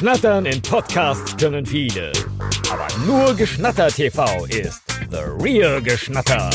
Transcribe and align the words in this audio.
Schnattern 0.00 0.46
in 0.46 0.62
Podcasts 0.62 1.36
können 1.36 1.66
viele. 1.66 2.10
Aber 2.72 2.86
nur 3.04 3.34
Geschnatter 3.34 3.88
TV 3.88 4.46
ist 4.46 4.82
The 5.10 5.18
Real 5.38 5.82
Geschnatter. 5.82 6.48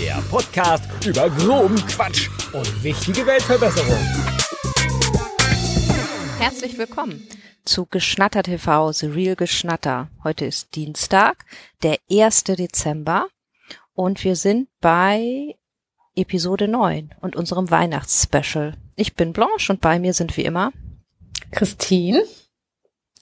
Der 0.00 0.16
Podcast 0.32 0.82
über 1.06 1.30
groben 1.30 1.76
Quatsch 1.86 2.28
und 2.52 2.82
wichtige 2.82 3.24
Weltverbesserung. 3.24 4.00
Herzlich 6.40 6.76
willkommen 6.76 7.24
zu 7.64 7.86
Geschnatter 7.86 8.42
TV, 8.42 8.90
The 8.90 9.06
Real 9.06 9.36
Geschnatter. 9.36 10.08
Heute 10.24 10.46
ist 10.46 10.74
Dienstag, 10.74 11.44
der 11.84 11.98
1. 12.10 12.42
Dezember 12.42 13.28
und 13.94 14.24
wir 14.24 14.34
sind 14.34 14.66
bei 14.80 15.54
Episode 16.16 16.66
9 16.66 17.14
und 17.20 17.36
unserem 17.36 17.70
Weihnachtsspecial. 17.70 18.74
Ich 18.96 19.14
bin 19.14 19.32
Blanche 19.32 19.72
und 19.72 19.80
bei 19.80 20.00
mir 20.00 20.14
sind 20.14 20.36
wie 20.36 20.44
immer 20.44 20.72
Christine, 21.50 22.22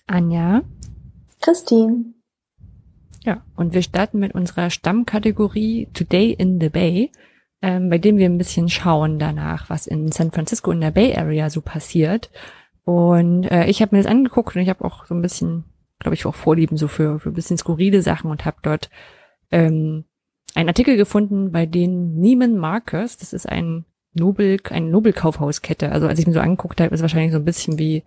Anja, 0.06 0.62
Christine. 1.40 2.14
Ja, 3.24 3.42
und 3.56 3.74
wir 3.74 3.82
starten 3.82 4.18
mit 4.18 4.34
unserer 4.34 4.70
Stammkategorie 4.70 5.88
Today 5.92 6.32
in 6.32 6.60
the 6.60 6.68
Bay, 6.68 7.10
ähm, 7.62 7.90
bei 7.90 7.98
dem 7.98 8.16
wir 8.16 8.26
ein 8.26 8.38
bisschen 8.38 8.68
schauen 8.68 9.18
danach, 9.18 9.70
was 9.70 9.86
in 9.86 10.12
San 10.12 10.30
Francisco 10.30 10.70
in 10.70 10.80
der 10.80 10.90
Bay 10.90 11.16
Area 11.16 11.50
so 11.50 11.60
passiert. 11.60 12.30
Und 12.84 13.44
äh, 13.44 13.66
ich 13.66 13.82
habe 13.82 13.96
mir 13.96 14.02
das 14.02 14.10
angeguckt 14.10 14.56
und 14.56 14.62
ich 14.62 14.68
habe 14.68 14.84
auch 14.84 15.06
so 15.06 15.14
ein 15.14 15.22
bisschen, 15.22 15.64
glaube 15.98 16.14
ich, 16.14 16.24
auch 16.26 16.34
Vorlieben 16.34 16.76
so 16.76 16.88
für, 16.88 17.18
für 17.18 17.30
ein 17.30 17.34
bisschen 17.34 17.58
skurrile 17.58 18.02
Sachen 18.02 18.30
und 18.30 18.44
habe 18.44 18.58
dort 18.62 18.88
ähm, 19.50 20.04
einen 20.54 20.68
Artikel 20.68 20.96
gefunden, 20.96 21.52
bei 21.52 21.66
dem 21.66 22.18
Neiman 22.20 22.56
Marcus, 22.56 23.16
das 23.16 23.32
ist 23.32 23.48
ein 23.48 23.84
Nobel, 24.18 24.58
eine 24.70 24.88
Nobelkaufhauskette. 24.90 25.92
Also 25.92 26.06
als 26.08 26.18
ich 26.18 26.26
mir 26.26 26.32
so 26.32 26.40
angeguckt 26.40 26.80
habe, 26.80 26.94
ist 26.94 27.00
wahrscheinlich 27.02 27.32
so 27.32 27.38
ein 27.38 27.44
bisschen 27.44 27.78
wie, 27.78 28.04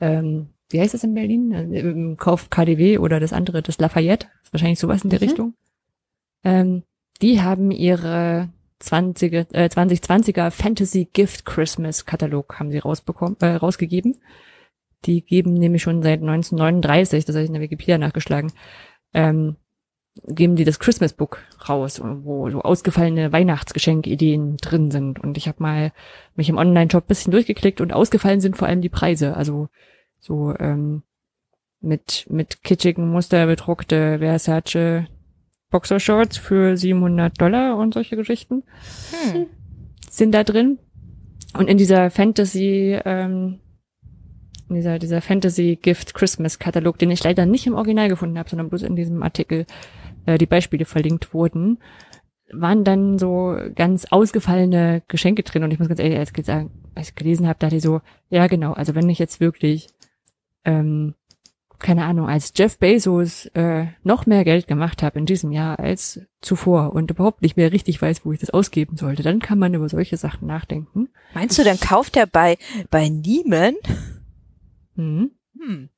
ähm, 0.00 0.48
wie 0.70 0.80
heißt 0.80 0.94
das 0.94 1.04
in 1.04 1.14
Berlin? 1.14 1.52
Im 1.52 2.16
Kauf 2.16 2.50
KDW 2.50 2.98
oder 2.98 3.20
das 3.20 3.32
andere, 3.32 3.62
das 3.62 3.78
Lafayette. 3.78 4.26
Ist 4.42 4.52
wahrscheinlich 4.52 4.78
sowas 4.80 5.04
in 5.04 5.10
der 5.10 5.20
Mhm. 5.20 5.24
Richtung. 5.24 5.54
Ähm, 6.44 6.82
die 7.22 7.40
haben 7.40 7.70
ihre 7.70 8.50
20er, 8.80 9.46
äh, 9.54 9.68
2020er 9.68 10.50
Fantasy 10.50 11.08
Gift 11.12 11.44
Christmas 11.46 12.04
Katalog 12.04 12.58
haben 12.58 12.70
sie 12.70 12.78
rausbekommen, 12.78 13.36
äh, 13.40 13.54
rausgegeben. 13.54 14.16
Die 15.04 15.22
geben 15.24 15.54
nämlich 15.54 15.82
schon 15.82 16.02
seit 16.02 16.20
1939, 16.20 17.24
das 17.24 17.36
habe 17.36 17.44
ich 17.44 17.48
in 17.48 17.54
der 17.54 17.62
Wikipedia 17.62 17.96
nachgeschlagen, 17.96 18.52
ähm, 19.14 19.56
geben 20.26 20.56
die 20.56 20.64
das 20.64 20.78
Christmas 20.78 21.12
Book 21.12 21.42
raus, 21.68 22.00
wo 22.02 22.48
so 22.50 22.62
ausgefallene 22.62 23.32
Weihnachtsgeschenkideen 23.32 24.56
drin 24.56 24.90
sind. 24.90 25.18
Und 25.20 25.36
ich 25.36 25.48
habe 25.48 25.62
mal 25.62 25.92
mich 26.34 26.48
im 26.48 26.58
Online-Shop 26.58 27.06
bisschen 27.06 27.32
durchgeklickt 27.32 27.80
und 27.80 27.92
ausgefallen 27.92 28.40
sind 28.40 28.56
vor 28.56 28.68
allem 28.68 28.80
die 28.80 28.88
Preise. 28.88 29.36
Also 29.36 29.68
so 30.18 30.54
ähm, 30.58 31.02
mit 31.80 32.26
mit 32.30 32.62
kitschigen 32.62 33.10
Muster 33.10 33.46
bedruckte 33.46 34.18
Versace 34.18 35.06
Boxershorts 35.70 36.36
für 36.38 36.76
700 36.76 37.40
Dollar 37.40 37.76
und 37.76 37.94
solche 37.94 38.16
Geschichten 38.16 38.62
hm, 39.32 39.46
sind 40.08 40.32
da 40.32 40.44
drin. 40.44 40.78
Und 41.54 41.68
in 41.68 41.78
dieser 41.78 42.10
Fantasy, 42.10 42.98
ähm, 43.04 43.60
in 44.68 44.76
dieser, 44.76 44.98
dieser 44.98 45.20
Fantasy 45.20 45.78
Gift 45.80 46.14
Christmas 46.14 46.58
Katalog, 46.58 46.98
den 46.98 47.10
ich 47.10 47.22
leider 47.24 47.46
nicht 47.46 47.66
im 47.66 47.74
Original 47.74 48.08
gefunden 48.08 48.38
habe, 48.38 48.48
sondern 48.48 48.68
bloß 48.68 48.82
in 48.82 48.96
diesem 48.96 49.22
Artikel 49.22 49.66
äh, 50.26 50.38
die 50.38 50.46
Beispiele 50.46 50.84
verlinkt 50.84 51.32
wurden, 51.32 51.78
waren 52.52 52.84
dann 52.84 53.18
so 53.18 53.56
ganz 53.74 54.06
ausgefallene 54.06 55.02
Geschenke 55.08 55.42
drin. 55.42 55.64
Und 55.64 55.70
ich 55.70 55.78
muss 55.78 55.88
ganz 55.88 56.00
ehrlich 56.00 56.18
als 56.18 56.32
ich 56.36 56.46
sagen, 56.46 56.70
als 56.94 57.10
ich 57.10 57.14
gelesen 57.14 57.46
habe, 57.46 57.58
dachte 57.58 57.76
ich 57.76 57.82
so, 57.82 58.00
ja 58.30 58.46
genau, 58.46 58.72
also 58.72 58.94
wenn 58.94 59.08
ich 59.08 59.18
jetzt 59.18 59.40
wirklich, 59.40 59.88
ähm, 60.64 61.14
keine 61.78 62.04
Ahnung, 62.04 62.28
als 62.28 62.52
Jeff 62.56 62.78
Bezos 62.78 63.46
äh, 63.46 63.86
noch 64.02 64.26
mehr 64.26 64.44
Geld 64.44 64.66
gemacht 64.66 65.02
habe 65.02 65.18
in 65.18 65.26
diesem 65.26 65.52
Jahr 65.52 65.78
als 65.78 66.20
zuvor 66.40 66.94
und 66.94 67.10
überhaupt 67.10 67.42
nicht 67.42 67.56
mehr 67.56 67.72
richtig 67.72 68.00
weiß, 68.00 68.24
wo 68.24 68.32
ich 68.32 68.40
das 68.40 68.50
ausgeben 68.50 68.96
sollte, 68.96 69.22
dann 69.22 69.40
kann 69.40 69.58
man 69.58 69.74
über 69.74 69.88
solche 69.88 70.16
Sachen 70.16 70.46
nachdenken. 70.46 71.08
meinst 71.34 71.58
du, 71.58 71.64
dann 71.64 71.78
kauft 71.78 72.16
er 72.16 72.26
bei, 72.26 72.56
bei 72.90 73.08
Neiman? 73.08 73.74
Hm. 74.94 75.32
Hm. 75.60 75.90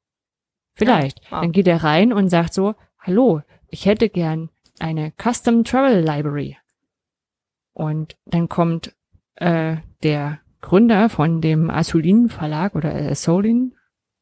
Vielleicht. 0.75 1.21
Ja. 1.31 1.43
Dann 1.43 1.53
geht 1.53 1.69
er 1.69 1.85
rein 1.85 2.13
und 2.13 2.29
sagt 2.29 2.55
so, 2.55 2.75
hallo, 2.99 3.43
ich 3.69 3.87
hätte 3.87 4.09
gern 4.09 4.51
eine 4.79 5.13
Custom 5.17 5.65
Travel 5.65 6.01
Library. 6.03 6.57
Und 7.73 8.17
dann 8.27 8.49
kommt 8.49 8.95
äh, 9.37 9.77
der 10.03 10.41
Gründer 10.61 11.09
von 11.09 11.41
dem 11.41 11.71
Asulin 11.71 12.29
Verlag 12.29 12.75
oder 12.75 12.93
Asolin 12.93 13.75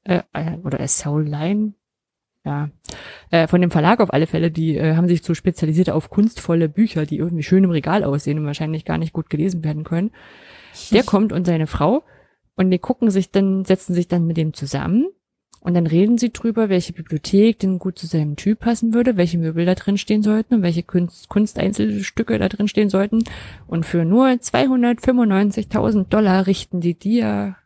äh, 0.05 0.23
äh, 0.33 0.57
oder 0.59 0.81
Asoline, 0.81 1.73
ja, 2.45 2.71
äh, 3.31 3.49
von 3.49 3.61
dem 3.61 3.71
Verlag 3.71 4.01
auf 4.01 4.13
alle 4.13 4.27
Fälle, 4.27 4.51
die 4.51 4.77
äh, 4.77 4.95
haben 4.95 5.09
sich 5.09 5.25
so 5.25 5.35
spezialisiert 5.35 5.91
auf 5.91 6.11
kunstvolle 6.11 6.69
Bücher, 6.69 7.05
die 7.05 7.17
irgendwie 7.17 7.43
schön 7.43 7.65
im 7.65 7.71
Regal 7.71 8.05
aussehen 8.05 8.39
und 8.39 8.47
wahrscheinlich 8.47 8.85
gar 8.85 8.99
nicht 8.99 9.13
gut 9.13 9.31
gelesen 9.31 9.65
werden 9.65 9.83
können. 9.83 10.13
Der 10.93 11.03
kommt 11.03 11.33
und 11.33 11.47
seine 11.47 11.67
Frau 11.67 12.05
und 12.55 12.71
die 12.71 12.79
gucken 12.79 13.11
sich 13.11 13.31
dann, 13.31 13.65
setzen 13.65 13.95
sich 13.95 14.07
dann 14.07 14.27
mit 14.27 14.37
dem 14.37 14.53
zusammen 14.55 15.09
und 15.67 15.75
dann 15.75 15.89
reden 15.89 16.17
sie 16.17 16.33
drüber, 16.33 16.69
welche 16.69 16.93
Bibliothek 16.93 17.59
denn 17.59 17.81
gut 17.81 17.99
zu 17.99 18.07
seinem 18.07 18.37
Typ 18.37 18.61
passen 18.61 18.95
würde, 18.95 19.17
welche 19.17 19.37
Möbel 19.37 19.67
da 19.67 19.75
drin 19.75 19.99
stehen 19.99 20.23
sollten 20.23 20.55
und 20.55 20.63
welche 20.63 20.85
Kunst, 20.85 21.29
Kunsteinzelstücke 21.29 22.39
da 22.39 22.49
drin 22.49 22.69
stehen 22.69 22.89
sollten. 22.89 23.25
Und 23.67 23.85
für 23.85 24.05
nur 24.05 24.29
295.000 24.29 26.05
Dollar 26.05 26.47
richten 26.47 26.81
die 26.81 26.95
dir 26.97 27.57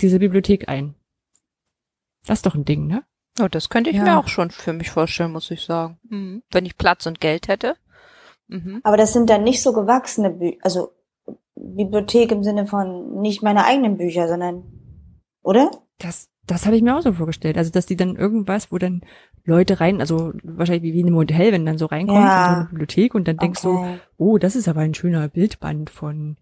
diese 0.00 0.20
Bibliothek 0.20 0.68
ein. 0.68 0.94
Das 2.26 2.38
ist 2.38 2.46
doch 2.46 2.54
ein 2.54 2.64
Ding, 2.64 2.86
ne? 2.86 3.02
Oh, 3.42 3.48
das 3.50 3.70
könnte 3.70 3.90
ich 3.90 3.96
Ja. 3.96 4.04
mir 4.04 4.18
auch 4.20 4.28
schon 4.28 4.52
für 4.52 4.72
mich 4.72 4.92
vorstellen, 4.92 5.32
muss 5.32 5.50
ich 5.50 5.62
sagen. 5.62 5.98
Mhm. 6.08 6.44
Wenn 6.52 6.64
ich 6.64 6.78
Platz 6.78 7.06
und 7.06 7.20
Geld 7.20 7.48
hätte. 7.48 7.74
Mhm. 8.46 8.78
Aber 8.84 8.96
das 8.96 9.12
sind 9.12 9.28
dann 9.28 9.42
nicht 9.42 9.62
so 9.62 9.72
gewachsene 9.72 10.30
Bücher, 10.30 10.58
also 10.62 10.92
Bibliothek 11.56 12.30
im 12.30 12.44
Sinne 12.44 12.68
von 12.68 13.20
nicht 13.20 13.42
meine 13.42 13.64
eigenen 13.64 13.96
Bücher, 13.96 14.28
sondern, 14.28 14.62
oder? 15.42 15.72
Das, 15.98 16.28
das 16.46 16.66
habe 16.66 16.76
ich 16.76 16.82
mir 16.82 16.96
auch 16.96 17.02
so 17.02 17.12
vorgestellt. 17.12 17.56
Also, 17.58 17.70
dass 17.70 17.86
die 17.86 17.96
dann 17.96 18.16
irgendwas, 18.16 18.70
wo 18.70 18.78
dann 18.78 19.00
Leute 19.44 19.80
rein, 19.80 20.00
also 20.00 20.32
wahrscheinlich 20.42 20.92
wie 20.94 21.00
in 21.00 21.06
einem 21.06 21.16
Hotel, 21.16 21.52
wenn 21.52 21.66
dann 21.66 21.78
so 21.78 21.86
reinkommst 21.86 22.36
Ja. 22.36 22.36
in 22.38 22.44
so 22.44 22.52
eine 22.52 22.64
Bibliothek 22.64 23.14
und 23.14 23.26
dann 23.28 23.36
denkst 23.38 23.62
du, 23.62 23.70
Okay. 23.78 23.98
oh, 24.18 24.38
das 24.38 24.56
ist 24.56 24.68
aber 24.68 24.80
ein 24.80 24.94
schöner 24.94 25.28
Bildband 25.28 25.90
von 25.90 26.36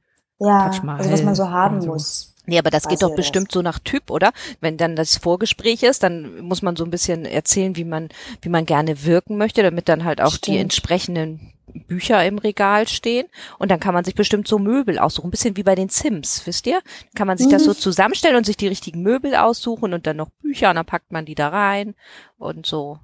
ja, 0.45 0.69
Taj 0.69 0.81
Mahal 0.85 1.01
also 1.01 1.13
was 1.13 1.23
man 1.23 1.35
so 1.35 1.51
haben 1.51 1.81
so. 1.81 1.89
muss. 1.89 2.35
Nee, 2.45 2.59
aber 2.59 2.71
das 2.71 2.85
Weiß 2.85 2.91
geht 2.91 3.03
doch 3.03 3.15
bestimmt 3.15 3.53
so 3.53 3.63
nach 3.63 3.79
Typ, 3.79 4.11
oder? 4.11 4.33
Wenn 4.61 4.77
dann 4.77 4.97
das 4.97 5.17
Vorgespräch 5.17 5.85
ist, 5.85 6.03
dann 6.03 6.41
muss 6.41 6.61
man 6.61 6.75
so 6.75 6.85
ein 6.85 6.91
bisschen 6.91 7.25
erzählen, 7.25 7.77
wie 7.77 7.85
man, 7.85 8.09
wie 8.41 8.49
man 8.49 8.67
gerne 8.67 9.05
wirken 9.05 9.37
möchte, 9.39 9.63
damit 9.63 9.89
dann 9.89 10.05
halt 10.05 10.21
auch 10.21 10.33
die 10.33 10.37
Stimmt. 10.39 10.59
entsprechenden 10.59 11.53
Bücher 11.87 12.25
im 12.27 12.39
Regal 12.39 12.89
stehen. 12.89 13.27
Und 13.61 13.71
dann 13.71 13.79
kann 13.79 13.95
man 13.95 14.05
sich 14.05 14.17
bestimmt 14.17 14.49
so 14.49 14.59
Möbel 14.59 14.99
aussuchen, 14.99 15.29
ein 15.29 15.31
bisschen 15.31 15.57
wie 15.57 15.63
bei 15.63 15.77
den 15.77 15.89
Sims, 15.89 16.43
wisst 16.45 16.67
ihr? 16.67 16.81
Kann 17.15 17.29
man 17.29 17.39
sich 17.39 17.49
das 17.49 17.63
Mhm. 17.63 17.67
so 17.67 17.75
zusammenstellen 17.75 18.37
und 18.37 18.45
sich 18.45 18.57
die 18.57 18.67
richtigen 18.69 19.03
Möbel 19.03 19.37
aussuchen 19.37 19.95
und 19.95 20.07
dann 20.09 20.17
noch 20.17 20.29
Bücher 20.43 20.71
und 20.71 20.77
dann 20.77 20.85
packt 20.87 21.13
man 21.13 21.25
die 21.25 21.37
da 21.37 21.49
rein 21.49 21.95
und 22.39 22.67
so. 22.67 22.99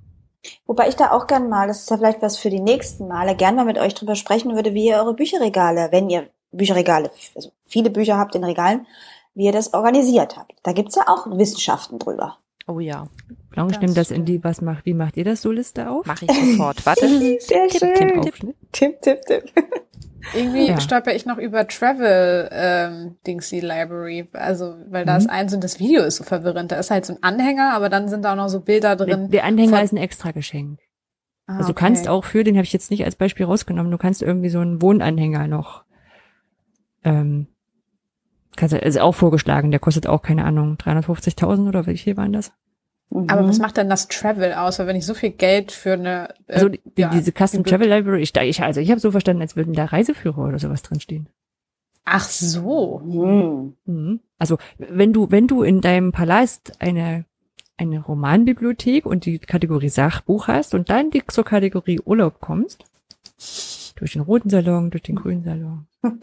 Wobei 0.67 0.89
ich 0.89 0.97
da 0.97 1.13
auch 1.13 1.27
gern 1.29 1.49
mal, 1.49 1.69
das 1.69 1.81
ist 1.81 1.91
ja 1.91 1.97
vielleicht 1.97 2.23
was 2.23 2.37
für 2.39 2.51
die 2.51 2.61
nächsten 2.61 3.07
Male, 3.09 3.37
gern 3.37 3.55
mal 3.55 3.65
mit 3.65 3.79
euch 3.79 3.95
drüber 3.95 4.17
sprechen 4.17 4.55
würde, 4.55 4.75
wie 4.75 4.87
ihr 4.89 4.97
eure 4.97 5.15
Bücherregale, 5.15 5.89
wenn 5.93 6.11
ihr 6.11 6.29
Bücherregale, 6.53 7.11
also 7.35 7.51
viele 7.67 7.91
Bücher 7.91 8.17
habt 8.19 8.35
in 8.35 8.45
Regalen, 8.45 8.87
wie 9.35 9.45
ihr 9.45 9.53
das 9.53 9.75
organisiert 9.75 10.37
habt. 10.37 10.53
Da 10.63 10.73
gibt's 10.73 10.95
ja 10.97 11.03
auch 11.07 11.27
Wissenschaften 11.39 11.99
drüber. 11.99 12.39
Oh 12.67 12.81
ja, 12.81 13.07
Blanche 13.51 13.75
Das 13.75 13.81
nimmt 13.83 13.97
das 13.97 14.11
in 14.11 14.25
die, 14.25 14.43
was 14.45 14.61
macht, 14.61 14.85
wie 14.85 14.95
macht 14.95 15.17
ihr 15.17 15.25
das 15.25 15.41
so 15.43 15.51
Liste 15.51 15.89
auf? 15.91 16.05
mache 16.07 16.27
ich 16.27 16.33
sofort. 16.33 16.85
Warte. 16.85 17.09
Sehr 17.41 17.69
Tipp, 17.69 17.79
schön. 17.81 17.95
Tipp, 17.95 18.19
auf, 18.19 18.25
Tipp. 18.25 18.43
ne? 18.43 18.55
Tipp, 18.73 19.01
tipp, 19.03 19.21
tipp. 19.27 19.45
Irgendwie 20.35 20.67
Ja. 20.67 20.79
stolper 20.81 21.15
ich 21.15 21.25
noch 21.25 21.39
über 21.39 21.67
Travel 21.67 22.49
ähm, 22.53 23.17
Dingsy 23.27 23.61
Library, 23.61 24.29
also 24.35 24.75
weil 24.91 25.07
da 25.07 25.13
Mhm. 25.15 25.19
ist 25.19 25.31
eins 25.31 25.55
und 25.55 25.65
das 25.65 25.79
Video 25.79 26.03
ist 26.03 26.17
so 26.17 26.25
verwirrend. 26.25 26.71
Da 26.71 26.77
ist 26.77 26.91
halt 26.91 27.07
so 27.07 27.15
ein 27.15 27.23
Anhänger, 27.23 27.73
aber 27.73 27.89
dann 27.89 28.09
sind 28.09 28.23
da 28.27 28.33
auch 28.33 28.37
noch 28.37 28.49
so 28.49 28.61
Bilder 28.61 28.95
Der, 28.97 29.07
drin. 29.07 29.31
der 29.31 29.45
Anhänger 29.45 29.83
ist 29.83 29.93
ein 29.93 29.97
extra 29.97 30.33
Geschenk. 30.33 30.81
Ah, 31.47 31.55
Also 31.57 31.69
du 31.69 31.71
okay. 31.73 31.81
kannst 31.87 32.09
auch 32.09 32.27
für, 32.27 32.45
den 32.45 32.57
habe 32.57 32.65
ich 32.65 32.75
jetzt 32.75 32.91
nicht 32.91 33.07
als 33.07 33.17
Beispiel 33.17 33.47
rausgenommen, 33.47 33.91
du 33.91 33.97
kannst 33.97 34.21
irgendwie 34.21 34.51
so 34.51 34.59
einen 34.59 34.83
Wohnanhänger 34.83 35.49
noch, 35.49 35.85
ähm, 37.05 37.47
kannst, 38.57 38.75
du- 38.75 38.79
ist 38.79 38.99
auch 39.01 39.15
vorgeschlagen, 39.15 39.71
der 39.71 39.81
kostet 39.81 40.07
auch, 40.07 40.23
keine 40.23 40.45
Ahnung, 40.45 40.77
350.000 40.77 41.69
oder 41.69 41.87
wie 41.87 41.97
viel 41.99 42.17
waren 42.17 42.33
das? 42.33 42.53
Aber 43.11 43.43
Mhm. 43.43 43.49
was 43.49 43.59
macht 43.59 43.77
denn 43.79 43.89
das 43.89 44.09
Travel 44.09 44.53
aus? 44.53 44.79
Weil 44.79 44.87
wenn 44.89 44.97
ich 44.97 45.07
so 45.07 45.15
viel 45.15 45.31
Geld 45.31 45.73
für 45.73 45.95
eine 45.95 46.29
äh, 46.47 46.55
Also 46.55 46.69
die, 46.69 46.81
ja, 46.99 47.09
diese 47.09 47.33
Custom 47.33 47.65
Travel 47.65 47.89
Library, 47.89 48.21
ich, 48.21 48.37
ich, 48.37 48.63
also 48.63 48.81
ich 48.81 48.91
habe 48.91 49.01
so 49.01 49.11
verstanden, 49.13 49.41
als 49.43 49.57
würden 49.57 49.73
da 49.73 49.87
Reiseführer 49.87 50.39
oder 50.47 50.59
sowas 50.59 50.83
drinstehen. 50.83 51.29
Ach 52.05 52.25
so. 52.29 53.01
Mhm. 53.05 53.77
Mhm. 53.87 54.21
Also 54.39 54.59
wenn 54.79 55.13
du, 55.13 55.31
wenn 55.31 55.47
du 55.47 55.63
in 55.63 55.81
deinem 55.81 56.13
Palast 56.13 56.81
eine 56.81 57.25
eine 57.81 58.01
Romanbibliothek 58.01 59.07
und 59.07 59.25
die 59.25 59.39
Kategorie 59.39 59.89
Sachbuch 59.89 60.49
hast 60.49 60.75
und 60.75 60.91
dann 60.91 61.11
die, 61.11 61.23
zur 61.29 61.45
Kategorie 61.45 62.01
Urlaub 62.05 62.41
kommst, 62.41 62.85
durch 63.99 64.13
den 64.13 64.23
roten 64.23 64.51
Salon, 64.51 64.91
durch 64.91 65.03
den 65.03 65.17
grünen 65.17 65.45
Salon, 65.45 65.87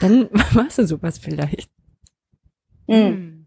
dann 0.00 0.28
machst 0.54 0.78
du 0.78 0.86
sowas 0.86 1.18
vielleicht. 1.18 1.70
Mhm. 2.86 2.96
Hm. 2.96 3.46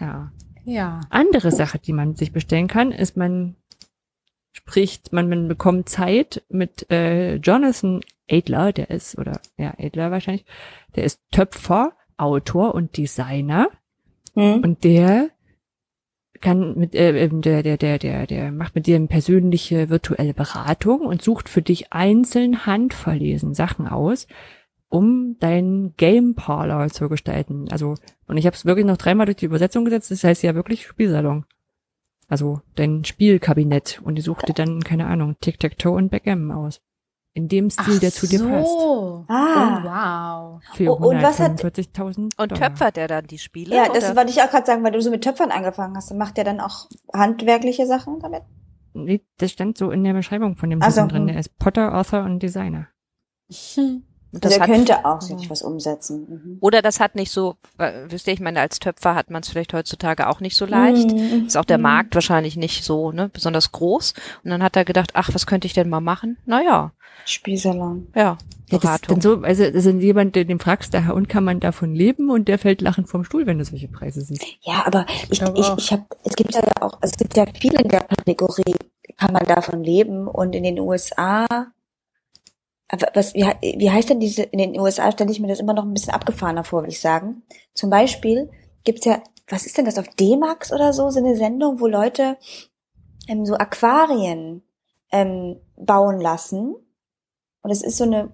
Ja. 0.00 0.32
Ja. 0.64 1.00
Andere 1.10 1.52
Sache, 1.52 1.78
die 1.78 1.92
man 1.92 2.16
sich 2.16 2.32
bestellen 2.32 2.66
kann, 2.66 2.90
ist 2.90 3.16
man 3.16 3.56
spricht, 4.52 5.12
man, 5.12 5.28
man 5.28 5.48
bekommt 5.48 5.88
Zeit 5.88 6.42
mit 6.48 6.90
äh, 6.90 7.36
Jonathan 7.36 8.00
Adler, 8.28 8.72
der 8.72 8.90
ist, 8.90 9.16
oder 9.18 9.40
ja, 9.58 9.74
Adler 9.78 10.10
wahrscheinlich, 10.10 10.46
der 10.96 11.04
ist 11.04 11.20
Töpfer, 11.30 11.92
Autor 12.16 12.74
und 12.74 12.96
Designer 12.96 13.68
Hm? 14.36 14.60
und 14.62 14.84
der 14.84 15.30
kann 16.40 16.76
mit 16.76 16.94
äh, 16.94 17.24
ähm, 17.24 17.42
der 17.42 17.62
der 17.62 17.76
der 17.76 17.98
der 17.98 18.26
der 18.26 18.52
macht 18.52 18.74
mit 18.74 18.86
dir 18.86 18.96
eine 18.96 19.06
persönliche 19.06 19.88
virtuelle 19.88 20.34
Beratung 20.34 21.00
und 21.00 21.22
sucht 21.22 21.48
für 21.48 21.62
dich 21.62 21.92
einzeln 21.92 22.66
handverlesen 22.66 23.54
Sachen 23.54 23.86
aus, 23.86 24.26
um 24.88 25.36
deinen 25.40 25.94
Game 25.96 26.34
Parlor 26.34 26.88
zu 26.88 27.08
gestalten. 27.08 27.66
Also 27.70 27.94
und 28.26 28.36
ich 28.36 28.46
habe 28.46 28.56
es 28.56 28.64
wirklich 28.64 28.86
noch 28.86 28.96
dreimal 28.96 29.26
durch 29.26 29.36
die 29.36 29.46
Übersetzung 29.46 29.84
gesetzt. 29.84 30.10
Das 30.10 30.24
heißt 30.24 30.42
ja 30.42 30.54
wirklich 30.54 30.86
Spielsalon. 30.86 31.44
Also 32.28 32.60
dein 32.74 33.04
Spielkabinett 33.04 34.00
und 34.02 34.16
die 34.16 34.22
sucht 34.22 34.48
dir 34.48 34.54
dann 34.54 34.82
keine 34.82 35.06
Ahnung 35.06 35.36
Tic 35.40 35.60
Tac 35.60 35.78
Toe 35.78 35.92
und 35.92 36.10
Backgammon 36.10 36.50
aus. 36.50 36.80
In 37.36 37.48
dem 37.48 37.68
Stil, 37.68 37.98
der 37.98 38.10
zu 38.12 38.26
dir 38.26 38.38
passt. 38.48 38.70
so. 38.70 39.24
Ah. 39.28 39.82
Oh, 39.82 40.56
wow. 40.56 40.62
Für 40.74 40.90
Oh, 40.90 41.08
und 41.10 41.22
was 41.22 41.38
hat- 41.38 41.50
Und 41.50 41.60
145.000 41.60 42.30
Dollar. 42.38 42.48
töpfert 42.70 42.96
er 42.96 43.08
dann 43.08 43.26
die 43.26 43.36
Spiele? 43.38 43.76
Ja, 43.76 43.88
das 43.92 44.04
oder? 44.04 44.16
wollte 44.16 44.30
ich 44.30 44.40
auch 44.40 44.48
gerade 44.50 44.64
sagen, 44.64 44.82
weil 44.82 44.92
du 44.92 45.02
so 45.02 45.10
mit 45.10 45.22
Töpfern 45.22 45.50
angefangen 45.50 45.94
hast. 45.96 46.14
Macht 46.14 46.38
der 46.38 46.44
dann 46.44 46.60
auch 46.60 46.86
handwerkliche 47.12 47.86
Sachen 47.86 48.20
damit? 48.20 48.42
Nee, 48.94 49.20
das 49.36 49.52
stand 49.52 49.76
so 49.76 49.90
in 49.90 50.02
der 50.02 50.14
Beschreibung 50.14 50.56
von 50.56 50.70
dem 50.70 50.80
Ach 50.82 50.90
so, 50.90 51.02
Typen 51.02 51.08
drin. 51.10 51.20
hm. 51.22 51.26
Der 51.28 51.38
ist 51.40 51.58
Potter, 51.58 51.94
Author 51.94 52.24
und 52.24 52.42
Designer. 52.42 52.88
Hm. 53.74 54.02
Und 54.36 54.44
Also 54.44 54.58
das 54.58 54.58
er 54.58 54.60
hat- 54.60 54.68
könnte 54.76 55.04
auch 55.04 55.20
sich 55.20 55.50
was 55.50 55.62
umsetzen. 55.62 56.26
Mhm. 56.28 56.58
Oder 56.60 56.82
das 56.82 57.00
hat 57.00 57.14
nicht 57.14 57.30
so, 57.32 57.56
wisst 58.08 58.26
ihr, 58.26 58.34
ich 58.34 58.40
meine, 58.40 58.60
als 58.60 58.78
Töpfer 58.78 59.14
hat 59.14 59.30
man 59.30 59.42
es 59.42 59.48
vielleicht 59.48 59.72
heutzutage 59.72 60.28
auch 60.28 60.40
nicht 60.40 60.56
so 60.56 60.66
leicht. 60.66 61.10
Mhm. 61.10 61.46
Ist 61.46 61.56
auch 61.56 61.64
der 61.64 61.78
Mhm. 61.78 61.82
Markt 61.82 62.14
wahrscheinlich 62.14 62.56
nicht 62.56 62.84
so, 62.84 63.12
ne, 63.12 63.28
besonders 63.32 63.72
groß. 63.72 64.14
Und 64.44 64.50
dann 64.50 64.62
hat 64.62 64.76
er 64.76 64.84
gedacht, 64.84 65.10
ach, 65.14 65.30
was 65.32 65.46
könnte 65.46 65.66
ich 65.66 65.72
denn 65.72 65.88
mal 65.88 66.00
machen? 66.00 66.36
Naja, 66.46 66.92
Spielsalon. 67.24 68.06
ja, 68.14 68.22
Ja, 68.22 68.38
das 68.70 68.80
Beratung. 68.80 69.14
dann 69.14 69.20
so, 69.20 69.42
also 69.42 69.64
das 69.70 69.84
ist 69.86 70.00
jemand, 70.00 70.34
der 70.36 70.44
dem 70.44 70.60
fragst, 70.60 70.92
daher 70.94 71.14
und 71.14 71.28
kann 71.28 71.44
man 71.44 71.60
davon 71.60 71.94
leben 71.94 72.30
und 72.30 72.46
der 72.48 72.58
fällt 72.58 72.80
lachend 72.82 73.08
vom 73.08 73.24
Stuhl, 73.24 73.46
wenn 73.46 73.58
du 73.58 73.64
solche 73.64 73.88
Preise 73.88 74.20
siehst. 74.20 74.44
Ja, 74.62 74.82
aber 74.86 75.06
ich, 75.30 75.40
ich, 75.40 75.44
auch. 75.44 75.78
ich 75.78 75.92
habe, 75.92 76.04
es 76.24 76.34
gibt 76.36 76.54
ja 76.54 76.60
auch, 76.80 76.94
also 77.00 77.12
es 77.12 77.16
gibt 77.16 77.36
ja 77.36 77.44
viele 77.60 77.80
in 77.80 77.88
der 77.88 78.02
Kategorie, 78.02 78.74
kann 79.16 79.32
man 79.32 79.44
davon 79.46 79.82
leben 79.82 80.28
und 80.28 80.54
in 80.54 80.62
den 80.64 80.78
USA, 80.80 81.46
was, 83.14 83.34
wie, 83.34 83.42
wie 83.42 83.90
heißt 83.90 84.10
denn 84.10 84.20
diese, 84.20 84.42
in 84.42 84.58
den 84.58 84.78
USA 84.78 85.10
stelle 85.10 85.30
ich 85.30 85.40
mir 85.40 85.48
das 85.48 85.60
immer 85.60 85.74
noch 85.74 85.84
ein 85.84 85.92
bisschen 85.92 86.14
abgefahrener 86.14 86.64
vor, 86.64 86.82
würde 86.82 86.92
ich 86.92 87.00
sagen. 87.00 87.42
Zum 87.74 87.90
Beispiel 87.90 88.50
gibt's 88.84 89.04
ja, 89.04 89.22
was 89.48 89.66
ist 89.66 89.76
denn 89.76 89.84
das 89.84 89.98
auf 89.98 90.08
D-Max 90.08 90.72
oder 90.72 90.92
so, 90.92 91.10
so 91.10 91.18
eine 91.18 91.36
Sendung, 91.36 91.80
wo 91.80 91.86
Leute 91.86 92.36
ähm, 93.28 93.44
so 93.44 93.54
Aquarien 93.54 94.62
ähm, 95.12 95.56
bauen 95.76 96.20
lassen. 96.20 96.74
Und 97.62 97.70
es 97.70 97.82
ist 97.82 97.96
so 97.96 98.04
eine, 98.04 98.30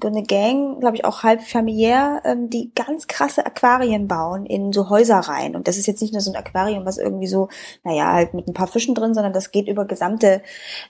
so 0.00 0.08
eine 0.08 0.22
Gang, 0.22 0.80
glaube 0.80 0.96
ich, 0.96 1.04
auch 1.04 1.22
halb 1.22 1.42
familiär, 1.42 2.22
ähm, 2.24 2.50
die 2.50 2.72
ganz 2.74 3.06
krasse 3.06 3.44
Aquarien 3.44 4.06
bauen 4.06 4.46
in 4.46 4.72
so 4.72 4.88
Häuser 4.88 5.18
rein. 5.18 5.56
Und 5.56 5.66
das 5.66 5.78
ist 5.78 5.86
jetzt 5.86 6.02
nicht 6.02 6.12
nur 6.12 6.20
so 6.20 6.32
ein 6.32 6.36
Aquarium, 6.36 6.84
was 6.84 6.98
irgendwie 6.98 7.26
so, 7.26 7.48
naja, 7.82 8.12
halt 8.12 8.34
mit 8.34 8.46
ein 8.46 8.54
paar 8.54 8.68
Fischen 8.68 8.94
drin, 8.94 9.14
sondern 9.14 9.32
das 9.32 9.50
geht 9.50 9.68
über 9.68 9.84
gesamte 9.84 10.42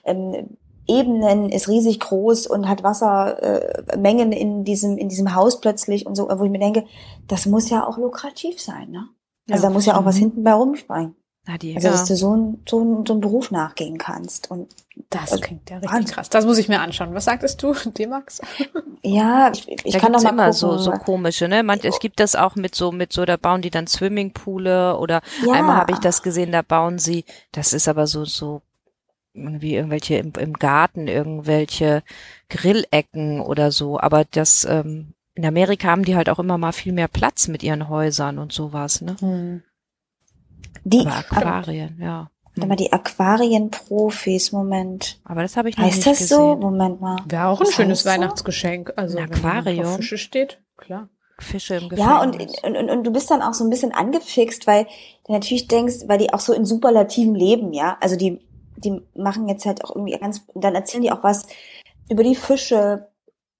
ähm, 0.03 0.57
Ebenen, 0.87 1.49
ist 1.49 1.67
riesig 1.67 1.99
groß 1.99 2.47
und 2.47 2.67
hat 2.69 2.83
Wassermengen 2.83 4.31
äh, 4.31 4.39
in 4.39 4.63
diesem, 4.63 4.97
in 4.97 5.09
diesem 5.09 5.35
Haus 5.35 5.59
plötzlich 5.59 6.05
und 6.05 6.15
so, 6.15 6.27
wo 6.29 6.43
ich 6.43 6.51
mir 6.51 6.59
denke, 6.59 6.85
das 7.27 7.45
muss 7.45 7.69
ja 7.69 7.85
auch 7.85 7.97
lukrativ 7.97 8.61
sein, 8.61 8.91
ne? 8.91 9.07
Also 9.49 9.63
Ja. 9.63 9.69
da 9.69 9.73
muss 9.73 9.85
ja 9.85 9.97
auch 9.99 10.05
was 10.05 10.15
Mhm. 10.15 10.19
hinten 10.19 10.43
bei 10.43 10.53
rumspringen. 10.53 11.15
Na, 11.49 11.57
die, 11.57 11.73
Also, 11.75 11.87
ja. 11.87 11.91
dass 11.93 12.05
du 12.05 12.15
so, 12.17 12.35
ein, 12.35 12.61
so, 12.67 12.79
ein, 12.81 13.05
so 13.05 13.13
einen 13.13 13.21
Beruf 13.21 13.51
nachgehen 13.51 13.97
kannst. 13.97 14.51
Und 14.51 14.67
Das 15.09 15.31
Also, 15.31 15.37
klingt 15.39 15.69
ja 15.69 15.77
richtig 15.77 15.93
Wahnsinn. 15.93 16.13
krass. 16.15 16.29
Das 16.29 16.45
muss 16.45 16.57
ich 16.57 16.67
mir 16.67 16.81
anschauen. 16.81 17.13
Was 17.13 17.23
sagtest 17.25 17.61
du, 17.63 17.73
D-Max? 17.97 18.41
ja, 19.03 19.51
ich, 19.53 19.65
ich 19.85 19.93
da 19.93 19.99
kann 19.99 20.11
gibt's 20.11 20.23
doch 20.23 20.31
mal 20.31 20.33
immer 20.33 20.51
gucken. 20.51 20.53
so, 20.59 20.77
so 20.77 20.91
komische, 20.91 21.47
ne? 21.47 21.63
Man, 21.63 21.79
es 21.83 21.99
gibt 21.99 22.19
das 22.19 22.35
auch 22.35 22.55
mit 22.55 22.75
so, 22.75 22.91
mit 22.91 23.13
so, 23.13 23.23
da 23.23 23.37
bauen 23.37 23.61
die 23.61 23.69
dann 23.69 23.87
Swimmingpoole 23.87 24.97
oder 24.97 25.21
ja. 25.45 25.53
einmal 25.53 25.77
habe 25.77 25.93
ich 25.93 25.99
das 25.99 26.21
gesehen, 26.23 26.51
da 26.51 26.61
bauen 26.63 26.99
sie, 26.99 27.23
das 27.53 27.71
ist 27.73 27.87
aber 27.87 28.07
so, 28.07 28.25
so 28.25 28.61
irgendwie 29.37 29.75
irgendwelche 29.75 30.15
im, 30.17 30.33
im 30.39 30.53
Garten, 30.53 31.07
irgendwelche 31.07 32.03
Grillecken 32.49 33.39
oder 33.41 33.71
so, 33.71 33.99
aber 33.99 34.25
das, 34.31 34.65
ähm, 34.65 35.13
in 35.35 35.45
Amerika 35.45 35.89
haben 35.89 36.03
die 36.05 36.15
halt 36.15 36.29
auch 36.29 36.39
immer 36.39 36.57
mal 36.57 36.71
viel 36.71 36.93
mehr 36.93 37.07
Platz 37.07 37.47
mit 37.47 37.61
ihren 37.63 37.89
Häusern 37.89 38.39
und 38.39 38.51
sowas, 38.51 39.01
ne? 39.01 39.15
Hm. 39.19 39.63
Die, 40.83 41.01
Aber 41.01 41.17
Aquarien, 41.17 41.97
ja. 42.01 42.29
Warte 42.55 42.67
mal, 42.69 42.75
die 42.75 42.91
Aquarienprofis, 42.91 44.51
Moment. 44.51 45.19
Aber 45.25 45.41
das 45.41 45.57
habe 45.57 45.69
ich 45.69 45.77
noch 45.77 45.85
Heißt 45.85 45.97
nicht 45.97 46.07
das 46.07 46.17
gesehen. 46.19 46.37
so? 46.37 46.55
Moment 46.55 47.01
mal. 47.01 47.17
Wäre 47.27 47.47
auch 47.47 47.59
ein 47.59 47.67
Was 47.67 47.73
schönes? 47.75 48.05
Weihnachtsgeschenk. 48.05 48.93
Also, 48.95 49.17
Ein 49.19 49.29
wenn 49.29 49.37
Aquarium. 49.45 49.85
auf 49.85 49.95
Fische 49.97 50.17
steht, 50.17 50.59
klar. 50.77 51.09
Fische 51.39 51.75
im 51.75 51.89
Gefängnis. 51.89 52.07
Ja, 52.07 52.21
und, 52.23 52.35
und, 52.63 52.77
und, 52.77 52.89
und 52.89 53.03
du 53.03 53.11
bist 53.11 53.29
dann 53.29 53.43
auch 53.43 53.53
so 53.53 53.63
ein 53.63 53.69
bisschen 53.69 53.91
angefixt, 53.91 54.65
weil 54.65 54.87
du 55.27 55.33
natürlich 55.33 55.67
denkst, 55.67 56.07
weil 56.07 56.17
die 56.17 56.33
auch 56.33 56.39
so 56.39 56.51
in 56.51 56.65
Superlativen 56.65 57.35
leben, 57.35 57.73
ja. 57.73 57.95
Also 58.01 58.15
die, 58.15 58.39
die 58.77 59.01
machen 59.15 59.47
jetzt 59.47 59.65
halt 59.65 59.83
auch 59.83 59.95
irgendwie 59.95 60.17
ganz, 60.17 60.45
dann 60.55 60.75
erzählen 60.75 61.03
die 61.03 61.11
auch 61.11 61.23
was 61.23 61.47
über 62.09 62.23
die 62.23 62.35
Fische 62.35 63.09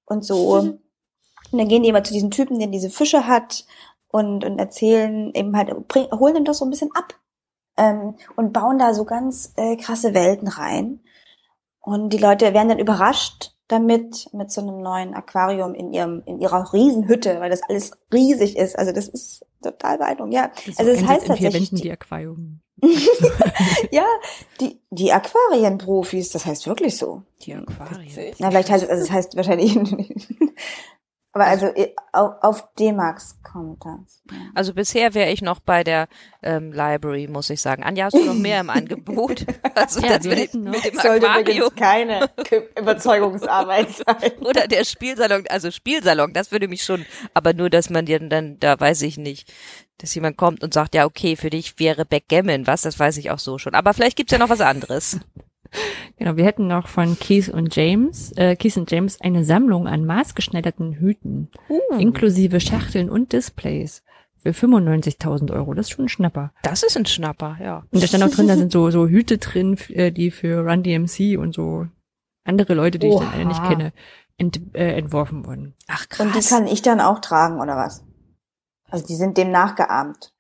und 0.06 0.24
so. 0.24 0.58
Und 1.52 1.60
dann 1.60 1.68
gehen 1.68 1.84
die 1.84 1.90
immer 1.90 2.04
zu 2.04 2.14
diesem 2.14 2.31
Typen, 2.31 2.60
der 2.60 2.68
diese 2.68 2.90
Fische 2.90 3.28
hat 3.28 3.66
und, 4.10 4.46
und 4.46 4.60
erzählen 4.60 5.34
eben 5.34 5.56
halt, 5.56 5.88
bring, 5.88 6.10
holen 6.12 6.36
ihm 6.36 6.46
das 6.46 6.60
so 6.60 6.66
ein 6.66 6.72
bisschen 6.72 6.92
ab. 6.94 7.14
Ähm, 7.78 8.16
und 8.36 8.54
bauen 8.54 8.80
da 8.80 8.94
so 8.94 9.06
ganz 9.06 9.54
äh, 9.56 9.75
krasse 9.75 10.14
Welten 10.14 10.48
rein. 10.48 11.02
Und 11.80 12.10
die 12.12 12.18
Leute 12.18 12.54
werden 12.54 12.69
dann 12.69 12.80
überrascht 12.80 13.54
damit, 13.68 14.30
mit 14.34 14.52
so 14.52 14.62
einem 14.62 14.81
neuen 14.81 15.14
Aquarium 15.14 15.74
in 15.74 15.94
ihrem, 15.94 16.24
in 16.25 16.40
ihrer 16.40 16.74
Riesenhütte, 16.74 17.40
weil 17.40 17.50
das 17.50 17.62
alles 17.64 17.92
riesig 18.14 18.58
ist. 18.58 18.78
Also 18.78 18.92
das 18.92 19.08
ist 19.08 19.46
total 19.72 19.98
beeindruckend, 19.98 20.34
ja. 20.34 20.52
Das 20.66 20.78
Also 20.80 20.92
es 20.92 20.98
endet 21.00 21.08
heißt 21.10 21.28
tatsächlich, 21.28 21.54
Wänden 21.72 21.75
die- 21.78 21.81
die 21.84 21.92
Aquarium. 21.92 22.62
Ja, 23.92 24.06
die, 24.62 24.80
die 24.92 25.12
Aquarienprofis, 25.12 26.30
das 26.30 26.46
heißt 26.46 26.68
wirklich 26.68 26.98
so. 26.98 27.24
die 27.42 27.54
Aquarien. 27.56 28.36
Na, 28.40 28.50
vielleicht 28.52 28.69
heißt 28.69 28.84
es, 28.84 28.90
also 28.90 29.04
es 29.04 29.12
heißt 29.12 29.36
wahrscheinlich, 29.36 29.75
aber 31.34 31.46
also 31.46 31.68
auf, 32.14 32.31
auf 32.42 32.74
D-Max 32.80 33.37
kommt 33.51 33.83
das. 33.85 34.21
Also 34.55 34.73
bisher 34.73 35.13
wäre 35.13 35.31
ich 35.31 35.41
noch 35.41 35.59
bei 35.59 35.83
der 35.83 36.07
ähm, 36.44 36.71
Library, 36.71 37.27
muss 37.27 37.49
ich 37.49 37.61
sagen. 37.61 37.83
Anja, 37.83 38.06
hast 38.06 38.13
du 38.16 38.23
noch 38.25 38.33
mehr 38.33 38.61
im 38.61 38.69
Angebot? 38.69 39.45
Also 39.75 40.01
Ja, 40.01 40.18
das 40.18 40.25
mit, 40.27 40.54
noch- 40.54 40.71
mit 40.71 40.85
dem 40.85 40.99
Sollte 40.99 41.27
übrigens 41.39 41.75
keine 41.75 42.30
Überzeugungsarbeit 42.77 43.89
sein. 44.06 44.31
oder 44.42 44.68
der 44.68 44.83
Spielsalon, 44.83 45.44
also 45.49 45.71
Spielsalon, 45.71 46.33
das 46.33 46.51
würde 46.51 46.68
mich 46.68 46.83
schon, 46.83 47.06
aber 47.33 47.54
nur, 47.54 47.69
dass 47.69 47.89
man 47.89 48.06
dir 48.06 48.19
dann, 48.19 48.59
da 48.59 48.80
weiß 48.80 49.01
ich 49.04 49.18
nicht, 49.18 49.51
dass 49.99 50.13
jemand 50.16 50.37
kommt 50.37 50.63
und 50.63 50.73
sagt, 50.73 50.94
ja, 50.95 51.06
okay, 51.06 51.35
für 51.35 51.49
dich 51.49 51.80
wäre 51.80 52.06
Backgammon, 52.06 52.68
was, 52.68 52.81
das 52.83 52.99
weiß 52.99 53.18
ich 53.18 53.31
auch 53.31 53.39
so 53.39 53.57
schon. 53.57 53.73
Aber 53.75 53.94
vielleicht 53.94 54.18
gibt's 54.18 54.31
ja 54.31 54.37
noch 54.37 54.49
was 54.49 54.61
anderes. 54.61 55.19
Genau, 56.18 56.36
wir 56.36 56.45
hätten 56.45 56.68
noch 56.68 56.88
von 56.88 57.18
Keith 57.19 57.50
und 57.50 57.76
James, 57.76 58.31
äh, 58.38 58.56
Keith 58.56 58.78
und 58.78 58.90
James 58.90 59.21
eine 59.21 59.44
Sammlung 59.44 59.88
an 59.88 60.06
maßgeschneiderten 60.06 60.94
Hüten, 60.94 61.50
inklusive 61.97 62.59
Schachteln 62.59 63.09
und 63.09 63.33
Displays 63.33 64.04
für 64.38 64.50
95.000 64.50 65.52
Euro. 65.54 65.74
Das 65.74 65.88
ist 65.88 65.92
schon 65.92 66.06
ein 66.06 66.09
Schnapper. 66.09 66.54
Das 66.64 66.83
ist 66.83 66.97
ein 66.97 67.06
Schnapper, 67.06 67.57
ja. 67.62 67.83
Und 67.92 68.02
da 68.02 68.07
stand 68.07 68.24
auch 68.24 68.30
drin, 68.30 68.47
da 68.47 68.56
sind 68.56 68.71
so, 68.71 68.90
so 68.92 69.07
Hüte 69.07 69.38
drin, 69.38 69.78
äh, 69.90 70.12
die 70.12 70.31
für 70.31 70.66
Run 70.66 70.83
DMC 70.83 71.38
und 71.38 71.54
so 71.54 71.88
andere 72.44 72.74
Leute, 72.74 72.97
die 73.00 73.07
ich 73.07 73.16
dann 73.16 73.33
alle 73.33 73.45
nicht 73.45 73.59
Oha. 73.59 73.69
kenne, 73.69 73.94
ent, 74.38 74.62
äh, 74.74 74.95
entworfen 74.95 75.45
wurden. 75.45 75.76
Ach 75.88 76.07
krass. 76.07 76.26
Und 76.26 76.36
die 76.36 76.47
kann 76.47 76.68
ich 76.68 76.81
dann 76.81 77.02
auch 77.02 77.19
tragen, 77.19 77.59
oder 77.59 77.76
was? 77.76 78.04
Also 78.90 79.06
die 79.06 79.16
sind 79.16 79.38
dem 79.38 79.52
nachgeahmt. 79.52 80.33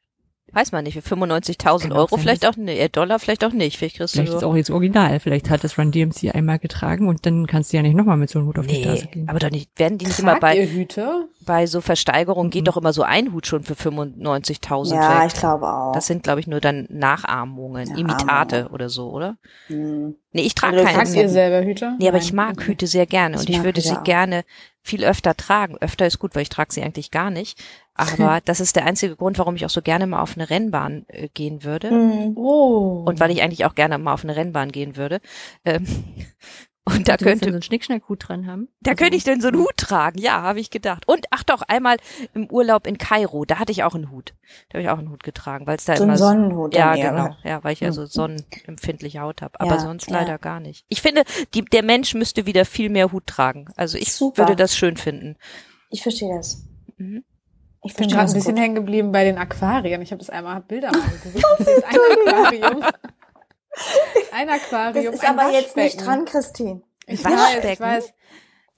Weiß 0.53 0.71
man 0.71 0.83
nicht, 0.85 0.93
für 0.93 1.01
95.000 1.15 1.81
Kann 1.83 1.91
auch 1.91 1.97
Euro 1.97 2.07
sein, 2.15 2.19
vielleicht 2.19 2.43
dass- 2.43 2.51
auch 2.51 2.57
nicht, 2.57 2.79
äh, 2.79 2.89
Dollar 2.89 3.19
vielleicht 3.19 3.43
auch 3.43 3.51
nicht. 3.51 3.77
Vielleicht 3.77 3.97
kriegst 3.97 4.13
Vielleicht 4.13 4.31
du 4.31 4.35
ist 4.35 4.41
so, 4.41 4.47
auch 4.49 4.55
jetzt 4.55 4.69
original. 4.71 5.19
Vielleicht 5.19 5.49
hat 5.49 5.63
das 5.63 5.77
Run 5.77 5.91
DMC 5.91 6.31
einmal 6.33 6.57
getragen 6.59 7.07
und 7.09 7.25
dann 7.25 7.47
kannst 7.47 7.73
du 7.73 7.77
ja 7.77 7.83
nicht 7.83 7.95
nochmal 7.95 8.17
mit 8.17 8.29
so 8.29 8.39
einem 8.39 8.47
Hut 8.47 8.57
auf 8.59 8.65
die 8.67 8.81
Straße 8.81 9.05
nee, 9.05 9.11
gehen. 9.11 9.29
aber 9.29 9.39
doch 9.39 9.51
nicht, 9.51 9.69
werden 9.77 9.97
die 9.97 10.05
nicht 10.05 10.19
immer 10.19 10.31
Tragt 10.31 10.41
bei, 10.41 10.57
ihr 10.57 10.69
Hüte? 10.69 11.27
bei 11.45 11.65
so 11.67 11.81
Versteigerungen 11.81 12.49
geht 12.49 12.61
Mhm. 12.61 12.65
doch 12.65 12.77
immer 12.77 12.93
so 12.93 13.03
ein 13.03 13.33
Hut 13.33 13.45
schon 13.47 13.63
für 13.63 13.75
95.000 13.75 14.95
Ja, 14.95 15.21
weg. 15.21 15.31
ich 15.33 15.39
glaube 15.39 15.67
auch. 15.67 15.91
Das 15.93 16.07
sind, 16.07 16.23
glaube 16.23 16.39
ich, 16.39 16.47
nur 16.47 16.59
dann 16.61 16.87
Nachahmungen, 16.89 17.89
Ja, 17.89 17.97
Imitate 17.97 18.57
Ahmung. 18.61 18.71
oder 18.73 18.89
so, 18.89 19.09
oder? 19.11 19.37
Hm. 19.67 20.15
Nee, 20.31 20.41
ich 20.43 20.55
trage 20.55 20.77
du 20.77 20.83
keine. 20.83 20.97
Nein. 21.03 21.13
ihr 21.13 21.29
selber 21.29 21.65
Hüte? 21.65 21.93
Nee, 21.99 22.07
aber 22.07 22.17
Nein. 22.17 22.25
ich 22.25 22.33
mag 22.33 22.51
Okay. 22.57 22.67
Hüte 22.67 22.87
sehr 22.87 23.05
gerne 23.05 23.35
Ich 23.35 23.41
und 23.41 23.49
ich 23.49 23.63
würde 23.63 23.81
sie 23.81 23.91
auch. 23.97 24.03
gerne 24.03 24.43
viel 24.83 25.03
öfter 25.03 25.35
tragen. 25.35 25.77
Öfter 25.79 26.05
ist 26.05 26.19
gut, 26.19 26.35
weil 26.35 26.43
ich 26.43 26.49
trage 26.49 26.73
sie 26.73 26.81
eigentlich 26.83 27.11
gar 27.11 27.29
nicht. 27.31 27.59
Aber 27.97 28.39
das 28.45 28.59
ist 28.59 28.75
der 28.75 28.85
einzige 28.85 29.15
Grund, 29.15 29.37
warum 29.39 29.55
ich 29.55 29.65
auch 29.65 29.69
so 29.69 29.81
gerne 29.81 30.07
mal 30.07 30.21
auf 30.21 30.35
eine 30.37 30.49
Rennbahn 30.49 31.05
äh, 31.07 31.27
gehen 31.33 31.63
würde. 31.63 31.89
Hm. 31.89 32.37
Oh. 32.37 33.03
Und 33.05 33.19
weil 33.19 33.31
ich 33.31 33.41
eigentlich 33.41 33.65
auch 33.65 33.75
gerne 33.75 33.97
mal 33.97 34.13
auf 34.13 34.23
eine 34.23 34.35
Rennbahn 34.35 34.71
gehen 34.71 34.95
würde. 34.95 35.19
Ähm, 35.65 35.85
Und 36.89 37.09
da 37.09 37.17
könnte, 37.17 37.47
so 37.49 37.51
einen 37.51 37.61
Schnickschnackhut 37.61 38.29
dran 38.29 38.47
haben. 38.47 38.69
da 38.79 38.91
Also- 38.91 39.03
könnte 39.03 39.17
ich 39.17 39.25
denn 39.25 39.41
so 39.41 39.49
einen 39.49 39.57
Hut 39.59 39.75
tragen. 39.75 40.19
Ja, 40.21 40.41
habe 40.41 40.61
ich 40.61 40.69
gedacht. 40.69 41.05
Und 41.05 41.25
ach 41.31 41.43
doch, 41.43 41.61
einmal 41.63 41.97
im 42.33 42.49
Urlaub 42.49 42.87
in 42.87 42.97
Kairo, 42.97 43.43
da 43.43 43.59
hatte 43.59 43.73
ich 43.73 43.83
auch 43.83 43.93
einen 43.93 44.09
Hut. 44.09 44.35
Da 44.69 44.75
habe 44.77 44.83
ich 44.83 44.89
auch 44.89 44.97
einen 44.97 45.09
Hut 45.09 45.21
getragen, 45.21 45.67
weil 45.67 45.75
es 45.75 45.83
da 45.83 45.97
So 45.97 46.05
immer 46.05 46.13
ein 46.13 46.17
Sonnenhut. 46.17 46.73
Ja, 46.73 46.95
eher, 46.95 47.09
genau. 47.11 47.25
oder? 47.25 47.37
Ja, 47.43 47.61
weil 47.65 47.73
ich 47.73 47.81
ja 47.81 47.91
so 47.91 48.03
Hm. 48.03 48.07
sonnenempfindliche 48.07 49.19
Haut 49.19 49.41
habe. 49.41 49.59
Aber 49.59 49.71
Ja, 49.75 49.79
sonst 49.81 50.09
ja. 50.09 50.17
leider 50.21 50.37
gar 50.37 50.61
nicht. 50.61 50.85
Ich 50.87 51.01
finde, 51.01 51.23
die, 51.53 51.65
der 51.65 51.83
Mensch 51.83 52.13
müsste 52.13 52.45
wieder 52.45 52.63
viel 52.63 52.89
mehr 52.89 53.11
Hut 53.11 53.27
tragen. 53.27 53.65
Also 53.75 53.97
ich 53.97 54.13
Super. 54.13 54.43
würde 54.43 54.55
das 54.55 54.73
schön 54.77 54.95
finden. 54.95 55.35
Ich 55.89 56.03
verstehe 56.03 56.33
das. 56.37 56.63
Mhm. 56.95 57.25
Ich 57.83 57.93
bin 57.95 58.07
gerade 58.09 58.23
das 58.23 58.33
ein 58.33 58.39
bisschen 58.39 58.57
hängen 58.57 58.75
geblieben 58.75 59.11
bei 59.11 59.23
den 59.23 59.37
Aquarien. 59.37 60.01
Ich 60.01 60.11
habe 60.11 60.19
das 60.19 60.29
einmal 60.29 60.55
hab 60.55 60.67
Bilder 60.67 60.91
mal 60.91 61.01
geguckt. 61.23 61.45
Das 61.59 61.67
ist 61.67 61.83
ein 61.85 61.95
Aquarium. 62.27 62.83
Ein 64.31 64.47
Das 64.47 64.61
Aquarium. 64.63 65.13
ist 65.13 65.23
ein 65.23 65.39
aber 65.39 65.51
jetzt 65.51 65.75
nicht 65.77 66.03
dran, 66.03 66.25
Christine. 66.25 66.81
Ich 67.05 67.23
weiß, 67.23 67.63
ich 67.63 67.79
weiß. 67.79 68.13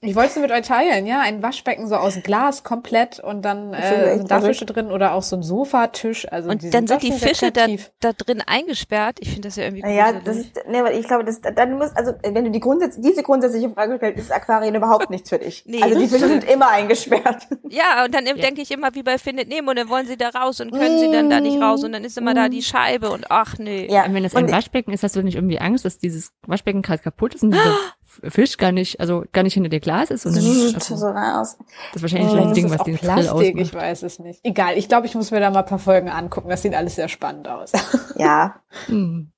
Ich 0.02 0.14
wollte 0.16 0.30
es 0.30 0.36
mit 0.36 0.50
euch 0.50 0.66
teilen, 0.66 1.04
ja. 1.04 1.20
Ein 1.20 1.42
Waschbecken 1.42 1.86
so 1.86 1.94
aus 1.96 2.18
Glas 2.22 2.64
komplett 2.64 3.20
und 3.20 3.42
dann 3.42 3.74
äh, 3.74 4.16
sind 4.16 4.30
da. 4.30 4.40
Fische 4.40 4.64
drin 4.64 4.90
oder 4.90 5.12
auch 5.12 5.22
so 5.22 5.36
ein 5.36 5.42
Sofatisch. 5.42 6.26
Also 6.32 6.48
Und 6.48 6.62
die 6.62 6.70
dann 6.70 6.86
sind 6.86 7.02
sind 7.02 7.12
die 7.12 7.18
Fische 7.18 7.52
da, 7.52 7.66
da 8.00 8.12
drin 8.14 8.42
eingesperrt. 8.46 9.18
Ich 9.20 9.28
finde 9.28 9.48
das 9.48 9.56
ja 9.56 9.64
irgendwie 9.64 9.82
Ja, 9.94 10.12
gruselig. 10.12 10.24
das 10.24 10.36
ist, 10.38 10.68
nee, 10.70 10.78
aber 10.78 10.94
ich 10.94 11.06
glaube, 11.06 11.24
das, 11.24 11.40
dann 11.42 11.76
muss, 11.76 11.94
also, 11.94 12.12
wenn 12.22 12.44
du 12.46 12.50
die 12.50 12.60
Grundsätze, 12.60 13.00
diese 13.02 13.22
grundsätzliche 13.22 13.68
Frage 13.68 13.96
stellst, 13.98 14.18
ist 14.18 14.32
Aquarien 14.32 14.74
überhaupt 14.74 15.10
nichts 15.10 15.28
für 15.28 15.38
dich. 15.38 15.64
Nee. 15.70 15.82
also, 15.82 15.98
die 16.00 16.08
Fische 16.08 16.28
sind 16.28 16.44
immer 16.44 16.70
eingesperrt. 16.70 17.46
Ja, 17.72 18.04
und 18.04 18.12
dann 18.14 18.24
denke 18.24 18.62
ich 18.62 18.70
immer 18.72 18.94
wie 18.96 19.02
bei 19.04 19.16
Findet 19.16 19.48
Nemo, 19.48 19.70
und 19.70 19.78
dann 19.78 19.88
wollen 19.88 20.04
sie 20.06 20.16
da 20.16 20.30
raus 20.30 20.60
und 20.60 20.72
können 20.72 20.98
sie 20.98 21.08
dann 21.12 21.30
da 21.30 21.38
nicht 21.40 21.60
raus 21.62 21.84
und 21.84 21.92
dann 21.92 22.02
ist 22.02 22.18
immer 22.18 22.34
da 22.34 22.48
die 22.48 22.62
Scheibe 22.62 23.10
und 23.10 23.26
ach 23.30 23.58
nee. 23.58 23.86
Ja. 23.88 24.06
Und 24.06 24.14
wenn 24.14 24.24
das 24.24 24.34
Und 24.34 24.46
ein 24.46 24.50
Waschbecken 24.52 24.92
ist, 24.92 25.04
hast 25.04 25.14
du 25.14 25.22
nicht 25.22 25.36
irgendwie 25.36 25.60
Angst, 25.60 25.84
dass 25.84 25.98
dieses 25.98 26.32
Waschbecken 26.46 26.82
gerade 26.82 27.00
kaputt 27.00 27.34
ist 27.36 27.44
und 27.44 27.52
dieser 27.52 27.64
F- 27.70 27.94
Fisch 28.24 28.56
gar 28.56 28.72
nicht, 28.72 29.00
also 29.00 29.24
gar 29.32 29.42
nicht 29.42 29.54
hinter 29.54 29.68
dir 29.70 29.80
Glas 29.80 30.10
ist 30.10 30.26
und 30.26 30.36
dann, 30.36 30.44
also, 30.74 30.96
so 30.96 31.06
raus. 31.06 31.56
das 31.92 31.96
ist 31.96 32.02
wahrscheinlich 32.02 32.30
vielleicht 32.30 32.42
ein 32.42 32.48
Das 32.48 32.54
Ding, 32.54 32.64
ist 32.66 32.70
was 32.72 32.80
auch 32.80 32.84
den 32.84 32.96
Plastik, 32.98 33.54
ich 33.56 33.66
ausmacht. 33.68 33.74
weiß 33.74 34.02
es 34.02 34.18
nicht. 34.18 34.40
Egal, 34.42 34.76
ich 34.76 34.88
glaube, 34.88 35.06
ich 35.06 35.14
muss 35.14 35.30
mir 35.30 35.40
da 35.40 35.50
mal 35.50 35.60
ein 35.60 35.66
paar 35.66 35.78
Folgen 35.78 36.08
angucken. 36.08 36.48
Das 36.48 36.62
sieht 36.62 36.74
alles 36.74 36.96
sehr 36.96 37.08
spannend 37.08 37.48
aus. 37.48 37.72
Ja. 38.16 38.60
Hm. 38.86 39.30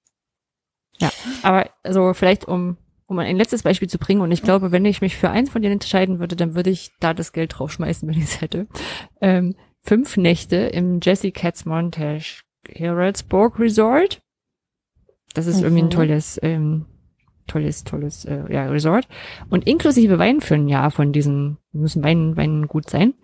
Ja, 0.98 1.10
aber 1.42 1.68
also 1.82 2.14
vielleicht 2.14 2.46
um 2.46 2.76
um 3.06 3.18
ein 3.18 3.36
letztes 3.36 3.62
Beispiel 3.62 3.88
zu 3.90 3.98
bringen 3.98 4.22
und 4.22 4.32
ich 4.32 4.42
glaube, 4.42 4.72
wenn 4.72 4.86
ich 4.86 5.02
mich 5.02 5.16
für 5.18 5.28
eins 5.28 5.50
von 5.50 5.60
denen 5.60 5.74
entscheiden 5.74 6.18
würde, 6.18 6.34
dann 6.34 6.54
würde 6.54 6.70
ich 6.70 6.92
da 6.98 7.12
das 7.12 7.32
Geld 7.32 7.58
draufschmeißen, 7.58 8.08
wenn 8.08 8.16
ich 8.16 8.24
es 8.24 8.40
hätte. 8.40 8.66
Ähm, 9.20 9.54
fünf 9.82 10.16
Nächte 10.16 10.56
im 10.56 11.00
Jesse 11.02 11.30
Katz 11.30 11.66
Montage 11.66 12.40
Harrodsburg 12.78 13.58
Resort. 13.58 14.22
Das 15.34 15.46
ist 15.46 15.60
irgendwie 15.60 15.82
ein 15.82 15.86
Mhm. 15.86 15.90
tolles, 15.90 16.38
ähm, 16.42 16.86
tolles, 17.52 17.84
tolles 17.84 18.24
äh, 18.24 18.44
ja, 18.52 18.66
Resort. 18.68 19.06
Und 19.50 19.66
inklusive 19.66 20.18
Wein 20.18 20.40
für 20.40 20.54
ein 20.54 20.68
Jahr 20.68 20.90
von 20.90 21.12
diesen, 21.12 21.58
müssen 21.72 22.02
Wein, 22.02 22.36
Wein 22.36 22.66
gut 22.66 22.88
sein, 22.90 23.14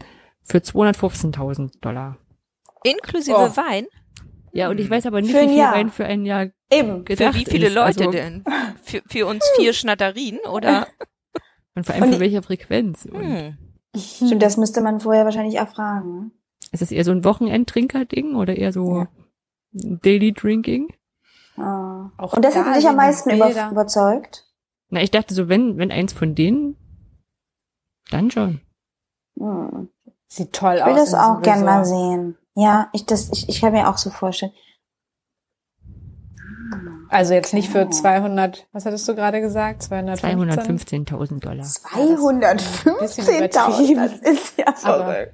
für 0.45 0.59
215.000 0.59 1.81
Dollar. 1.81 2.19
Inklusive 2.85 3.37
Oh. 3.37 3.57
Wein? 3.57 3.87
Ja, 4.53 4.71
und 4.71 4.81
ich 4.81 4.89
weiß 4.89 5.07
aber 5.07 5.21
nicht, 5.21 5.33
Für 5.33 5.43
wie 5.43 5.49
viel 5.49 5.59
Jahr. 5.59 5.75
Wein 5.75 5.91
für 5.91 6.07
ein 6.07 6.25
Jahr 6.25 6.47
Eben. 6.71 7.05
gedacht 7.05 7.35
Für 7.35 7.41
wie 7.41 7.45
viele 7.45 7.67
ist. 7.69 7.75
Leute 7.75 7.87
Also- 8.05 8.11
denn? 8.11 8.45
Für, 8.83 9.03
für 9.07 9.27
uns 9.27 9.45
vier 9.57 9.73
Schnatterien 9.73 10.39
oder? 10.51 10.87
Und 11.75 11.85
vor 11.87 11.95
allem 11.95 12.05
Und 12.05 12.15
für 12.15 12.21
welcher 12.21 12.43
Frequenz? 12.43 13.05
Und 13.07 13.23
Hm. 13.23 13.59
Stimmt, 13.97 14.43
das 14.43 14.57
müsste 14.57 14.81
man 14.81 15.01
vorher 15.01 15.25
wahrscheinlich 15.25 15.57
erfragen. 15.57 16.33
Ist 16.73 16.83
das 16.83 16.93
eher 16.93 17.05
so 17.05 17.11
ein 17.13 17.25
Wochenendtrinker-Ding 17.25 18.35
oder 18.37 18.57
eher 18.57 18.73
so 18.73 19.01
Ja. 19.01 19.09
Daily 20.03 20.33
Drinking? 20.33 20.89
Ah. 21.61 22.11
Auch 22.17 22.33
Und 22.35 22.45
das 22.45 22.55
da 22.55 22.65
hat 22.65 22.77
dich 22.77 22.89
am 22.89 22.97
meisten 22.97 23.31
über, 23.31 23.51
überzeugt? 23.71 24.45
Na, 24.91 25.03
ich 25.03 25.11
dachte 25.11 25.35
so, 25.35 25.49
wenn, 25.49 25.77
wenn 25.79 25.91
eins 25.91 26.13
von 26.13 26.35
denen, 26.35 26.77
dann 28.11 28.31
schon. 28.31 28.61
Hm. 29.39 29.89
Sieht 30.29 30.53
toll 30.53 30.75
Ich 30.77 30.83
aus. 30.83 30.89
will 30.89 30.95
das 30.97 31.15
auch 31.15 31.41
diesem 31.41 31.43
gern 31.43 31.65
mal 31.65 31.85
sehen. 31.85 32.37
Ja, 32.55 32.89
ich, 32.93 33.07
das, 33.07 33.31
ich, 33.33 33.49
ich 33.49 33.61
kann 33.61 33.73
mir 33.73 33.89
auch 33.89 33.99
so 33.99 34.11
vorstellen. 34.11 34.53
Also 37.09 37.33
jetzt 37.33 37.55
nicht 37.55 37.71
für 37.71 37.87
Oh. 37.87 37.91
200, 37.91 38.67
was 38.73 38.85
hattest 38.85 39.09
du 39.09 39.15
gerade 39.15 39.41
gesagt? 39.41 39.83
215? 39.83 41.07
215.000 41.07 41.41
Dollar. 41.41 41.65
215.000, 41.65 43.95
das 43.97 44.13
ist 44.21 44.59
ja 44.59 44.71
verrückt. 44.75 45.33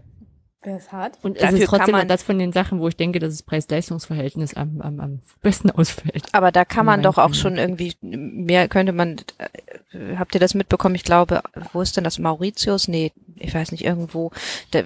Wer 0.64 0.78
ist 0.78 0.92
hart? 0.92 1.18
Und 1.22 1.36
es 1.36 1.42
Dafür 1.42 1.58
ist 1.58 1.68
kann 1.70 1.78
trotzdem 1.80 1.92
man- 1.96 2.08
das 2.08 2.22
von 2.22 2.38
den 2.38 2.52
Sachen, 2.52 2.80
wo 2.80 2.88
ich 2.88 2.96
denke, 2.96 3.18
dass 3.18 3.30
das 3.34 3.42
Preis-Leistungs-Verhältnis 3.42 4.54
am, 4.54 4.80
am, 4.80 4.98
am 5.00 5.20
besten 5.42 5.70
ausfällt. 5.70 6.24
Aber 6.32 6.50
da 6.52 6.64
kann 6.64 6.86
man 6.86 7.02
doch 7.02 7.18
auch 7.18 7.34
schon 7.34 7.56
irgendwie 7.56 7.94
mehr 8.00 8.68
könnte 8.68 8.92
man 8.92 9.18
äh, 9.92 10.16
habt 10.16 10.34
ihr 10.34 10.40
das 10.40 10.54
mitbekommen? 10.54 10.94
Ich 10.94 11.04
glaube, 11.04 11.42
wo 11.72 11.80
ist 11.82 11.96
denn 11.96 12.04
das 12.04 12.18
Mauritius? 12.18 12.88
Nee, 12.88 13.12
ich 13.36 13.54
weiß 13.54 13.72
nicht 13.72 13.84
irgendwo, 13.84 14.30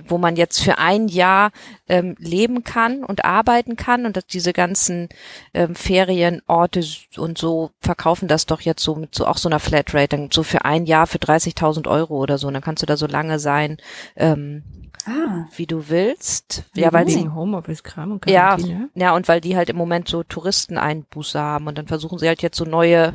wo 0.06 0.18
man 0.18 0.36
jetzt 0.36 0.62
für 0.62 0.78
ein 0.78 1.08
Jahr 1.08 1.50
ähm, 1.88 2.14
leben 2.18 2.64
kann 2.64 3.04
und 3.04 3.24
arbeiten 3.24 3.76
kann 3.76 4.06
und 4.06 4.16
dass 4.16 4.26
diese 4.26 4.52
ganzen 4.52 5.08
ähm, 5.54 5.74
Ferienorte 5.74 6.84
und 7.16 7.38
so 7.38 7.70
verkaufen 7.80 8.28
das 8.28 8.46
doch 8.46 8.60
jetzt 8.60 8.82
so 8.82 8.94
mit 8.94 9.14
so 9.14 9.26
auch 9.26 9.38
so 9.38 9.48
einer 9.48 9.60
Flatrate, 9.60 10.08
dann 10.16 10.30
so 10.32 10.42
für 10.42 10.64
ein 10.64 10.86
Jahr 10.86 11.06
für 11.06 11.18
30.000 11.18 11.88
Euro 11.88 12.16
oder 12.18 12.38
so, 12.38 12.48
und 12.48 12.54
dann 12.54 12.62
kannst 12.62 12.82
du 12.82 12.86
da 12.86 12.96
so 12.96 13.06
lange 13.06 13.38
sein, 13.38 13.78
ähm, 14.16 14.62
Ah, 15.06 15.46
wie 15.56 15.66
du 15.66 15.88
willst. 15.88 16.64
Ja, 16.74 16.92
weil 16.92 17.08
sie 17.08 17.20
Wegen 17.20 17.34
Homeoffice-Kram 17.34 18.12
und 18.12 18.26
ja, 18.28 18.56
Quarantäne. 18.56 18.90
ja, 18.94 19.14
und 19.14 19.26
weil 19.26 19.40
die 19.40 19.56
halt 19.56 19.70
im 19.70 19.76
Moment 19.76 20.06
so 20.08 20.22
Touristeneinbuße 20.22 21.40
haben 21.40 21.66
und 21.66 21.78
dann 21.78 21.86
versuchen 21.86 22.18
sie 22.18 22.28
halt 22.28 22.42
jetzt 22.42 22.58
so 22.58 22.64
neue 22.64 23.14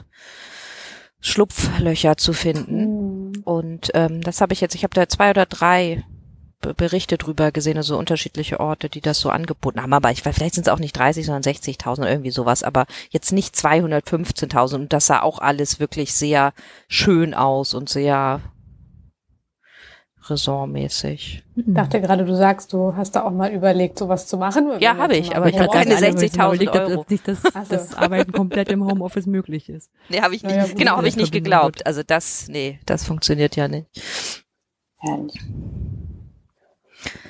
Schlupflöcher 1.20 2.18
zu 2.18 2.34
finden. 2.34 2.80
hm. 2.80 3.03
Und 3.44 3.92
ähm, 3.94 4.22
das 4.22 4.42
habe 4.42 4.54
ich 4.54 4.62
jetzt, 4.62 4.76
ich 4.76 4.84
habe 4.84 4.94
da 4.94 5.08
zwei 5.08 5.30
oder 5.32 5.46
drei 5.46 6.04
Be- 6.62 6.74
Berichte 6.74 7.18
drüber 7.18 7.52
gesehen, 7.52 7.78
also 7.78 7.98
unterschiedliche 7.98 8.60
Orte, 8.60 8.90
die 8.90 9.02
das 9.02 9.20
so 9.20 9.30
angeboten 9.30 9.82
haben. 9.82 9.94
Aber 9.94 10.12
ich 10.12 10.26
weiß, 10.26 10.36
vielleicht 10.36 10.56
sind 10.56 10.68
es 10.68 10.74
auch 10.74 10.80
nicht 10.80 10.98
30, 10.98 11.26
sondern 11.26 11.44
60.000 11.44 12.00
oder 12.00 12.10
irgendwie 12.10 12.32
sowas, 12.32 12.64
aber 12.64 12.86
jetzt 13.10 13.32
nicht 13.32 13.56
215.000. 13.56 14.76
Und 14.76 14.94
das 14.94 15.08
sah 15.08 15.22
auch 15.22 15.40
alles 15.40 15.80
wirklich 15.80 16.14
sehr 16.14 16.54
schön 16.88 17.34
aus 17.34 17.74
und 17.74 17.90
sehr 17.90 18.42
resortmäßig. 20.30 21.44
Ich 21.56 21.64
dachte 21.68 22.02
gerade, 22.02 22.26
du 22.26 22.36
sagst, 22.36 22.74
du 22.74 22.96
hast 22.96 23.16
da 23.16 23.24
auch 23.24 23.32
mal 23.32 23.52
überlegt, 23.52 24.00
sowas 24.00 24.28
zu 24.28 24.38
machen. 24.38 24.72
Ja, 24.80 24.98
habe 24.98 25.16
ich, 25.16 25.36
aber 25.36 25.48
ich 25.48 25.54
vor 25.54 25.64
hab 25.64 25.70
Ort 25.70 25.84
keine 25.86 25.98
sind. 25.98 26.20
60.000 26.20 26.36
überlegt, 26.36 26.76
Euro. 26.76 27.02
Dass 27.04 27.10
nicht 27.10 27.28
das, 27.28 27.40
Ach 27.54 27.66
so. 27.66 27.76
das 27.76 27.94
Arbeiten 27.96 28.32
komplett 28.32 28.70
im 28.70 28.86
Homeoffice 28.86 29.26
möglich 29.26 29.70
ist. 29.70 29.92
Nee, 30.10 30.22
habe 30.22 30.36
ich 30.36 30.44
nicht. 30.44 30.56
Naja, 30.56 30.68
gut, 30.68 30.78
genau, 30.78 30.98
habe 30.98 31.08
ich 31.08 31.16
nicht 31.16 31.32
geglaubt. 31.32 31.86
Also 31.86 32.04
das, 32.06 32.48
nee, 32.48 32.80
das 32.86 33.06
funktioniert 33.06 33.56
ja 33.56 33.68
nicht. 33.68 33.88
Herrlich. 35.00 35.40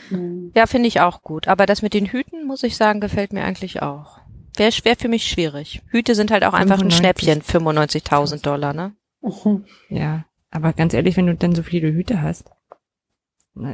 Hm. 0.10 0.52
Ja, 0.56 0.68
finde 0.68 0.88
ich 0.88 1.02
auch 1.02 1.22
gut. 1.22 1.48
Aber 1.48 1.66
das 1.66 1.82
mit 1.82 1.94
den 1.94 2.08
Hüten, 2.08 2.46
muss 2.46 2.64
ich 2.64 2.78
sagen, 2.78 3.00
gefällt 3.00 3.34
mir 3.34 3.44
eigentlich 3.44 3.82
auch. 3.82 4.20
Wäre 4.56 4.72
schwer 4.72 4.96
für 4.96 5.08
mich 5.08 5.28
schwierig. 5.28 5.82
Hüte 5.88 6.14
sind 6.16 6.32
halt 6.32 6.44
auch 6.44 6.54
einfach 6.54 6.80
ein 6.80 6.92
95. 6.92 6.98
Schnäppchen, 6.98 7.42
95.000 7.42 8.42
Dollar, 8.44 8.74
ne? 8.74 8.94
Mhm. 9.22 9.66
Ja, 9.90 10.26
aber 10.52 10.74
ganz 10.74 10.94
ehrlich, 10.94 11.18
wenn 11.18 11.28
du 11.28 11.36
dann 11.36 11.56
so 11.56 11.64
viele 11.64 11.92
Hüte 11.92 12.22
hast, 12.22 12.52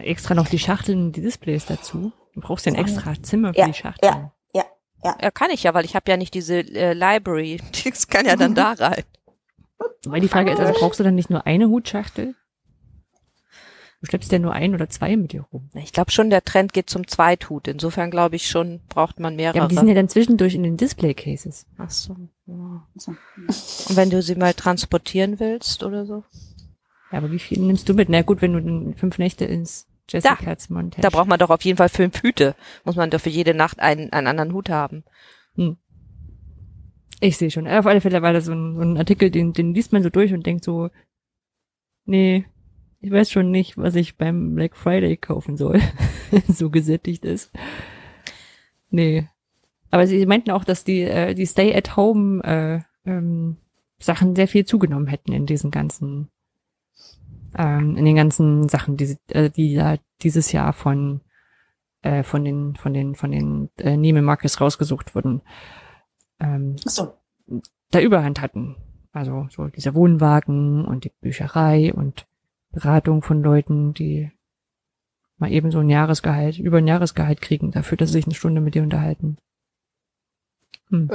extra 0.02 0.36
noch 0.36 0.48
die 0.48 0.60
Schachteln 0.60 1.06
und 1.08 1.16
die 1.16 1.22
Displays 1.22 1.66
dazu, 1.66 2.12
du 2.34 2.42
brauchst 2.42 2.66
ja 2.66 2.74
ein 2.74 2.78
extra 2.80 3.14
Zimmer 3.22 3.54
für 3.54 3.60
Ja, 3.60 3.68
die 3.68 3.74
Schachteln. 3.74 4.14
ja. 4.14 4.32
Ja, 5.02 5.32
kann 5.32 5.50
ich 5.52 5.64
ja, 5.64 5.74
weil 5.74 5.86
ich 5.86 5.96
habe 5.96 6.12
ja 6.12 6.18
nicht 6.18 6.34
diese 6.34 6.58
äh, 6.60 6.92
Library. 6.94 7.62
Das 7.86 8.10
kann 8.10 8.26
ja 8.26 8.36
dann 8.36 8.54
da 8.54 8.74
rein. 8.78 9.04
Weil 10.04 10.20
die 10.20 10.28
Frage 10.28 10.52
ist, 10.52 10.60
also 10.60 10.78
brauchst 10.78 11.00
du 11.00 11.06
dann 11.06 11.16
nicht 11.16 11.30
nur 11.30 11.48
eine 11.48 11.70
Hutschachtel? 11.70 12.36
Du 14.02 14.08
schleppst 14.08 14.30
ja 14.34 14.40
nur 14.40 14.52
ein 14.52 14.74
oder 14.76 14.90
zwei 14.90 15.16
mit 15.16 15.32
dir 15.32 15.44
rum. 15.54 15.70
Ich 15.74 15.94
glaube 15.94 16.12
schon, 16.12 16.30
der 16.30 16.44
Trend 16.44 16.74
geht 16.74 16.90
zum 16.90 17.08
Zweithut. 17.08 17.70
Insofern 17.70 18.12
glaube 18.12 18.36
ich 18.36 18.50
schon, 18.50 18.82
braucht 18.90 19.22
man 19.22 19.34
Ja, 19.34 19.38
mehrere. 19.38 19.60
aber 19.62 19.68
die 19.70 19.76
sind 19.76 19.88
ja 19.88 19.94
dann 19.94 20.10
zwischendurch 20.10 20.54
in 20.56 20.64
den 20.64 20.76
Display-Cases. 20.76 21.66
Ach 21.78 21.90
so. 21.92 22.18
Ja. 22.46 22.86
So. 22.96 23.12
Und 23.12 23.96
wenn 23.96 24.10
du 24.10 24.22
sie 24.22 24.36
mal 24.36 24.54
transportieren 24.54 25.40
willst 25.40 25.82
oder 25.84 26.06
so? 26.06 26.26
Ja, 27.12 27.18
aber 27.18 27.32
wie 27.32 27.40
viel 27.40 27.60
nimmst 27.60 27.90
du 27.90 27.94
mit? 27.94 28.10
Na 28.10 28.22
gut, 28.22 28.42
wenn 28.42 28.54
du 28.54 28.98
fünf 28.98 29.18
Nächte 29.18 29.46
ins 29.46 29.88
Jessicas 30.10 30.70
Montage. 30.70 31.02
Da 31.02 31.10
braucht 31.10 31.28
man 31.28 31.40
doch 31.40 31.50
auf 31.50 31.62
jeden 31.62 31.78
Fall 31.78 31.90
fünf 31.90 32.22
Hüte. 32.24 32.56
Muss 32.84 32.96
man 32.96 33.10
doch 33.10 33.22
für 33.22 33.30
jede 33.30 33.54
Nacht 33.54 33.80
einen, 33.80 34.12
einen 34.12 34.28
anderen 34.28 34.54
Hut 34.54 34.70
haben. 34.70 35.04
Ich 37.20 37.38
sehe 37.38 37.52
schon. 37.52 37.68
Auf 37.68 37.86
alle 37.86 38.02
Fälle 38.02 38.22
war 38.22 38.34
das 38.34 38.46
so 38.46 38.54
ein, 38.54 38.76
so 38.76 38.82
ein 38.82 38.98
Artikel, 38.98 39.30
den, 39.30 39.54
den 39.54 39.74
liest 39.74 39.92
man 39.92 40.04
so 40.04 40.10
durch 40.10 40.34
und 40.34 40.46
denkt 40.46 40.64
so, 40.64 40.90
nee, 42.06 42.46
ich 43.02 43.12
weiß 43.12 43.32
schon 43.32 43.52
nicht, 43.52 43.78
was 43.78 43.96
ich 43.96 44.18
beim 44.18 44.56
Black 44.56 44.76
Friday 44.76 45.18
kaufen 45.18 45.58
soll. 45.58 45.82
so 46.48 46.70
gesättigt 46.70 47.26
ist. 47.26 47.52
Nee. 48.90 49.28
Aber 49.92 50.08
sie 50.08 50.26
meinten 50.26 50.52
auch, 50.52 50.64
dass 50.64 50.84
die, 50.84 51.02
äh, 51.02 51.34
die 51.34 51.46
Stay-at-Home 51.46 52.44
äh, 52.44 53.10
ähm, 53.10 53.58
Sachen 54.00 54.36
sehr 54.36 54.48
viel 54.48 54.66
zugenommen 54.66 55.08
hätten 55.08 55.34
in 55.34 55.46
diesen 55.46 55.72
ganzen, 55.72 56.30
ähm, 57.58 57.98
in 57.98 58.06
den 58.06 58.16
ganzen 58.16 58.68
Sachen, 58.70 58.98
die, 58.98 59.06
sie- 59.06 59.18
äh, 59.30 59.50
die 59.50 59.76
da 59.76 59.98
dieses 60.22 60.52
Jahr 60.52 60.74
von 60.74 61.22
äh, 62.02 62.24
von 62.24 62.44
den 62.46 62.76
von 62.76 62.94
den 62.94 63.16
von 63.16 63.32
den 63.32 63.70
äh, 63.78 63.98
Neiman 63.98 64.24
Marcus 64.24 64.60
rausgesucht 64.62 65.16
wurden. 65.16 65.42
Ähm, 66.40 66.76
so. 66.78 67.14
da 67.92 68.00
Überhand 68.00 68.42
hatten. 68.42 68.76
Also 69.12 69.48
so 69.50 69.68
dieser 69.68 69.96
Wohnwagen 69.96 70.86
und 70.86 71.04
die 71.04 71.12
Bücherei 71.22 71.94
und 71.94 72.28
Beratung 72.72 73.22
von 73.24 73.42
Leuten, 73.42 73.94
die 73.94 74.32
mal 75.38 75.52
eben 75.52 75.72
so 75.72 75.80
ein 75.80 75.90
Jahresgehalt, 75.90 76.60
über 76.60 76.78
ein 76.78 76.88
Jahresgehalt 76.88 77.42
kriegen, 77.42 77.72
dafür, 77.72 77.98
dass 77.98 78.10
sie 78.10 78.14
sich 78.20 78.26
eine 78.26 78.36
Stunde 78.36 78.62
mit 78.62 78.76
dir 78.76 78.84
unterhalten. 78.84 79.38
Ähm, 80.92 81.10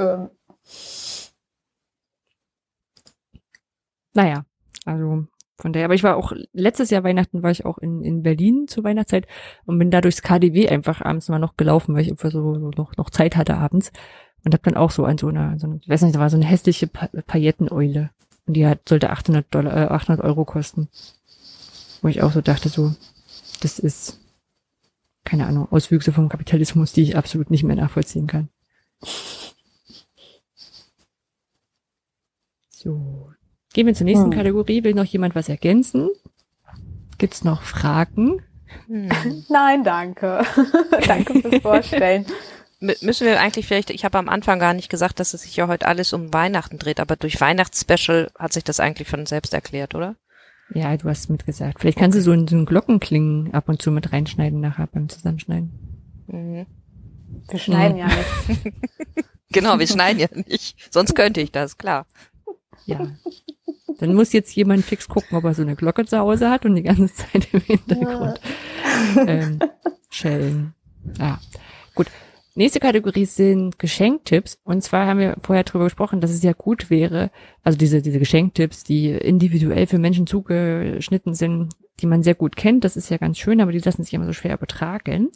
Naja, 4.13 4.45
also 4.85 5.27
von 5.57 5.71
daher, 5.71 5.85
aber 5.85 5.95
ich 5.95 6.03
war 6.03 6.17
auch, 6.17 6.33
letztes 6.51 6.89
Jahr 6.89 7.03
Weihnachten 7.03 7.41
war 7.41 7.51
ich 7.51 7.65
auch 7.65 7.77
in, 7.77 8.03
in 8.03 8.23
Berlin 8.23 8.67
zur 8.67 8.83
Weihnachtszeit 8.83 9.25
und 9.65 9.79
bin 9.79 9.89
da 9.89 10.01
durchs 10.01 10.21
KDW 10.21 10.67
einfach 10.67 11.01
abends 11.01 11.29
mal 11.29 11.39
noch 11.39 11.55
gelaufen, 11.55 11.95
weil 11.95 12.01
ich 12.01 12.11
einfach 12.11 12.31
so, 12.31 12.55
so 12.55 12.71
noch, 12.71 12.97
noch 12.97 13.09
Zeit 13.09 13.37
hatte 13.37 13.55
abends 13.55 13.91
und 14.43 14.53
hab 14.53 14.63
dann 14.63 14.75
auch 14.75 14.91
so 14.91 15.05
an 15.05 15.17
so 15.17 15.27
einer, 15.27 15.57
so 15.57 15.67
eine, 15.67 15.77
ich 15.81 15.87
weiß 15.87 16.01
nicht, 16.01 16.15
da 16.15 16.19
war 16.19 16.29
so 16.29 16.35
eine 16.35 16.45
hässliche 16.45 16.87
pa 16.87 17.07
Pailletteneule 17.25 18.09
und 18.45 18.53
die 18.53 18.67
hat, 18.67 18.87
sollte 18.87 19.09
800 19.09 19.45
Dollar, 19.49 19.75
äh, 19.75 19.93
800 19.93 20.23
Euro 20.23 20.45
kosten. 20.45 20.89
Wo 22.01 22.09
ich 22.09 22.21
auch 22.21 22.31
so 22.31 22.41
dachte, 22.41 22.69
so, 22.69 22.93
das 23.61 23.79
ist, 23.79 24.19
keine 25.23 25.47
Ahnung, 25.47 25.71
Auswüchse 25.71 26.11
vom 26.11 26.29
Kapitalismus, 26.29 26.93
die 26.93 27.01
ich 27.01 27.17
absolut 27.17 27.49
nicht 27.49 27.63
mehr 27.63 27.75
nachvollziehen 27.75 28.27
kann. 28.27 28.49
So. 32.69 33.34
Gehen 33.75 33.87
wir 33.87 33.93
zur 33.93 34.05
nächsten 34.05 34.31
Hm. 34.31 34.31
Kategorie. 34.31 34.85
Will 34.85 34.93
noch 34.93 35.03
jemand 35.03 35.35
was 35.35 35.49
ergänzen? 35.49 36.07
Gibt's 37.17 37.43
noch 37.43 37.61
Fragen? 37.61 38.41
Hm. 38.87 39.09
nein, 39.49 39.83
danke. 39.83 40.45
danke 41.07 41.41
fürs 41.41 41.61
Vorstellen. 41.61 42.25
Müssen 42.79 43.27
wir 43.27 43.37
eigentlich 43.41 43.67
vielleicht, 43.67 43.89
ich 43.89 44.05
habe 44.05 44.17
am 44.17 44.29
Anfang 44.29 44.59
gar 44.59 44.73
nicht 44.73 44.87
gesagt, 44.87 45.19
dass 45.19 45.33
es 45.33 45.41
sich 45.41 45.57
ja 45.57 45.67
heute 45.67 45.87
alles 45.87 46.13
um 46.13 46.31
Weihnachten 46.31 46.77
dreht, 46.77 47.01
aber 47.01 47.17
durch 47.17 47.41
Weihnachtsspecial 47.41 48.31
hat 48.39 48.53
sich 48.53 48.63
das 48.63 48.79
eigentlich 48.79 49.09
von 49.09 49.25
selbst 49.25 49.53
erklärt, 49.53 49.93
oder? 49.93 50.15
Ja, 50.73 50.95
du 50.95 51.09
hast 51.09 51.29
mitgesagt. 51.29 51.81
Vielleicht 51.81 51.97
kannst 51.97 52.17
du 52.17 52.21
so 52.21 52.31
einen, 52.31 52.47
so 52.47 52.55
einen 52.55 52.65
Glockenklingen 52.65 53.53
ab 53.53 53.67
und 53.67 53.81
zu 53.81 53.91
mit 53.91 54.13
reinschneiden 54.13 54.61
nachher 54.61 54.87
beim 54.87 55.09
Zusammenschneiden. 55.09 55.73
Mhm. 56.27 56.65
Wir 57.49 57.59
schneiden 57.59 57.97
ja 57.97 58.07
nicht. 58.07 58.73
Genau, 59.51 59.79
wir 59.79 59.87
schneiden 59.87 60.19
ja 60.19 60.27
nicht. 60.33 60.75
Sonst 60.91 61.13
könnte 61.15 61.39
ich 61.39 61.51
das, 61.51 61.77
klar. 61.77 62.07
Ja. 62.85 63.07
Dann 63.99 64.13
muss 64.13 64.33
jetzt 64.33 64.55
jemand 64.55 64.83
fix 64.83 65.07
gucken, 65.07 65.37
ob 65.37 65.43
er 65.45 65.53
so 65.53 65.61
eine 65.61 65.75
Glocke 65.75 66.05
zu 66.05 66.17
Hause 66.17 66.49
hat 66.49 66.65
und 66.65 66.75
die 66.75 66.83
ganze 66.83 67.13
Zeit 67.13 67.47
im 67.53 67.61
Hintergrund 67.61 68.39
ähm, 69.27 69.59
schellen. 70.09 70.73
Ja, 71.19 71.39
gut. 71.93 72.07
Nächste 72.57 72.79
Kategorie 72.79 73.25
sind 73.25 73.79
Geschenktipps. 73.79 74.59
Und 74.63 74.81
zwar 74.81 75.07
haben 75.07 75.19
wir 75.19 75.35
vorher 75.41 75.65
drüber 75.65 75.85
gesprochen, 75.85 76.21
dass 76.21 76.31
es 76.31 76.41
ja 76.41 76.53
gut 76.53 76.89
wäre, 76.89 77.29
also 77.63 77.77
diese, 77.77 78.01
diese 78.01 78.19
Geschenktipps, 78.19 78.85
die 78.85 79.09
individuell 79.09 79.87
für 79.87 79.99
Menschen 79.99 80.25
zugeschnitten 80.25 81.33
sind, 81.33 81.73
die 81.99 82.07
man 82.07 82.23
sehr 82.23 82.35
gut 82.35 82.55
kennt. 82.55 82.85
Das 82.85 82.95
ist 82.95 83.09
ja 83.09 83.17
ganz 83.17 83.37
schön, 83.37 83.59
aber 83.59 83.73
die 83.73 83.79
lassen 83.79 84.03
sich 84.03 84.13
immer 84.13 84.25
so 84.25 84.33
schwer 84.33 84.53
übertragen. 84.53 85.31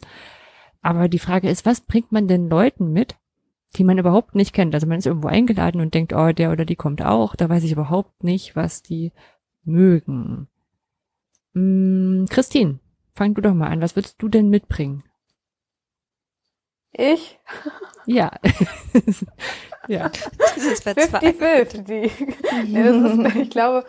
Aber 0.80 1.08
die 1.08 1.18
Frage 1.18 1.50
ist, 1.50 1.66
was 1.66 1.82
bringt 1.82 2.10
man 2.10 2.26
denn 2.26 2.48
Leuten 2.48 2.90
mit, 2.90 3.16
die 3.76 3.84
man 3.84 3.98
überhaupt 3.98 4.34
nicht 4.34 4.52
kennt? 4.52 4.74
Also 4.74 4.86
man 4.86 4.98
ist 4.98 5.06
irgendwo 5.06 5.28
eingeladen 5.28 5.80
und 5.80 5.94
denkt, 5.94 6.12
oh, 6.12 6.32
der 6.32 6.52
oder 6.52 6.64
die 6.64 6.76
kommt 6.76 7.02
auch. 7.02 7.36
Da 7.36 7.48
weiß 7.48 7.64
ich 7.64 7.72
überhaupt 7.72 8.24
nicht, 8.24 8.56
was 8.56 8.82
die 8.82 9.12
mögen. 9.64 10.48
Hm, 11.54 12.26
Christine, 12.28 12.80
fang 13.14 13.34
du 13.34 13.40
doch 13.40 13.54
mal 13.54 13.68
an. 13.68 13.80
Was 13.80 13.96
würdest 13.96 14.20
du 14.22 14.28
denn 14.28 14.48
mitbringen? 14.48 15.04
Ich? 16.92 17.38
Ja. 18.06 18.32
ja. 19.88 20.10
Dieses 20.56 20.80
Verzweifeln. 20.80 21.66
50-50. 21.66 22.64
Nee, 22.66 22.82
das 22.82 23.34
ist, 23.34 23.36
ich 23.36 23.50
glaube, 23.50 23.84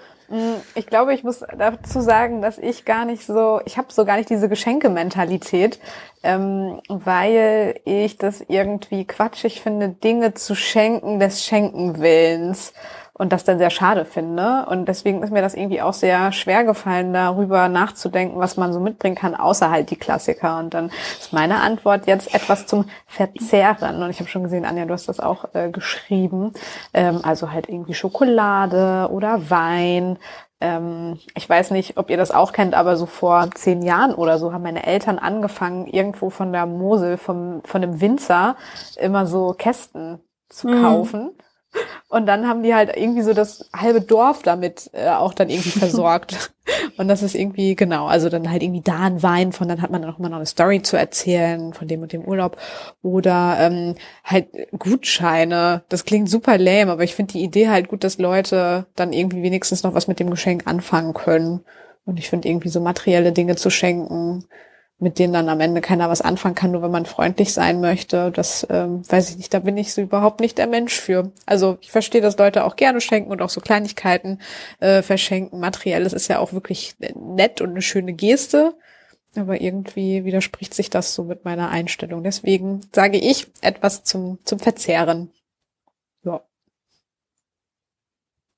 ich 0.76 0.88
glaube, 0.88 1.14
ich 1.14 1.24
muss 1.24 1.44
dazu 1.58 2.00
sagen, 2.02 2.42
dass 2.42 2.58
ich 2.58 2.86
gar 2.86 3.06
nicht 3.06 3.26
so, 3.26 3.60
ich 3.66 3.78
habe 3.78 3.92
so 3.92 4.06
gar 4.06 4.18
nicht 4.18 4.30
diese 4.30 4.48
Geschenkementalität, 4.48 5.80
ähm, 6.24 6.80
weil 6.88 7.80
ich 7.84 8.18
das 8.18 8.42
irgendwie 8.48 9.06
quatschig 9.06 9.62
finde, 9.62 9.90
Dinge 9.90 10.34
zu 10.34 10.56
schenken 10.56 11.20
des 11.20 11.44
Schenkenwillens 11.44 12.74
und 13.22 13.32
das 13.32 13.44
dann 13.44 13.60
sehr 13.60 13.70
schade 13.70 14.04
finde. 14.04 14.66
Und 14.68 14.88
deswegen 14.88 15.22
ist 15.22 15.32
mir 15.32 15.44
das 15.44 15.54
irgendwie 15.54 15.84
auch 15.84 15.94
sehr 15.94 16.32
schwer 16.32 16.64
gefallen, 16.64 17.14
darüber 17.14 17.70
nachzudenken, 17.70 18.40
was 18.40 18.58
man 18.58 18.74
so 18.74 18.80
mitbringen 18.80 19.16
kann, 19.16 19.36
außer 19.36 19.70
halt 19.70 19.92
die 19.92 19.96
Klassiker. 19.96 20.58
Und 20.58 20.74
dann 20.74 20.90
ist 21.20 21.32
meine 21.32 21.58
Antwort 21.62 22.08
jetzt 22.08 22.34
etwas 22.34 22.66
zum 22.66 22.86
Verzehren. 23.06 24.02
Und 24.02 24.10
ich 24.10 24.20
habe 24.20 24.28
schon 24.28 24.42
gesehen, 24.42 24.66
Anja, 24.66 24.86
du 24.86 24.94
hast 24.96 25.08
das 25.08 25.20
auch 25.20 25.54
äh, 25.54 25.70
geschrieben. 25.70 26.54
Ähm, 26.96 27.20
also 27.22 27.52
halt 27.52 27.70
irgendwie 27.70 27.94
Schokolade 27.94 29.08
oder 29.12 29.52
Wein. 29.52 30.18
Ähm, 30.60 31.20
ich 31.36 31.48
weiß 31.48 31.70
nicht, 31.70 31.98
ob 31.98 32.10
ihr 32.10 32.18
das 32.18 32.32
auch 32.32 32.54
kennt, 32.54 32.74
aber 32.74 32.96
so 32.96 33.06
vor 33.06 33.52
zehn 33.54 33.84
Jahren 33.84 34.16
oder 34.16 34.40
so 34.40 34.52
haben 34.52 34.64
meine 34.64 34.88
Eltern 34.88 35.20
angefangen, 35.20 35.86
irgendwo 35.86 36.32
von 36.32 36.52
der 36.52 36.66
Mosel, 36.66 37.18
vom, 37.18 37.62
von 37.66 37.84
dem 37.84 38.02
Winzer, 38.02 38.56
immer 38.98 39.28
so 39.28 39.54
Kästen 39.56 40.22
zu 40.50 40.70
Mhm. 40.70 41.34
Und 42.10 42.26
dann 42.26 42.46
haben 42.46 42.62
die 42.62 42.76
halt 42.76 42.96
irgendwie 42.98 43.22
so 43.22 43.34
das 43.34 43.70
halbe 43.74 44.02
Dorf 44.02 44.44
damit 44.44 44.90
äh, 44.94 45.10
auch 45.10 45.34
dann 45.34 45.50
irgendwie 45.50 45.70
versorgt. 45.80 46.52
Und 46.98 47.08
das 47.08 47.24
ist 47.24 47.36
irgendwie, 47.36 47.76
genau, 47.76 48.08
also 48.08 48.28
dann 48.28 48.52
halt 48.52 48.62
irgendwie 48.64 48.82
da 48.82 49.00
ein 49.00 49.24
Wein 49.24 49.54
von, 49.54 49.68
dann 49.68 49.82
hat 49.82 49.92
man 49.92 50.02
dann 50.02 50.12
auch 50.12 50.20
immer 50.20 50.30
noch 50.30 50.38
eine 50.38 50.46
Story 50.46 50.82
zu 50.82 50.98
erzählen 50.98 51.74
von 51.74 51.88
dem 51.88 52.02
und 52.02 52.12
dem 52.12 52.26
Urlaub. 52.26 52.58
Oder 53.02 53.58
ähm, 53.60 53.96
halt 54.26 54.48
Gutscheine. 54.78 55.84
Das 55.88 56.04
klingt 56.04 56.30
super 56.30 56.58
lame, 56.58 56.92
aber 56.92 57.04
ich 57.04 57.16
finde 57.16 57.34
die 57.34 57.44
Idee 57.44 57.70
halt 57.70 57.88
gut, 57.88 58.04
dass 58.04 58.18
Leute 58.18 58.88
dann 58.96 59.14
irgendwie 59.14 59.42
wenigstens 59.42 59.84
noch 59.84 59.94
was 59.94 60.08
mit 60.08 60.20
dem 60.20 60.30
Geschenk 60.30 60.68
anfangen 60.68 61.14
können. 61.14 61.62
Und 62.06 62.20
ich 62.20 62.30
finde 62.30 62.50
irgendwie 62.50 62.70
so 62.70 62.82
materielle 62.82 63.32
Dinge 63.32 63.56
zu 63.56 63.70
schenken, 63.70 64.46
mit 65.02 65.18
denen 65.18 65.34
dann 65.34 65.50
am 65.50 65.60
Ende 65.60 65.82
keiner 65.82 66.10
was 66.10 66.22
anfangen 66.22 66.54
kann, 66.54 66.72
nur 66.72 66.84
wenn 66.84 66.92
man 66.92 67.08
freundlich 67.08 67.54
sein 67.54 67.82
möchte. 67.82 68.32
Das 68.32 68.68
ähm, 68.70 69.02
weiß 69.10 69.32
ich 69.32 69.38
nicht, 69.38 69.52
da 69.52 69.58
bin 69.60 69.76
ich 69.76 69.94
so 69.94 70.02
überhaupt 70.02 70.40
nicht 70.40 70.60
der 70.60 70.68
Mensch 70.68 70.94
für. 70.94 71.32
Also 71.48 71.80
ich 71.82 71.90
verstehe, 71.92 72.22
dass 72.22 72.38
Leute 72.38 72.64
auch 72.64 72.76
gerne 72.76 73.02
schenken 73.02 73.32
und 73.32 73.42
auch 73.42 73.50
so 73.50 73.62
Kleinigkeiten 73.62 74.40
äh, 74.80 75.02
verschenken. 75.02 75.60
Materielles 75.60 76.14
ist 76.14 76.28
ja 76.28 76.38
auch 76.38 76.54
wirklich 76.54 76.96
nett 77.16 77.62
und 77.62 77.72
eine 77.72 77.82
schöne 77.82 78.14
Geste. 78.14 78.76
Aber 79.36 79.60
irgendwie 79.60 80.24
widerspricht 80.24 80.76
sich 80.76 80.92
das 80.92 81.16
so 81.16 81.24
mit 81.24 81.46
meiner 81.46 81.70
Einstellung. 81.70 82.24
Deswegen 82.24 82.82
sage 82.94 83.18
ich 83.18 83.48
etwas 83.62 84.04
zum, 84.04 84.38
zum 84.46 84.60
Verzehren. 84.60 85.32
Ja. 86.24 86.44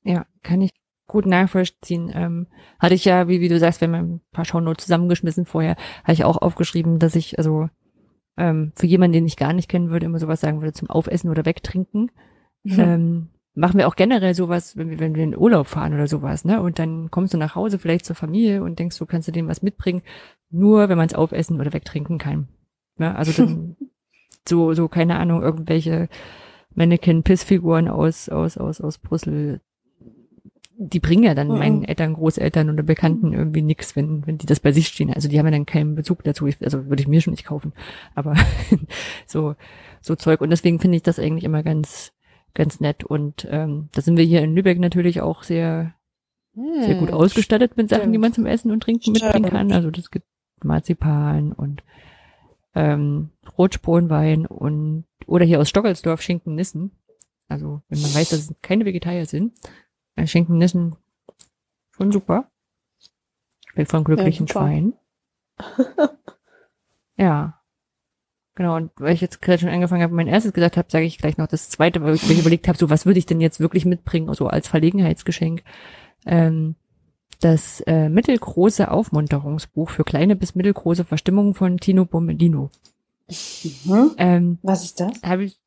Ja, 0.03 0.25
kann 0.41 0.61
ich 0.61 0.71
gut 1.07 1.25
nachvollziehen. 1.25 2.11
Ähm, 2.13 2.47
hatte 2.79 2.95
ich 2.95 3.05
ja, 3.05 3.27
wie, 3.27 3.41
wie 3.41 3.49
du 3.49 3.59
sagst, 3.59 3.81
wir 3.81 3.87
haben 3.87 3.95
ein 3.95 4.21
paar 4.31 4.45
Shownotes 4.45 4.85
zusammengeschmissen 4.85 5.45
vorher, 5.45 5.75
habe 6.03 6.13
ich 6.13 6.23
auch 6.23 6.37
aufgeschrieben, 6.37 6.99
dass 6.99 7.15
ich, 7.15 7.37
also 7.37 7.69
ähm, 8.37 8.71
für 8.75 8.87
jemanden, 8.87 9.13
den 9.13 9.25
ich 9.25 9.37
gar 9.37 9.53
nicht 9.53 9.69
kennen 9.69 9.89
würde, 9.89 10.05
immer 10.05 10.19
sowas 10.19 10.41
sagen 10.41 10.61
würde 10.61 10.73
zum 10.73 10.89
Aufessen 10.89 11.29
oder 11.29 11.45
Wegtrinken. 11.45 12.11
Ähm, 12.65 13.29
machen 13.55 13.77
wir 13.77 13.87
auch 13.87 13.95
generell 13.95 14.33
sowas, 14.33 14.77
wenn 14.77 14.89
wir, 14.89 14.99
wenn 14.99 15.15
wir 15.15 15.23
in 15.23 15.37
Urlaub 15.37 15.67
fahren 15.67 15.93
oder 15.93 16.07
sowas, 16.07 16.45
ne? 16.45 16.61
Und 16.61 16.79
dann 16.79 17.11
kommst 17.11 17.33
du 17.33 17.37
nach 17.37 17.55
Hause 17.55 17.77
vielleicht 17.77 18.05
zur 18.05 18.15
Familie 18.15 18.63
und 18.63 18.79
denkst, 18.79 18.97
du 18.97 19.05
kannst 19.05 19.27
du 19.27 19.31
dem 19.31 19.47
was 19.47 19.61
mitbringen, 19.61 20.01
nur 20.49 20.89
wenn 20.89 20.97
man 20.97 21.07
es 21.07 21.13
aufessen 21.13 21.59
oder 21.59 21.73
wegtrinken 21.73 22.17
kann. 22.17 22.47
Ne? 22.97 23.15
Also 23.15 23.31
dann 23.31 23.75
so, 24.47 24.73
so, 24.73 24.87
keine 24.87 25.17
Ahnung, 25.17 25.41
irgendwelche 25.41 26.09
Mannequin-Pissfiguren 26.75 27.87
aus, 27.87 28.29
aus, 28.29 28.57
aus, 28.57 28.81
aus 28.81 28.97
Brüssel, 28.97 29.61
die 30.77 30.99
bringen 30.99 31.23
ja 31.23 31.35
dann 31.35 31.49
Mhm. 31.49 31.57
meinen 31.57 31.83
Eltern, 31.83 32.13
Großeltern 32.13 32.69
oder 32.69 32.83
Bekannten 32.83 33.33
irgendwie 33.33 33.61
nix, 33.61 33.95
wenn, 33.95 34.25
wenn 34.25 34.37
die 34.37 34.45
das 34.45 34.59
bei 34.59 34.71
sich 34.71 34.87
stehen. 34.87 35.13
Also 35.13 35.27
die 35.27 35.37
haben 35.37 35.45
ja 35.45 35.51
dann 35.51 35.65
keinen 35.65 35.95
Bezug 35.95 36.23
dazu. 36.23 36.47
Ich, 36.47 36.61
also 36.63 36.87
würde 36.87 37.01
ich 37.01 37.07
mir 37.07 37.21
schon 37.21 37.31
nicht 37.31 37.45
kaufen. 37.45 37.73
Aber 38.15 38.35
so, 39.27 39.55
so 40.01 40.15
Zeug. 40.15 40.41
Und 40.41 40.49
deswegen 40.49 40.79
finde 40.79 40.97
ich 40.97 41.03
das 41.03 41.19
eigentlich 41.19 41.43
immer 41.43 41.63
ganz, 41.63 42.11
ganz 42.53 42.79
nett. 42.79 43.03
Und 43.03 43.47
ähm, 43.49 43.89
da 43.93 44.01
sind 44.01 44.17
wir 44.17 44.25
hier 44.25 44.41
in 44.41 44.55
Lübeck 44.55 44.79
natürlich 44.79 45.21
auch 45.21 45.43
sehr, 45.43 45.93
sehr 46.55 46.95
gut 46.95 47.09
Hm, 47.09 47.15
ausgestattet 47.15 47.77
mit 47.77 47.89
Sachen, 47.89 48.11
die 48.11 48.17
man 48.19 48.33
zum 48.33 48.45
Essen 48.45 48.71
und 48.71 48.81
Trinken 48.83 49.11
mitbringen 49.11 49.49
kann. 49.49 49.71
Also 49.71 49.89
das 49.91 50.11
gibt 50.11 50.25
Marzipan 50.63 51.51
und 51.51 51.83
ähm, 52.75 53.29
Rotspronwein 53.57 54.45
und 54.45 55.05
oder 55.27 55.45
hier 55.45 55.59
aus 55.59 55.69
Stockelsdorf 55.69 56.21
Schinken-Nissen. 56.21 56.91
Also 57.47 57.81
wenn 57.89 58.01
man 58.01 58.13
weiß, 58.13 58.29
dass 58.29 58.39
es 58.39 58.55
keine 58.61 58.85
Vegetarier 58.85 59.25
sind, 59.25 59.53
Schinken-Nissen 60.25 60.95
schon 61.95 62.11
super. 62.11 62.49
Schmeckt 63.67 63.91
von 63.91 64.03
glücklichen 64.03 64.47
super. 64.47 64.61
Schweinen. 64.61 64.93
ja. 67.17 67.59
Genau, 68.55 68.75
und 68.75 68.91
weil 68.97 69.15
ich 69.15 69.21
jetzt 69.21 69.41
gerade 69.41 69.59
schon 69.59 69.69
angefangen 69.69 70.03
habe, 70.03 70.13
mein 70.13 70.27
erstes 70.27 70.53
gesagt 70.53 70.77
habe, 70.77 70.91
sage 70.91 71.05
ich 71.05 71.17
gleich 71.17 71.37
noch 71.37 71.47
das 71.47 71.69
zweite, 71.69 72.03
weil 72.03 72.13
ich 72.13 72.27
mir 72.27 72.39
überlegt 72.39 72.67
habe, 72.67 72.77
so 72.77 72.89
was 72.89 73.05
würde 73.05 73.17
ich 73.17 73.25
denn 73.25 73.41
jetzt 73.41 73.59
wirklich 73.59 73.85
mitbringen, 73.85 74.31
so 74.33 74.47
als 74.47 74.67
Verlegenheitsgeschenk. 74.67 75.63
Ähm, 76.25 76.75
das 77.39 77.81
äh, 77.81 78.09
mittelgroße 78.09 78.89
Aufmunterungsbuch 78.89 79.89
für 79.89 80.03
kleine 80.03 80.35
bis 80.35 80.55
mittelgroße 80.55 81.03
Verstimmungen 81.03 81.55
von 81.55 81.77
Tino 81.77 82.05
Bombellino. 82.05 82.69
Mhm. 83.27 84.11
Ähm, 84.17 84.59
Was 84.61 84.83
ist 84.83 84.99
das? 84.99 85.13
habe 85.23 85.45
ich 85.45 85.59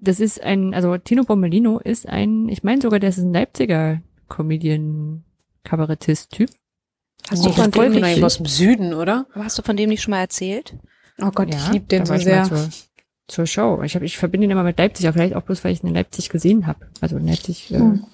das 0.00 0.20
ist 0.20 0.42
ein, 0.42 0.74
also 0.74 0.96
Tino 0.98 1.24
Bommelino 1.24 1.78
ist 1.78 2.08
ein, 2.08 2.48
ich 2.48 2.62
meine 2.62 2.80
sogar, 2.80 3.00
der 3.00 3.10
ist 3.10 3.18
ein 3.18 3.32
Leipziger 3.32 4.00
Comedian, 4.28 5.24
Kabarettist-Typ. 5.64 6.50
Hast 7.28 7.44
du 7.44 7.50
von 7.52 7.70
dem 7.70 7.92
nicht 7.92 8.22
aus 8.24 8.38
dem 8.38 8.46
Süden, 8.46 8.94
oder? 8.94 9.26
Hast 9.34 9.58
du 9.58 9.62
von 9.62 9.76
dem 9.76 9.90
nicht 9.90 10.02
schon 10.02 10.12
mal 10.12 10.20
erzählt? 10.20 10.76
Oh 11.20 11.30
Gott, 11.30 11.54
ich 11.54 11.70
lieb 11.70 11.88
den 11.88 12.06
so 12.06 12.16
sehr. 12.16 12.44
Zur, 12.44 12.68
zur 13.28 13.46
Show. 13.46 13.82
Ich, 13.82 13.94
hab, 13.94 14.02
ich 14.02 14.16
verbinde 14.16 14.46
ihn 14.46 14.50
immer 14.50 14.64
mit 14.64 14.78
Leipzig, 14.78 15.06
aber 15.06 15.14
vielleicht 15.14 15.34
auch 15.36 15.42
bloß, 15.42 15.62
weil 15.62 15.72
ich 15.72 15.82
ihn 15.82 15.88
in 15.88 15.94
Leipzig 15.94 16.30
gesehen 16.30 16.66
habe. 16.66 16.86
Also 17.00 17.18
in 17.18 17.26
Leipzig 17.26 17.70
äh, 17.72 17.78
Hm. 17.78 18.04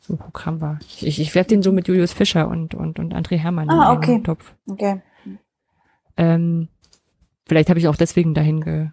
so 0.00 0.14
ein 0.14 0.18
Programm 0.18 0.60
war. 0.60 0.78
Ich, 0.86 1.06
ich, 1.06 1.20
ich 1.20 1.34
werfe 1.34 1.48
den 1.48 1.62
so 1.62 1.72
mit 1.72 1.88
Julius 1.88 2.12
Fischer 2.12 2.48
und, 2.48 2.74
und, 2.74 2.98
und 2.98 3.14
André 3.14 3.38
Hermann 3.38 3.70
Ah, 3.70 3.92
in 3.92 3.98
okay. 3.98 4.22
Topf. 4.22 4.54
Okay. 4.68 5.00
Ähm, 6.18 6.68
vielleicht 7.46 7.70
habe 7.70 7.78
ich 7.80 7.88
auch 7.88 7.96
deswegen 7.96 8.34
dahin 8.34 8.60
ge, 8.60 8.88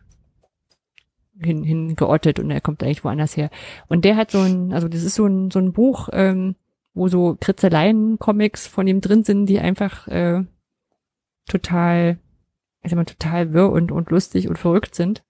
hin, 1.41 1.63
hin 1.63 1.95
geortet 1.95 2.39
und 2.39 2.51
er 2.51 2.61
kommt 2.61 2.83
eigentlich 2.83 3.03
woanders 3.03 3.37
her. 3.37 3.49
Und 3.87 4.05
der 4.05 4.15
hat 4.15 4.31
so 4.31 4.39
ein, 4.39 4.73
also 4.73 4.87
das 4.87 5.03
ist 5.03 5.15
so 5.15 5.25
ein, 5.25 5.51
so 5.51 5.59
ein 5.59 5.73
Buch, 5.73 6.09
ähm, 6.11 6.55
wo 6.93 7.07
so 7.07 7.37
Kritzeleien-Comics 7.39 8.67
von 8.67 8.87
ihm 8.87 9.01
drin 9.01 9.23
sind, 9.23 9.45
die 9.45 9.59
einfach 9.59 10.07
äh, 10.07 10.43
total, 11.47 12.19
ich 12.81 12.91
sag 12.91 12.97
mal, 12.97 13.05
total 13.05 13.53
wirr 13.53 13.71
und, 13.71 13.91
und 13.91 14.09
lustig 14.09 14.47
und 14.49 14.57
verrückt 14.57 14.95
sind. 14.95 15.23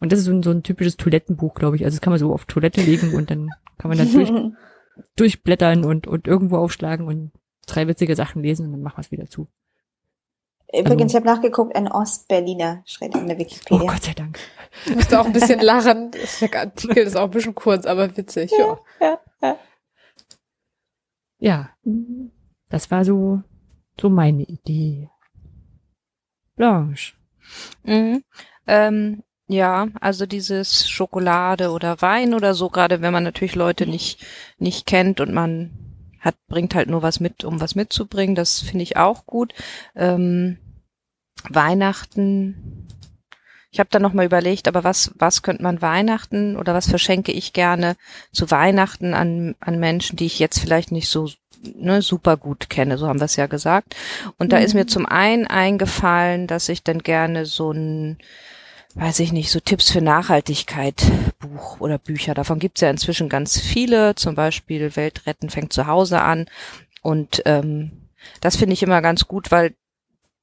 Und 0.00 0.12
das 0.12 0.20
ist 0.20 0.26
so 0.26 0.32
ein, 0.32 0.42
so 0.42 0.50
ein 0.50 0.62
typisches 0.62 0.96
Toilettenbuch, 0.96 1.54
glaube 1.54 1.76
ich. 1.76 1.84
Also 1.84 1.96
das 1.96 2.00
kann 2.00 2.12
man 2.12 2.20
so 2.20 2.32
auf 2.32 2.46
Toilette 2.46 2.80
legen 2.80 3.14
und 3.14 3.30
dann 3.30 3.50
kann 3.78 3.88
man 3.88 3.98
da 3.98 4.04
durch, 4.04 4.30
durchblättern 5.16 5.84
und, 5.84 6.06
und 6.06 6.26
irgendwo 6.26 6.56
aufschlagen 6.56 7.06
und 7.06 7.32
drei 7.66 7.86
witzige 7.86 8.16
Sachen 8.16 8.42
lesen 8.42 8.66
und 8.66 8.72
dann 8.72 8.82
machen 8.82 8.96
wir 8.96 9.02
es 9.02 9.10
wieder 9.10 9.26
zu. 9.26 9.48
Übrigens, 10.74 11.12
ich 11.12 11.16
habe 11.16 11.26
nachgeguckt, 11.26 11.76
ein 11.76 11.86
Ostberliner 11.90 12.82
steht 12.86 13.14
in 13.14 13.26
der 13.26 13.36
Oh 13.36 13.40
Wikipedia. 13.40 13.92
Gott 13.92 14.02
sei 14.02 14.12
Dank. 14.14 14.38
Ich 14.86 14.94
musste 14.94 15.20
auch 15.20 15.26
ein 15.26 15.32
bisschen 15.32 15.60
lachen. 15.60 16.12
Der 16.40 16.60
Artikel 16.60 17.04
ist 17.04 17.16
auch 17.16 17.24
ein 17.24 17.30
bisschen 17.30 17.54
kurz, 17.54 17.84
aber 17.84 18.16
witzig, 18.16 18.50
ja. 18.58 19.18
Ja, 21.38 21.70
das 22.70 22.90
war 22.90 23.04
so, 23.04 23.42
so 24.00 24.08
meine 24.08 24.44
Idee. 24.44 25.10
Blanche. 26.56 27.14
Mhm. 27.82 28.22
Ähm, 28.66 29.22
ja, 29.48 29.88
also 30.00 30.24
dieses 30.24 30.88
Schokolade 30.88 31.70
oder 31.70 32.00
Wein 32.00 32.32
oder 32.32 32.54
so, 32.54 32.70
gerade 32.70 33.02
wenn 33.02 33.12
man 33.12 33.24
natürlich 33.24 33.56
Leute 33.56 33.86
nicht, 33.86 34.24
nicht 34.58 34.86
kennt 34.86 35.20
und 35.20 35.34
man 35.34 35.72
hat, 36.20 36.36
bringt 36.46 36.74
halt 36.74 36.88
nur 36.88 37.02
was 37.02 37.20
mit, 37.20 37.44
um 37.44 37.60
was 37.60 37.74
mitzubringen, 37.74 38.34
das 38.34 38.60
finde 38.60 38.84
ich 38.84 38.96
auch 38.96 39.26
gut. 39.26 39.52
Ähm, 39.96 40.58
Weihnachten, 41.48 42.88
ich 43.70 43.80
habe 43.80 43.88
da 43.90 43.98
noch 43.98 44.12
mal 44.12 44.26
überlegt, 44.26 44.68
aber 44.68 44.84
was, 44.84 45.12
was 45.16 45.42
könnte 45.42 45.62
man 45.62 45.80
Weihnachten 45.80 46.56
oder 46.56 46.74
was 46.74 46.88
verschenke 46.88 47.32
ich 47.32 47.54
gerne 47.54 47.96
zu 48.30 48.50
Weihnachten 48.50 49.14
an, 49.14 49.54
an 49.60 49.80
Menschen, 49.80 50.16
die 50.16 50.26
ich 50.26 50.38
jetzt 50.38 50.58
vielleicht 50.58 50.92
nicht 50.92 51.08
so 51.08 51.28
ne, 51.74 52.02
super 52.02 52.36
gut 52.36 52.68
kenne, 52.68 52.98
so 52.98 53.08
haben 53.08 53.20
wir 53.20 53.24
es 53.24 53.36
ja 53.36 53.46
gesagt. 53.46 53.96
Und 54.38 54.52
da 54.52 54.58
ist 54.58 54.74
mir 54.74 54.86
zum 54.86 55.06
einen 55.06 55.46
eingefallen, 55.46 56.46
dass 56.46 56.68
ich 56.68 56.82
dann 56.82 56.98
gerne 56.98 57.46
so 57.46 57.72
ein, 57.72 58.18
weiß 58.94 59.20
ich 59.20 59.32
nicht, 59.32 59.50
so 59.50 59.58
Tipps 59.58 59.90
für 59.90 60.02
Nachhaltigkeit 60.02 61.02
Buch 61.38 61.80
oder 61.80 61.98
Bücher. 61.98 62.34
Davon 62.34 62.58
gibt's 62.58 62.82
ja 62.82 62.90
inzwischen 62.90 63.30
ganz 63.30 63.58
viele, 63.58 64.14
zum 64.16 64.34
Beispiel 64.34 64.96
Weltretten 64.96 65.48
fängt 65.48 65.72
zu 65.72 65.86
Hause 65.86 66.20
an. 66.20 66.46
Und 67.00 67.42
ähm, 67.46 67.92
das 68.40 68.56
finde 68.56 68.74
ich 68.74 68.82
immer 68.82 69.00
ganz 69.00 69.26
gut, 69.26 69.50
weil 69.50 69.74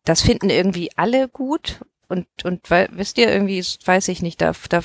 das 0.06 0.22
finden 0.22 0.50
irgendwie 0.50 0.90
alle 0.96 1.28
gut. 1.28 1.80
Und, 2.08 2.26
und 2.44 2.70
weil, 2.72 2.90
wisst 2.92 3.18
ihr, 3.18 3.32
irgendwie, 3.32 3.64
weiß 3.86 4.08
ich 4.08 4.22
nicht, 4.22 4.42
da, 4.42 4.54
da, 4.70 4.82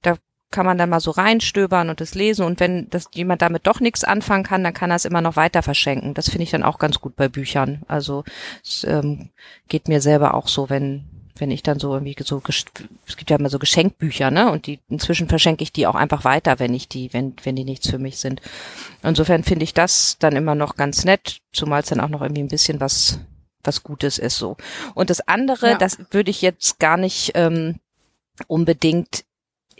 da 0.00 0.16
kann 0.52 0.66
man 0.66 0.78
dann 0.78 0.90
mal 0.90 1.00
so 1.00 1.10
reinstöbern 1.10 1.90
und 1.90 2.00
es 2.00 2.14
lesen. 2.14 2.44
Und 2.44 2.60
wenn 2.60 2.88
das 2.90 3.08
jemand 3.14 3.42
damit 3.42 3.66
doch 3.66 3.80
nichts 3.80 4.04
anfangen 4.04 4.44
kann, 4.44 4.62
dann 4.62 4.74
kann 4.74 4.90
er 4.90 4.96
es 4.96 5.04
immer 5.04 5.20
noch 5.20 5.34
weiter 5.34 5.62
verschenken. 5.62 6.14
Das 6.14 6.28
finde 6.28 6.44
ich 6.44 6.50
dann 6.50 6.62
auch 6.62 6.78
ganz 6.78 7.00
gut 7.00 7.16
bei 7.16 7.28
Büchern. 7.28 7.82
Also 7.88 8.24
es 8.62 8.84
ähm, 8.84 9.30
geht 9.68 9.88
mir 9.88 10.00
selber 10.00 10.34
auch 10.34 10.48
so, 10.48 10.70
wenn 10.70 11.04
wenn 11.38 11.50
ich 11.50 11.62
dann 11.62 11.80
so 11.80 11.94
irgendwie 11.94 12.14
so 12.22 12.42
es 13.06 13.16
gibt 13.16 13.30
ja 13.30 13.38
immer 13.38 13.48
so 13.48 13.58
Geschenkbücher, 13.58 14.30
ne? 14.30 14.52
Und 14.52 14.66
die 14.66 14.78
inzwischen 14.90 15.28
verschenke 15.28 15.62
ich 15.62 15.72
die 15.72 15.86
auch 15.86 15.94
einfach 15.94 16.24
weiter, 16.24 16.58
wenn 16.58 16.74
ich 16.74 16.88
die, 16.88 17.12
wenn 17.12 17.34
wenn 17.42 17.56
die 17.56 17.64
nichts 17.64 17.88
für 17.88 17.98
mich 17.98 18.18
sind. 18.18 18.40
Insofern 19.02 19.42
finde 19.42 19.64
ich 19.64 19.74
das 19.74 20.18
dann 20.18 20.36
immer 20.36 20.54
noch 20.54 20.76
ganz 20.76 21.04
nett, 21.04 21.38
zumal 21.52 21.80
es 21.80 21.88
dann 21.88 22.00
auch 22.00 22.10
noch 22.10 22.20
irgendwie 22.20 22.42
ein 22.42 22.48
bisschen 22.48 22.80
was 22.80 23.18
was 23.64 23.82
Gutes 23.82 24.18
ist 24.18 24.36
so. 24.36 24.56
Und 24.94 25.10
das 25.10 25.26
andere, 25.28 25.70
Ja. 25.70 25.78
das 25.78 25.98
würde 26.10 26.30
ich 26.30 26.42
jetzt 26.42 26.78
gar 26.78 26.96
nicht 26.96 27.32
ähm, 27.34 27.78
unbedingt 28.46 29.24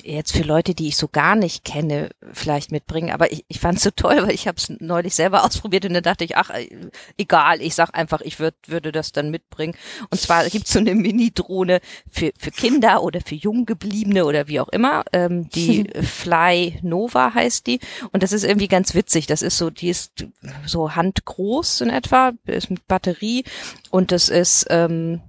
jetzt 0.03 0.33
für 0.33 0.43
Leute, 0.43 0.75
die 0.75 0.89
ich 0.89 0.97
so 0.97 1.09
gar 1.09 1.37
nicht 1.37 1.65
kenne, 1.65 2.11
vielleicht 2.33 2.73
mitbringen. 2.73 3.11
Aber 3.11 3.33
ich, 3.33 3.45
ich 3.49 3.61
fand 3.61 3.79
es 3.79 3.85
so 3.85 3.91
toll, 3.91 4.19
weil 4.23 4.35
ich 4.35 4.47
habe 4.47 4.57
es 4.59 4.71
neulich 4.81 5.15
selber 5.15 5.45
ausprobiert 5.45 5.85
und 5.85 5.95
dann 5.95 6.03
dachte 6.03 6.25
ich, 6.25 6.37
ach, 6.37 6.51
äh, 6.51 6.69
egal, 7.17 7.61
ich 7.61 7.75
sag 7.75 7.95
einfach, 7.95 8.21
ich 8.21 8.39
würd, 8.39 8.55
würde 8.67 8.93
das 8.93 9.13
dann 9.13 9.31
mitbringen. 9.31 9.75
Und 10.11 10.21
zwar 10.21 10.49
gibt's 10.49 10.73
so 10.73 10.79
eine 10.79 10.95
Mini-Drohne 10.95 11.81
für, 12.11 12.33
für 12.39 12.51
Kinder 12.51 13.03
oder 13.03 13.21
für 13.21 13.35
Junggebliebene 13.35 14.25
oder 14.25 14.49
wie 14.49 14.61
auch 14.61 14.69
immer. 14.69 15.05
Ähm, 15.13 15.49
die 15.51 15.89
Fly 16.03 16.79
Nova 16.83 17.35
heißt 17.35 17.67
die. 17.67 17.81
Und 18.13 18.23
das 18.23 18.33
ist 18.33 18.45
irgendwie 18.45 18.69
ganz 18.69 18.95
witzig. 18.95 19.27
Das 19.27 19.43
ist 19.43 19.59
so, 19.59 19.71
die 19.71 19.89
ist 19.89 20.27
so 20.67 20.95
handgroß 20.95 21.83
in 21.83 21.91
etwa, 21.91 22.33
ist 22.47 22.71
mit 22.71 22.87
Batterie 22.87 23.45
und 23.91 24.13
das 24.13 24.29
ist 24.29 24.67
ähm, 24.71 25.21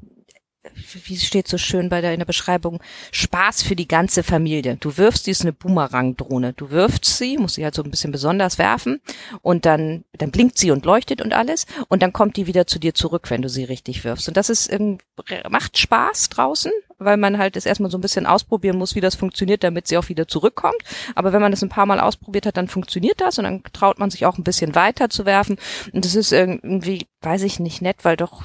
wie 0.75 1.17
steht 1.17 1.47
so 1.47 1.57
schön 1.57 1.89
bei 1.89 2.01
der 2.01 2.13
in 2.13 2.19
der 2.19 2.25
Beschreibung, 2.25 2.81
Spaß 3.11 3.63
für 3.63 3.75
die 3.75 3.87
ganze 3.87 4.23
Familie. 4.23 4.77
Du 4.77 4.97
wirfst, 4.97 5.27
die 5.27 5.31
ist 5.31 5.41
eine 5.41 5.53
Boomerang-Drohne. 5.53 6.53
Du 6.53 6.69
wirfst 6.69 7.05
sie, 7.05 7.37
musst 7.37 7.55
sie 7.55 7.63
halt 7.63 7.75
so 7.75 7.83
ein 7.83 7.91
bisschen 7.91 8.11
besonders 8.11 8.57
werfen 8.57 9.01
und 9.41 9.65
dann, 9.65 10.03
dann 10.17 10.31
blinkt 10.31 10.57
sie 10.57 10.71
und 10.71 10.85
leuchtet 10.85 11.21
und 11.21 11.33
alles 11.33 11.65
und 11.87 12.01
dann 12.01 12.13
kommt 12.13 12.37
die 12.37 12.47
wieder 12.47 12.67
zu 12.67 12.79
dir 12.79 12.93
zurück, 12.93 13.29
wenn 13.29 13.41
du 13.41 13.49
sie 13.49 13.63
richtig 13.63 14.03
wirfst. 14.03 14.27
Und 14.27 14.37
das 14.37 14.49
ist 14.49 14.71
macht 15.49 15.77
Spaß 15.77 16.29
draußen, 16.29 16.71
weil 16.97 17.17
man 17.17 17.37
halt 17.37 17.55
es 17.55 17.65
erstmal 17.65 17.91
so 17.91 17.97
ein 17.97 18.01
bisschen 18.01 18.25
ausprobieren 18.25 18.77
muss, 18.77 18.95
wie 18.95 19.01
das 19.01 19.15
funktioniert, 19.15 19.63
damit 19.63 19.87
sie 19.87 19.97
auch 19.97 20.09
wieder 20.09 20.27
zurückkommt. 20.27 20.77
Aber 21.15 21.33
wenn 21.33 21.41
man 21.41 21.51
das 21.51 21.63
ein 21.63 21.69
paar 21.69 21.85
Mal 21.85 21.99
ausprobiert 21.99 22.45
hat, 22.45 22.57
dann 22.57 22.67
funktioniert 22.67 23.21
das 23.21 23.37
und 23.37 23.45
dann 23.45 23.63
traut 23.73 23.99
man 23.99 24.09
sich 24.09 24.25
auch 24.25 24.37
ein 24.37 24.43
bisschen 24.43 24.75
weiter 24.75 25.09
zu 25.09 25.25
werfen. 25.25 25.57
Und 25.91 26.05
das 26.05 26.15
ist 26.15 26.31
irgendwie, 26.31 27.07
weiß 27.21 27.43
ich 27.43 27.59
nicht, 27.59 27.81
nett, 27.81 27.97
weil 28.03 28.17
doch 28.17 28.43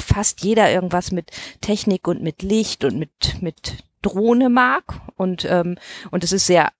fast 0.00 0.42
jeder 0.42 0.70
irgendwas 0.70 1.10
mit 1.12 1.30
Technik 1.60 2.06
und 2.08 2.22
mit 2.22 2.42
Licht 2.42 2.84
und 2.84 2.98
mit 2.98 3.40
mit 3.40 3.84
Drohne 4.02 4.48
mag 4.48 5.00
und 5.16 5.44
ähm, 5.44 5.76
und 6.10 6.24
es 6.24 6.32
ist 6.32 6.46
sehr 6.46 6.70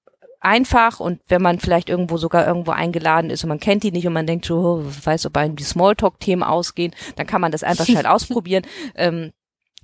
einfach 0.41 1.01
und 1.01 1.21
wenn 1.29 1.43
man 1.43 1.61
vielleicht 1.61 1.89
irgendwo 1.89 2.17
sogar 2.17 2.47
irgendwo 2.47 2.71
eingeladen 2.71 3.31
ist 3.31 3.45
und 3.45 3.49
man 3.49 3.61
kennt 3.61 3.83
die 3.83 3.93
nicht 3.93 4.07
und 4.07 4.15
man 4.15 4.27
denkt 4.27 4.47
so, 4.47 4.59
oh, 4.59 4.85
weiß, 5.05 5.27
ob 5.27 5.37
einem 5.37 5.57
die 5.57 5.65
Smalltalk-Themen 5.65 6.43
ausgehen, 6.43 6.95
dann 7.17 7.27
kann 7.27 7.41
man 7.41 7.53
das 7.53 7.63
einfach 7.63 7.85
schnell 7.85 8.07
ausprobieren. 8.07 8.67
Ähm, 8.95 9.33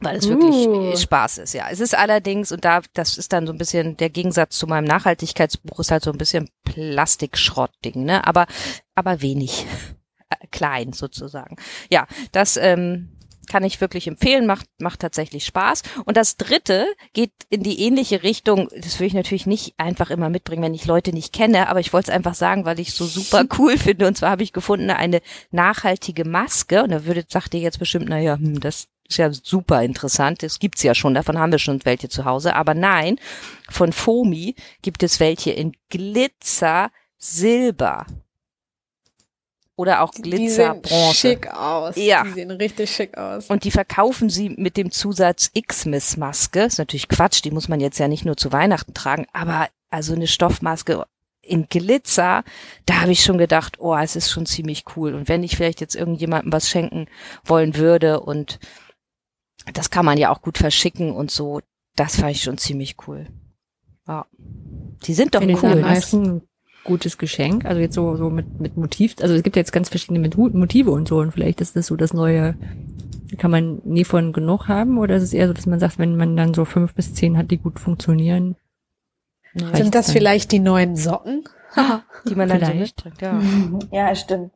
weil 0.01 0.17
es 0.17 0.29
wirklich 0.29 0.67
Uh. 0.69 0.95
Spaß 0.95 1.39
ist, 1.39 1.55
ja. 1.55 1.69
Es 1.71 1.81
ist 1.81 1.97
allerdings, 1.97 2.53
und 2.53 2.65
da, 2.67 2.81
das 2.93 3.17
ist 3.17 3.33
dann 3.33 3.47
so 3.47 3.53
ein 3.53 3.59
bisschen 3.59 3.97
der 3.97 4.11
Gegensatz 4.11 4.59
zu 4.59 4.67
meinem 4.67 4.85
Nachhaltigkeitsbuch, 4.85 5.81
ist 5.81 5.91
halt 5.91 6.05
so 6.05 6.13
ein 6.13 6.19
bisschen 6.19 6.51
Plastikschrottding, 6.65 8.05
ne? 8.05 8.27
Aber, 8.27 8.47
aber 8.95 9.23
wenig. 9.23 9.67
Äh, 10.29 10.47
Klein 10.51 10.93
sozusagen. 10.93 11.57
Ja, 11.91 12.07
das 12.33 12.57
ähm, 12.57 13.17
kann 13.47 13.65
ich 13.65 13.81
wirklich 13.81 14.07
empfehlen, 14.07 14.47
macht, 14.47 14.67
macht 14.81 15.01
tatsächlich 15.01 15.47
Spaß. 15.47 15.83
Und 16.05 16.17
das 16.17 16.37
dritte 16.37 16.87
geht 17.13 17.33
in 17.49 17.63
die 17.63 17.81
ähnliche 17.81 18.23
Richtung. 18.23 18.69
Das 18.77 18.99
will 18.99 19.07
ich 19.07 19.15
natürlich 19.15 19.47
nicht 19.47 19.75
einfach 19.79 20.11
immer 20.11 20.29
mitbringen, 20.29 20.63
wenn 20.63 20.75
ich 20.75 20.87
Leute 20.87 21.13
nicht 21.13 21.33
kenne, 21.33 21.69
aber 21.69 21.81
ich 21.81 21.93
wollte 21.93 22.11
es 22.11 22.17
einfach 22.17 22.35
sagen, 22.35 22.65
weil 22.65 22.81
ich 22.81 22.89
es 22.89 22.97
so 22.97 23.07
super 23.07 23.45
cool 23.59 23.79
finde. 23.79 24.07
Und 24.07 24.17
zwar 24.17 24.31
habe 24.31 24.43
ich 24.43 24.53
gefunden 24.53 24.91
eine 24.91 25.21
nachhaltige 25.51 26.25
Maske. 26.25 26.83
Und 26.83 26.91
da 26.91 27.05
würde, 27.05 27.25
sagt 27.29 27.55
ihr 27.55 27.61
jetzt 27.61 27.79
bestimmt, 27.79 28.09
naja, 28.09 28.37
hm, 28.37 28.61
das 28.61 28.89
ist 29.09 29.19
ja 29.19 29.33
super 29.33 29.83
interessant. 29.83 30.43
Das 30.43 30.59
gibt's 30.59 30.83
ja 30.83 30.95
schon, 30.95 31.15
davon 31.15 31.39
haben 31.39 31.53
wir 31.53 31.61
schon 31.61 31.85
welche 31.85 32.09
zu 32.09 32.25
Hause. 32.25 32.57
Aber 32.57 32.75
nein, 32.75 33.19
von 33.71 33.93
Fomi 33.93 34.57
gibt 34.83 35.03
es 35.03 35.21
welche 35.21 35.53
in 35.53 35.73
Glitzer 35.89 36.91
Silber. 37.17 38.07
Oder 39.77 40.03
auch 40.03 40.11
Die 40.11 40.23
Glitzer 40.23 40.81
sehen 40.83 41.15
schick 41.15 41.49
aus. 41.53 41.97
Ja. 41.97 42.25
Die 42.25 42.31
sehen 42.31 42.51
richtig 42.51 42.91
schick 42.91 43.17
aus. 43.17 43.47
Und 43.49 43.65
die 43.65 43.71
verkaufen 43.71 44.31
sie 44.31 44.49
mit 44.49 44.79
dem 44.79 44.91
Zusatz 44.91 45.51
X-Miss-Maske. 45.53 46.63
Ist 46.63 46.79
natürlich 46.79 47.09
Quatsch, 47.09 47.45
die 47.45 47.51
muss 47.51 47.69
man 47.69 47.81
jetzt 47.81 47.99
ja 47.99 48.09
nicht 48.09 48.25
nur 48.25 48.37
zu 48.39 48.53
Weihnachten 48.53 48.95
tragen, 48.95 49.27
aber 49.33 49.69
also 49.91 50.15
eine 50.15 50.27
Stoffmaske 50.27 51.05
in 51.43 51.69
Glitzer, 51.69 52.43
da 52.87 53.03
habe 53.03 53.13
ich 53.13 53.23
schon 53.23 53.39
gedacht, 53.39 53.79
oh, 53.79 53.95
es 53.95 54.17
ist 54.17 54.31
schon 54.31 54.47
ziemlich 54.47 54.85
cool. 54.97 55.15
Und 55.15 55.29
wenn 55.29 55.43
ich 55.43 55.57
vielleicht 55.57 55.81
jetzt 55.81 55.95
irgendjemandem 55.95 56.53
was 56.53 56.69
schenken 56.69 57.07
wollen 57.45 57.77
würde 57.77 58.21
und 58.21 58.59
das 59.73 59.91
kann 59.91 60.05
man 60.05 60.19
ja 60.19 60.31
auch 60.31 60.43
gut 60.43 60.59
verschicken 60.59 61.13
und 61.13 61.31
so, 61.31 61.61
das 61.95 62.17
fand 62.17 62.33
ich 62.33 62.43
schon 62.43 62.59
ziemlich 62.59 62.97
cool. 63.07 63.27
Ja. 64.09 64.27
Die 65.05 65.15
sind 65.15 65.35
doch 65.35 65.43
cool. 65.43 66.43
Gutes 66.87 67.19
Geschenk. 67.19 67.65
Also 67.65 67.81
jetzt 67.81 67.95
so, 67.95 68.17
so 68.17 68.31
mit, 68.31 68.61
mit 68.61 68.77
Motiv. 68.77 69.17
Also 69.21 69.35
es 69.35 69.43
gibt 69.43 69.57
ja 69.57 69.61
jetzt 69.61 69.73
ganz 69.73 69.89
verschiedene 69.89 70.19
Mit- 70.21 70.37
Motive 70.37 70.91
und 70.91 71.09
so. 71.09 71.19
Und 71.19 71.33
vielleicht 71.33 71.61
ist 71.61 71.77
das 71.77 71.87
so 71.89 71.97
das 71.97 72.13
neue, 72.15 72.55
kann 73.39 73.51
man 73.51 73.81
nie 73.85 74.05
von 74.05 74.33
genug 74.33 74.69
haben. 74.69 74.99
Oder 74.99 75.17
ist 75.17 75.23
es 75.25 75.33
eher 75.33 75.49
so, 75.49 75.53
dass 75.53 75.67
man 75.67 75.81
sagt, 75.81 75.99
wenn 75.99 76.17
man 76.17 76.37
dann 76.37 76.55
so 76.55 76.65
fünf 76.65 76.95
bis 76.95 77.13
zehn 77.15 77.37
hat, 77.37 77.51
die 77.51 77.59
gut 77.59 77.79
funktionieren, 77.81 78.57
Sind 79.55 79.95
das 79.95 80.07
dann. 80.07 80.13
vielleicht 80.15 80.53
die 80.53 80.59
neuen 80.61 80.97
Socken? 80.97 81.45
Die 82.29 82.35
man 82.35 82.49
dann 82.49 82.61
so 82.61 82.67
Vielleicht. 82.67 83.05
mitträgt, 83.05 83.23
ja. 83.23 83.41
Ja, 83.91 84.15
stimmt. 84.15 84.53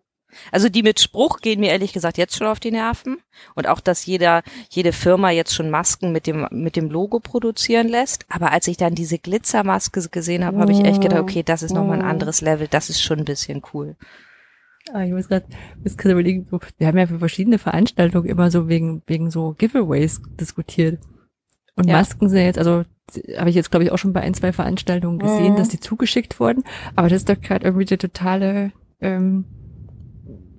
Also 0.53 0.69
die 0.69 0.83
mit 0.83 1.01
Spruch 1.01 1.41
gehen 1.41 1.61
mir 1.61 1.71
ehrlich 1.71 1.93
gesagt 1.93 2.19
jetzt 2.19 2.37
schon 2.37 2.47
auf 2.47 2.61
die 2.61 2.71
Nerven. 2.71 3.19
Und 3.55 3.69
auch, 3.69 3.81
dass 3.81 4.07
jeder, 4.07 4.43
jede 4.71 4.93
Firma 4.93 5.31
jetzt 5.31 5.55
schon 5.55 5.71
Masken 5.71 6.13
mit 6.13 6.27
dem, 6.27 6.47
mit 6.51 6.77
dem 6.77 6.91
Logo 6.91 7.21
produzieren 7.21 7.89
lässt. 7.89 8.27
Aber 8.29 8.53
als 8.53 8.67
ich 8.69 8.77
dann 8.77 8.95
diese 8.95 9.19
Glitzermaske 9.19 10.09
gesehen 10.11 10.45
habe, 10.45 10.59
habe 10.59 10.73
ich 10.73 10.85
echt 10.85 11.01
gedacht, 11.01 11.21
okay, 11.21 11.43
das 11.43 11.63
ist 11.63 11.73
nochmal 11.73 12.01
ein 12.01 12.05
anderes 12.09 12.41
Level. 12.41 12.69
Das 12.69 12.91
ist 12.91 13.03
schon 13.03 13.21
ein 13.21 13.25
bisschen 13.25 13.63
cool. 13.73 13.97
Ah, 14.93 15.05
ich 15.05 15.13
muss 15.13 15.29
gerade 15.29 15.47
überlegen, 16.05 16.49
wir 16.79 16.87
haben 16.87 16.99
ja 16.99 17.07
für 17.07 17.19
verschiedene 17.19 17.59
Veranstaltungen 17.59 18.29
immer 18.29 18.51
so 18.51 18.69
wegen, 18.69 19.03
wegen 19.07 19.31
so 19.31 19.55
Giveaways 19.57 20.21
diskutiert. 20.41 20.99
Und 21.77 21.89
Ja. 21.89 21.97
Masken 21.99 22.29
sind 22.29 22.43
jetzt, 22.45 22.59
also 22.59 22.85
habe 23.37 23.51
ich 23.51 23.57
jetzt 23.57 23.71
glaube 23.71 23.85
ich 23.85 23.91
auch 23.93 23.99
schon 23.99 24.13
bei 24.13 24.21
ein, 24.21 24.35
zwei 24.35 24.53
Veranstaltungen 24.53 25.19
gesehen, 25.19 25.53
Mhm. 25.53 25.57
dass 25.57 25.69
die 25.69 25.81
zugeschickt 25.81 26.41
wurden. 26.41 26.65
Aber 26.97 27.09
das 27.09 27.19
ist 27.19 27.29
doch 27.29 27.41
gerade 27.41 27.65
irgendwie 27.67 27.85
der 27.85 27.99
totale, 27.99 28.73
ähm, 29.01 29.45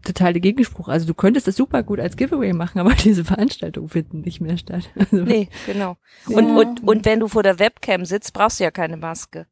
totale 0.01 0.39
Gegenspruch. 0.39 0.87
Also 0.87 1.05
du 1.07 1.13
könntest 1.13 1.47
das 1.47 1.55
super 1.55 1.83
gut 1.83 1.99
als 1.99 2.15
Giveaway 2.17 2.53
machen, 2.53 2.79
aber 2.79 2.91
diese 3.03 3.23
Veranstaltungen 3.25 3.89
finden 3.89 4.21
nicht 4.21 4.41
mehr 4.41 4.57
statt. 4.57 4.89
Also, 4.99 5.23
Nee, 5.23 5.47
genau. 5.65 5.97
Und, 6.27 6.47
Ja. 6.49 6.55
und, 6.57 6.83
und 6.87 7.05
wenn 7.05 7.19
du 7.19 7.27
vor 7.27 7.43
der 7.43 7.59
Webcam 7.59 8.05
sitzt, 8.05 8.33
brauchst 8.33 8.59
du 8.59 8.63
ja 8.63 8.71
keine 8.71 8.97
Maske. 8.97 9.47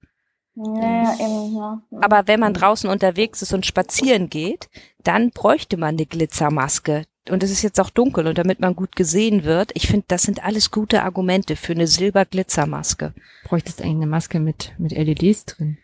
Ja, 0.55 1.13
eben, 1.15 1.55
ja. 1.55 1.81
Aber 2.01 2.27
wenn 2.27 2.39
man 2.39 2.53
draußen 2.53 2.89
unterwegs 2.89 3.41
ist 3.41 3.53
und 3.53 3.65
spazieren 3.65 4.29
geht, 4.29 4.69
dann 5.03 5.29
bräuchte 5.31 5.77
man 5.77 5.95
eine 5.95 6.05
Glitzermaske. 6.05 7.05
Und 7.29 7.43
es 7.43 7.51
ist 7.51 7.61
jetzt 7.61 7.79
auch 7.79 7.91
dunkel 7.91 8.27
und 8.27 8.37
damit 8.37 8.59
man 8.59 8.75
gut 8.75 8.95
gesehen 8.95 9.43
wird, 9.43 9.71
ich 9.75 9.87
finde, 9.87 10.05
das 10.07 10.23
sind 10.23 10.43
alles 10.43 10.71
gute 10.71 11.03
Argumente 11.03 11.55
für 11.55 11.73
eine 11.73 11.85
Silberglitzermaske. 11.87 13.13
bräuchtest 13.45 13.81
eigentlich 13.81 13.95
eine 13.97 14.07
Maske 14.07 14.39
mit, 14.39 14.73
mit 14.79 14.91
LEDs 14.91 15.45
drin. 15.45 15.77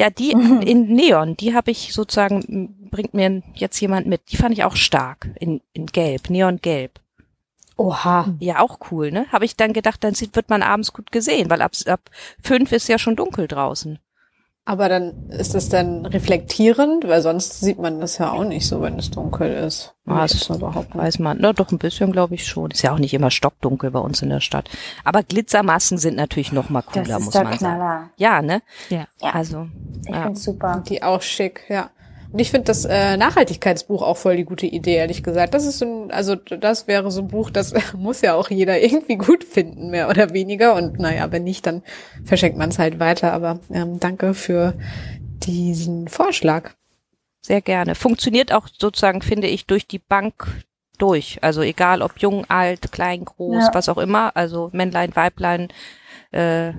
Ja, 0.00 0.08
die 0.08 0.30
in 0.64 0.94
Neon, 0.94 1.36
die 1.36 1.54
habe 1.54 1.70
ich 1.70 1.92
sozusagen, 1.92 2.88
bringt 2.90 3.12
mir 3.12 3.42
jetzt 3.52 3.78
jemand 3.82 4.06
mit. 4.06 4.32
Die 4.32 4.38
fand 4.38 4.54
ich 4.54 4.64
auch 4.64 4.74
stark 4.74 5.28
in, 5.38 5.60
in 5.74 5.84
Gelb, 5.84 6.30
Neongelb. 6.30 6.98
Oha. 7.76 8.34
Ja, 8.38 8.60
auch 8.60 8.78
cool, 8.90 9.12
ne? 9.12 9.26
Habe 9.30 9.44
ich 9.44 9.56
dann 9.56 9.74
gedacht, 9.74 10.02
dann 10.02 10.14
sieht, 10.14 10.36
wird 10.36 10.48
man 10.48 10.62
abends 10.62 10.94
gut 10.94 11.12
gesehen, 11.12 11.50
weil 11.50 11.60
ab, 11.60 11.72
ab 11.84 12.10
fünf 12.42 12.72
ist 12.72 12.88
ja 12.88 12.98
schon 12.98 13.14
dunkel 13.14 13.46
draußen. 13.46 13.98
Aber 14.66 14.88
dann 14.88 15.30
ist 15.30 15.54
das 15.54 15.68
dann 15.68 16.06
reflektierend, 16.06 17.08
weil 17.08 17.22
sonst 17.22 17.60
sieht 17.60 17.78
man 17.78 17.98
das 18.00 18.18
ja 18.18 18.30
auch 18.30 18.44
nicht 18.44 18.68
so, 18.68 18.82
wenn 18.82 18.98
es 18.98 19.10
dunkel 19.10 19.52
ist. 19.52 19.94
Ah, 20.06 20.22
jetzt 20.26 20.48
mal 20.50 20.58
behaupten. 20.58 20.98
Weiß 20.98 21.18
man, 21.18 21.38
na 21.40 21.52
doch 21.52 21.72
ein 21.72 21.78
bisschen, 21.78 22.12
glaube 22.12 22.34
ich 22.34 22.46
schon. 22.46 22.70
Ist 22.70 22.82
ja 22.82 22.92
auch 22.92 22.98
nicht 22.98 23.14
immer 23.14 23.30
stockdunkel 23.30 23.90
bei 23.90 23.98
uns 24.00 24.22
in 24.22 24.28
der 24.28 24.40
Stadt. 24.40 24.68
Aber 25.02 25.22
Glitzermasken 25.22 25.98
sind 25.98 26.16
natürlich 26.16 26.52
noch 26.52 26.68
mal 26.68 26.82
Das 26.82 26.92
cooler, 26.92 27.18
ist 27.18 27.24
muss 27.24 27.32
der 27.32 27.44
man 27.44 27.52
sagen. 27.58 27.58
Knaller. 27.58 28.10
Ja, 28.16 28.42
ne? 28.42 28.62
Ja. 28.90 29.06
Ja. 29.20 29.30
Also, 29.30 29.68
Ich 30.06 30.14
ja. 30.14 30.22
find's 30.24 30.44
super. 30.44 30.84
Die 30.88 31.02
auch 31.02 31.22
schick, 31.22 31.62
ja. 31.68 31.90
Und 32.32 32.38
ich 32.38 32.50
finde 32.50 32.66
das 32.66 32.84
äh, 32.84 33.16
Nachhaltigkeitsbuch 33.16 34.02
auch 34.02 34.16
voll 34.16 34.36
die 34.36 34.44
gute 34.44 34.66
Idee, 34.66 34.94
ehrlich 34.94 35.22
gesagt. 35.22 35.52
Das 35.52 35.66
ist 35.66 35.78
so 35.78 35.84
ein, 35.84 36.10
also 36.12 36.36
das 36.36 36.86
wäre 36.86 37.10
so 37.10 37.22
ein 37.22 37.28
Buch, 37.28 37.50
das 37.50 37.74
muss 37.96 38.20
ja 38.20 38.34
auch 38.34 38.50
jeder 38.50 38.80
irgendwie 38.80 39.16
gut 39.16 39.42
finden, 39.42 39.90
mehr 39.90 40.08
oder 40.08 40.32
weniger. 40.32 40.74
Und 40.74 40.98
naja, 40.98 41.32
wenn 41.32 41.44
nicht, 41.44 41.66
dann 41.66 41.82
verschenkt 42.24 42.56
man 42.56 42.70
es 42.70 42.78
halt 42.78 43.00
weiter. 43.00 43.32
Aber 43.32 43.58
ähm, 43.72 43.98
danke 43.98 44.34
für 44.34 44.74
diesen 45.44 46.08
Vorschlag. 46.08 46.72
sehr 47.42 47.62
gerne. 47.62 47.94
Funktioniert 47.94 48.52
auch 48.52 48.68
sozusagen, 48.78 49.22
finde 49.22 49.48
ich, 49.48 49.66
durch 49.66 49.86
die 49.86 49.98
Bank 49.98 50.46
durch. 51.00 51.38
Also 51.42 51.62
egal 51.62 52.02
ob 52.02 52.18
jung, 52.18 52.44
alt, 52.48 52.92
klein, 52.92 53.24
groß, 53.24 53.64
Ja. 53.66 53.70
was 53.74 53.88
auch 53.88 53.98
immer. 53.98 54.36
Also 54.36 54.70
Männlein, 54.72 55.14
Weiblein, 55.16 55.68
äh, 56.30 56.72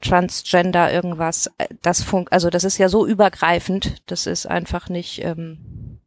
Transgender, 0.00 0.92
irgendwas. 0.92 1.50
Äh, 1.58 1.68
Das 1.82 2.02
fun 2.02 2.26
also 2.30 2.50
das 2.50 2.64
ist 2.64 2.78
ja 2.78 2.88
so 2.88 3.06
übergreifend. 3.06 4.02
Das 4.10 4.26
ist 4.26 4.46
einfach 4.46 4.88
nicht, 4.88 5.24
ähm, 5.24 6.00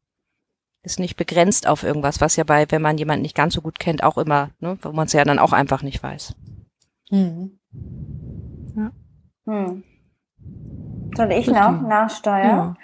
ist 0.84 1.00
nicht 1.00 1.16
begrenzt 1.16 1.68
auf 1.68 1.84
irgendwas, 1.84 2.22
was 2.22 2.36
ja 2.36 2.44
bei, 2.44 2.66
wenn 2.70 2.82
man 2.82 2.98
jemanden 2.98 3.22
nicht 3.24 3.36
ganz 3.36 3.54
so 3.54 3.62
gut 3.62 3.80
kennt, 3.80 4.04
auch 4.04 4.18
immer, 4.18 4.50
ne, 4.60 4.78
wo 4.82 4.92
man 4.92 5.06
es 5.08 5.14
ja 5.14 5.24
dann 5.24 5.40
auch 5.40 5.54
einfach 5.54 5.84
nicht 5.84 6.02
weiß. 6.02 6.36
Mhm. 7.12 7.60
Hm. 9.46 9.84
Soll 11.16 11.32
ich 11.32 11.48
noch 11.48 11.82
nachsteuern? 11.82 12.78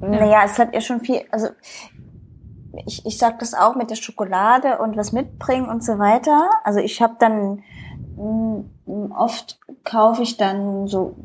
Naja, 0.00 0.42
es 0.44 0.58
hat 0.58 0.74
ja 0.74 0.80
schon 0.80 1.00
viel, 1.00 1.22
also 1.30 1.48
ich, 2.86 3.04
ich 3.06 3.18
sag 3.18 3.38
das 3.38 3.54
auch 3.54 3.74
mit 3.74 3.90
der 3.90 3.96
Schokolade 3.96 4.78
und 4.78 4.96
was 4.96 5.12
mitbringen 5.12 5.68
und 5.68 5.84
so 5.84 5.98
weiter. 5.98 6.50
Also 6.64 6.80
ich 6.80 7.00
habe 7.02 7.16
dann 7.18 7.62
mm, 8.16 9.12
oft 9.16 9.58
kaufe 9.84 10.22
ich 10.22 10.36
dann 10.36 10.86
so 10.86 11.16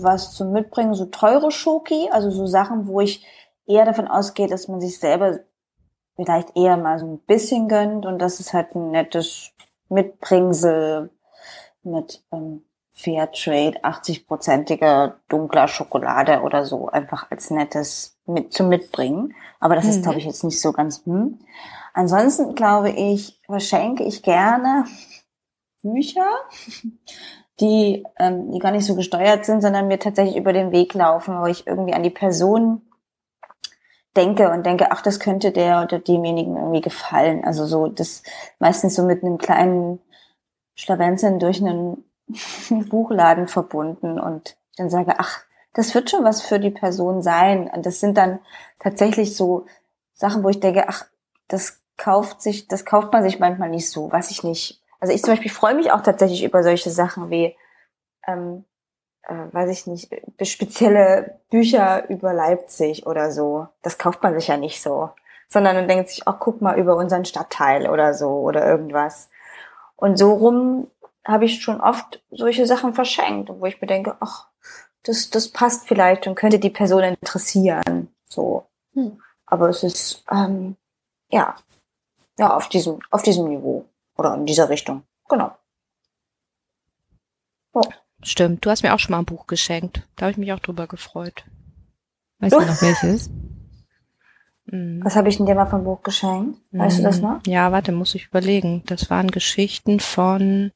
was 0.00 0.32
zum 0.32 0.52
Mitbringen, 0.52 0.94
so 0.94 1.06
teure 1.06 1.50
Schoki, 1.50 2.08
also 2.10 2.30
so 2.30 2.46
Sachen, 2.46 2.86
wo 2.86 3.00
ich 3.00 3.26
eher 3.66 3.84
davon 3.84 4.08
ausgehe, 4.08 4.48
dass 4.48 4.68
man 4.68 4.80
sich 4.80 4.98
selber 4.98 5.40
vielleicht 6.16 6.56
eher 6.56 6.76
mal 6.76 6.98
so 6.98 7.06
ein 7.06 7.18
bisschen 7.20 7.68
gönnt 7.68 8.04
und 8.04 8.18
das 8.18 8.40
ist 8.40 8.52
halt 8.52 8.74
ein 8.74 8.90
nettes 8.90 9.52
Mitbringsel 9.88 11.10
mit 11.82 12.22
ähm, 12.32 12.64
Fairtrade, 12.92 13.82
80-prozentiger 13.82 15.14
dunkler 15.28 15.68
Schokolade 15.68 16.42
oder 16.42 16.66
so, 16.66 16.88
einfach 16.88 17.30
als 17.30 17.50
nettes 17.50 18.18
mit 18.32 18.52
zum 18.52 18.68
Mitbringen. 18.68 19.34
Aber 19.60 19.74
das 19.74 19.86
ist, 19.86 19.98
Mhm. 19.98 20.02
glaube 20.02 20.18
ich, 20.18 20.24
jetzt 20.24 20.44
nicht 20.44 20.60
so 20.60 20.72
ganz. 20.72 21.04
Hm. 21.04 21.38
Ansonsten 21.92 22.54
glaube 22.54 22.90
ich, 22.90 23.40
verschenke 23.46 24.04
ich 24.04 24.22
gerne 24.22 24.84
Bücher, 25.82 26.26
die, 27.60 28.04
ähm, 28.18 28.52
die 28.52 28.58
gar 28.58 28.70
nicht 28.72 28.86
so 28.86 28.94
gesteuert 28.94 29.44
sind, 29.44 29.60
sondern 29.60 29.88
mir 29.88 29.98
tatsächlich 29.98 30.36
über 30.36 30.52
den 30.52 30.72
Weg 30.72 30.94
laufen, 30.94 31.40
wo 31.40 31.46
ich 31.46 31.66
irgendwie 31.66 31.94
an 31.94 32.02
die 32.02 32.10
Person 32.10 32.82
denke 34.16 34.50
und 34.50 34.64
denke, 34.66 34.90
ach, 34.90 35.02
das 35.02 35.20
könnte 35.20 35.52
der 35.52 35.82
oder 35.82 35.98
demjenigen 35.98 36.56
irgendwie 36.56 36.80
gefallen. 36.80 37.44
Also 37.44 37.66
so, 37.66 37.86
das 37.88 38.22
meistens 38.58 38.94
so 38.94 39.04
mit 39.04 39.22
einem 39.22 39.38
kleinen 39.38 40.00
Schlawenzeln 40.74 41.38
durch 41.38 41.60
einen 41.60 42.04
Buchladen 42.88 43.46
verbunden 43.48 44.18
und 44.18 44.56
dann 44.76 44.90
sage, 44.90 45.14
ach, 45.18 45.42
das 45.72 45.94
wird 45.94 46.10
schon 46.10 46.24
was 46.24 46.42
für 46.42 46.58
die 46.58 46.70
Person 46.70 47.22
sein. 47.22 47.68
Und 47.68 47.86
das 47.86 48.00
sind 48.00 48.16
dann 48.16 48.40
tatsächlich 48.78 49.36
so 49.36 49.66
Sachen, 50.14 50.42
wo 50.42 50.48
ich 50.48 50.60
denke, 50.60 50.88
ach, 50.88 51.06
das 51.48 51.80
kauft 51.96 52.42
sich, 52.42 52.68
das 52.68 52.84
kauft 52.84 53.12
man 53.12 53.22
sich 53.22 53.38
manchmal 53.38 53.68
nicht 53.68 53.90
so, 53.90 54.10
weiß 54.10 54.30
ich 54.30 54.42
nicht. 54.42 54.82
Also 55.00 55.14
ich 55.14 55.22
zum 55.22 55.32
Beispiel 55.32 55.50
freue 55.50 55.74
mich 55.74 55.92
auch 55.92 56.02
tatsächlich 56.02 56.44
über 56.44 56.62
solche 56.62 56.90
Sachen 56.90 57.30
wie, 57.30 57.56
ähm, 58.26 58.64
äh, 59.22 59.34
weiß 59.52 59.70
ich 59.70 59.86
nicht, 59.86 60.10
spezielle 60.42 61.40
Bücher 61.50 62.08
über 62.10 62.32
Leipzig 62.32 63.06
oder 63.06 63.30
so. 63.30 63.68
Das 63.82 63.98
kauft 63.98 64.22
man 64.22 64.34
sich 64.34 64.48
ja 64.48 64.56
nicht 64.56 64.82
so. 64.82 65.10
Sondern 65.48 65.76
man 65.76 65.88
denkt 65.88 66.08
sich, 66.10 66.26
ach, 66.26 66.36
guck 66.38 66.60
mal 66.60 66.78
über 66.78 66.96
unseren 66.96 67.24
Stadtteil 67.24 67.88
oder 67.88 68.14
so 68.14 68.28
oder 68.28 68.66
irgendwas. 68.66 69.30
Und 69.96 70.18
so 70.18 70.32
rum 70.32 70.90
habe 71.24 71.44
ich 71.44 71.62
schon 71.62 71.80
oft 71.80 72.22
solche 72.30 72.66
Sachen 72.66 72.94
verschenkt, 72.94 73.50
wo 73.50 73.66
ich 73.66 73.80
mir 73.80 73.86
denke, 73.86 74.16
ach, 74.20 74.49
das, 75.02 75.30
das 75.30 75.48
passt 75.48 75.88
vielleicht 75.88 76.26
und 76.26 76.34
könnte 76.34 76.58
die 76.58 76.70
Person 76.70 77.02
interessieren. 77.02 78.08
So. 78.26 78.66
Hm. 78.94 79.20
Aber 79.46 79.68
es 79.68 79.82
ist, 79.82 80.24
ähm, 80.30 80.76
ja, 81.30 81.56
ja, 82.38 82.56
auf 82.56 82.68
diesem, 82.68 83.00
auf 83.10 83.22
diesem 83.22 83.48
Niveau 83.48 83.84
oder 84.16 84.34
in 84.34 84.46
dieser 84.46 84.68
Richtung. 84.68 85.02
Genau. 85.28 85.52
Stimmt, 88.22 88.66
du 88.66 88.70
hast 88.70 88.82
mir 88.82 88.94
auch 88.94 88.98
schon 88.98 89.12
mal 89.12 89.20
ein 89.20 89.24
Buch 89.24 89.46
geschenkt. 89.46 90.06
Da 90.16 90.26
habe 90.26 90.32
ich 90.32 90.36
mich 90.36 90.52
auch 90.52 90.58
drüber 90.58 90.86
gefreut. 90.86 91.44
Weißt 92.38 92.54
du 92.54 92.60
noch 92.60 92.82
welches? 92.82 93.30
Mhm. 94.66 95.00
Was 95.02 95.16
habe 95.16 95.28
ich 95.30 95.38
denn 95.38 95.46
dir 95.46 95.54
mal 95.54 95.66
vom 95.66 95.84
Buch 95.84 96.02
geschenkt? 96.02 96.58
Weißt 96.70 96.98
du 96.98 97.02
das 97.02 97.16
Mhm. 97.16 97.22
noch? 97.22 97.40
Ja, 97.46 97.72
warte, 97.72 97.92
muss 97.92 98.14
ich 98.14 98.26
überlegen. 98.26 98.82
Das 98.86 99.08
waren 99.08 99.30
Geschichten 99.30 100.00
von. 100.00 100.70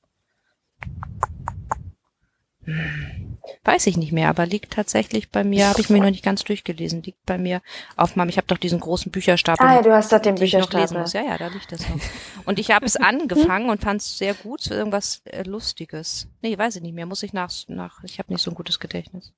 Hm, 2.65 3.34
Weiß 3.65 3.87
ich 3.87 3.97
nicht 3.97 4.13
mehr, 4.13 4.29
aber 4.29 4.47
liegt 4.47 4.73
tatsächlich 4.73 5.31
bei 5.31 5.45
mir, 5.45 5.69
habe 5.69 5.81
ich 5.81 5.91
mir 5.91 6.01
noch 6.01 6.11
nicht 6.11 6.25
ganz 6.25 6.45
durchgelesen, 6.45 7.03
liegt 7.03 7.25
bei 7.27 7.39
mir 7.39 7.61
auf 7.97 8.17
meinem, 8.17 8.29
ich 8.29 8.37
habe 8.37 8.47
doch 8.47 8.59
diesen 8.59 8.81
großen 8.81 9.11
Bücherstapel. 9.13 9.67
Ah 9.67 9.77
ja, 9.77 9.83
du 9.83 9.93
hast 9.95 10.13
doch 10.13 10.19
den 10.19 10.35
Bücherstapel. 10.35 11.05
Ja, 11.13 11.23
ja, 11.23 11.39
da 11.39 11.49
liegt 11.49 11.71
das 11.73 11.89
noch. 11.89 11.99
Und 12.45 12.59
ich 12.59 12.71
habe 12.71 12.87
es 12.87 12.97
angefangen 12.97 13.71
und 13.71 13.81
fand 13.81 14.01
es 14.01 14.19
sehr 14.19 14.35
gut, 14.35 14.63
so 14.63 14.75
irgendwas 14.75 15.23
äh, 15.25 15.43
Lustiges. 15.43 16.29
Nee, 16.43 16.57
weiß 16.57 16.77
ich 16.77 16.83
nicht 16.83 16.95
mehr, 16.95 17.07
muss 17.07 17.23
ich 17.23 17.33
nach, 17.33 17.51
nach 17.69 18.03
ich 18.05 18.19
habe 18.19 18.33
nicht 18.33 18.43
so 18.43 18.51
ein 18.51 18.55
gutes 18.55 18.81
Gedächtnis. 18.81 19.33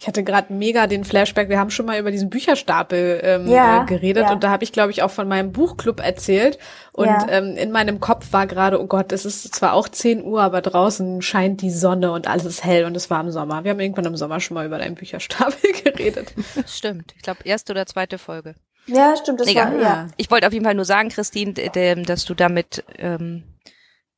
Ich 0.00 0.06
hatte 0.06 0.22
gerade 0.24 0.52
mega 0.52 0.86
den 0.86 1.04
Flashback. 1.04 1.48
Wir 1.48 1.58
haben 1.58 1.70
schon 1.70 1.86
mal 1.86 1.98
über 1.98 2.10
diesen 2.10 2.30
Bücherstapel 2.30 3.20
ähm, 3.22 3.46
Ja, 3.48 3.82
äh, 3.82 3.86
geredet 3.86 4.24
ja. 4.26 4.32
und 4.32 4.42
da 4.44 4.50
habe 4.50 4.64
ich, 4.64 4.72
glaube 4.72 4.90
ich, 4.90 5.02
auch 5.02 5.10
von 5.10 5.26
meinem 5.28 5.52
Buchclub 5.52 6.00
erzählt. 6.00 6.58
Und 6.92 7.06
Ja. 7.06 7.26
ähm, 7.28 7.56
in 7.56 7.70
meinem 7.70 8.00
Kopf 8.00 8.32
war 8.32 8.46
gerade, 8.46 8.80
oh 8.80 8.86
Gott, 8.86 9.12
es 9.12 9.24
ist 9.24 9.54
zwar 9.54 9.72
auch 9.74 9.88
10 9.88 10.22
Uhr, 10.24 10.42
aber 10.42 10.62
draußen 10.62 11.22
scheint 11.22 11.62
die 11.62 11.70
Sonne 11.70 12.12
und 12.12 12.26
alles 12.28 12.44
ist 12.44 12.64
hell 12.64 12.84
und 12.84 12.96
es 12.96 13.10
war 13.10 13.20
im 13.20 13.30
Sommer. 13.30 13.64
Wir 13.64 13.70
haben 13.72 13.80
irgendwann 13.80 14.04
im 14.06 14.16
Sommer 14.16 14.40
schon 14.40 14.54
mal 14.54 14.66
über 14.66 14.78
deinen 14.78 14.94
Bücherstapel 14.94 15.72
geredet. 15.84 16.32
Stimmt, 16.66 17.14
ich 17.16 17.22
glaube 17.22 17.40
erste 17.44 17.72
oder 17.72 17.86
zweite 17.86 18.18
Folge. 18.18 18.54
Ja, 18.86 19.14
stimmt, 19.16 19.40
das 19.40 19.48
Egal. 19.48 19.74
war, 19.74 19.82
ja. 19.82 20.06
Ich 20.16 20.30
wollte 20.30 20.46
auf 20.46 20.52
jeden 20.52 20.64
Fall 20.64 20.74
nur 20.74 20.84
sagen, 20.86 21.10
Christine, 21.10 21.52
dass 21.52 22.24
du 22.24 22.34
damit, 22.34 22.84
ähm, 22.98 23.42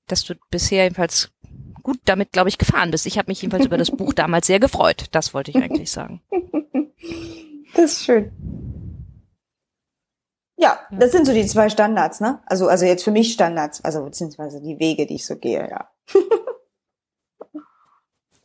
dass 0.06 0.24
du 0.24 0.34
bisher 0.50 0.84
jedenfalls 0.84 1.30
gut 1.82 1.98
damit, 2.04 2.32
glaube 2.32 2.48
ich, 2.48 2.58
gefahren 2.58 2.90
bist. 2.90 3.06
Ich 3.06 3.18
habe 3.18 3.30
mich 3.30 3.42
jedenfalls 3.42 3.66
über 3.66 3.78
das 3.78 3.90
Buch 3.90 4.12
damals 4.12 4.46
sehr 4.46 4.60
gefreut. 4.60 5.06
Das 5.12 5.34
wollte 5.34 5.50
ich 5.50 5.56
eigentlich 5.62 5.90
sagen. 5.90 6.22
Das 7.74 7.92
ist 7.92 8.04
schön. 8.04 8.32
Ja, 10.56 10.78
das 10.90 11.12
sind 11.12 11.26
so 11.26 11.32
die 11.32 11.46
zwei 11.46 11.70
Standards, 11.70 12.20
ne? 12.20 12.42
Also, 12.44 12.68
also 12.68 12.84
jetzt 12.84 13.02
für 13.02 13.10
mich 13.10 13.32
Standards, 13.32 13.82
also 13.82 14.04
beziehungsweise 14.04 14.60
die 14.60 14.78
Wege, 14.78 15.06
die 15.06 15.14
ich 15.14 15.24
so 15.24 15.36
gehe, 15.36 15.66
ja. 15.68 15.90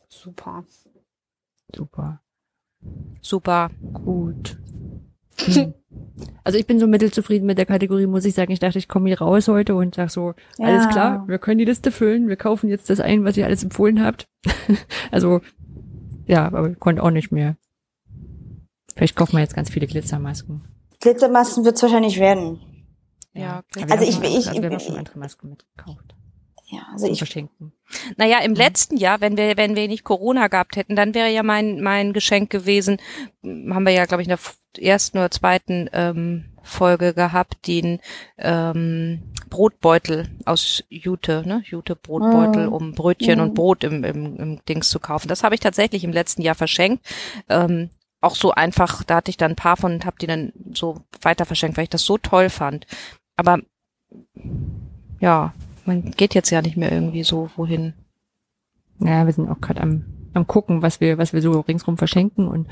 Super. 0.08 0.64
Super. 1.74 2.22
Super. 3.20 3.70
Gut. 3.92 4.56
Hm. 5.40 5.74
Also 6.44 6.58
ich 6.58 6.66
bin 6.66 6.78
so 6.78 6.86
mittelzufrieden 6.86 7.46
mit 7.46 7.58
der 7.58 7.66
Kategorie, 7.66 8.06
muss 8.06 8.24
ich 8.24 8.34
sagen. 8.34 8.52
Ich 8.52 8.58
dachte, 8.60 8.78
ich 8.78 8.88
komme 8.88 9.08
hier 9.08 9.18
raus 9.20 9.48
heute 9.48 9.74
und 9.74 9.94
sag 9.96 10.10
so, 10.10 10.34
alles 10.58 10.84
Ja. 10.84 10.90
klar, 10.90 11.28
wir 11.28 11.38
können 11.38 11.58
die 11.58 11.64
Liste 11.64 11.90
füllen, 11.90 12.28
wir 12.28 12.36
kaufen 12.36 12.68
jetzt 12.70 12.88
das 12.88 13.00
ein, 13.00 13.24
was 13.24 13.36
ihr 13.36 13.44
alles 13.46 13.62
empfohlen 13.64 14.02
habt. 14.02 14.28
also, 15.10 15.40
ja, 16.26 16.46
aber 16.46 16.70
ich 16.70 16.78
konnte 16.78 17.02
auch 17.02 17.10
nicht 17.10 17.32
mehr. 17.32 17.56
Vielleicht 18.94 19.16
kaufen 19.16 19.32
wir 19.36 19.40
jetzt 19.40 19.54
ganz 19.54 19.68
viele 19.70 19.86
Glitzermasken. 19.86 20.62
Glitzermasken 21.00 21.64
wird's 21.64 21.82
wahrscheinlich 21.82 22.18
werden. 22.18 22.60
Ja, 23.34 23.62
wir 23.74 23.90
Also 23.90 24.04
ich- 24.04 24.14
schon- 24.14 24.24
ich- 24.24 24.48
also 24.48 24.62
wir 24.62 24.70
haben 24.70 24.76
ich- 24.76 24.82
schon 24.84 24.96
andere 24.96 25.18
Masken 25.18 25.50
mitgekauft. 25.50 26.14
Ja, 26.68 26.80
also 26.92 27.06
ich, 27.06 27.18
Verschenken. 27.18 27.72
Naja, 28.16 28.40
im 28.40 28.54
letzten 28.54 28.96
Jahr, 28.96 29.20
wenn 29.20 29.36
wir, 29.36 29.56
wenn 29.56 29.76
wir 29.76 29.86
nicht 29.86 30.02
Corona 30.04 30.48
gehabt 30.48 30.76
hätten, 30.76 30.96
dann 30.96 31.14
wäre 31.14 31.30
ja 31.30 31.42
mein, 31.44 31.80
mein 31.80 32.12
Geschenk 32.12 32.50
gewesen, 32.50 32.98
hm, 33.42 33.72
haben 33.74 33.84
wir 33.86 33.92
ja, 33.92 34.04
glaube 34.06 34.22
ich, 34.22 34.28
in 34.28 34.36
der 34.36 34.84
ersten 34.84 35.18
oder 35.18 35.30
zweiten 35.30 35.88
ähm, 35.92 36.46
Folge 36.62 37.14
gehabt, 37.14 37.68
den 37.68 38.00
ähm, 38.38 39.22
Brotbeutel 39.48 40.28
aus 40.44 40.82
Jute, 40.88 41.44
ne? 41.46 41.62
Jute 41.64 41.94
Brotbeutel, 41.94 42.66
Mm. 42.68 42.72
um 42.72 42.92
Brötchen 42.92 43.38
Mm. 43.38 43.42
und 43.42 43.54
Brot 43.54 43.84
im, 43.84 44.02
im, 44.02 44.36
im 44.36 44.64
Dings 44.64 44.90
zu 44.90 44.98
kaufen. 44.98 45.28
Das 45.28 45.44
habe 45.44 45.54
ich 45.54 45.60
tatsächlich 45.60 46.02
im 46.02 46.12
letzten 46.12 46.42
Jahr 46.42 46.56
verschenkt. 46.56 47.06
Ähm, 47.48 47.90
auch 48.20 48.34
so 48.34 48.50
einfach, 48.50 49.04
da 49.04 49.16
hatte 49.16 49.30
ich 49.30 49.36
dann 49.36 49.52
ein 49.52 49.56
paar 49.56 49.76
von 49.76 49.92
und 49.94 50.04
habe 50.04 50.16
die 50.20 50.26
dann 50.26 50.52
so 50.74 51.02
weiter 51.22 51.44
verschenkt, 51.46 51.76
weil 51.76 51.84
ich 51.84 51.90
das 51.90 52.02
so 52.02 52.18
toll 52.18 52.50
fand. 52.50 52.86
Aber 53.36 53.60
ja, 55.20 55.54
man 55.86 56.10
geht 56.12 56.34
jetzt 56.34 56.50
ja 56.50 56.62
nicht 56.62 56.76
mehr 56.76 56.92
irgendwie 56.92 57.22
so 57.24 57.50
wohin. 57.56 57.94
Ja, 59.00 59.26
wir 59.26 59.32
sind 59.32 59.48
auch 59.48 59.60
gerade 59.60 59.80
am, 59.82 60.04
am 60.34 60.46
gucken, 60.46 60.82
was 60.82 61.00
wir, 61.00 61.18
was 61.18 61.32
wir 61.32 61.42
so 61.42 61.60
ringsrum 61.60 61.96
verschenken 61.98 62.48
und 62.48 62.66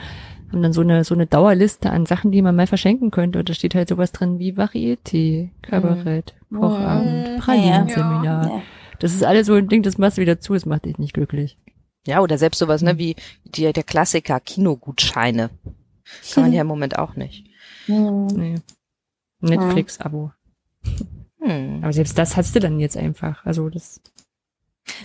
haben 0.51 0.63
dann 0.63 0.73
so 0.73 0.81
eine, 0.83 1.05
so 1.05 1.15
eine 1.15 1.27
Dauerliste 1.27 1.91
an 1.91 2.07
Sachen, 2.07 2.31
die 2.33 2.43
man 2.43 2.57
mal 2.57 2.67
verschenken 2.67 3.11
könnte. 3.11 3.41
Und 3.41 3.49
da 3.49 3.55
steht 3.55 3.75
halt 3.75 3.89
sowas 3.89 4.13
drin 4.13 4.39
wie 4.39 4.53
Varieté, 4.53 5.51
Kabarett, 5.63 6.35
Kochabend, 6.53 7.29
Mhm. 7.37 7.41
Pralinen-Seminar. 7.41 8.49
ja. 8.49 8.63
Das 9.01 9.13
ist 9.13 9.25
alles 9.25 9.47
so 9.49 9.55
ein 9.55 9.69
Ding, 9.69 9.83
das 9.83 9.99
machst 9.99 10.17
du 10.19 10.23
wieder 10.23 10.41
zu, 10.41 10.55
das 10.55 10.67
macht 10.67 10.85
dich 10.85 10.99
nicht 10.99 11.13
glücklich. 11.15 11.57
Ja, 12.07 12.21
oder 12.21 12.39
selbst 12.39 12.59
sowas, 12.59 12.81
Mhm. 12.83 12.89
ne, 12.89 12.99
wie 12.99 13.17
die, 13.45 13.73
der 13.73 13.83
Klassiker 13.83 14.41
Kinogutscheine. 14.41 15.51
Kann 16.33 16.45
man 16.45 16.53
ja 16.53 16.61
im 16.63 16.67
Moment 16.69 16.99
auch 16.99 17.17
nicht. 17.17 17.47
Hm. 17.87 18.27
Nee. 18.29 18.55
Netflix-Abo. 19.41 20.31
Hm. 21.45 21.81
Aber 21.83 21.93
selbst 21.93 22.17
das 22.19 22.37
hast 22.37 22.55
du 22.55 22.61
dann 22.61 22.81
jetzt 22.81 22.97
einfach. 22.97 23.45
Also 23.45 23.69
das 23.69 24.01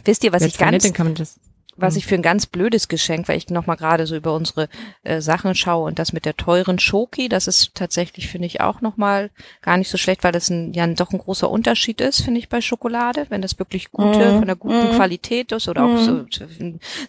Wisst 0.05 0.23
ihr, 0.23 0.33
was 0.33 0.43
ich 0.43 0.59
nett, 0.59 0.81
ganz, 0.83 0.93
kann 0.93 1.07
man 1.07 1.15
das. 1.15 1.39
was 1.77 1.95
ich 1.95 2.05
für 2.05 2.15
ein 2.15 2.21
ganz 2.21 2.45
blödes 2.45 2.89
Geschenk, 2.89 3.29
weil 3.29 3.37
ich 3.37 3.49
noch 3.49 3.65
mal 3.65 3.75
gerade 3.75 4.05
so 4.07 4.15
über 4.17 4.33
unsere 4.33 4.67
äh, 5.03 5.21
Sachen 5.21 5.55
schaue 5.55 5.85
und 5.87 5.99
das 5.99 6.11
mit 6.11 6.25
der 6.25 6.35
teuren 6.35 6.79
Schoki, 6.79 7.29
das 7.29 7.47
ist 7.47 7.73
tatsächlich, 7.75 8.27
finde 8.27 8.47
ich, 8.47 8.59
auch 8.59 8.81
noch 8.81 8.97
mal 8.97 9.29
gar 9.61 9.77
nicht 9.77 9.89
so 9.89 9.97
schlecht, 9.97 10.25
weil 10.25 10.33
das 10.33 10.49
ein, 10.49 10.73
ja 10.73 10.85
doch 10.87 11.11
ein 11.13 11.17
großer 11.19 11.49
Unterschied 11.49 12.01
ist, 12.01 12.21
finde 12.21 12.39
ich, 12.39 12.49
bei 12.49 12.59
Schokolade, 12.59 13.27
wenn 13.29 13.41
das 13.41 13.57
wirklich 13.57 13.91
gute, 13.91 14.33
Mhm. 14.33 14.37
von 14.39 14.47
der 14.47 14.57
guten 14.57 14.87
Mhm. 14.87 14.91
Qualität 14.91 15.53
ist 15.53 15.69
oder 15.69 15.85
auch 15.85 15.91
Mhm. 15.93 16.27
so, 16.29 16.43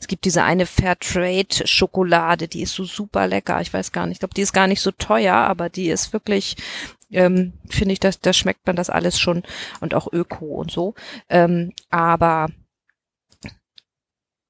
es 0.00 0.06
gibt 0.06 0.24
diese 0.24 0.44
eine 0.44 0.66
Fairtrade 0.66 1.66
Schokolade, 1.66 2.46
die 2.46 2.62
ist 2.62 2.74
so 2.74 2.84
super 2.84 3.26
lecker, 3.26 3.60
ich 3.60 3.72
weiß 3.74 3.90
gar 3.90 4.06
nicht, 4.06 4.16
ich 4.16 4.20
glaube, 4.20 4.34
die 4.34 4.42
ist 4.42 4.52
gar 4.52 4.68
nicht 4.68 4.80
so 4.80 4.92
teuer, 4.92 5.34
aber 5.34 5.68
die 5.68 5.88
ist 5.90 6.12
wirklich 6.12 6.56
ähm, 7.12 7.52
finde 7.68 7.92
ich, 7.92 8.00
dass 8.00 8.20
da 8.20 8.32
schmeckt 8.32 8.66
man 8.66 8.76
das 8.76 8.90
alles 8.90 9.18
schon 9.18 9.42
und 9.80 9.94
auch 9.94 10.12
Öko 10.12 10.46
und 10.46 10.70
so. 10.70 10.94
Ähm, 11.28 11.72
aber 11.90 12.48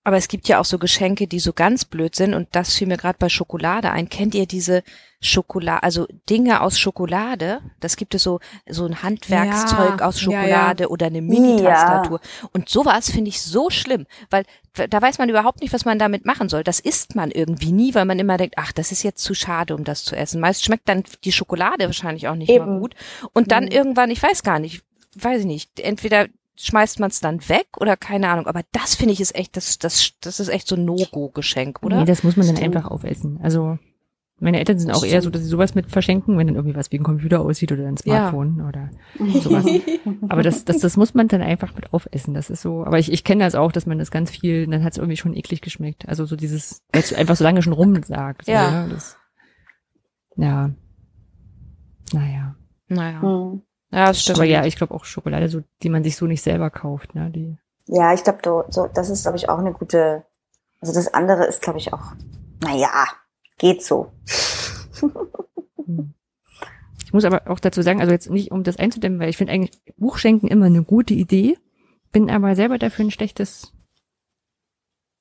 aber 0.02 0.16
es 0.16 0.28
gibt 0.28 0.48
ja 0.48 0.58
auch 0.58 0.64
so 0.64 0.78
Geschenke, 0.78 1.26
die 1.26 1.40
so 1.40 1.52
ganz 1.52 1.84
blöd 1.84 2.14
sind 2.14 2.32
und 2.34 2.48
das 2.52 2.74
fiel 2.74 2.86
mir 2.88 2.96
gerade 2.96 3.18
bei 3.18 3.28
Schokolade 3.28 3.90
ein. 3.90 4.08
Kennt 4.08 4.34
ihr 4.34 4.46
diese 4.46 4.82
Schokolade, 5.20 5.82
also 5.82 6.06
Dinge 6.30 6.62
aus 6.62 6.78
Schokolade? 6.78 7.60
Das 7.80 7.96
gibt 7.96 8.14
es 8.14 8.22
so 8.22 8.40
so 8.66 8.86
ein 8.86 9.02
Handwerkszeug 9.02 10.00
Ja, 10.00 10.06
aus 10.06 10.20
ja, 10.22 10.30
ja. 10.30 10.38
Schokolade 10.40 10.88
oder 10.88 11.06
eine 11.06 11.20
Mini-Tastatur. 11.20 12.20
Und 12.52 12.70
sowas 12.70 13.10
finde 13.10 13.28
ich 13.28 13.42
so 13.42 13.68
schlimm, 13.68 14.06
weil 14.30 14.44
da 14.88 15.02
weiß 15.02 15.18
man 15.18 15.28
überhaupt 15.28 15.60
nicht, 15.60 15.74
was 15.74 15.84
man 15.84 15.98
damit 15.98 16.24
machen 16.24 16.48
soll. 16.48 16.64
Das 16.64 16.80
isst 16.80 17.14
man 17.14 17.30
irgendwie 17.30 17.72
nie, 17.72 17.94
weil 17.94 18.06
man 18.06 18.18
immer 18.18 18.38
denkt, 18.38 18.54
ach, 18.56 18.72
das 18.72 18.92
ist 18.92 19.02
jetzt 19.02 19.22
zu 19.22 19.34
schade, 19.34 19.74
um 19.74 19.84
das 19.84 20.04
zu 20.04 20.16
essen. 20.16 20.40
Meist 20.40 20.64
schmeckt 20.64 20.88
dann 20.88 21.04
die 21.24 21.32
Schokolade 21.32 21.84
wahrscheinlich 21.84 22.26
auch 22.28 22.36
nicht 22.36 22.48
mal 22.48 22.54
Eben. 22.54 22.80
gut. 22.80 22.94
Und 23.34 23.52
dann 23.52 23.64
Mhm. 23.64 23.70
irgendwann, 23.72 24.10
ich 24.10 24.22
weiß 24.22 24.42
gar 24.42 24.58
nicht, 24.60 24.82
weiß 25.16 25.40
ich 25.40 25.46
nicht, 25.46 25.80
entweder 25.80 26.28
schmeißt 26.62 27.00
man 27.00 27.10
es 27.10 27.20
dann 27.20 27.48
weg 27.48 27.68
oder 27.78 27.96
keine 27.96 28.28
Ahnung. 28.28 28.46
Aber 28.46 28.62
das 28.72 28.94
finde 28.94 29.12
ich 29.12 29.20
ist 29.20 29.34
echt, 29.34 29.56
das, 29.56 29.78
das, 29.78 30.12
das 30.20 30.40
ist 30.40 30.48
echt 30.48 30.68
so 30.68 30.76
ein 30.76 30.84
No-Go-Geschenk, 30.84 31.82
oder? 31.82 32.00
Nee, 32.00 32.04
das 32.04 32.22
muss 32.22 32.36
man 32.36 32.46
dann 32.46 32.58
einfach 32.58 32.84
aufessen. 32.84 33.38
Also 33.42 33.78
meine 34.42 34.58
Eltern 34.58 34.78
sind 34.78 34.90
auch 34.90 35.04
eher 35.04 35.20
so, 35.20 35.28
dass 35.28 35.42
sie 35.42 35.48
sowas 35.48 35.74
mit 35.74 35.90
verschenken, 35.90 36.38
wenn 36.38 36.46
dann 36.46 36.56
irgendwie 36.56 36.74
was 36.74 36.90
wie 36.90 36.98
ein 36.98 37.02
Computer 37.02 37.40
aussieht 37.40 37.72
oder 37.72 37.86
ein 37.86 37.98
Smartphone 37.98 38.62
oder 38.62 38.90
sowas. 39.18 39.66
Aber 40.30 40.42
das, 40.42 40.64
das, 40.64 40.78
das 40.78 40.96
muss 40.96 41.12
man 41.12 41.28
dann 41.28 41.42
einfach 41.42 41.74
mit 41.74 41.92
aufessen. 41.92 42.32
Das 42.32 42.48
ist 42.48 42.62
so. 42.62 42.84
Aber 42.86 42.98
ich, 42.98 43.12
ich 43.12 43.22
kenne 43.22 43.44
das 43.44 43.54
auch, 43.54 43.70
dass 43.70 43.84
man 43.84 43.98
das 43.98 44.10
ganz 44.10 44.30
viel, 44.30 44.66
dann 44.66 44.82
hat 44.82 44.92
es 44.92 44.98
irgendwie 44.98 45.18
schon 45.18 45.36
eklig 45.36 45.60
geschmeckt. 45.60 46.08
Also 46.08 46.24
so 46.24 46.36
dieses, 46.36 46.82
weil 46.90 47.02
es 47.02 47.12
einfach 47.12 47.36
so 47.36 47.44
lange 47.44 47.60
schon 47.60 47.74
rumsagt. 47.74 48.46
So, 48.46 48.52
Ja. 48.52 48.86
ne? 48.86 48.88
Das, 48.88 49.18
ja. 50.36 50.70
Naja. 52.14 52.56
naja. 52.88 53.20
Hm. 53.20 53.62
Ja, 53.90 54.06
das 54.06 54.22
stimmt. 54.22 54.38
Aber 54.38 54.44
ja, 54.46 54.64
ich 54.66 54.76
glaube 54.76 54.94
auch 54.94 55.04
Schokolade, 55.04 55.48
so, 55.48 55.62
die 55.82 55.88
man 55.88 56.04
sich 56.04 56.16
so 56.16 56.26
nicht 56.26 56.42
selber 56.42 56.70
kauft, 56.70 57.14
ne? 57.14 57.30
Die, 57.30 57.56
Ja, 57.86 58.12
ich 58.14 58.22
glaube, 58.22 58.64
so, 58.70 58.88
das 58.94 59.10
ist, 59.10 59.22
glaube 59.22 59.36
ich, 59.36 59.48
auch 59.48 59.58
eine 59.58 59.72
gute. 59.72 60.24
Also 60.80 60.94
das 60.94 61.12
andere 61.12 61.44
ist, 61.46 61.60
glaube 61.62 61.78
ich, 61.78 61.92
auch. 61.92 62.12
Naja, 62.62 63.04
geht 63.58 63.82
so. 63.84 64.12
Hm. 65.86 66.14
Ich 67.04 67.12
muss 67.12 67.24
aber 67.24 67.50
auch 67.50 67.58
dazu 67.58 67.82
sagen, 67.82 68.00
also 68.00 68.12
jetzt 68.12 68.30
nicht 68.30 68.52
um 68.52 68.62
das 68.62 68.76
einzudämmen, 68.76 69.18
weil 69.18 69.30
ich 69.30 69.36
finde 69.36 69.52
eigentlich 69.52 69.72
Buchschenken 69.96 70.48
immer 70.48 70.66
eine 70.66 70.84
gute 70.84 71.14
Idee, 71.14 71.58
bin 72.12 72.30
aber 72.30 72.54
selber 72.54 72.78
dafür 72.78 73.06
ein 73.06 73.10
schlechtes, 73.10 73.72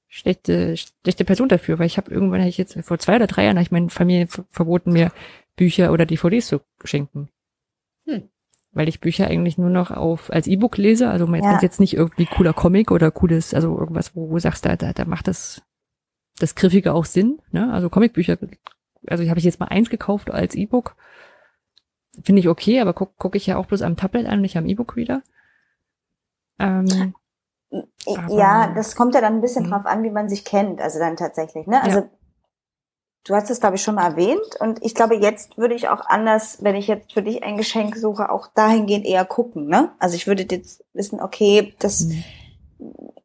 schlechte, 0.07 0.75
schlechte 0.77 1.25
Person 1.25 1.49
dafür, 1.49 1.79
weil 1.79 1.85
ich 1.87 1.97
habe 1.97 2.11
irgendwann, 2.11 2.41
hab 2.41 2.47
ich 2.47 2.57
jetzt 2.57 2.77
vor 2.83 2.99
zwei 2.99 3.15
oder 3.15 3.27
drei 3.27 3.45
Jahren, 3.45 3.55
habe 3.57 3.63
ich 3.63 3.71
meinen 3.71 3.89
Familie 3.89 4.27
ver- 4.27 4.45
verboten, 4.49 4.91
mir 4.91 5.11
Bücher 5.55 5.91
oder 5.91 6.05
DVDs 6.05 6.47
zu 6.47 6.61
schenken. 6.83 7.29
Hm. 8.05 8.29
Weil 8.71 8.87
ich 8.87 8.99
Bücher 9.01 9.27
eigentlich 9.27 9.57
nur 9.57 9.69
noch 9.71 9.89
auf 9.91 10.31
als 10.31 10.45
E-Book 10.47 10.77
lese, 10.77 11.09
also 11.09 11.29
wenn 11.31 11.43
Ja. 11.43 11.59
jetzt 11.61 11.79
nicht 11.79 11.95
irgendwie 11.95 12.27
cooler 12.27 12.53
Comic 12.53 12.91
oder 12.91 13.09
cooles, 13.09 13.53
also 13.55 13.77
irgendwas, 13.79 14.15
wo 14.15 14.27
du 14.29 14.39
sagst, 14.39 14.65
da, 14.65 14.75
da, 14.75 14.93
da 14.93 15.05
macht 15.05 15.27
das 15.27 15.61
das 16.39 16.55
Griffige 16.55 16.93
auch 16.93 17.03
Sinn, 17.05 17.41
ne? 17.51 17.73
Also 17.73 17.89
Comicbücher, 17.89 18.37
also 19.07 19.27
habe 19.27 19.39
ich 19.39 19.45
jetzt 19.45 19.59
mal 19.59 19.65
eins 19.67 19.89
gekauft 19.89 20.31
als 20.31 20.55
E-Book. 20.55 20.95
Finde 22.23 22.39
ich 22.39 22.47
okay, 22.47 22.79
aber 22.79 22.93
guck, 22.93 23.13
guck 23.17 23.35
ich 23.35 23.45
ja 23.47 23.57
auch 23.57 23.65
bloß 23.65 23.81
am 23.81 23.97
Tablet 23.97 24.25
an, 24.27 24.39
nicht 24.41 24.55
am 24.57 24.65
E-Book-Reader. 24.67 25.21
Ähm, 26.59 27.13
Aber- 28.05 28.33
ja, 28.37 28.73
das 28.73 28.95
kommt 28.95 29.15
ja 29.15 29.21
dann 29.21 29.33
ein 29.35 29.41
bisschen 29.41 29.65
Mhm. 29.65 29.69
drauf 29.71 29.85
an, 29.85 30.03
wie 30.03 30.09
man 30.11 30.29
sich 30.29 30.45
kennt, 30.45 30.79
also 30.81 30.99
dann 30.99 31.17
tatsächlich, 31.17 31.67
ne? 31.67 31.81
Also 31.83 31.99
Ja. 31.99 32.09
Du 33.29 33.35
hast 33.35 33.51
es, 33.51 33.59
glaube 33.59 33.75
ich, 33.75 33.83
schon 33.83 33.95
mal 33.95 34.09
erwähnt 34.09 34.59
und 34.59 34.83
ich 34.83 34.95
glaube, 34.95 35.15
jetzt 35.15 35.55
würde 35.55 35.75
ich 35.75 35.87
auch 35.87 36.01
anders, 36.07 36.57
wenn 36.61 36.75
ich 36.75 36.87
jetzt 36.87 37.13
für 37.13 37.21
dich 37.21 37.43
ein 37.43 37.57
Geschenk 37.57 37.95
suche, 37.95 38.31
auch 38.31 38.47
dahingehend 38.55 39.05
eher 39.05 39.23
gucken, 39.23 39.67
ne? 39.67 39.91
Also 39.99 40.15
ich 40.15 40.25
würde 40.25 40.47
jetzt 40.49 40.83
wissen, 40.93 41.21
okay, 41.21 41.75
das, 41.77 42.01
Mhm. 42.01 42.23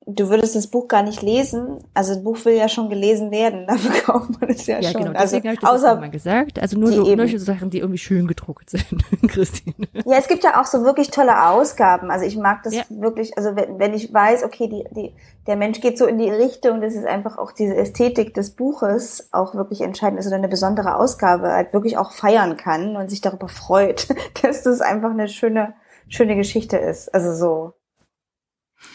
Du 0.06 0.28
würdest 0.28 0.54
das 0.54 0.66
Buch 0.66 0.88
gar 0.88 1.02
nicht 1.02 1.22
lesen, 1.22 1.78
also 1.94 2.12
ein 2.12 2.24
Buch 2.24 2.36
will 2.44 2.56
ja 2.56 2.68
schon 2.68 2.90
gelesen 2.90 3.30
werden, 3.30 3.66
dafür 3.68 3.92
kauft 4.02 4.40
man 4.40 4.50
es 4.50 4.66
ja, 4.66 4.80
ja, 4.80 4.90
schon. 4.90 5.04
genau, 5.04 5.18
also 5.18 5.36
habe 5.36 5.52
ich 5.52 5.60
das 5.60 5.70
außer 5.70 5.96
mal 5.96 6.10
gesagt. 6.10 6.58
Also 6.60 6.78
nur 6.78 6.90
die 6.90 6.96
so 6.96 7.04
solche 7.04 7.38
Sachen, 7.38 7.70
die 7.70 7.78
irgendwie 7.78 7.98
schön 7.98 8.26
gedruckt 8.26 8.70
sind, 8.70 8.86
Christine. 9.28 9.74
Ja, 10.04 10.18
es 10.18 10.28
gibt 10.28 10.44
ja 10.44 10.60
auch 10.60 10.66
so 10.66 10.84
wirklich 10.84 11.10
tolle 11.10 11.48
Ausgaben. 11.48 12.10
Also 12.10 12.26
ich 12.26 12.36
mag 12.36 12.62
das 12.62 12.74
Ja. 12.74 12.82
wirklich, 12.90 13.36
also 13.36 13.56
wenn, 13.56 13.78
wenn 13.78 13.94
ich 13.94 14.12
weiß, 14.12 14.44
okay, 14.44 14.68
die, 14.68 14.84
die, 14.94 15.14
der 15.46 15.56
Mensch 15.56 15.80
geht 15.80 15.98
so 15.98 16.06
in 16.06 16.18
die 16.18 16.30
Richtung, 16.30 16.80
das 16.80 16.94
ist 16.94 17.06
einfach 17.06 17.38
auch 17.38 17.52
diese 17.52 17.74
Ästhetik 17.74 18.34
des 18.34 18.50
Buches 18.50 19.28
auch 19.32 19.54
wirklich 19.54 19.80
entscheidend 19.80 20.20
ist 20.20 20.26
oder 20.26 20.36
eine 20.36 20.48
besondere 20.48 20.96
Ausgabe 20.96 21.52
halt 21.52 21.72
wirklich 21.72 21.96
auch 21.96 22.12
feiern 22.12 22.56
kann 22.56 22.96
und 22.96 23.10
sich 23.10 23.20
darüber 23.20 23.48
freut, 23.48 24.08
dass 24.42 24.62
das 24.62 24.80
einfach 24.80 25.10
eine 25.10 25.28
schöne, 25.28 25.74
schöne 26.08 26.36
Geschichte 26.36 26.76
ist. 26.76 27.12
Also 27.14 27.34
so, 27.34 27.72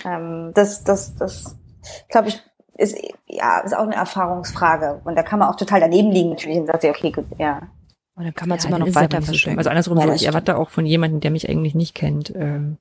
ähm, 0.05 0.51
das, 0.53 0.83
das, 0.83 1.15
das, 1.15 1.57
glaube 2.09 2.29
ich, 2.29 2.41
ist, 2.77 2.97
ja, 3.27 3.59
ist 3.59 3.75
auch 3.75 3.83
eine 3.83 3.95
Erfahrungsfrage. 3.95 5.01
Und 5.03 5.15
da 5.15 5.23
kann 5.23 5.39
man 5.39 5.49
auch 5.49 5.57
total 5.57 5.81
daneben 5.81 6.11
liegen 6.11 6.29
natürlich 6.29 6.57
und 6.57 6.67
sagt, 6.67 6.83
ja, 6.83 6.91
okay, 6.91 7.11
gut, 7.11 7.25
ja. 7.37 7.61
Und 8.15 8.25
dann 8.25 8.33
kann 8.33 8.49
man 8.49 8.57
es 8.57 8.63
Ja, 8.65 8.69
immer 8.69 8.79
noch 8.79 8.95
weiter 8.95 9.21
verschenken. 9.21 9.59
Also 9.59 9.69
andersrum, 9.69 9.97
Ja, 9.97 10.07
so, 10.07 10.13
ich 10.13 10.25
erwarte 10.25 10.57
auch 10.57 10.69
von 10.69 10.85
jemandem, 10.85 11.19
der 11.19 11.31
mich 11.31 11.49
eigentlich 11.49 11.75
nicht 11.75 11.95
kennt, 11.95 12.33
ähm, 12.35 12.77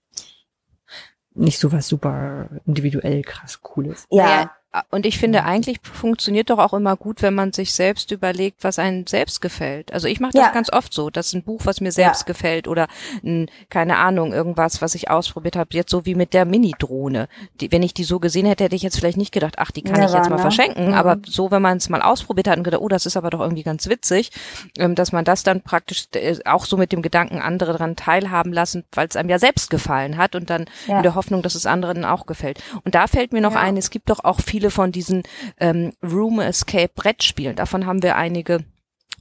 nicht 1.34 1.58
so 1.58 1.70
was 1.72 1.88
super 1.88 2.48
individuell 2.66 3.22
krass 3.22 3.62
Cooles. 3.62 4.06
Ja, 4.10 4.50
und 4.90 5.06
ich 5.06 5.18
finde, 5.18 5.44
eigentlich 5.44 5.78
funktioniert 5.82 6.50
doch 6.50 6.58
auch 6.58 6.74
immer 6.74 6.94
gut, 6.96 7.22
wenn 7.22 7.34
man 7.34 7.52
sich 7.52 7.72
selbst 7.72 8.10
überlegt, 8.12 8.62
was 8.62 8.78
einem 8.78 9.06
selbst 9.06 9.40
gefällt. 9.40 9.92
Also 9.92 10.08
ich 10.08 10.20
mache 10.20 10.32
das 10.34 10.46
Ja. 10.46 10.52
ganz 10.52 10.70
oft 10.70 10.92
so, 10.92 11.08
dass 11.08 11.32
ein 11.32 11.42
Buch, 11.42 11.62
was 11.64 11.80
mir 11.80 11.90
selbst 11.90 12.22
Ja. 12.22 12.26
gefällt 12.26 12.68
oder 12.68 12.86
ein, 13.24 13.50
keine 13.70 13.96
Ahnung, 13.96 14.32
irgendwas, 14.34 14.82
was 14.82 14.94
ich 14.94 15.10
ausprobiert 15.10 15.56
habe, 15.56 15.70
jetzt 15.72 15.90
so 15.90 16.04
wie 16.04 16.14
mit 16.14 16.34
der 16.34 16.44
Mini-Drohne. 16.44 17.28
Wenn 17.70 17.82
ich 17.82 17.94
die 17.94 18.04
so 18.04 18.18
gesehen 18.20 18.44
hätte, 18.46 18.64
hätte 18.64 18.76
ich 18.76 18.82
jetzt 18.82 18.98
vielleicht 18.98 19.16
nicht 19.16 19.32
gedacht, 19.32 19.54
ach, 19.56 19.70
die 19.70 19.82
kann 19.82 20.00
Ja, 20.02 20.06
ich 20.06 20.12
jetzt 20.14 20.28
mal 20.28 20.36
ne? 20.36 20.42
verschenken. 20.42 20.88
Mhm. 20.88 20.94
Aber 20.94 21.16
so, 21.26 21.50
wenn 21.50 21.62
man 21.62 21.78
es 21.78 21.88
mal 21.88 22.02
ausprobiert 22.02 22.46
hat 22.48 22.58
und 22.58 22.64
gedacht, 22.64 22.82
oh, 22.82 22.88
das 22.88 23.06
ist 23.06 23.16
aber 23.16 23.30
doch 23.30 23.40
irgendwie 23.40 23.62
ganz 23.62 23.88
witzig, 23.88 24.30
ähm, 24.76 24.94
dass 24.94 25.12
man 25.12 25.24
das 25.24 25.42
dann 25.44 25.62
praktisch 25.62 26.08
äh, 26.14 26.36
auch 26.44 26.66
so 26.66 26.76
mit 26.76 26.92
dem 26.92 27.00
Gedanken 27.00 27.38
andere 27.40 27.72
daran 27.72 27.96
teilhaben 27.96 28.52
lassen, 28.52 28.84
weil 28.92 29.08
es 29.08 29.16
einem 29.16 29.30
ja 29.30 29.38
selbst 29.38 29.70
gefallen 29.70 30.18
hat 30.18 30.34
und 30.34 30.50
dann 30.50 30.66
in 30.86 31.02
der 31.02 31.14
Hoffnung, 31.14 31.40
dass 31.40 31.54
es 31.54 31.64
anderen 31.64 32.04
auch 32.04 32.26
gefällt. 32.26 32.62
Und 32.84 32.94
da 32.94 33.06
fällt 33.06 33.32
mir 33.32 33.40
noch 33.40 33.54
ein, 33.54 33.76
es 33.78 33.88
gibt 33.90 34.10
doch 34.10 34.24
auch 34.24 34.40
viele 34.40 34.57
von 34.70 34.92
diesen 34.92 35.22
ähm, 35.58 35.92
Room 36.02 36.40
Escape 36.40 36.90
Brettspielen. 36.94 37.56
Davon 37.56 37.86
haben 37.86 38.02
wir 38.02 38.16
einige 38.16 38.64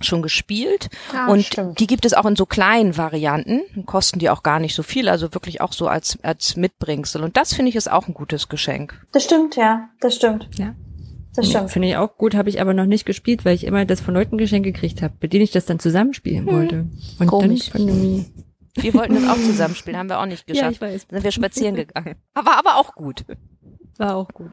schon 0.02 0.22
gespielt 0.22 0.90
Ah, 1.12 1.28
und 1.32 1.44
stimmt. 1.44 1.80
die 1.80 1.88
gibt 1.88 2.06
es 2.06 2.14
auch 2.14 2.26
in 2.28 2.36
so 2.36 2.46
kleinen 2.46 2.98
Varianten, 2.98 3.62
kosten 3.88 4.20
die 4.20 4.30
auch 4.30 4.44
gar 4.44 4.60
nicht 4.60 4.76
so 4.76 4.84
viel, 4.84 5.10
also 5.10 5.34
wirklich 5.34 5.60
auch 5.60 5.74
so 5.74 5.88
als 5.88 6.20
als 6.22 6.56
Mitbringsel 6.56 7.24
und 7.24 7.36
das 7.36 7.56
finde 7.56 7.70
ich 7.70 7.76
ist 7.76 7.92
auch 7.92 8.08
ein 8.08 8.14
gutes 8.14 8.48
Geschenk. 8.48 8.94
das 9.12 9.24
stimmt, 9.24 9.56
ja, 9.56 9.90
das 10.00 10.16
stimmt. 10.16 10.50
Ja. 10.60 10.76
Das 11.36 11.48
Ja, 11.52 11.52
stimmt. 11.60 11.72
Finde 11.72 11.88
ich 11.88 11.98
auch 11.98 12.16
gut, 12.16 12.36
habe 12.36 12.50
ich 12.50 12.62
aber 12.62 12.76
noch 12.76 12.86
nicht 12.86 13.06
gespielt, 13.08 13.44
weil 13.44 13.56
ich 13.56 13.64
immer 13.64 13.86
das 13.86 14.00
von 14.02 14.14
Leuten 14.14 14.38
geschenkt 14.38 14.66
gekriegt 14.66 15.02
habe, 15.02 15.16
mit 15.20 15.34
denen 15.34 15.44
ich 15.44 15.52
das 15.52 15.66
dann 15.66 15.80
zusammenspielen 15.80 16.46
wollte. 16.46 16.86
Und 17.20 17.28
Komisch. 17.28 17.70
dann 17.72 17.86
Pandemie. 17.88 18.26
Wir 18.76 18.94
wollten 18.94 19.16
das 19.16 19.28
auch 19.28 19.36
zusammenspielen, 19.42 19.98
haben 20.00 20.10
wir 20.10 20.20
auch 20.20 20.26
nicht 20.28 20.44
Ja, 20.48 20.54
geschafft. 20.54 20.74
ich 20.74 20.82
weiß. 20.82 21.08
Sind 21.10 21.24
wir 21.24 21.32
spazieren 21.32 21.74
gegangen. 21.76 22.16
Aber 22.36 22.56
aber 22.58 22.76
auch 22.78 22.94
gut. 22.94 23.26
War 23.98 24.16
auch 24.16 24.28
gut. 24.30 24.52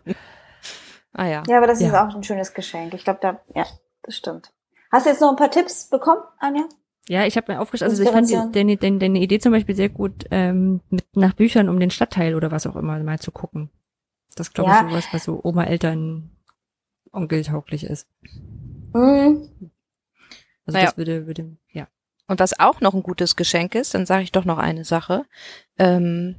Ah 1.15 1.27
ja. 1.27 1.43
Ja, 1.49 1.57
aber 1.59 1.67
das 1.67 1.81
ist 1.81 1.93
Ja. 1.93 2.07
auch 2.09 2.15
ein 2.15 2.23
schönes 2.25 2.53
Geschenk. 2.55 2.93
Ich 2.95 3.05
glaube, 3.05 3.21
da, 3.23 3.41
ja, 3.55 3.65
das 4.03 4.17
stimmt. 4.17 4.53
Hast 4.93 5.07
du 5.07 5.11
jetzt 5.11 5.21
noch 5.21 5.31
ein 5.31 5.37
paar 5.37 5.51
Tipps 5.51 5.89
bekommen, 5.89 6.23
Anja? 6.39 6.65
Ja, 7.09 7.25
ich 7.27 7.37
habe 7.37 7.53
mir 7.53 7.61
aufgeschrieben, 7.61 7.91
also 7.91 8.03
ich 8.03 8.09
fand 8.11 8.55
deine, 8.57 8.77
deine, 8.77 8.99
deine 8.99 9.19
Idee 9.21 9.39
zum 9.39 9.53
Beispiel 9.53 9.77
sehr 9.77 9.89
gut, 9.91 10.25
ähm, 10.31 10.81
mit 10.91 11.05
nach 11.17 11.35
Büchern 11.35 11.69
um 11.69 11.79
den 11.79 11.91
Stadtteil 11.91 12.35
oder 12.35 12.51
was 12.51 12.67
auch 12.67 12.77
immer 12.77 12.99
mal 13.01 13.19
zu 13.19 13.31
gucken. 13.31 13.71
Das 14.37 14.53
glaube 14.53 14.71
Ja. 14.71 14.83
ich 14.85 14.91
sowas, 14.91 15.09
was 15.13 15.25
so 15.25 15.41
Oma, 15.45 15.65
Eltern, 15.65 16.31
Onkel 17.13 17.45
tauglich 17.45 17.85
ist. 17.85 18.09
Mhm. 18.93 19.49
Also 20.67 20.79
Naja. 20.79 20.87
das 20.87 20.97
würde, 20.97 21.27
würde, 21.27 21.57
ja. 21.71 21.87
Und 22.27 22.41
was 22.41 22.59
auch 22.59 22.81
noch 22.81 22.95
ein 22.95 23.03
gutes 23.03 23.37
Geschenk 23.37 23.75
ist, 23.75 23.95
dann 23.95 24.07
sage 24.07 24.23
ich 24.25 24.33
doch 24.33 24.47
noch 24.47 24.59
eine 24.59 24.85
Sache. 24.85 25.27
Ähm, 25.79 26.35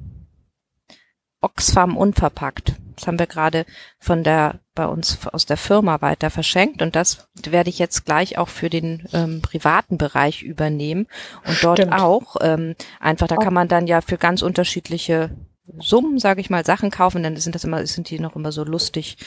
Oxfam 1.41 1.95
unverpackt. 1.95 2.73
Das 2.95 3.05
haben 3.07 3.19
wir 3.19 3.28
gerade 3.28 3.65
von 3.99 4.23
der 4.23 4.59
bei 4.76 4.86
uns 4.86 5.17
aus 5.32 5.45
der 5.45 5.57
Firma 5.57 6.01
weiter 6.01 6.30
verschenkt. 6.30 6.82
Und 6.82 6.95
das 6.95 7.28
werde 7.43 7.69
ich 7.69 7.80
jetzt 7.80 8.05
gleich 8.05 8.38
auch 8.38 8.49
für 8.49 8.69
den 8.69 9.07
ähm, 9.13 9.41
privaten 9.41 9.97
Bereich 9.97 10.43
übernehmen. 10.43 11.07
Und 11.47 11.63
dort 11.63 11.80
Stimmt. 11.80 11.93
auch 11.93 12.36
ähm, 12.41 12.76
einfach 12.99 13.28
da 13.28 13.38
kann 13.38 13.53
man 13.53 13.67
dann 13.67 13.88
ja 13.88 14.01
für 14.01 14.17
ganz 14.17 14.41
unterschiedliche 14.41 15.32
Summen, 15.80 16.19
sage 16.19 16.41
ich 16.41 16.49
mal, 16.49 16.63
Sachen 16.63 16.91
kaufen, 16.91 17.23
dann 17.23 17.38
sind 17.38 17.55
das 17.55 17.63
immer, 17.63 17.86
sind 17.88 18.09
die 18.09 18.19
noch 18.19 18.36
immer 18.36 18.51
so 18.51 18.63
lustig, 18.63 19.17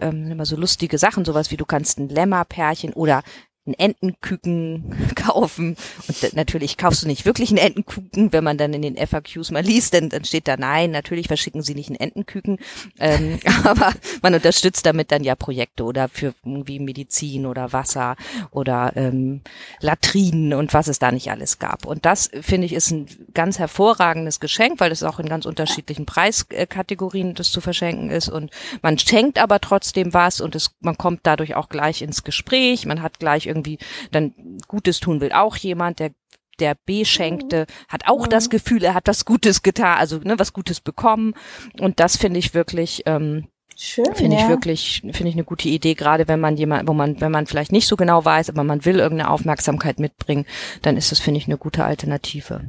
ähm, 0.00 0.30
immer 0.30 0.46
so 0.46 0.56
lustige 0.56 0.98
Sachen, 0.98 1.24
sowas 1.24 1.50
wie 1.50 1.56
du 1.56 1.64
kannst 1.64 1.98
ein 1.98 2.08
Lämmerpärchen 2.08 2.92
oder 2.92 3.22
ein 3.66 3.74
Entenküken 3.74 4.96
kaufen. 5.14 5.76
Und 6.08 6.34
natürlich 6.34 6.76
kaufst 6.76 7.02
du 7.02 7.06
nicht 7.06 7.26
wirklich 7.26 7.50
einen 7.50 7.58
Entenküken, 7.58 8.32
wenn 8.32 8.44
man 8.44 8.56
dann 8.56 8.72
in 8.72 8.82
den 8.82 8.96
FAQs 8.96 9.50
mal 9.50 9.62
liest, 9.62 9.94
dann, 9.94 10.08
dann 10.08 10.24
steht 10.24 10.48
da, 10.48 10.56
nein, 10.56 10.90
natürlich 10.90 11.26
verschicken 11.26 11.62
sie 11.62 11.74
nicht 11.74 11.88
einen 11.88 12.00
Entenküken. 12.00 12.58
Ähm, 12.98 13.38
aber 13.64 13.92
man 14.22 14.34
unterstützt 14.34 14.86
damit 14.86 15.12
dann 15.12 15.24
ja 15.24 15.34
Projekte 15.34 15.84
oder 15.84 16.08
für 16.08 16.34
irgendwie 16.44 16.78
Medizin 16.78 17.46
oder 17.46 17.72
Wasser 17.72 18.16
oder 18.50 18.92
ähm, 18.96 19.42
Latrinen 19.80 20.54
und 20.54 20.72
was 20.72 20.88
es 20.88 20.98
da 20.98 21.12
nicht 21.12 21.30
alles 21.30 21.58
gab. 21.58 21.86
Und 21.86 22.06
das, 22.06 22.30
finde 22.40 22.66
ich, 22.66 22.72
ist 22.72 22.90
ein 22.90 23.06
ganz 23.34 23.58
hervorragendes 23.58 24.40
Geschenk, 24.40 24.80
weil 24.80 24.92
es 24.92 25.02
auch 25.02 25.18
in 25.18 25.28
ganz 25.28 25.44
unterschiedlichen 25.44 26.06
Preiskategorien 26.06 27.34
das 27.34 27.52
zu 27.52 27.60
verschenken 27.60 28.10
ist. 28.10 28.28
Und 28.28 28.50
man 28.82 28.98
schenkt 28.98 29.38
aber 29.38 29.60
trotzdem 29.60 30.14
was 30.14 30.40
und 30.40 30.54
es, 30.54 30.70
man 30.80 30.96
kommt 30.96 31.20
dadurch 31.24 31.54
auch 31.54 31.68
gleich 31.68 32.02
ins 32.02 32.24
Gespräch. 32.24 32.86
Man 32.86 33.02
hat 33.02 33.18
gleich 33.18 33.49
irgendwie 33.50 33.78
dann 34.10 34.32
Gutes 34.68 35.00
tun 35.00 35.20
will 35.20 35.32
auch 35.32 35.56
jemand, 35.56 35.98
der 35.98 36.12
der 36.60 36.76
B 36.86 37.04
schenkte, 37.04 37.66
hat 37.88 38.06
auch 38.06 38.26
das 38.26 38.50
Gefühl, 38.50 38.84
er 38.84 38.94
hat 38.94 39.08
was 39.08 39.24
Gutes 39.24 39.62
getan, 39.62 39.98
also 39.98 40.18
ne, 40.18 40.38
was 40.38 40.52
Gutes 40.52 40.80
bekommen. 40.80 41.34
Und 41.80 42.00
das 42.00 42.16
finde 42.16 42.38
ich 42.38 42.54
wirklich, 42.54 43.02
ähm, 43.06 43.48
Schön. 43.76 44.04
finde 44.14 44.36
ja. 44.36 44.42
ich 44.42 44.48
wirklich, 44.48 45.00
finde 45.00 45.28
ich 45.28 45.34
eine 45.34 45.44
gute 45.44 45.68
Idee, 45.68 45.94
gerade 45.94 46.28
wenn 46.28 46.38
man 46.38 46.56
jemand, 46.56 46.86
wo 46.86 46.92
man, 46.92 47.20
wenn 47.20 47.32
man 47.32 47.46
vielleicht 47.46 47.72
nicht 47.72 47.86
so 47.86 47.96
genau 47.96 48.24
weiß, 48.24 48.50
aber 48.50 48.62
man 48.62 48.84
will 48.84 48.98
irgendeine 48.98 49.30
Aufmerksamkeit 49.30 49.98
mitbringen, 49.98 50.44
dann 50.82 50.98
ist 50.98 51.10
das, 51.12 51.18
finde 51.18 51.38
ich, 51.38 51.46
eine 51.46 51.56
gute 51.56 51.84
Alternative. 51.84 52.60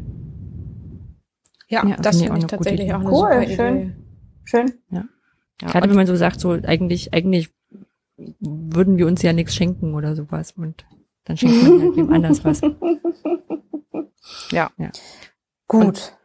Ja, 1.68 1.86
Ja, 1.86 1.96
das 1.98 2.22
finde 2.22 2.40
ich 2.40 2.46
tatsächlich 2.46 2.94
auch 2.94 3.02
eine 3.02 3.10
Idee. 3.10 3.16
super 3.16 3.36
Cool, 3.36 3.44
Idee. 3.44 3.56
schön. 3.56 3.96
Schön. 4.44 4.74
Ja, 4.90 5.04
Gerade 5.60 5.90
wenn 5.90 5.96
man 5.96 6.08
so 6.08 6.16
sagt, 6.16 6.40
so 6.40 6.52
eigentlich, 6.52 7.14
eigentlich 7.14 7.50
würden 8.18 8.98
wir 8.98 9.08
uns 9.08 9.22
ja 9.22 9.34
nichts 9.34 9.56
schenken 9.56 9.94
oder 9.94 10.16
sowas 10.16 10.54
und 10.54 10.86
dann 11.26 11.38
schenkt 11.38 11.64
man 11.64 11.82
halt 11.82 11.96
wem 11.96 12.14
anders 12.14 12.44
was. 12.44 12.62
ja. 14.52 14.70
Gut. 15.68 16.18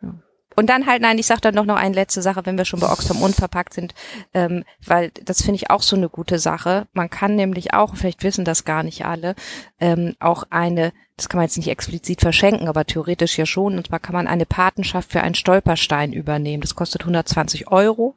Und 0.57 0.71
dann 0.71 0.87
halt, 0.87 1.03
nein, 1.03 1.19
ich 1.19 1.27
sag 1.27 1.41
dann 1.43 1.55
noch 1.55 1.67
noch 1.67 1.77
eine 1.77 1.95
letzte 1.95 2.23
Sache, 2.23 2.47
wenn 2.47 2.57
wir 2.57 2.65
schon 2.65 2.81
bei 2.81 2.91
Oxfam 2.91 3.21
unverpackt 3.21 3.75
sind, 3.75 3.95
ähm, 4.33 4.65
weil 4.85 5.11
das 5.11 5.43
finde 5.43 5.57
ich 5.57 5.71
auch 5.71 5.83
so 5.83 5.97
eine 5.97 6.09
gute 6.09 6.39
Sache. 6.39 6.89
Man 6.95 7.11
kann 7.11 7.37
nämlich 7.37 7.75
auch, 7.75 7.95
vielleicht 7.95 8.25
wissen 8.25 8.47
das 8.47 8.65
gar 8.65 8.83
nicht 8.83 9.05
alle, 9.05 9.35
ähm, 9.79 10.15
auch 10.19 10.45
eine, 10.49 10.93
das 11.17 11.29
kann 11.29 11.39
man 11.39 11.47
jetzt 11.47 11.57
nicht 11.57 11.69
explizit 11.69 12.21
verschenken, 12.21 12.69
aber 12.69 12.85
theoretisch 12.85 13.39
ja 13.39 13.47
schon, 13.47 13.79
und 13.79 13.87
zwar 13.87 14.01
kann 14.01 14.15
man 14.15 14.27
eine 14.27 14.45
Patenschaft 14.45 15.11
für 15.11 15.23
einen 15.23 15.35
Stolperstein 15.35 16.13
übernehmen. 16.13 16.61
Das 16.61 16.75
kostet 16.75 17.03
120 17.03 17.69
Euro, 17.69 18.15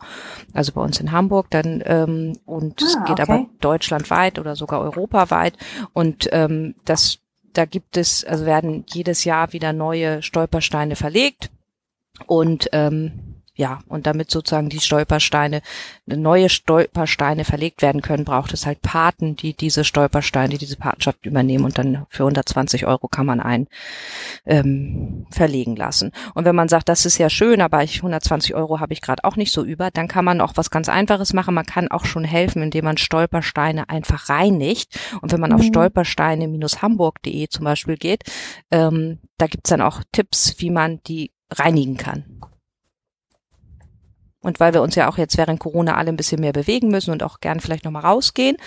also 0.54 0.74
bei 0.74 0.82
uns 0.82 1.00
in 1.00 1.12
Hamburg 1.14 1.48
dann, 1.50 1.82
ähm, 1.86 2.38
und 2.46 2.82
es 2.82 2.98
Ah, 2.98 3.06
geht 3.06 3.20
okay. 3.20 3.22
aber 3.22 3.46
deutschlandweit 3.62 4.38
oder 4.38 4.56
sogar 4.58 4.82
europaweit. 4.82 5.54
Und 5.94 6.28
ähm, 6.34 6.76
das 6.84 7.20
da 7.54 7.66
gibt 7.66 7.98
es, 7.98 8.24
also 8.24 8.46
werden 8.46 8.86
jedes 8.88 9.24
Jahr 9.24 9.54
wieder 9.54 9.74
neue 9.74 10.22
Stolpersteine 10.22 10.96
verlegt. 10.96 11.50
Und 12.28 12.70
ähm, 12.74 13.29
ja, 13.60 13.80
und 13.90 14.08
damit 14.08 14.32
sozusagen 14.32 14.70
die 14.70 14.80
Stolpersteine, 14.80 15.62
neue 16.06 16.48
Stolpersteine 16.48 17.44
verlegt 17.44 17.82
werden 17.82 18.02
können, 18.02 18.24
braucht 18.24 18.54
es 18.54 18.66
halt 18.66 18.82
Paten, 18.82 19.36
die 19.36 19.54
diese 19.54 19.84
Stolpersteine, 19.84 20.48
die 20.48 20.58
diese 20.58 20.78
Patenschaft 20.78 21.26
übernehmen 21.26 21.66
und 21.66 21.78
dann 21.78 22.06
für 22.08 22.24
120 22.24 22.86
Euro 22.86 23.10
kann 23.10 23.26
man 23.26 23.42
einen 23.42 23.68
ähm, 24.46 25.28
verlegen 25.30 25.76
lassen. 25.76 26.14
Und 26.36 26.46
wenn 26.46 26.56
man 26.56 26.70
sagt, 26.70 26.88
das 26.88 27.06
ist 27.06 27.18
ja 27.18 27.30
schön, 27.30 27.60
aber 27.60 27.84
ich 27.84 27.98
120 27.98 28.56
Euro 28.56 28.80
habe 28.80 28.94
ich 28.94 29.02
gerade 29.02 29.26
auch 29.26 29.36
nicht 29.36 29.52
so 29.52 29.66
über, 29.66 29.92
dann 29.92 30.08
kann 30.08 30.24
man 30.24 30.40
auch 30.40 30.54
was 30.56 30.72
ganz 30.72 30.88
Einfaches 30.88 31.34
machen. 31.34 31.54
Man 31.54 31.66
kann 31.66 31.90
auch 31.90 32.06
schon 32.06 32.24
helfen, 32.24 32.64
indem 32.64 32.86
man 32.86 32.96
Stolpersteine 32.96 33.90
einfach 33.90 34.30
reinigt. 34.30 34.98
Und 35.20 35.34
wenn 35.34 35.42
man 35.42 35.52
auf 35.52 35.60
Mhm. 35.60 35.66
stolpersteine-hamburg.de 35.66 37.50
zum 37.50 37.66
Beispiel 37.66 37.98
geht, 37.98 38.24
ähm, 38.72 39.20
da 39.38 39.48
gibt's 39.48 39.70
dann 39.70 39.82
auch 39.82 40.02
Tipps, 40.14 40.56
wie 40.60 40.70
man 40.70 41.04
die 41.04 41.34
reinigen 41.52 41.98
kann. 41.98 42.40
Und 44.42 44.60
weil 44.60 44.74
wir 44.74 44.82
uns 44.82 44.96
ja 44.96 45.10
auch 45.10 45.18
jetzt 45.18 45.38
während 45.38 45.60
Corona 45.60 45.96
alle 45.96 46.10
ein 46.10 46.18
bisschen 46.18 46.40
mehr 46.42 46.54
bewegen 46.54 46.90
müssen 46.90 47.12
und 47.12 47.24
auch 47.24 47.40
gern 47.40 47.60
vielleicht 47.60 47.86
nochmal 47.86 48.06
rausgehen, 48.06 48.58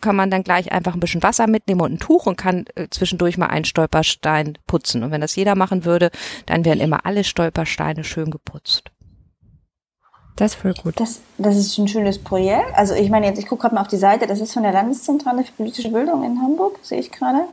kann 0.00 0.16
man 0.16 0.30
dann 0.30 0.44
gleich 0.44 0.72
einfach 0.72 0.94
ein 0.94 1.00
bisschen 1.00 1.22
Wasser 1.22 1.46
mitnehmen 1.46 1.80
und 1.80 1.92
ein 1.92 1.98
Tuch 1.98 2.26
und 2.26 2.36
kann 2.36 2.66
äh, 2.74 2.88
zwischendurch 2.90 3.36
mal 3.36 3.46
einen 3.46 3.64
Stolperstein 3.64 4.58
putzen. 4.66 5.02
Und 5.02 5.10
wenn 5.10 5.20
das 5.20 5.36
jeder 5.36 5.54
machen 5.54 5.84
würde, 5.84 6.10
dann 6.46 6.64
wären 6.64 6.80
immer 6.80 7.04
alle 7.04 7.24
Stolpersteine 7.24 8.04
schön 8.04 8.30
geputzt. 8.30 8.92
Das 10.36 10.54
ist 10.54 10.60
voll 10.60 10.74
gut. 10.74 11.00
Das, 11.00 11.20
das 11.36 11.56
ist 11.56 11.76
ein 11.78 11.88
schönes 11.88 12.22
Projekt. 12.22 12.72
Also 12.74 12.94
ich 12.94 13.10
meine 13.10 13.26
jetzt, 13.26 13.40
ich 13.40 13.46
gucke 13.46 13.62
gerade 13.62 13.74
mal 13.74 13.80
auf 13.80 13.88
die 13.88 13.96
Seite, 13.96 14.28
das 14.28 14.40
ist 14.40 14.52
von 14.52 14.62
der 14.62 14.72
Landeszentrale 14.72 15.42
für 15.42 15.52
politische 15.52 15.90
Bildung 15.90 16.22
in 16.22 16.40
Hamburg, 16.40 16.78
sehe 16.82 17.00
ich 17.00 17.10
gerade. 17.10 17.48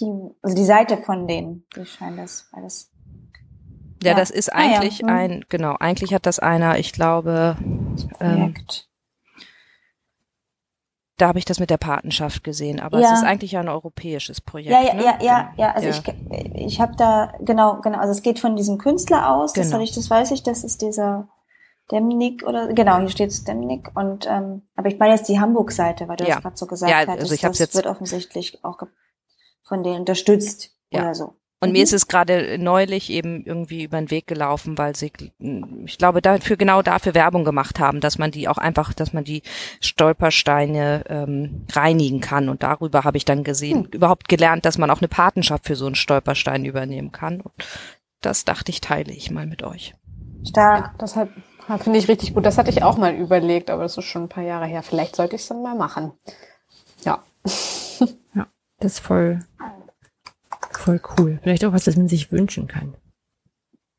Die, 0.00 0.30
also 0.40 0.56
die 0.56 0.64
Seite 0.64 0.96
von 0.96 1.28
denen, 1.28 1.66
die 1.76 1.84
scheint 1.84 2.18
das 2.18 2.48
alles. 2.52 2.90
Ja, 4.02 4.10
Ja. 4.12 4.16
das 4.16 4.30
ist 4.30 4.52
Ah 4.52 4.62
ja, 4.64 4.76
eigentlich 4.80 5.00
hm. 5.00 5.08
ein, 5.08 5.44
genau, 5.48 5.76
eigentlich 5.78 6.14
hat 6.14 6.24
das 6.26 6.38
einer, 6.38 6.78
ich 6.78 6.92
glaube, 6.92 7.56
ähm, 8.20 8.54
da 11.18 11.28
habe 11.28 11.38
ich 11.38 11.44
das 11.44 11.60
mit 11.60 11.68
der 11.68 11.76
Patenschaft 11.76 12.42
gesehen, 12.44 12.80
aber 12.80 12.98
Ja. 13.00 13.12
es 13.12 13.18
ist 13.18 13.24
eigentlich 13.26 13.52
ja 13.52 13.60
ein 13.60 13.68
europäisches 13.68 14.40
Projekt. 14.40 14.70
Ja, 14.70 14.82
ja, 14.82 14.94
ne? 14.94 15.04
ja, 15.04 15.18
ja, 15.20 15.40
Genau. 15.42 15.52
ja. 15.62 15.72
Also 15.74 15.88
ich, 15.88 16.54
ich 16.54 16.80
habe 16.80 16.96
da 16.96 17.34
genau, 17.40 17.80
genau. 17.82 17.98
Also 17.98 18.12
es 18.12 18.22
geht 18.22 18.38
von 18.38 18.56
diesem 18.56 18.78
Künstler 18.78 19.30
aus. 19.30 19.52
Das 19.52 19.66
Genau. 19.66 19.74
habe 19.74 19.84
ich, 19.84 19.92
das 19.92 20.08
weiß 20.08 20.30
ich. 20.30 20.42
Das 20.42 20.64
ist 20.64 20.80
dieser 20.80 21.28
Demnik 21.90 22.42
oder 22.46 22.72
genau 22.72 22.98
hier 23.00 23.10
steht 23.10 23.46
Demnik 23.48 23.90
und 23.94 24.26
ähm, 24.30 24.62
aber 24.76 24.88
ich 24.88 24.98
meine 24.98 25.12
jetzt 25.14 25.28
die 25.28 25.40
Hamburg-Seite, 25.40 26.08
weil 26.08 26.16
du 26.16 26.24
das 26.24 26.40
gerade 26.40 26.56
so 26.56 26.66
gesagt 26.66 26.90
Ja, 26.90 26.98
hattest. 26.98 27.18
also 27.20 27.34
ich 27.34 27.40
das 27.42 27.58
jetzt- 27.58 27.74
wird 27.74 27.86
offensichtlich 27.86 28.64
auch 28.64 28.78
von 29.62 29.82
denen 29.82 30.00
unterstützt 30.00 30.70
Ja. 30.90 31.02
oder 31.02 31.14
so. 31.14 31.34
Und 31.62 31.68
Mhm. 31.68 31.72
mir 31.74 31.82
ist 31.82 31.92
es 31.92 32.08
gerade 32.08 32.56
neulich 32.58 33.10
eben 33.10 33.44
irgendwie 33.44 33.84
über 33.84 33.98
den 33.98 34.10
Weg 34.10 34.26
gelaufen, 34.26 34.78
weil 34.78 34.96
sie, 34.96 35.12
ich 35.84 35.98
glaube, 35.98 36.22
dafür 36.22 36.56
genau 36.56 36.80
dafür 36.80 37.14
Werbung 37.14 37.44
gemacht 37.44 37.78
haben, 37.78 38.00
dass 38.00 38.16
man 38.16 38.30
die 38.30 38.48
auch 38.48 38.56
einfach, 38.56 38.94
dass 38.94 39.12
man 39.12 39.24
die 39.24 39.42
Stolpersteine 39.82 41.04
ähm, 41.08 41.66
reinigen 41.70 42.20
kann. 42.20 42.48
Und 42.48 42.62
darüber 42.62 43.04
habe 43.04 43.18
ich 43.18 43.26
dann 43.26 43.44
gesehen, 43.44 43.84
überhaupt 43.92 44.28
gelernt, 44.28 44.64
dass 44.64 44.78
man 44.78 44.90
auch 44.90 45.00
eine 45.00 45.08
Patenschaft 45.08 45.66
für 45.66 45.76
so 45.76 45.84
einen 45.84 45.96
Stolperstein 45.96 46.64
übernehmen 46.64 47.12
kann. 47.12 47.42
Und 47.42 47.52
das 48.22 48.46
dachte 48.46 48.70
ich, 48.70 48.80
teile 48.80 49.12
ich 49.12 49.30
mal 49.30 49.46
mit 49.46 49.62
euch. 49.62 49.94
Stark. 50.48 50.98
Das 50.98 51.14
hat, 51.14 51.28
finde 51.80 51.98
ich 51.98 52.08
richtig 52.08 52.32
gut. 52.32 52.46
Das 52.46 52.56
hatte 52.56 52.70
ich 52.70 52.82
auch 52.82 52.96
mal 52.96 53.14
überlegt, 53.14 53.68
aber 53.68 53.82
das 53.82 53.98
ist 53.98 54.04
schon 54.06 54.22
ein 54.22 54.28
paar 54.30 54.44
Jahre 54.44 54.64
her. 54.66 54.82
Vielleicht 54.82 55.14
sollte 55.14 55.36
ich 55.36 55.42
es 55.42 55.48
dann 55.48 55.62
mal 55.62 55.74
machen. 55.74 56.12
Ja. 57.04 57.22
Das 58.82 58.92
ist 58.92 59.00
voll, 59.00 59.40
voll 60.80 61.00
cool. 61.18 61.38
Vielleicht 61.42 61.64
auch 61.64 61.72
was, 61.72 61.84
das 61.84 61.96
man 61.96 62.08
sich 62.08 62.32
wünschen 62.32 62.66
kann. 62.66 62.94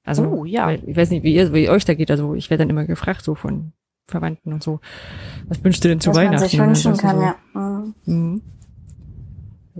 Also, 0.03 0.25
Oh, 0.27 0.45
ja. 0.45 0.65
weil, 0.67 0.82
ich 0.88 0.95
weiß 0.97 1.09
nicht, 1.11 1.23
wie 1.23 1.34
ihr, 1.36 1.53
wie 1.53 1.69
euch 1.69 1.86
da 1.86 1.93
geht. 1.93 2.09
Also, 2.11 2.34
ich 2.36 2.49
werde 2.49 2.63
dann 2.63 2.69
immer 2.69 2.86
gefragt, 2.86 3.23
so 3.23 3.36
von 3.36 3.73
Verwandten 4.07 4.51
und 4.51 4.63
so. 4.63 4.79
Was 5.47 5.63
wünschst 5.63 5.84
du 5.84 5.88
denn 5.88 6.01
zu 6.01 6.09
Was 6.09 6.17
Weihnachten? 6.17 6.39
man 6.41 6.49
sich 6.49 6.59
wünschen 6.59 6.91
du 6.93 6.97
kann, 6.97 7.15
so, 7.17 7.21
ja. 7.21 7.36
Mhm. 7.53 7.93
Mhm. 8.05 8.41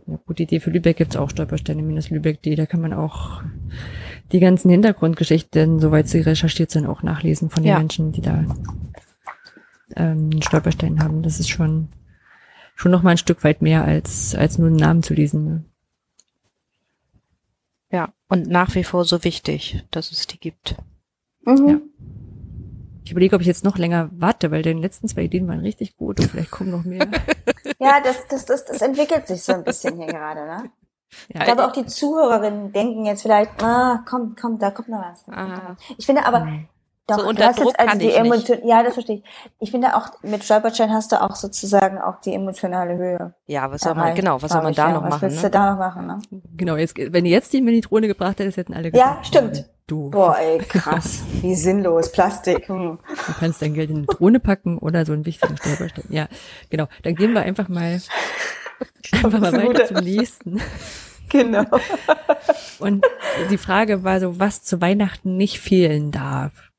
Eine 0.08 0.20
gute 0.26 0.44
Idee. 0.44 0.60
Für 0.60 0.70
Lübeck 0.70 0.98
gibt's 0.98 1.18
auch 1.18 1.30
Stolpersteine 1.30 1.82
minus 1.82 2.10
Lübeck.de. 2.10 2.56
Da 2.56 2.66
kann 2.66 2.82
man 2.82 2.94
auch 2.94 3.42
die 4.32 4.40
ganzen 4.40 4.70
Hintergrundgeschichten, 4.70 5.80
soweit 5.80 6.08
sie 6.08 6.22
recherchiert 6.22 6.72
sind, 6.72 6.86
auch 6.86 7.04
nachlesen 7.04 7.50
von 7.50 7.64
den 7.64 7.72
Ja. 7.72 7.78
Menschen, 7.80 8.12
die 8.14 8.22
da 8.22 8.46
ähm, 9.96 10.30
einen 10.32 10.42
Stolperstein 10.42 11.04
haben. 11.04 11.24
Das 11.24 11.40
ist 11.40 11.50
schon 11.50 11.90
schon 12.76 12.92
noch 12.92 13.04
mal 13.04 13.12
ein 13.12 13.18
Stück 13.18 13.44
weit 13.44 13.62
mehr 13.62 13.84
als 13.84 14.34
als 14.34 14.58
nur 14.58 14.68
einen 14.68 14.78
Namen 14.78 15.04
zu 15.04 15.14
lesen. 15.14 15.46
Ne? 15.46 15.64
Und 18.32 18.48
nach 18.48 18.74
wie 18.76 18.86
vor 18.86 19.04
so 19.04 19.26
wichtig, 19.26 19.84
dass 19.92 20.10
es 20.14 20.26
die 20.26 20.40
gibt. 20.40 20.76
Mhm. 21.46 21.68
Ja. 21.68 21.78
Ich 23.04 23.12
überlege, 23.12 23.36
ob 23.36 23.42
ich 23.42 23.48
jetzt 23.48 23.66
noch 23.66 23.78
länger 23.78 24.10
warte, 24.14 24.52
weil 24.52 24.62
deine 24.62 24.80
letzten 24.80 25.10
zwei 25.10 25.24
Ideen 25.24 25.50
waren 25.50 25.60
richtig 25.60 25.98
gut 25.98 26.18
und 26.22 26.32
vielleicht 26.32 26.50
kommen 26.50 26.72
noch 26.72 26.86
mehr. 26.86 27.10
Ja, 27.80 28.00
das, 28.00 28.28
das, 28.30 28.46
das, 28.46 28.64
das 28.66 28.82
entwickelt 28.82 29.28
sich 29.28 29.42
so 29.42 29.54
ein 29.54 29.64
bisschen 29.64 29.98
hier 29.98 30.06
gerade, 30.08 30.46
ne? 30.46 30.72
Ich 31.30 31.36
Ja, 31.36 31.46
glaube, 31.46 31.66
auch 31.66 31.72
die 31.72 31.86
Zuhörerinnen 31.86 32.72
denken 32.72 33.06
jetzt 33.06 33.24
vielleicht, 33.24 33.62
ah, 33.64 34.04
komm, 34.08 34.36
komm, 34.40 34.60
da 34.60 34.70
kommt 34.70 34.90
noch 34.90 35.02
was. 35.02 35.28
Ah. 35.28 35.76
Ich 35.98 36.06
finde 36.06 36.26
aber, 36.26 36.46
Mhm. 36.46 36.68
Doch, 37.12 37.18
So 37.18 37.24
du 37.24 37.30
unter 37.30 37.46
hast 37.48 37.60
Druck 37.60 37.68
jetzt 37.68 37.80
also 37.80 37.90
kann 37.92 38.00
die 38.00 38.06
ich 38.08 38.22
nicht. 38.22 38.26
Emotion, 38.50 38.68
ja, 38.68 38.84
das 38.84 38.94
verstehe 38.94 39.18
ich. 39.18 39.24
Ich 39.60 39.72
finde 39.72 39.96
auch, 39.96 40.08
mit 40.24 40.44
Stolperstein 40.44 40.92
hast 40.92 41.12
du 41.12 41.22
auch 41.22 41.36
sozusagen 41.36 42.00
auch 42.00 42.20
die 42.22 42.34
emotionale 42.34 42.98
Höhe. 42.98 43.34
Ja, 43.48 43.72
was 43.72 43.82
soll 43.82 43.96
man, 43.96 44.16
genau, 44.16 44.42
was 44.42 44.52
soll 44.52 44.64
man 44.64 44.74
da 44.74 44.88
ja. 44.88 44.94
noch 44.94 45.04
was 45.04 45.10
machen? 45.12 45.22
willst 45.24 45.38
Ne? 45.44 45.50
du 45.50 45.50
da 45.52 45.72
noch 45.72 45.78
machen, 45.80 46.08
ne? 46.08 46.20
Genau, 46.58 46.76
jetzt, 46.76 46.96
wenn 46.98 47.26
ihr 47.26 47.32
jetzt 47.32 47.54
die 47.54 47.62
Minitrone 47.62 48.08
gebracht 48.08 48.40
hättest, 48.40 48.58
hätten 48.58 48.74
alle 48.74 48.90
Ja, 48.90 49.10
gesagt, 49.20 49.28
stimmt. 49.28 49.66
Du, 49.88 50.10
Boah, 50.10 50.38
ey, 50.40 50.60
krass. 50.60 51.22
Wie 51.42 51.54
sinnlos. 51.54 52.14
Plastik. 52.14 52.70
Hm. 52.70 52.98
du 53.28 53.34
kannst 53.40 53.62
dein 53.62 53.74
Geld 53.74 53.90
in 53.90 53.98
eine 53.98 54.06
Drohne 54.06 54.40
packen 54.40 54.78
oder 54.78 55.06
so 55.06 55.12
einen 55.12 55.26
wichtigen 55.26 55.58
Stolperstein. 55.58 56.06
Ja, 56.10 56.28
genau. 56.70 56.88
Dann 57.04 57.16
gehen 57.16 57.34
wir 57.34 57.42
einfach 57.42 57.68
mal, 57.68 58.00
einfach 59.12 59.40
mal 59.40 59.52
weiter 59.52 59.86
zum 59.88 59.98
nächsten. 59.98 60.62
Genau. 61.30 61.66
Und 62.80 63.06
die 63.50 63.58
Frage 63.58 64.04
war 64.04 64.20
so, 64.20 64.40
was 64.40 64.64
zu 64.64 64.82
Weihnachten 64.82 65.38
nicht 65.38 65.60
fehlen 65.60 66.12
darf. 66.12 66.71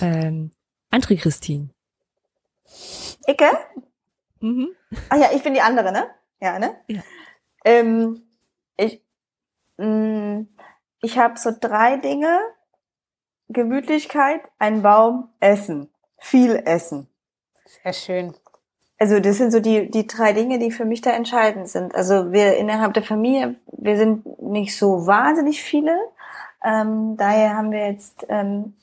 Ähm, 0.00 0.52
André 0.90 1.16
Christine. 1.20 1.70
Icke? 3.26 3.50
Mhm. 4.40 4.68
Ah 5.08 5.16
ja, 5.16 5.30
ich 5.34 5.42
bin 5.42 5.54
die 5.54 5.60
andere, 5.60 5.92
ne? 5.92 6.06
Ja, 6.40 6.58
ne? 6.58 6.76
Ja. 6.88 7.02
Ähm, 7.64 8.22
ich 8.76 9.02
mh, 9.76 10.46
ich 11.02 11.18
habe 11.18 11.38
so 11.38 11.50
drei 11.58 11.96
Dinge. 11.96 12.38
Gemütlichkeit, 13.48 14.40
ein 14.58 14.82
Baum, 14.82 15.28
Essen. 15.38 15.88
Viel 16.18 16.56
Essen. 16.64 17.08
Sehr 17.64 17.92
schön. 17.92 18.34
Also 18.98 19.20
das 19.20 19.36
sind 19.36 19.52
so 19.52 19.60
die, 19.60 19.90
die 19.90 20.06
drei 20.06 20.32
Dinge, 20.32 20.58
die 20.58 20.70
für 20.70 20.84
mich 20.84 21.00
da 21.00 21.10
entscheidend 21.10 21.68
sind. 21.68 21.94
Also 21.94 22.32
wir 22.32 22.56
innerhalb 22.56 22.94
der 22.94 23.02
Familie, 23.02 23.54
wir 23.66 23.96
sind 23.96 24.42
nicht 24.42 24.76
so 24.76 25.06
wahnsinnig 25.06 25.62
viele. 25.62 25.96
Ähm, 26.64 27.16
daher 27.16 27.56
haben 27.56 27.70
wir 27.70 27.86
jetzt 27.86 28.26
ähm, 28.28 28.74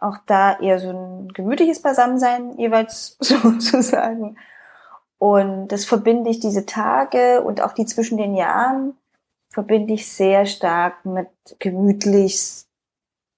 auch 0.00 0.18
da 0.26 0.58
eher 0.58 0.78
so 0.78 0.90
ein 0.90 1.28
gemütliches 1.28 1.82
Beisammensein 1.82 2.58
jeweils 2.58 3.16
sozusagen. 3.20 4.36
Und 5.18 5.68
das 5.68 5.84
verbinde 5.84 6.30
ich 6.30 6.40
diese 6.40 6.64
Tage 6.64 7.42
und 7.42 7.60
auch 7.60 7.72
die 7.72 7.84
zwischen 7.84 8.16
den 8.16 8.34
Jahren 8.34 8.96
verbinde 9.50 9.94
ich 9.94 10.10
sehr 10.10 10.46
stark 10.46 11.04
mit 11.04 11.28
gemütlich 11.58 12.64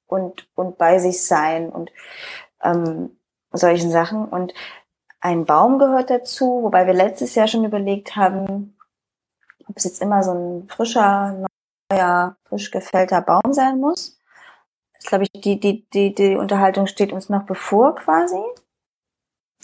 und, 0.07 0.47
und 0.55 0.79
bei 0.79 0.99
sich 0.99 1.25
sein 1.25 1.71
und 1.71 1.91
ähm, 2.63 3.17
solchen 3.51 3.91
Sachen. 3.91 4.27
Und 4.27 4.55
ein 5.21 5.45
Baum 5.45 5.79
gehört 5.79 6.11
dazu, 6.11 6.63
wobei 6.63 6.87
wir 6.87 6.95
letztes 6.95 7.35
Jahr 7.35 7.49
schon 7.49 7.65
überlegt 7.65 8.15
haben, 8.15 8.77
ob 9.69 9.77
es 9.77 9.85
jetzt 9.85 10.03
immer 10.03 10.23
so 10.23 10.33
ein 10.33 10.69
frischer, 10.69 11.49
neuer, 11.91 12.37
frisch 12.45 12.71
gefällter 12.71 13.23
Baum 13.23 13.53
sein 13.53 13.81
muss. 13.81 14.21
Das 15.03 15.09
glaube 15.09 15.24
ich, 15.24 15.40
die, 15.40 15.59
die, 15.59 15.88
die, 15.90 16.14
die 16.14 16.36
Unterhaltung 16.36 16.86
steht 16.86 17.12
uns 17.12 17.28
noch 17.28 17.44
bevor 17.44 17.94
quasi. 17.96 18.42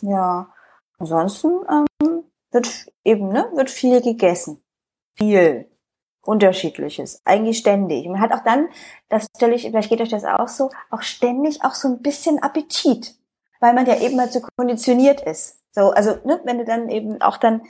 Ja, 0.02 0.52
ansonsten 0.98 1.60
ähm, 1.70 2.24
wird 2.50 2.86
eben, 3.04 3.28
ne, 3.28 3.50
wird 3.54 3.70
viel 3.70 4.00
gegessen. 4.00 4.62
Viel. 5.16 5.70
Unterschiedliches. 6.22 7.22
Eigentlich 7.24 7.58
ständig. 7.58 8.06
Man 8.06 8.20
hat 8.20 8.32
auch 8.32 8.44
dann, 8.44 8.68
das 9.08 9.28
stelle 9.34 9.54
ich, 9.54 9.62
vielleicht 9.62 9.88
geht 9.88 10.00
euch 10.00 10.10
das 10.10 10.24
auch 10.24 10.48
so, 10.48 10.70
auch 10.90 11.02
ständig 11.02 11.64
auch 11.64 11.74
so 11.74 11.88
ein 11.88 12.02
bisschen 12.02 12.42
Appetit 12.42 13.18
weil 13.60 13.74
man 13.74 13.86
ja 13.86 14.00
eben 14.00 14.18
halt 14.20 14.32
so 14.32 14.40
konditioniert 14.56 15.20
ist. 15.20 15.60
So, 15.72 15.90
also, 15.90 16.18
ne, 16.24 16.40
wenn 16.44 16.58
du 16.58 16.64
dann 16.64 16.88
eben 16.88 17.20
auch 17.20 17.36
dann 17.36 17.62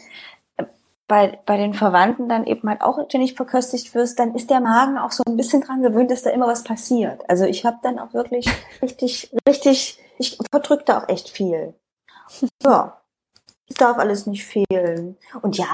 bei, 1.08 1.38
bei 1.46 1.56
den 1.56 1.72
Verwandten 1.74 2.28
dann 2.28 2.46
eben 2.46 2.68
halt 2.68 2.82
auch 2.82 3.02
ständig 3.08 3.34
verköstigt 3.34 3.94
wirst, 3.94 4.18
dann 4.18 4.34
ist 4.34 4.50
der 4.50 4.60
Magen 4.60 4.98
auch 4.98 5.10
so 5.10 5.22
ein 5.26 5.36
bisschen 5.36 5.62
dran 5.62 5.82
gewöhnt, 5.82 6.10
dass 6.10 6.22
da 6.22 6.30
immer 6.30 6.46
was 6.46 6.62
passiert. 6.62 7.28
Also 7.28 7.44
ich 7.44 7.64
habe 7.64 7.78
dann 7.82 7.98
auch 7.98 8.12
wirklich 8.12 8.46
richtig, 8.82 9.34
richtig, 9.48 9.98
ich 10.18 10.38
verdrück 10.50 10.84
da 10.86 10.98
auch 10.98 11.08
echt 11.08 11.30
viel. 11.30 11.74
Ja. 12.62 12.94
Es 13.70 13.76
darf 13.76 13.98
alles 13.98 14.26
nicht 14.26 14.46
fehlen. 14.46 15.18
Und 15.42 15.58
ja, 15.58 15.66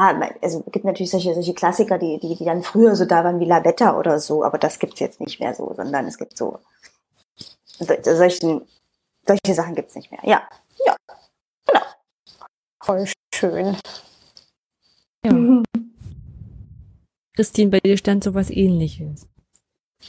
also 0.42 0.64
es 0.66 0.72
gibt 0.72 0.84
natürlich 0.84 1.12
solche, 1.12 1.32
solche 1.34 1.54
Klassiker, 1.54 1.96
die, 1.98 2.18
die, 2.18 2.34
die 2.34 2.44
dann 2.44 2.64
früher 2.64 2.96
so 2.96 3.04
da 3.04 3.22
waren 3.22 3.38
wie 3.38 3.44
Lavetta 3.44 3.96
oder 3.96 4.18
so, 4.18 4.42
aber 4.42 4.58
das 4.58 4.80
gibt's 4.80 4.98
jetzt 4.98 5.20
nicht 5.20 5.38
mehr 5.38 5.54
so, 5.54 5.72
sondern 5.74 6.06
es 6.06 6.18
gibt 6.18 6.36
so 6.36 6.58
so- 7.66 7.86
solchen, 8.02 8.66
solche 9.26 9.54
Sachen 9.54 9.74
gibt's 9.74 9.94
nicht 9.94 10.10
mehr. 10.10 10.20
Ja. 10.24 10.42
Ja. 10.86 10.96
Voll 12.80 13.08
schön. 13.32 13.76
Ja. 15.24 15.62
Christine, 17.34 17.70
bei 17.70 17.80
dir 17.80 17.96
stand 17.96 18.22
sowas 18.22 18.50
ähnliches. 18.50 19.26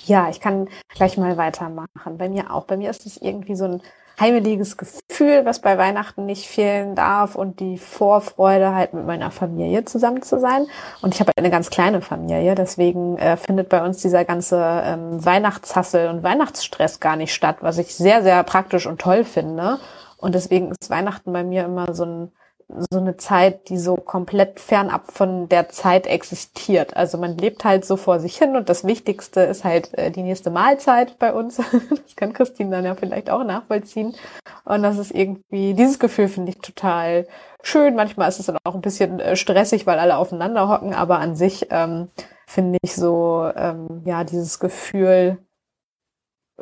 Ja, 0.05 0.29
ich 0.29 0.39
kann 0.39 0.67
gleich 0.93 1.17
mal 1.17 1.37
weitermachen. 1.37 2.17
Bei 2.17 2.29
mir 2.29 2.53
auch. 2.53 2.65
Bei 2.65 2.77
mir 2.77 2.89
ist 2.89 3.05
es 3.05 3.17
irgendwie 3.17 3.55
so 3.55 3.65
ein 3.65 3.81
heimeliges 4.19 4.77
Gefühl, 4.77 5.45
was 5.45 5.59
bei 5.59 5.77
Weihnachten 5.77 6.25
nicht 6.25 6.47
fehlen 6.47 6.95
darf 6.95 7.35
und 7.35 7.59
die 7.59 7.77
Vorfreude 7.77 8.73
halt 8.73 8.93
mit 8.93 9.05
meiner 9.05 9.31
Familie 9.31 9.83
zusammen 9.85 10.21
zu 10.21 10.39
sein. 10.39 10.67
Und 11.01 11.13
ich 11.13 11.19
habe 11.19 11.31
eine 11.35 11.49
ganz 11.49 11.69
kleine 11.69 12.01
Familie, 12.01 12.55
deswegen 12.55 13.17
äh, 13.17 13.35
findet 13.37 13.69
bei 13.69 13.83
uns 13.83 14.01
dieser 14.01 14.23
ganze 14.23 14.57
ähm, 14.85 15.23
Weihnachtshassel 15.23 16.09
und 16.09 16.23
Weihnachtsstress 16.23 16.99
gar 16.99 17.15
nicht 17.15 17.33
statt, 17.33 17.57
was 17.61 17.77
ich 17.77 17.95
sehr, 17.95 18.23
sehr 18.23 18.41
praktisch 18.43 18.87
und 18.87 19.01
toll 19.01 19.23
finde. 19.23 19.79
Und 20.17 20.33
deswegen 20.35 20.71
ist 20.71 20.89
Weihnachten 20.89 21.33
bei 21.33 21.43
mir 21.43 21.65
immer 21.65 21.93
so 21.93 22.05
ein 22.05 22.31
so 22.67 22.99
eine 22.99 23.17
Zeit, 23.17 23.69
die 23.69 23.77
so 23.77 23.95
komplett 23.95 24.59
fernab 24.59 25.11
von 25.11 25.47
der 25.49 25.69
Zeit 25.69 26.07
existiert. 26.07 26.95
Also 26.95 27.17
man 27.17 27.37
lebt 27.37 27.63
halt 27.63 27.85
so 27.85 27.95
vor 27.95 28.19
sich 28.19 28.37
hin 28.37 28.55
und 28.55 28.69
das 28.69 28.83
Wichtigste 28.83 29.41
ist 29.41 29.63
halt 29.63 29.93
äh, 29.97 30.09
die 30.09 30.23
nächste 30.23 30.49
Mahlzeit 30.49 31.19
bei 31.19 31.31
uns. 31.33 31.57
das 31.89 32.15
kann 32.15 32.33
Christine 32.33 32.71
dann 32.71 32.85
ja 32.85 32.95
vielleicht 32.95 33.29
auch 33.29 33.43
nachvollziehen. 33.43 34.15
Und 34.63 34.81
das 34.81 34.97
ist 34.97 35.11
irgendwie, 35.11 35.75
dieses 35.75 35.99
Gefühl 35.99 36.27
finde 36.27 36.51
ich 36.51 36.57
total 36.59 37.27
schön. 37.61 37.95
Manchmal 37.95 38.29
ist 38.29 38.39
es 38.39 38.47
dann 38.47 38.57
auch 38.63 38.73
ein 38.75 38.81
bisschen 38.81 39.19
äh, 39.19 39.35
stressig, 39.35 39.85
weil 39.85 39.99
alle 39.99 40.17
aufeinander 40.17 40.67
hocken, 40.67 40.93
aber 40.93 41.19
an 41.19 41.35
sich 41.35 41.67
ähm, 41.69 42.09
finde 42.47 42.79
ich 42.81 42.95
so, 42.95 43.49
ähm, 43.55 44.01
ja, 44.05 44.23
dieses 44.23 44.59
Gefühl, 44.59 45.37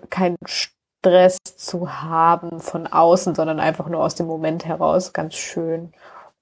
kein 0.09 0.35
Stress 1.03 1.37
zu 1.57 2.01
haben 2.01 2.61
von 2.61 2.87
außen, 2.87 3.35
sondern 3.35 3.59
einfach 3.59 3.89
nur 3.89 4.01
aus 4.01 4.15
dem 4.15 4.25
Moment 4.25 4.65
heraus. 4.65 5.11
Ganz 5.11 5.35
schön. 5.35 5.91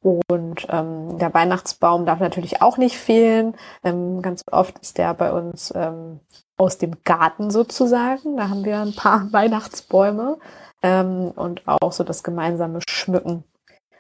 Und 0.04 0.68
ähm, 0.70 1.18
der 1.18 1.34
Weihnachtsbaum 1.34 2.06
darf 2.06 2.20
natürlich 2.20 2.62
auch 2.62 2.78
nicht 2.78 2.98
fehlen. 2.98 3.56
Ähm, 3.84 4.22
ganz 4.22 4.44
oft 4.52 4.78
ist 4.80 5.00
der 5.00 5.16
bei 5.16 5.32
uns 5.32 5.74
ähm, 5.76 6.20
aus 6.58 6.78
dem 6.78 7.04
Garten 7.04 7.50
sozusagen. 7.50 8.38
Da 8.38 8.50
haben 8.50 8.64
wir 8.64 8.80
ein 8.80 8.96
paar 8.96 9.28
Weihnachtsbäume. 9.32 10.38
Ähm, 10.84 11.32
und 11.36 11.68
auch 11.68 11.92
so 11.92 12.04
das 12.04 12.24
gemeinsame 12.24 12.80
Schmücken 12.88 13.44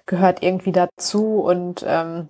gehört 0.05 0.43
irgendwie 0.43 0.71
dazu. 0.71 1.41
Und 1.41 1.83
ähm, 1.87 2.29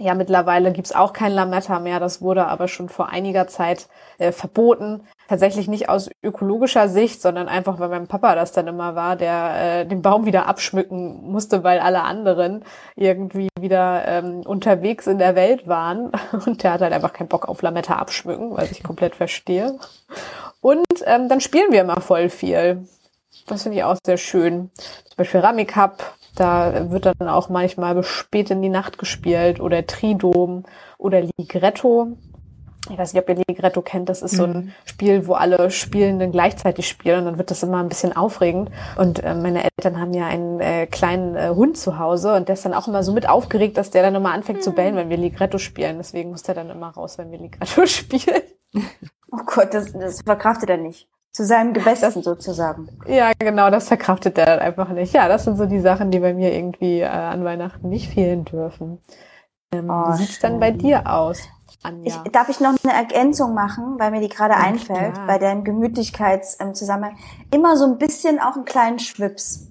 Ja, 0.00 0.14
mittlerweile 0.14 0.72
gibt's 0.72 0.92
auch 0.92 1.12
kein 1.12 1.32
Lametta 1.32 1.80
mehr. 1.80 1.98
Das 1.98 2.22
wurde 2.22 2.46
aber 2.46 2.68
schon 2.68 2.88
vor 2.88 3.08
einiger 3.08 3.48
Zeit 3.48 3.88
äh, 4.18 4.30
verboten. 4.30 5.02
Tatsächlich 5.28 5.66
nicht 5.66 5.88
aus 5.88 6.08
ökologischer 6.22 6.88
Sicht, 6.88 7.20
sondern 7.20 7.48
einfach, 7.48 7.80
weil 7.80 7.88
mein 7.88 8.06
Papa 8.06 8.36
das 8.36 8.52
dann 8.52 8.68
immer 8.68 8.94
war, 8.94 9.16
der 9.16 9.80
äh, 9.80 9.86
den 9.86 10.00
Baum 10.00 10.24
wieder 10.24 10.46
abschmücken 10.46 11.30
musste, 11.30 11.64
weil 11.64 11.80
alle 11.80 12.02
anderen 12.02 12.64
irgendwie 12.94 13.48
wieder 13.58 14.04
ähm, 14.06 14.42
unterwegs 14.42 15.08
in 15.08 15.18
der 15.18 15.34
Welt 15.34 15.66
waren. 15.66 16.12
Und 16.46 16.62
der 16.62 16.74
hat 16.74 16.80
halt 16.80 16.92
einfach 16.92 17.12
keinen 17.12 17.28
Bock 17.28 17.48
auf 17.48 17.60
Lametta 17.62 17.96
abschmücken, 17.96 18.56
was 18.56 18.70
ich 18.70 18.84
komplett 18.84 19.16
verstehe. 19.16 19.78
Und 20.60 20.86
ähm, 21.06 21.28
dann 21.28 21.40
spielen 21.40 21.72
wir 21.72 21.80
immer 21.80 22.00
voll 22.00 22.28
viel. 22.28 22.86
Das 23.48 23.64
finde 23.64 23.78
ich 23.78 23.84
auch 23.84 23.96
sehr 24.04 24.16
schön. 24.16 24.70
Zum 24.76 25.16
Beispiel 25.16 25.40
Rami 25.40 25.64
Cup, 25.64 26.14
da 26.40 26.90
wird 26.90 27.06
dann 27.06 27.28
auch 27.28 27.48
manchmal 27.48 27.94
bis 27.94 28.06
spät 28.06 28.50
in 28.50 28.62
die 28.62 28.68
Nacht 28.68 28.98
gespielt 28.98 29.60
oder 29.60 29.86
Tridom 29.86 30.64
oder 30.98 31.22
Ligretto. 31.38 32.16
Ich 32.90 32.96
weiß 32.96 33.12
nicht, 33.12 33.22
ob 33.22 33.28
ihr 33.28 33.44
Ligretto 33.48 33.82
kennt. 33.82 34.08
Das 34.08 34.22
ist 34.22 34.36
so 34.36 34.44
ein 34.44 34.52
Mhm. 34.52 34.72
Spiel, 34.86 35.26
wo 35.26 35.34
alle 35.34 35.70
Spielenden 35.70 36.32
gleichzeitig 36.32 36.88
spielen 36.88 37.18
und 37.20 37.24
dann 37.26 37.38
wird 37.38 37.50
das 37.50 37.62
immer 37.62 37.78
ein 37.78 37.88
bisschen 37.88 38.16
aufregend. 38.16 38.70
Und 38.96 39.22
äh, 39.22 39.34
meine 39.34 39.64
Eltern 39.64 40.00
haben 40.00 40.14
ja 40.14 40.26
einen 40.26 40.60
äh, 40.60 40.86
kleinen 40.86 41.34
äh, 41.36 41.50
Hund 41.50 41.76
zu 41.76 41.98
Hause 41.98 42.34
und 42.34 42.48
der 42.48 42.54
ist 42.54 42.64
dann 42.64 42.72
auch 42.74 42.88
immer 42.88 43.02
so 43.02 43.12
mit 43.12 43.28
aufgeregt, 43.28 43.76
dass 43.76 43.90
der 43.90 44.02
dann 44.02 44.14
immer 44.14 44.32
anfängt 44.32 44.62
zu 44.62 44.72
bellen, 44.72 44.96
wenn 44.96 45.10
wir 45.10 45.18
Ligretto 45.18 45.58
spielen. 45.58 45.98
Deswegen 45.98 46.30
muss 46.30 46.44
der 46.44 46.54
dann 46.54 46.70
immer 46.70 46.88
raus, 46.90 47.18
wenn 47.18 47.30
wir 47.30 47.38
Ligretto 47.38 47.84
spielen. 47.86 48.42
Oh 49.30 49.44
Gott, 49.44 49.74
das, 49.74 49.92
das 49.92 50.22
verkraftet 50.22 50.70
er 50.70 50.78
nicht. 50.78 51.08
Zu 51.38 51.44
seinem 51.44 51.72
Gebesten 51.72 52.20
sozusagen. 52.20 52.88
Ja, 53.06 53.30
genau, 53.38 53.70
das 53.70 53.86
verkraftet 53.86 54.36
er 54.38 54.46
dann 54.46 54.58
einfach 54.58 54.88
nicht. 54.88 55.12
Ja, 55.14 55.28
das 55.28 55.44
sind 55.44 55.56
so 55.56 55.66
die 55.66 55.78
Sachen, 55.78 56.10
die 56.10 56.18
bei 56.18 56.34
mir 56.34 56.52
irgendwie 56.52 56.98
äh, 56.98 57.06
an 57.06 57.44
Weihnachten 57.44 57.88
nicht 57.88 58.12
fehlen 58.12 58.44
dürfen. 58.44 58.98
Ähm, 59.72 59.88
Oh, 59.88 60.08
wie 60.08 60.16
sieht's 60.16 60.40
dann 60.40 60.58
bei 60.58 60.70
schön. 60.70 60.78
dir 60.78 61.06
aus, 61.08 61.42
Anja? 61.84 62.22
Ich, 62.24 62.32
darf 62.32 62.48
ich 62.48 62.58
noch 62.58 62.74
eine 62.82 62.92
Ergänzung 62.92 63.54
machen, 63.54 64.00
weil 64.00 64.10
mir 64.10 64.20
die 64.20 64.28
gerade 64.28 64.54
Ja, 64.54 64.60
einfällt, 64.62 65.14
klar. 65.14 65.26
bei 65.28 65.38
deinem 65.38 65.62
Gemütlichkeitszusammenhang. 65.62 67.16
Immer 67.54 67.76
so 67.76 67.84
ein 67.84 67.98
bisschen 67.98 68.40
auch 68.40 68.56
einen 68.56 68.64
kleinen 68.64 68.98
Schwips 68.98 69.68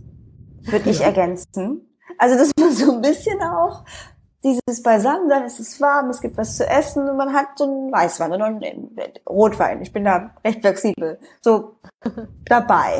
würde 0.61 0.89
ich 0.89 1.01
ergänzen. 1.03 1.82
Also 2.18 2.38
dass 2.38 2.51
man 2.57 2.72
so 2.72 2.93
ein 2.93 3.01
bisschen 3.01 3.41
auch 3.41 3.84
dieses 4.43 4.83
Beisammensein, 4.83 5.43
es 5.43 5.59
ist 5.59 5.81
warm, 5.81 6.09
es 6.09 6.21
gibt 6.21 6.38
was 6.38 6.57
zu 6.57 6.67
essen 6.67 7.07
und 7.09 7.17
man 7.17 7.33
hat 7.33 7.57
so 7.57 7.63
einen 7.65 7.91
Weißwein 7.91 8.31
oder 8.31 8.45
einen 8.45 8.95
Rotwein. 9.27 9.81
Ich 9.81 9.91
bin 9.91 10.03
da 10.03 10.35
recht 10.45 10.61
flexibel. 10.61 11.19
So 11.41 11.77
dabei. 12.45 12.99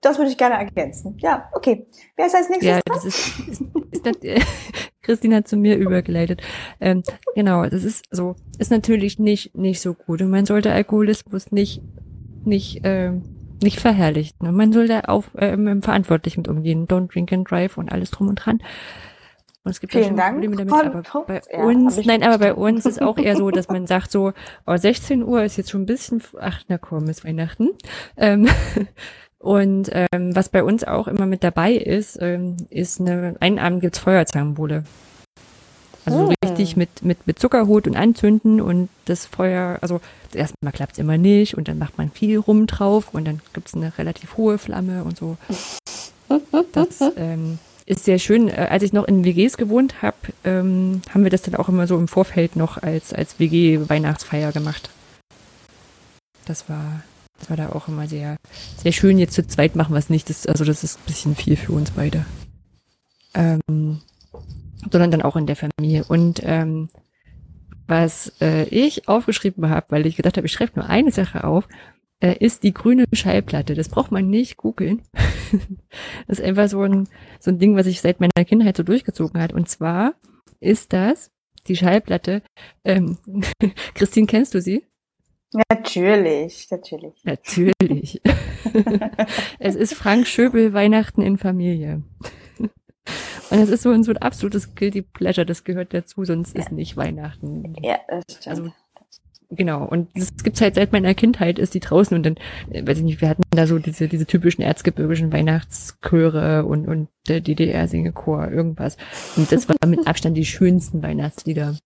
Das 0.00 0.16
würde 0.16 0.30
ich 0.30 0.38
gerne 0.38 0.54
ergänzen. 0.56 1.16
Ja, 1.18 1.50
okay. 1.52 1.86
Wer 2.16 2.26
ist 2.26 2.34
als 2.34 2.48
nächstes? 2.48 2.68
Ja, 2.68 2.80
das 2.86 3.04
ist, 3.04 3.38
ist, 3.48 3.62
ist 3.90 4.06
das, 4.06 4.14
Christine 5.02 5.36
hat 5.36 5.48
zu 5.48 5.56
mir 5.56 5.76
übergeleitet. 5.76 6.42
Ähm, 6.80 7.02
genau, 7.34 7.64
das 7.66 7.82
ist 7.82 8.04
so, 8.10 8.36
ist 8.58 8.70
natürlich 8.70 9.18
nicht, 9.18 9.56
nicht 9.56 9.80
so 9.80 9.94
gut. 9.94 10.22
Und 10.22 10.30
man 10.30 10.46
sollte 10.46 10.72
Alkoholismus 10.72 11.50
nicht, 11.50 11.82
nicht, 12.44 12.82
ähm, 12.84 13.22
nicht 13.62 13.80
verherrlichen. 13.80 14.46
Und 14.46 14.54
man 14.54 14.72
sollte 14.72 15.08
auch 15.08 15.24
ähm, 15.36 15.82
verantwortlich 15.82 16.36
mit 16.36 16.46
umgehen. 16.46 16.86
Don't 16.86 17.12
drink 17.12 17.32
and 17.32 17.50
drive 17.50 17.76
und 17.76 17.90
alles 17.90 18.10
drum 18.10 18.28
und 18.28 18.36
dran. 18.36 18.62
Und 19.68 19.72
es 19.72 19.80
gibt 19.80 19.92
ja 19.92 20.00
Vielen 20.00 20.12
schon 20.12 20.16
Dank. 20.16 20.40
Probleme 20.40 20.56
damit, 20.64 21.12
aber 21.12 21.24
bei 21.26 21.42
ja, 21.52 21.62
uns, 21.62 22.02
nein, 22.06 22.22
aber 22.22 22.38
bei 22.38 22.54
uns 22.54 22.86
ist 22.86 23.02
auch 23.02 23.18
eher 23.18 23.36
so, 23.36 23.50
dass 23.50 23.68
man 23.68 23.86
sagt 23.86 24.10
so, 24.10 24.32
oh, 24.66 24.74
16 24.74 25.22
Uhr 25.22 25.44
ist 25.44 25.58
jetzt 25.58 25.68
schon 25.68 25.82
ein 25.82 25.86
bisschen, 25.86 26.22
ach, 26.40 26.62
na 26.68 26.78
komm, 26.78 27.06
ist 27.10 27.22
Weihnachten. 27.22 27.68
Ähm, 28.16 28.48
und 29.38 29.90
ähm, 29.92 30.34
was 30.34 30.48
bei 30.48 30.64
uns 30.64 30.84
auch 30.84 31.06
immer 31.06 31.26
mit 31.26 31.44
dabei 31.44 31.74
ist, 31.74 32.16
ähm, 32.22 32.56
ist 32.70 32.98
eine, 32.98 33.36
einen 33.40 33.58
Abend 33.58 33.82
gibt's 33.82 33.98
Feuerzangenbowle. 33.98 34.84
Also 36.06 36.18
so 36.20 36.28
Hm. 36.28 36.34
richtig 36.42 36.78
mit, 36.78 37.04
mit, 37.04 37.26
mit 37.26 37.38
Zuckerhut 37.38 37.86
und 37.86 37.94
anzünden 37.94 38.62
und 38.62 38.88
das 39.04 39.26
Feuer, 39.26 39.76
also 39.82 40.00
erstmal 40.32 40.72
klappt's 40.72 40.98
immer 40.98 41.18
nicht 41.18 41.58
und 41.58 41.68
dann 41.68 41.76
macht 41.76 41.98
man 41.98 42.10
viel 42.10 42.38
rum 42.38 42.66
drauf 42.66 43.12
und 43.12 43.26
dann 43.26 43.42
gibt's 43.52 43.74
eine 43.74 43.98
relativ 43.98 44.38
hohe 44.38 44.56
Flamme 44.56 45.04
und 45.04 45.18
so. 45.18 45.36
Das 46.72 47.02
ähm, 47.16 47.58
ist 47.88 48.04
sehr 48.04 48.18
schön. 48.18 48.48
Äh, 48.48 48.68
Als 48.70 48.82
ich 48.82 48.92
noch 48.92 49.04
in 49.04 49.24
WGs 49.24 49.56
gewohnt 49.56 50.02
habe, 50.02 50.16
ähm, 50.44 51.02
haben 51.12 51.24
wir 51.24 51.30
das 51.30 51.42
dann 51.42 51.54
auch 51.54 51.68
immer 51.68 51.86
so 51.86 51.98
im 51.98 52.08
Vorfeld 52.08 52.56
noch 52.56 52.82
als, 52.82 53.12
als 53.12 53.38
WG-Weihnachtsfeier 53.38 54.52
gemacht. 54.52 54.90
Das 56.44 56.68
war, 56.68 57.02
das 57.38 57.50
war 57.50 57.56
da 57.56 57.70
auch 57.70 57.88
immer 57.88 58.06
sehr, 58.06 58.36
sehr 58.76 58.92
schön. 58.92 59.18
Jetzt 59.18 59.34
zu 59.34 59.46
zweit 59.46 59.74
machen 59.74 59.96
es 59.96 60.10
nicht. 60.10 60.28
Das, 60.28 60.46
also 60.46 60.64
das 60.64 60.84
ist 60.84 60.98
ein 60.98 61.06
bisschen 61.06 61.34
viel 61.34 61.56
für 61.56 61.72
uns 61.72 61.90
beide. 61.90 62.24
Ähm, 63.34 64.00
sondern 64.90 65.10
dann 65.10 65.22
auch 65.22 65.36
in 65.36 65.46
der 65.46 65.56
Familie. 65.56 66.04
Und 66.08 66.40
ähm, 66.44 66.88
was 67.86 68.32
äh, 68.40 68.64
ich 68.64 69.08
aufgeschrieben 69.08 69.70
habe, 69.70 69.86
weil 69.90 70.06
ich 70.06 70.16
gedacht 70.16 70.36
habe, 70.36 70.46
ich 70.46 70.52
schreibe 70.52 70.78
nur 70.78 70.88
eine 70.88 71.10
Sache 71.10 71.44
auf, 71.44 71.66
äh, 72.20 72.36
ist 72.38 72.62
die 72.62 72.74
grüne 72.74 73.04
Schallplatte. 73.12 73.74
Das 73.74 73.88
braucht 73.88 74.12
man 74.12 74.28
nicht 74.28 74.56
googeln. 74.56 75.02
das 76.26 76.38
ist 76.38 76.44
einfach 76.44 76.68
so 76.68 76.82
ein, 76.82 77.08
so 77.40 77.50
ein 77.50 77.58
Ding, 77.58 77.76
was 77.76 77.86
sich 77.86 78.00
seit 78.00 78.20
meiner 78.20 78.44
Kindheit 78.44 78.76
so 78.76 78.82
durchgezogen 78.82 79.40
hat. 79.40 79.52
Und 79.52 79.68
zwar 79.68 80.14
ist 80.60 80.92
das 80.92 81.30
die 81.66 81.76
Schallplatte. 81.76 82.42
Ähm, 82.84 83.18
Christine, 83.94 84.26
kennst 84.26 84.54
du 84.54 84.60
sie? 84.60 84.84
Natürlich, 85.70 86.68
natürlich. 86.70 87.24
Natürlich. 87.24 88.20
es 89.58 89.76
ist 89.76 89.94
Frank 89.94 90.26
Schöbel 90.26 90.74
Weihnachten 90.74 91.22
in 91.22 91.38
Familie. 91.38 92.02
Und 93.50 93.60
es 93.60 93.70
ist 93.70 93.82
so 93.82 93.90
ein, 93.90 94.02
so 94.02 94.10
ein 94.10 94.18
absolutes 94.18 94.74
Guilty 94.74 95.00
Pleasure, 95.00 95.46
das 95.46 95.64
gehört 95.64 95.94
dazu, 95.94 96.24
sonst 96.26 96.54
ist 96.54 96.70
nicht 96.70 96.98
Weihnachten. 96.98 97.74
Ja, 97.82 97.98
das 98.08 98.24
stimmt. 98.28 98.48
Also 98.48 98.72
genau, 99.50 99.84
und 99.84 100.08
das 100.14 100.34
gibt's 100.42 100.60
halt 100.60 100.74
seit 100.74 100.92
meiner 100.92 101.14
Kindheit, 101.14 101.58
ist 101.58 101.74
die 101.74 101.80
draußen 101.80 102.16
und 102.16 102.24
dann, 102.24 102.36
äh, 102.70 102.86
weiß 102.86 102.98
ich 102.98 103.04
nicht, 103.04 103.20
wir 103.20 103.28
hatten 103.28 103.42
da 103.50 103.66
so 103.66 103.78
diese, 103.78 104.08
diese 104.08 104.26
typischen 104.26 104.62
erzgebirgischen 104.62 105.32
Weihnachtschöre 105.32 106.64
und, 106.64 106.86
und 106.88 107.08
der 107.28 107.40
DDR-Singechor, 107.40 108.50
irgendwas. 108.50 108.96
Und 109.36 109.50
das 109.52 109.68
war 109.68 109.76
mit 109.86 110.06
Abstand 110.06 110.36
die 110.36 110.44
schönsten 110.44 111.02
Weihnachtslieder. 111.02 111.76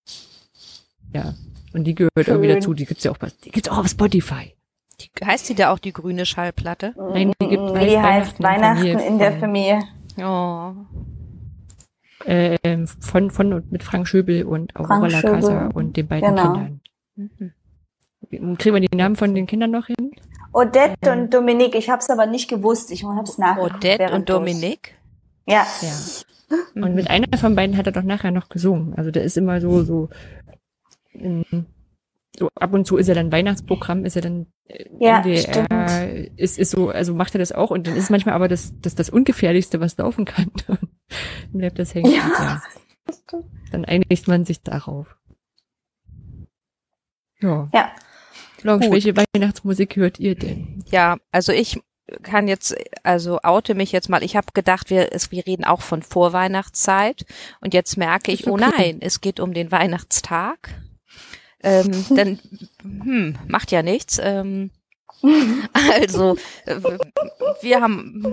Ja. 1.13 1.35
Und 1.75 1.85
die 1.85 1.95
gehört 1.95 2.13
irgendwie 2.29 2.49
Schön. 2.49 2.57
dazu, 2.57 2.75
die 2.75 2.85
gibt's 2.87 3.05
ja 3.05 3.11
auch, 3.13 3.19
bei- 3.19 3.29
die 3.45 3.51
gibt's 3.51 3.69
auch 3.69 3.79
auf 3.79 3.89
Spotify. 3.89 4.55
Die, 5.01 5.25
heißt 5.25 5.49
die 5.49 5.55
da 5.55 5.73
auch 5.73 5.79
die 5.79 5.93
grüne 5.93 6.27
Schallplatte? 6.27 6.95
Nein, 6.97 7.33
die 7.41 7.49
gibt- 7.49 7.63
Mm, 7.63 7.75
Wie 7.75 7.87
die 7.87 7.99
heißt 7.99 8.41
Weihnachten 8.43 8.85
Weihnachten 8.85 8.87
in 8.87 8.99
in 9.15 9.19
der 9.19 9.33
Familie. 9.39 9.81
Oh. 10.19 10.73
äh, 12.25 12.87
von, 13.01 13.31
von 13.31 13.53
und 13.55 13.73
mit 13.73 13.83
Frank 13.83 14.07
Schöbel 14.07 14.45
und 14.45 14.77
Aurora 14.77 14.99
Frank 15.09 15.13
Lacasa 15.13 15.67
und 15.69 15.97
den 15.97 16.07
beiden 16.07 16.29
Genau. 16.29 16.53
Kindern. 16.53 16.81
Mhm. 17.17 17.53
Kriegen 18.57 18.75
wir 18.75 18.81
die 18.81 18.97
Namen 18.97 19.17
von 19.17 19.35
den 19.35 19.47
Kindern 19.47 19.71
noch 19.71 19.87
hin? 19.87 20.13
Odette 20.53 21.13
und 21.13 21.33
Dominique, 21.33 21.75
ich 21.75 21.91
habe 21.91 22.01
es 22.01 22.11
aber 22.11 22.27
nicht 22.27 22.49
gewusst. 22.49 22.91
Ich 22.91 23.05
habe 23.05 23.23
es 23.23 23.39
nachgeguckt. 23.39 23.77
Odette 23.77 24.13
und 24.13 24.29
Dominique? 24.29 24.93
Ja. 25.47 25.67
Ja. 25.81 25.93
Und 26.75 26.95
mit 26.95 27.09
einer 27.09 27.39
von 27.39 27.55
beiden 27.55 27.77
hat 27.77 27.87
er 27.87 27.93
doch 27.93 28.03
nachher 28.03 28.31
noch 28.31 28.49
gesungen. 28.49 28.95
Also 28.95 29.11
der 29.11 29.25
ist 29.25 29.37
immer 29.39 29.61
so, 29.61 29.83
so, 29.83 30.11
ähm, 31.15 31.67
so 32.39 32.49
ab 32.55 32.75
und 32.75 32.87
zu 32.87 32.99
ist 32.99 33.09
er 33.09 33.15
dann 33.15 33.33
Weihnachtsprogramm, 33.33 34.05
ist 34.05 34.17
er 34.17 34.23
dann 34.23 34.47
äh, 34.69 34.85
Ja, 34.99 35.21
NDR, 35.21 36.39
ist, 36.39 36.59
ist 36.59 36.71
so, 36.71 36.91
also 36.91 37.15
macht 37.15 37.35
er 37.35 37.39
das 37.39 37.53
auch 37.53 37.71
und 37.71 37.87
dann 37.87 37.97
ist 37.97 38.11
manchmal 38.11 38.35
aber 38.35 38.49
das, 38.49 38.75
das, 38.81 38.95
das 38.95 39.09
Ungefährlichste, 39.09 39.81
was 39.81 39.97
laufen 39.97 40.27
kann. 40.27 40.51
dann 40.67 40.79
bleibt 41.53 41.79
das 41.79 41.95
hängen. 41.95 42.13
Ja. 42.13 42.31
Ja. 42.39 42.63
Dann 43.71 43.85
einigt 43.85 44.29
man 44.29 44.45
sich 44.45 44.63
darauf. 44.63 45.17
Ja. 47.43 47.69
Ja. 47.73 47.93
Blanche, 48.63 48.87
Gut. 48.87 48.95
welche 48.95 49.15
Weihnachtsmusik 49.17 49.97
hört 49.97 50.21
ihr 50.21 50.37
denn? 50.37 50.85
Ja, 50.91 51.17
also 51.33 51.53
ich 51.53 51.81
kann 52.23 52.49
jetzt, 52.49 52.75
also 53.03 53.41
oute 53.43 53.75
mich 53.75 53.93
jetzt 53.93 54.09
mal. 54.09 54.23
Ich 54.23 54.37
habe 54.37 54.49
gedacht, 54.55 54.91
wir, 54.91 55.13
es, 55.13 55.31
wir 55.31 55.47
reden 55.47 55.65
auch 55.65 55.83
von 55.83 56.03
Vorweihnachtszeit 56.03 57.25
und 57.61 57.75
jetzt 57.75 57.97
merke 57.97 58.33
ich, 58.33 58.41
Ist 58.41 58.47
oh 58.49 58.55
okay. 58.55 58.71
nein, 58.77 58.97
es 59.01 59.21
geht 59.21 59.41
um 59.41 59.53
den 59.55 59.71
Weihnachtstag. 59.71 60.71
Ähm, 61.63 62.05
dann 62.11 62.39
hm, 62.83 63.39
macht 63.47 63.71
ja 63.73 63.83
nichts. 63.83 64.21
Ähm, 64.23 64.71
also 65.73 66.37
äh, 66.67 66.77
wir 67.61 67.81
haben, 67.81 68.25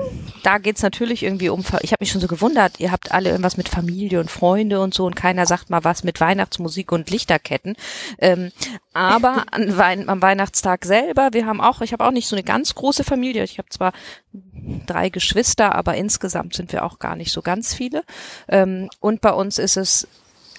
da 0.43 0.57
geht's 0.57 0.81
natürlich 0.81 1.23
irgendwie 1.23 1.49
um. 1.49 1.63
Ich 1.81 1.91
habe 1.91 2.01
mich 2.01 2.11
schon 2.11 2.21
so 2.21 2.27
gewundert. 2.27 2.79
Ihr 2.79 2.91
habt 2.91 3.11
alle 3.11 3.29
irgendwas 3.29 3.57
mit 3.57 3.69
Familie 3.69 4.19
und 4.19 4.31
Freunde 4.31 4.79
und 4.81 4.93
so 4.93 5.05
und 5.05 5.15
keiner 5.15 5.45
sagt 5.45 5.69
mal 5.69 5.83
was 5.83 6.03
mit 6.03 6.19
Weihnachtsmusik 6.19 6.91
und 6.91 7.09
Lichterketten. 7.09 7.75
Ähm, 8.17 8.51
aber 8.93 9.45
an 9.51 9.77
Wein 9.77 10.09
am 10.09 10.21
Weihnachtstag 10.21 10.85
selber, 10.85 11.29
wir 11.33 11.45
haben 11.45 11.61
auch, 11.61 11.81
ich 11.81 11.93
habe 11.93 12.05
auch 12.05 12.11
nicht 12.11 12.27
so 12.27 12.35
eine 12.35 12.43
ganz 12.43 12.73
große 12.75 13.03
Familie. 13.03 13.43
Ich 13.43 13.57
habe 13.57 13.69
zwar 13.69 13.93
drei 14.85 15.09
Geschwister, 15.09 15.75
aber 15.75 15.95
insgesamt 15.95 16.55
sind 16.55 16.71
wir 16.73 16.83
auch 16.83 16.99
gar 16.99 17.15
nicht 17.15 17.31
so 17.31 17.41
ganz 17.41 17.73
viele. 17.73 18.03
Ähm, 18.47 18.89
und 18.99 19.21
bei 19.21 19.31
uns 19.31 19.57
ist 19.57 19.77
es 19.77 20.07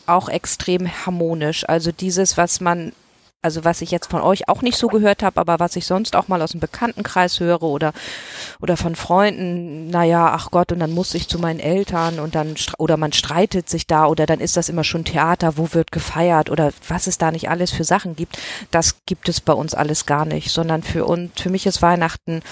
auch 0.07 0.29
extrem 0.29 0.89
harmonisch. 1.07 1.69
Also 1.69 1.93
dieses, 1.93 2.37
was 2.37 2.61
man 2.61 2.93
also 3.43 3.65
was 3.65 3.81
ich 3.81 3.91
jetzt 3.91 4.11
von 4.11 4.21
euch 4.21 4.49
auch 4.49 4.61
nicht 4.61 4.77
so 4.77 4.89
gehört 4.89 5.23
habe, 5.23 5.41
aber 5.41 5.59
was 5.61 5.77
ich 5.77 5.87
sonst 5.87 6.15
auch 6.15 6.29
mal 6.29 6.43
aus 6.43 6.51
dem 6.51 6.61
Bekanntenkreis 6.61 7.41
höre 7.41 7.63
oder 7.63 7.93
oder 8.61 8.77
von 8.77 8.95
Freunden, 8.97 9.89
naja, 9.89 10.31
ach 10.35 10.51
Gott, 10.51 10.73
und 10.73 10.81
dann 10.81 10.93
muss 10.93 11.15
ich 11.15 11.29
zu 11.29 11.39
meinen 11.39 11.61
Eltern 11.61 12.21
und 12.21 12.35
dann 12.35 12.55
oder 12.79 12.97
man 12.97 13.13
streitet 13.13 13.69
sich 13.69 13.87
da 13.87 14.07
oder 14.07 14.27
dann 14.27 14.41
ist 14.41 14.57
das 14.57 14.69
immer 14.69 14.85
schon 14.85 15.05
Theater, 15.05 15.57
wo 15.57 15.73
wird 15.73 15.91
gefeiert 15.91 16.51
oder 16.51 16.73
was 16.87 17.07
es 17.07 17.17
da 17.17 17.31
nicht 17.31 17.49
alles 17.49 17.71
für 17.71 17.85
Sachen 17.85 18.15
gibt, 18.15 18.39
das 18.71 18.97
gibt 19.07 19.29
es 19.29 19.41
bei 19.41 19.55
uns 19.55 19.75
alles 19.75 20.05
gar 20.05 20.27
nicht, 20.27 20.51
sondern 20.51 20.83
für 20.83 21.07
uns, 21.07 21.31
für 21.41 21.51
mich 21.51 21.67
ist 21.67 21.81
Weihnachten 21.83 22.43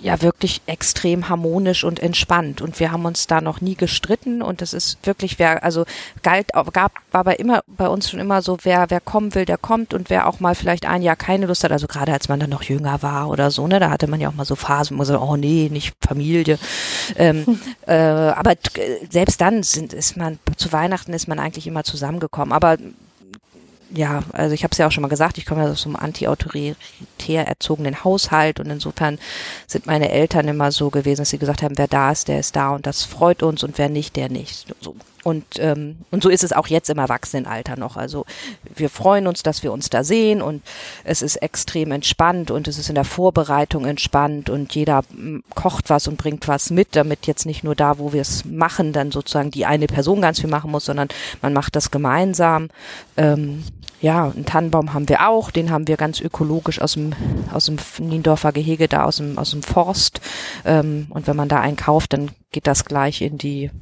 ja 0.00 0.22
wirklich 0.22 0.60
extrem 0.66 1.28
harmonisch 1.28 1.84
und 1.84 2.00
entspannt. 2.00 2.62
Und 2.62 2.78
wir 2.80 2.92
haben 2.92 3.04
uns 3.04 3.26
da 3.26 3.40
noch 3.40 3.60
nie 3.60 3.74
gestritten. 3.74 4.42
Und 4.42 4.60
das 4.60 4.72
ist 4.72 4.98
wirklich 5.04 5.38
wer 5.38 5.62
also 5.64 5.84
galt 6.22 6.48
gab 6.72 6.92
war 7.12 7.20
aber 7.20 7.38
immer 7.38 7.62
bei 7.66 7.88
uns 7.88 8.10
schon 8.10 8.20
immer 8.20 8.42
so 8.42 8.58
wer 8.62 8.86
wer 8.88 9.00
kommen 9.00 9.34
will 9.34 9.44
der 9.44 9.58
kommt. 9.58 9.94
Und 9.94 10.10
wer 10.10 10.28
auch 10.28 10.40
mal 10.40 10.54
vielleicht 10.54 10.86
ein 10.86 11.02
Jahr 11.02 11.16
keine 11.16 11.46
Lust 11.46 11.64
hat 11.64 11.72
also 11.72 11.86
gerade 11.86 12.12
als 12.12 12.28
man 12.28 12.40
dann 12.40 12.50
noch 12.50 12.62
jünger 12.62 13.02
war 13.02 13.28
oder 13.28 13.50
so 13.50 13.66
ne 13.66 13.80
da 13.80 13.90
hatte 13.90 14.06
man 14.06 14.20
ja 14.20 14.28
auch 14.28 14.34
mal 14.34 14.44
so 14.44 14.56
Phasen 14.56 14.96
wo 14.96 14.98
man 14.98 15.06
so 15.06 15.18
oh 15.18 15.36
nee 15.36 15.68
nicht 15.70 15.94
Familie. 16.00 16.58
Ähm, 17.16 17.46
hm. 17.46 17.60
äh, 17.86 17.94
aber 17.94 18.54
selbst 19.10 19.40
dann 19.40 19.62
sind 19.62 19.92
ist 19.92 20.16
man 20.16 20.38
zu 20.56 20.72
Weihnachten 20.72 21.12
ist 21.12 21.28
man 21.28 21.38
eigentlich 21.38 21.66
immer 21.66 21.84
zusammengekommen. 21.84 22.52
Aber 22.52 22.76
ja, 23.90 24.22
also 24.32 24.54
ich 24.54 24.64
habe 24.64 24.72
es 24.72 24.78
ja 24.78 24.86
auch 24.86 24.92
schon 24.92 25.02
mal 25.02 25.08
gesagt, 25.08 25.38
ich 25.38 25.46
komme 25.46 25.64
ja 25.64 25.70
aus 25.70 25.82
so 25.82 25.88
einem 25.88 25.96
anti-autoritär 25.96 27.46
erzogenen 27.46 28.04
Haushalt 28.04 28.60
und 28.60 28.66
insofern 28.70 29.18
sind 29.66 29.86
meine 29.86 30.10
Eltern 30.10 30.48
immer 30.48 30.72
so 30.72 30.90
gewesen, 30.90 31.22
dass 31.22 31.30
sie 31.30 31.38
gesagt 31.38 31.62
haben, 31.62 31.78
wer 31.78 31.88
da 31.88 32.10
ist, 32.10 32.28
der 32.28 32.40
ist 32.40 32.56
da 32.56 32.74
und 32.74 32.86
das 32.86 33.04
freut 33.04 33.42
uns 33.42 33.62
und 33.62 33.78
wer 33.78 33.88
nicht, 33.88 34.16
der 34.16 34.28
nicht. 34.28 34.66
So. 34.80 34.96
Und, 35.26 35.44
ähm, 35.58 35.96
und 36.12 36.22
so 36.22 36.28
ist 36.28 36.44
es 36.44 36.52
auch 36.52 36.68
jetzt 36.68 36.88
im 36.88 36.98
Erwachsenenalter 36.98 37.74
noch. 37.76 37.96
Also 37.96 38.26
wir 38.76 38.88
freuen 38.88 39.26
uns, 39.26 39.42
dass 39.42 39.64
wir 39.64 39.72
uns 39.72 39.90
da 39.90 40.04
sehen 40.04 40.40
und 40.40 40.62
es 41.02 41.20
ist 41.20 41.34
extrem 41.42 41.90
entspannt 41.90 42.52
und 42.52 42.68
es 42.68 42.78
ist 42.78 42.90
in 42.90 42.94
der 42.94 43.02
Vorbereitung 43.02 43.86
entspannt 43.86 44.50
und 44.50 44.72
jeder 44.76 45.02
mm, 45.02 45.40
kocht 45.52 45.90
was 45.90 46.06
und 46.06 46.16
bringt 46.16 46.46
was 46.46 46.70
mit, 46.70 46.94
damit 46.94 47.26
jetzt 47.26 47.44
nicht 47.44 47.64
nur 47.64 47.74
da, 47.74 47.98
wo 47.98 48.12
wir 48.12 48.20
es 48.20 48.44
machen, 48.44 48.92
dann 48.92 49.10
sozusagen 49.10 49.50
die 49.50 49.66
eine 49.66 49.88
Person 49.88 50.20
ganz 50.20 50.38
viel 50.38 50.48
machen 50.48 50.70
muss, 50.70 50.84
sondern 50.84 51.08
man 51.42 51.52
macht 51.52 51.74
das 51.74 51.90
gemeinsam. 51.90 52.68
Ähm, 53.16 53.64
ja, 54.00 54.26
einen 54.26 54.46
Tannenbaum 54.46 54.94
haben 54.94 55.08
wir 55.08 55.28
auch, 55.28 55.50
den 55.50 55.72
haben 55.72 55.88
wir 55.88 55.96
ganz 55.96 56.20
ökologisch 56.20 56.80
aus 56.80 56.92
dem, 56.92 57.14
aus 57.52 57.64
dem 57.64 57.78
Niendorfer 57.98 58.52
Gehege 58.52 58.86
da 58.86 59.02
aus 59.02 59.16
dem, 59.16 59.38
aus 59.38 59.50
dem 59.50 59.64
Forst. 59.64 60.20
Ähm, 60.64 61.08
und 61.10 61.26
wenn 61.26 61.34
man 61.34 61.48
da 61.48 61.58
einen 61.58 61.76
kauft, 61.76 62.12
dann 62.12 62.30
geht 62.52 62.68
das 62.68 62.84
gleich 62.84 63.22
in 63.22 63.38
die 63.38 63.72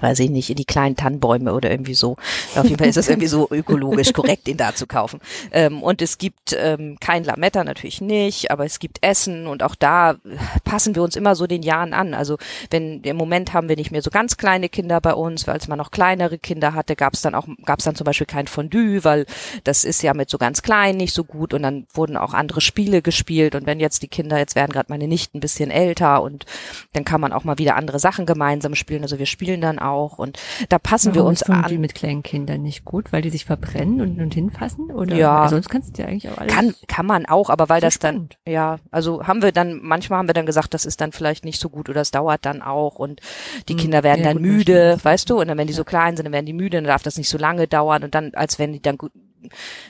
weiß 0.00 0.18
ich 0.20 0.30
nicht, 0.30 0.50
in 0.50 0.56
die 0.56 0.64
kleinen 0.64 0.96
Tannenbäume 0.96 1.52
oder 1.52 1.70
irgendwie 1.70 1.94
so. 1.94 2.16
Auf 2.54 2.64
jeden 2.64 2.78
Fall 2.78 2.88
ist 2.88 2.96
es 2.96 3.08
irgendwie 3.08 3.28
so 3.28 3.48
ökologisch 3.50 4.12
korrekt, 4.12 4.46
den 4.46 4.56
da 4.56 4.74
zu 4.74 4.86
kaufen. 4.86 5.20
Ähm, 5.52 5.82
und 5.82 6.02
es 6.02 6.18
gibt 6.18 6.56
ähm, 6.58 6.98
kein 7.00 7.24
Lametta 7.24 7.64
natürlich 7.64 8.00
nicht, 8.00 8.50
aber 8.50 8.64
es 8.64 8.78
gibt 8.78 8.98
Essen 9.02 9.46
und 9.46 9.62
auch 9.62 9.74
da 9.74 10.16
passen 10.64 10.94
wir 10.94 11.02
uns 11.02 11.16
immer 11.16 11.34
so 11.34 11.46
den 11.46 11.62
Jahren 11.62 11.92
an. 11.92 12.14
Also 12.14 12.38
wenn 12.70 13.02
im 13.02 13.16
Moment 13.16 13.52
haben 13.52 13.68
wir 13.68 13.76
nicht 13.76 13.90
mehr 13.90 14.02
so 14.02 14.10
ganz 14.10 14.36
kleine 14.36 14.68
Kinder 14.68 15.00
bei 15.00 15.14
uns, 15.14 15.46
weil 15.46 15.54
als 15.54 15.68
man 15.68 15.78
noch 15.78 15.90
kleinere 15.90 16.38
Kinder 16.38 16.74
hatte, 16.74 16.96
gab 16.96 17.14
es 17.14 17.22
dann 17.22 17.34
auch 17.34 17.46
gab 17.64 17.78
es 17.78 17.84
dann 17.84 17.94
zum 17.94 18.04
Beispiel 18.04 18.26
kein 18.26 18.46
Fondue, 18.46 19.04
weil 19.04 19.26
das 19.64 19.84
ist 19.84 20.02
ja 20.02 20.14
mit 20.14 20.30
so 20.30 20.38
ganz 20.38 20.62
klein 20.62 20.96
nicht 20.96 21.14
so 21.14 21.24
gut 21.24 21.54
und 21.54 21.62
dann 21.62 21.86
wurden 21.94 22.16
auch 22.16 22.34
andere 22.34 22.60
Spiele 22.60 23.02
gespielt 23.02 23.54
und 23.54 23.66
wenn 23.66 23.80
jetzt 23.80 24.02
die 24.02 24.08
Kinder 24.08 24.38
jetzt 24.38 24.56
werden 24.56 24.72
gerade 24.72 24.86
meine 24.88 25.08
Nichten 25.08 25.38
ein 25.38 25.40
bisschen 25.40 25.70
älter 25.70 26.22
und 26.22 26.46
dann 26.92 27.04
kann 27.04 27.20
man 27.20 27.32
auch 27.32 27.44
mal 27.44 27.58
wieder 27.58 27.76
andere 27.76 27.98
Sachen 27.98 28.26
gemeinsam 28.26 28.74
spielen. 28.74 29.02
Also 29.02 29.18
wir 29.18 29.26
spielen 29.26 29.60
dann 29.60 29.78
auch 29.84 30.18
und 30.18 30.38
da 30.68 30.78
passen 30.78 31.08
Warum 31.10 31.14
wir 31.14 31.24
uns 31.24 31.42
an. 31.42 31.64
die 31.68 31.78
mit 31.78 31.94
kleinen 31.94 32.22
Kindern 32.22 32.62
nicht 32.62 32.84
gut, 32.84 33.12
weil 33.12 33.22
die 33.22 33.30
sich 33.30 33.44
verbrennen 33.44 34.00
und, 34.00 34.20
und 34.20 34.34
hinfassen 34.34 34.90
oder 34.90 35.16
ja, 35.16 35.48
sonst 35.48 35.68
kannst 35.68 35.98
du 35.98 36.02
ja 36.02 36.08
eigentlich 36.08 36.28
auch 36.30 36.38
alles 36.38 36.52
kann 36.52 36.74
kann 36.88 37.06
man 37.06 37.26
auch, 37.26 37.50
aber 37.50 37.68
weil 37.68 37.80
das 37.80 37.94
spannend. 37.94 38.38
dann 38.46 38.52
ja, 38.52 38.78
also 38.90 39.26
haben 39.26 39.42
wir 39.42 39.52
dann 39.52 39.80
manchmal 39.82 40.18
haben 40.18 40.28
wir 40.28 40.34
dann 40.34 40.46
gesagt, 40.46 40.74
das 40.74 40.84
ist 40.86 41.00
dann 41.00 41.12
vielleicht 41.12 41.44
nicht 41.44 41.60
so 41.60 41.68
gut 41.70 41.88
oder 41.88 42.00
es 42.02 42.10
dauert 42.10 42.44
dann 42.46 42.62
auch 42.62 42.96
und 42.96 43.20
die 43.68 43.74
Hm, 43.74 43.76
Kinder 43.76 44.02
werden 44.02 44.22
ja, 44.22 44.24
dann 44.24 44.40
müde, 44.40 44.98
weißt 45.02 45.30
du, 45.30 45.40
und 45.40 45.48
dann 45.48 45.58
wenn 45.58 45.66
die 45.66 45.72
Ja. 45.72 45.78
so 45.78 45.84
klein 45.84 46.16
sind, 46.16 46.24
dann 46.26 46.32
werden 46.32 46.46
die 46.46 46.52
müde, 46.52 46.78
dann 46.78 46.84
darf 46.84 47.02
das 47.02 47.16
nicht 47.18 47.28
so 47.28 47.38
lange 47.38 47.66
dauern 47.68 48.04
und 48.04 48.14
dann 48.14 48.32
als 48.34 48.58
wenn 48.58 48.72
die 48.72 48.82
dann 48.82 48.98
gut 48.98 49.12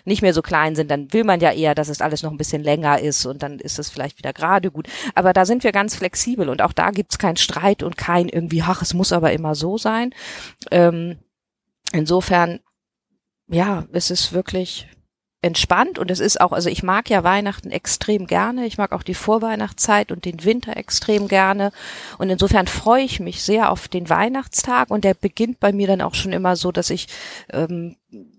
nicht 0.04 0.22
mehr 0.22 0.34
so 0.34 0.42
klein 0.42 0.74
sind, 0.74 0.90
dann 0.90 1.12
will 1.12 1.24
man 1.24 1.40
ja 1.40 1.52
eher, 1.52 1.74
dass 1.74 1.88
es 1.88 2.00
alles 2.00 2.22
noch 2.22 2.30
ein 2.30 2.38
bisschen 2.38 2.62
länger 2.62 3.00
ist 3.00 3.26
und 3.26 3.42
dann 3.42 3.58
ist 3.58 3.78
es 3.78 3.90
vielleicht 3.90 4.18
wieder 4.18 4.32
gerade 4.32 4.70
gut. 4.70 4.88
Aber 5.14 5.32
da 5.32 5.44
sind 5.44 5.64
wir 5.64 5.72
ganz 5.72 5.94
flexibel 5.96 6.48
und 6.48 6.62
auch 6.62 6.72
da 6.72 6.90
gibt's 6.90 7.18
keinen 7.18 7.36
Streit 7.36 7.82
und 7.82 7.96
kein 7.96 8.28
irgendwie, 8.28 8.62
ach, 8.62 8.82
es 8.82 8.94
muss 8.94 9.12
aber 9.12 9.32
immer 9.32 9.54
so 9.54 9.78
sein. 9.78 10.14
Ähm, 10.70 11.18
insofern, 11.92 12.60
ja, 13.48 13.86
es 13.92 14.10
ist 14.10 14.32
wirklich 14.32 14.88
entspannt 15.44 15.98
und 15.98 16.10
es 16.10 16.20
ist 16.20 16.40
auch, 16.40 16.52
also 16.52 16.70
ich 16.70 16.82
mag 16.82 17.10
ja 17.10 17.22
Weihnachten 17.22 17.70
extrem 17.70 18.26
gerne. 18.26 18.64
Ich 18.64 18.78
mag 18.78 18.92
auch 18.92 19.02
die 19.02 19.14
Vorweihnachtszeit 19.14 20.10
und 20.10 20.24
den 20.24 20.42
Winter 20.42 20.74
extrem 20.78 21.28
gerne. 21.28 21.70
Und 22.16 22.30
insofern 22.30 22.66
freue 22.66 23.04
ich 23.04 23.20
mich 23.20 23.42
sehr 23.42 23.70
auf 23.70 23.86
den 23.86 24.08
Weihnachtstag 24.08 24.90
und 24.90 25.04
der 25.04 25.12
beginnt 25.12 25.60
bei 25.60 25.72
mir 25.72 25.86
dann 25.86 26.00
auch 26.00 26.14
schon 26.14 26.32
immer 26.32 26.56
so, 26.56 26.72
dass 26.72 26.88
ich 26.88 27.08
ähm, 27.52 27.96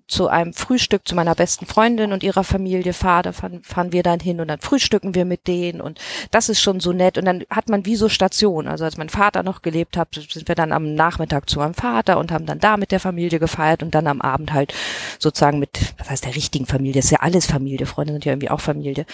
zu 0.08 0.28
einem 0.28 0.54
Frühstück 0.54 1.08
zu 1.08 1.16
meiner 1.16 1.34
besten 1.34 1.66
Freundin 1.66 2.14
und 2.14 2.22
ihrer 2.22 2.44
Familie 2.44 2.94
fahre, 2.94 3.24
da 3.24 3.32
fahren, 3.32 3.64
fahren 3.64 3.92
wir 3.92 4.04
dann 4.04 4.20
hin 4.20 4.40
und 4.40 4.48
dann 4.48 4.60
frühstücken 4.60 5.16
wir 5.16 5.26
mit 5.26 5.48
denen 5.48 5.82
und 5.82 6.00
das 6.30 6.48
ist 6.48 6.62
schon 6.62 6.80
so 6.80 6.94
nett 6.94 7.18
und 7.18 7.26
dann 7.26 7.44
hat 7.50 7.70
man 7.70 7.86
wie 7.86 7.96
so 7.96 8.08
Station. 8.08 8.68
Also 8.68 8.86
als 8.86 8.98
mein 8.98 9.10
Vater 9.10 9.42
noch 9.42 9.64
gelebt 9.64 9.98
hat, 9.98 10.10
sind 10.14 10.48
wir 10.48 10.56
dann 10.56 10.72
am 10.72 10.94
Nachmittag 10.94 11.50
zu 11.50 11.60
meinem 11.60 11.74
Vater 11.74 12.20
und 12.20 12.32
haben 12.32 12.46
dann 12.46 12.60
da 12.60 12.78
mit 12.78 12.92
der 12.92 13.00
Familie 13.00 13.40
gefeiert 13.40 13.82
und 13.82 13.96
dann 13.96 14.06
am 14.06 14.22
Abend 14.22 14.54
halt 14.54 14.74
sozusagen 15.18 15.58
mit, 15.58 15.96
was 15.98 16.10
heißt 16.10 16.26
der 16.26 16.36
richtigen 16.36 16.68
Familie, 16.68 17.02
das 17.02 17.06
ist 17.06 17.12
ja 17.12 17.20
alles 17.22 17.48
Familie, 17.48 17.88
Freunde 17.88 18.14
sind 18.14 18.26
ja 18.26 18.34
irgendwie 18.34 18.52
auch 18.52 18.62
Familie. 18.62 19.06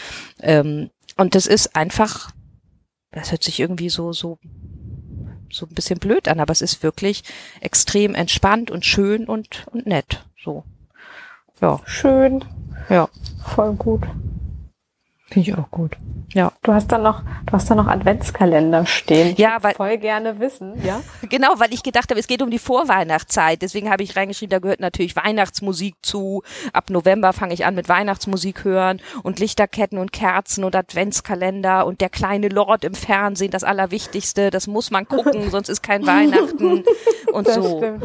Ähm, 0.41 0.89
und 1.15 1.35
das 1.35 1.47
ist 1.47 1.75
einfach, 1.75 2.31
das 3.11 3.31
hört 3.31 3.43
sich 3.43 3.59
irgendwie 3.59 3.89
so, 3.89 4.11
so 4.11 4.39
so 5.53 5.65
ein 5.65 5.75
bisschen 5.75 5.99
blöd 5.99 6.27
an, 6.27 6.39
aber 6.39 6.51
es 6.51 6.61
ist 6.61 6.81
wirklich 6.83 7.23
extrem 7.59 8.15
entspannt 8.15 8.71
und 8.71 8.85
schön 8.85 9.25
und, 9.25 9.65
und 9.71 9.85
nett. 9.85 10.25
So. 10.43 10.63
Ja, 11.61 11.79
Schön. 11.85 12.43
ja. 12.89 13.07
Voll 13.45 13.73
gut. 13.73 14.01
Finde 15.29 15.49
ich 15.49 15.57
auch 15.57 15.69
gut. 15.71 15.95
Du 16.63 16.73
hast 16.73 16.87
dann 16.93 17.03
noch, 17.03 17.23
du 17.45 17.53
hast 17.53 17.69
dann 17.69 17.75
noch 17.77 17.87
Adventskalender 17.87 18.85
stehen. 18.85 19.31
Ich 19.33 19.37
Ja, 19.37 19.57
weil- 19.61 19.73
voll 19.75 19.97
gerne 19.97 20.39
wissen, 20.39 20.81
ja? 20.83 21.01
Genau, 21.29 21.49
weil 21.57 21.73
ich 21.73 21.83
gedacht 21.83 22.09
habe, 22.09 22.19
es 22.21 22.27
geht 22.27 22.41
um 22.41 22.49
die 22.49 22.57
Vorweihnachtszeit. 22.59 23.61
Deswegen 23.61 23.89
habe 23.89 24.03
ich 24.03 24.15
reingeschrieben, 24.15 24.49
da 24.51 24.59
gehört 24.59 24.79
natürlich 24.79 25.15
Weihnachtsmusik 25.17 25.95
zu. 26.01 26.41
Ab 26.71 26.89
November 26.89 27.33
fange 27.33 27.53
ich 27.53 27.65
an 27.65 27.75
mit 27.75 27.89
Weihnachtsmusik 27.89 28.63
hören 28.63 29.01
und 29.23 29.39
Lichterketten 29.39 29.97
und 29.97 30.13
Kerzen 30.13 30.63
und 30.63 30.73
Adventskalender 30.75 31.85
und 31.85 31.99
der 31.99 32.09
kleine 32.09 32.47
Lord 32.47 32.85
im 32.85 32.93
Fernsehen, 32.93 33.51
das 33.51 33.65
Allerwichtigste. 33.65 34.51
Das 34.51 34.67
muss 34.67 34.89
man 34.89 35.07
gucken, 35.07 35.49
sonst 35.51 35.67
ist 35.69 35.83
kein 35.83 36.07
Weihnachten 36.07 36.83
und 37.33 37.47
Das 37.47 37.55
so. 37.55 37.77
stimmt. 37.77 38.03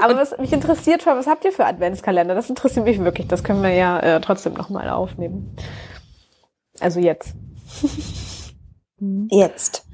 Aber 0.00 0.16
was 0.16 0.36
mich 0.38 0.52
interessiert, 0.52 1.06
was 1.06 1.26
habt 1.26 1.44
ihr 1.44 1.52
für 1.52 1.66
Adventskalender? 1.66 2.34
Das 2.34 2.48
interessiert 2.50 2.84
mich 2.86 2.98
wirklich. 2.98 3.28
Das 3.28 3.44
können 3.44 3.62
wir 3.62 3.70
ja 3.70 4.00
äh, 4.00 4.20
trotzdem 4.20 4.54
nochmal 4.54 4.88
aufnehmen. 4.88 5.56
Also 6.80 7.00
jetzt. 7.00 7.34
Jetzt. 9.30 9.86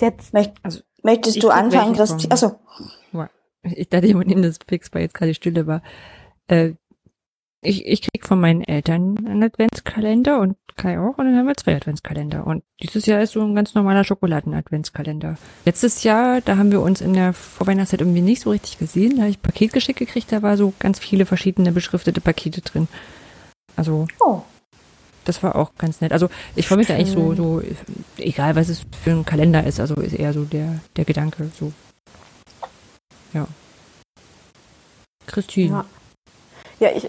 Jetzt. 0.00 0.32
Möcht, 0.32 0.52
Also, 0.64 0.80
möchtest 1.04 1.36
ich 1.36 1.42
du 1.42 1.50
anfangen, 1.50 1.94
Christi? 1.94 2.26
Achso, 2.28 2.58
Ich 3.62 3.88
dachte, 3.88 4.06
jemand 4.06 4.28
nimmt 4.28 4.44
das 4.44 4.58
fix, 4.66 4.92
weil 4.92 5.02
jetzt 5.02 5.14
gerade 5.14 5.34
Stille 5.34 5.66
war. 5.68 5.82
Äh, 6.48 6.72
ich, 7.62 7.86
ich 7.86 8.02
krieg 8.02 8.26
von 8.26 8.40
meinen 8.40 8.62
Eltern 8.62 9.16
einen 9.26 9.42
Adventskalender 9.42 10.40
und 10.40 10.56
Kai 10.76 10.98
auch 10.98 11.18
und 11.18 11.26
dann 11.26 11.36
haben 11.36 11.46
wir 11.46 11.56
zwei 11.56 11.76
Adventskalender. 11.76 12.46
Und 12.46 12.64
dieses 12.82 13.06
Jahr 13.06 13.22
ist 13.22 13.32
so 13.32 13.42
ein 13.42 13.54
ganz 13.54 13.74
normaler 13.74 14.04
Schokoladen-Adventskalender. 14.04 15.36
Letztes 15.64 16.02
Jahr, 16.02 16.40
da 16.40 16.56
haben 16.56 16.72
wir 16.72 16.80
uns 16.80 17.00
in 17.00 17.12
der 17.12 17.32
Vorweihnachtszeit 17.32 18.00
irgendwie 18.00 18.22
nicht 18.22 18.42
so 18.42 18.50
richtig 18.50 18.78
gesehen. 18.78 19.16
Da 19.16 19.22
habe 19.22 19.30
ich 19.30 19.38
ein 19.38 19.42
Paket 19.42 19.72
geschickt 19.72 19.98
gekriegt, 19.98 20.32
da 20.32 20.42
war 20.42 20.56
so 20.56 20.72
ganz 20.78 20.98
viele 20.98 21.26
verschiedene 21.26 21.72
beschriftete 21.72 22.20
Pakete 22.20 22.62
drin. 22.62 22.88
Also, 23.76 24.06
Oh. 24.20 24.42
das 25.24 25.42
war 25.42 25.56
auch 25.56 25.72
ganz 25.76 26.00
nett. 26.00 26.12
Also 26.12 26.28
ich 26.56 26.66
freue 26.66 26.78
mich 26.78 26.88
da 26.88 26.94
eigentlich 26.94 27.12
so, 27.12 27.34
so, 27.34 27.62
egal 28.16 28.56
was 28.56 28.68
es 28.70 28.84
für 29.04 29.10
ein 29.12 29.24
Kalender 29.24 29.64
ist, 29.64 29.78
also 29.78 29.94
ist 29.96 30.14
eher 30.14 30.32
so 30.32 30.44
der, 30.44 30.80
der 30.96 31.04
Gedanke, 31.04 31.50
so. 31.58 31.72
Ja. 33.34 33.46
Christine. 35.26 35.84
Ja. 36.80 36.88
Ja, 36.88 36.96
ich, 36.96 37.08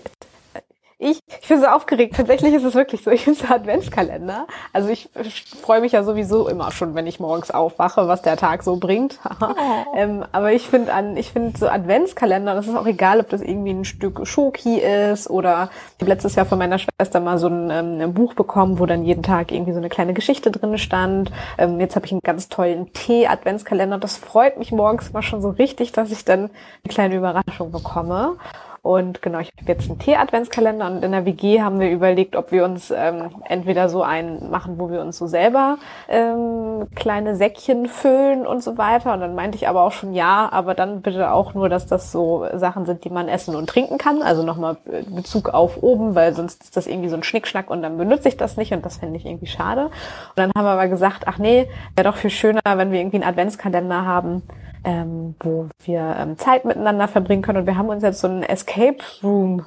ich, 1.04 1.20
ich 1.42 1.48
bin 1.48 1.60
so 1.60 1.68
aufgeregt. 1.68 2.16
Tatsächlich 2.16 2.54
ist 2.54 2.64
es 2.64 2.76
wirklich 2.76 3.04
so. 3.04 3.12
Ich 3.12 3.26
bin 3.26 3.34
so 3.34 3.46
Adventskalender. 3.46 4.48
Also 4.72 4.90
ich, 4.90 5.10
ich 5.22 5.46
freue 5.62 5.82
mich 5.82 5.92
ja 5.92 6.04
sowieso 6.04 6.48
immer 6.48 6.72
schon, 6.72 6.96
wenn 6.96 7.08
ich 7.08 7.20
morgens 7.20 7.52
aufwache, 7.52 8.08
was 8.08 8.22
der 8.22 8.38
Tag 8.38 8.64
so 8.64 8.78
bringt. 8.78 9.20
ähm, 9.96 10.26
aber 10.32 10.54
ich 10.54 10.68
finde 10.68 10.94
an, 10.94 11.18
ich 11.18 11.32
finde 11.32 11.58
so 11.58 11.68
Adventskalender, 11.68 12.56
das 12.56 12.68
ist 12.68 12.76
auch 12.76 12.86
egal, 12.86 13.20
ob 13.20 13.30
das 13.30 13.42
irgendwie 13.42 13.72
ein 13.72 13.86
Stück 13.86 14.26
Schoki 14.26 14.80
ist 14.80 15.30
oder 15.30 15.70
ich 15.98 16.02
habe 16.02 16.12
letztes 16.12 16.36
Jahr 16.36 16.46
von 16.46 16.58
meiner 16.58 16.80
Schwester 16.80 17.20
mal 17.20 17.38
so 17.38 17.48
ein, 17.48 17.70
ähm, 17.70 18.02
ein 18.02 18.14
Buch 18.14 18.34
bekommen, 18.34 18.80
wo 18.80 18.86
dann 18.86 19.04
jeden 19.04 19.24
Tag 19.24 19.52
irgendwie 19.52 19.74
so 19.74 19.80
eine 19.80 19.90
kleine 19.90 20.14
Geschichte 20.14 20.52
drin 20.52 20.78
stand. 20.78 21.32
Ähm, 21.58 21.80
jetzt 21.80 21.96
habe 21.96 22.06
ich 22.06 22.12
einen 22.12 22.22
ganz 22.24 22.50
tollen 22.50 22.92
Tee-Adventskalender. 22.94 23.98
Das 23.98 24.18
freut 24.18 24.58
mich 24.58 24.72
morgens 24.72 25.12
mal 25.14 25.22
schon 25.22 25.42
so 25.42 25.50
richtig, 25.50 25.92
dass 25.92 26.12
ich 26.12 26.26
dann 26.26 26.40
eine 26.40 26.90
kleine 26.90 27.16
Überraschung 27.16 27.72
bekomme. 27.72 28.38
Und 28.84 29.22
genau, 29.22 29.40
ich 29.40 29.50
habe 29.58 29.72
jetzt 29.72 29.90
einen 29.90 29.98
Tee-Adventskalender 29.98 30.88
und 30.88 31.06
in 31.06 31.14
der 31.14 31.26
WG 31.26 31.62
haben 31.62 31.80
wir 31.80 31.90
überlegt, 31.90 32.36
ob 32.36 32.52
wir 32.52 32.66
uns 32.66 32.92
ähm, 32.92 33.30
entweder 33.48 33.88
so 33.88 34.04
einen 34.04 34.52
machen, 34.52 34.78
wo 34.78 34.92
wir 34.92 35.00
uns 35.00 35.18
so 35.18 35.26
selber 35.26 35.78
ähm, 36.10 36.90
kleine 36.94 37.38
Säckchen 37.38 37.88
füllen 37.88 38.46
und 38.46 38.62
so 38.62 38.78
weiter. 38.78 39.14
Und 39.14 39.22
dann 39.22 39.36
meinte 39.36 39.56
ich 39.56 39.70
aber 39.70 39.84
auch 39.84 39.94
schon 39.94 40.14
ja, 40.14 40.50
aber 40.52 40.74
dann 40.76 41.02
bitte 41.02 41.32
auch 41.32 41.54
nur, 41.54 41.70
dass 41.70 41.86
das 41.86 42.12
so 42.12 42.46
Sachen 42.56 42.86
sind, 42.86 43.06
die 43.06 43.10
man 43.10 43.30
essen 43.30 43.56
und 43.56 43.70
trinken 43.70 43.98
kann. 43.98 44.22
Also 44.22 44.44
nochmal 44.44 44.76
Bezug 45.16 45.54
auf 45.54 45.82
oben, 45.82 46.14
weil 46.14 46.36
sonst 46.36 46.62
ist 46.66 46.76
das 46.76 46.86
irgendwie 46.86 47.08
so 47.08 47.16
ein 47.16 47.24
Schnickschnack 47.24 47.70
und 47.70 47.84
dann 47.84 47.98
benutze 47.98 48.28
ich 48.28 48.36
das 48.36 48.58
nicht 48.58 48.74
und 48.74 48.86
das 48.86 48.98
fände 48.98 49.16
ich 49.16 49.26
irgendwie 49.26 49.48
schade. 49.48 49.86
Und 49.86 49.92
dann 50.36 50.52
haben 50.58 50.66
wir 50.66 50.72
aber 50.72 50.90
gesagt, 50.90 51.24
ach 51.26 51.38
nee, 51.38 51.70
wäre 51.96 52.10
doch 52.10 52.18
viel 52.18 52.32
schöner, 52.32 52.60
wenn 52.66 52.92
wir 52.92 53.00
irgendwie 53.00 53.22
einen 53.22 53.30
Adventskalender 53.30 54.06
haben, 54.06 54.42
ähm, 54.84 55.36
wo 55.40 55.68
wir 55.84 56.16
ähm, 56.20 56.38
Zeit 56.38 56.66
miteinander 56.66 57.08
verbringen 57.08 57.42
können. 57.42 57.60
Und 57.60 57.68
wir 57.68 57.78
haben 57.78 57.90
uns 57.90 58.04
jetzt 58.04 58.22
so 58.22 58.28
einen 58.28 58.44
Escape 58.44 58.98
Room 59.24 59.66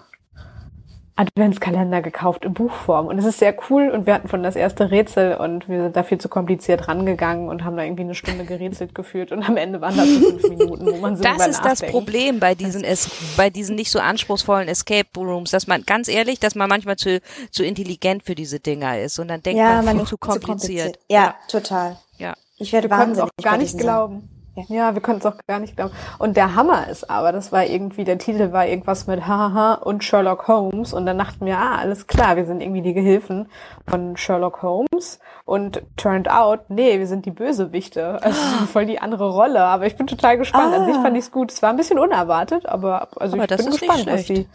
Adventskalender 1.17 2.03
gekauft 2.03 2.45
in 2.45 2.53
Buchform. 2.53 3.07
Und 3.07 3.19
es 3.19 3.25
ist 3.25 3.39
sehr 3.39 3.57
cool 3.71 3.89
und 3.89 4.07
wir 4.07 4.12
hatten 4.12 4.29
von 4.29 4.43
das 4.43 4.55
erste 4.55 4.91
Rätsel 4.91 5.35
und 5.35 5.67
wir 5.67 5.85
sind 5.85 5.97
da 5.97 6.03
viel 6.03 6.19
zu 6.19 6.29
kompliziert 6.29 6.89
rangegangen 6.89 7.49
und 7.49 7.64
haben 7.64 7.75
da 7.75 7.85
irgendwie 7.85 8.03
eine 8.03 8.14
Stunde 8.14 8.45
gerätselt 8.45 8.95
gefühlt 8.95 9.33
und 9.33 9.43
am 9.43 9.57
Ende 9.57 9.81
waren 9.81 9.97
das 9.97 10.07
so 10.07 10.21
fünf 10.21 10.49
Minuten, 10.51 10.87
wo 10.87 10.97
man 10.99 11.17
so 11.17 11.23
Das 11.23 11.47
ist 11.47 11.64
das. 11.64 11.81
Problem 11.81 12.39
bei 12.39 12.55
diesen 12.55 12.85
es 12.85 13.35
bei 13.37 13.49
diesen 13.49 13.77
nicht 13.77 13.91
so 13.91 13.99
anspruchsvollen 13.99 14.69
Escape 14.69 15.09
Rooms, 15.17 15.53
dass 15.53 15.67
man 15.67 15.85
ganz 15.85 16.09
ehrlich, 16.09 16.39
dass 16.39 16.55
man 16.55 16.69
manchmal 16.69 16.97
zu 16.97 17.21
zu 17.51 17.64
intelligent 17.64 18.25
für 18.25 18.35
diese 18.35 18.61
Dinger 18.61 18.99
ist 18.99 19.19
und 19.19 19.29
dann 19.29 19.43
denkt 19.43 19.59
ja, 19.59 19.77
man, 19.77 19.85
man 19.85 19.95
viel 19.97 20.03
ist 20.03 20.09
zu 20.11 20.19
kompliziert. 20.19 20.99
Ja, 21.09 21.35
total. 21.49 21.97
Ja. 22.19 22.35
Ich 22.59 22.73
werde 22.73 22.91
Wir 22.91 22.97
können 22.97 23.12
es 23.12 23.19
wahnsinnig 23.19 23.39
auch 23.39 23.43
gar 23.43 23.57
nicht 23.57 23.79
glauben. 23.79 24.36
Ja, 24.68 24.94
wir 24.94 25.02
können 25.02 25.18
es 25.18 25.26
auch 25.26 25.36
gar 25.46 25.59
nicht 25.61 25.76
glauben. 25.76 25.92
Und 26.18 26.36
der 26.36 26.54
Hammer 26.54 26.88
ist 26.88 27.11
aber, 27.11 27.30
das 27.32 27.52
war 27.52 27.64
irgendwie, 27.66 28.04
der 28.04 28.16
Titel 28.18 28.52
war 28.52 28.66
irgendwas 28.66 29.07
mit 29.07 29.26
Haha 29.26 29.74
und 29.74 30.02
Sherlock 30.02 30.48
Holmes. 30.48 30.94
Und 30.94 31.04
dann 31.07 31.18
dachten 31.18 31.44
wir, 31.44 31.59
ah, 31.59 31.76
alles 31.76 32.07
klar, 32.07 32.36
wir 32.36 32.46
sind 32.46 32.62
irgendwie 32.62 32.80
die 32.82 32.94
Gehilfen 32.94 33.48
von 33.86 34.16
Sherlock 34.16 34.62
Holmes. 34.62 35.18
Und 35.44 35.82
turned 35.96 36.30
out, 36.30 36.70
nee, 36.70 36.98
wir 36.98 37.07
sind 37.07 37.26
die 37.26 37.30
Bösewichte. 37.30 38.22
Also 38.22 38.40
voll 38.66 38.86
die 38.86 38.98
andere 38.98 39.30
Rolle. 39.30 39.61
Aber 39.61 39.86
ich 39.86 39.96
bin 39.96 40.07
total 40.07 40.38
gespannt. 40.38 40.74
An 40.74 40.82
Ah. 40.82 40.86
sich 40.86 40.96
fand 40.96 41.16
ich 41.16 41.24
es 41.24 41.30
gut. 41.32 41.52
Es 41.52 41.62
war 41.62 41.70
ein 41.70 41.76
bisschen 41.76 41.98
unerwartet, 41.98 42.66
aber 42.66 43.09
also 43.20 43.36
Aber 43.36 43.44
ich 43.50 43.57
bin 43.57 43.70
gespannt, 43.70 44.07
was 44.07 44.24
die 44.24 44.48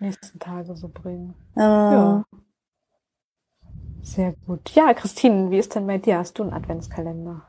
nächsten 0.00 0.38
Tage 0.38 0.74
so 0.76 0.88
bringen. 0.88 1.34
Äh, 1.56 1.60
Ja. 1.60 2.24
Sehr 4.02 4.32
gut. 4.46 4.70
Ja, 4.70 4.94
Christine, 4.94 5.50
wie 5.50 5.58
ist 5.58 5.74
denn 5.74 5.86
bei 5.86 5.98
dir? 5.98 6.18
Hast 6.18 6.38
du 6.38 6.42
einen 6.42 6.52
Adventskalender? 6.54 7.42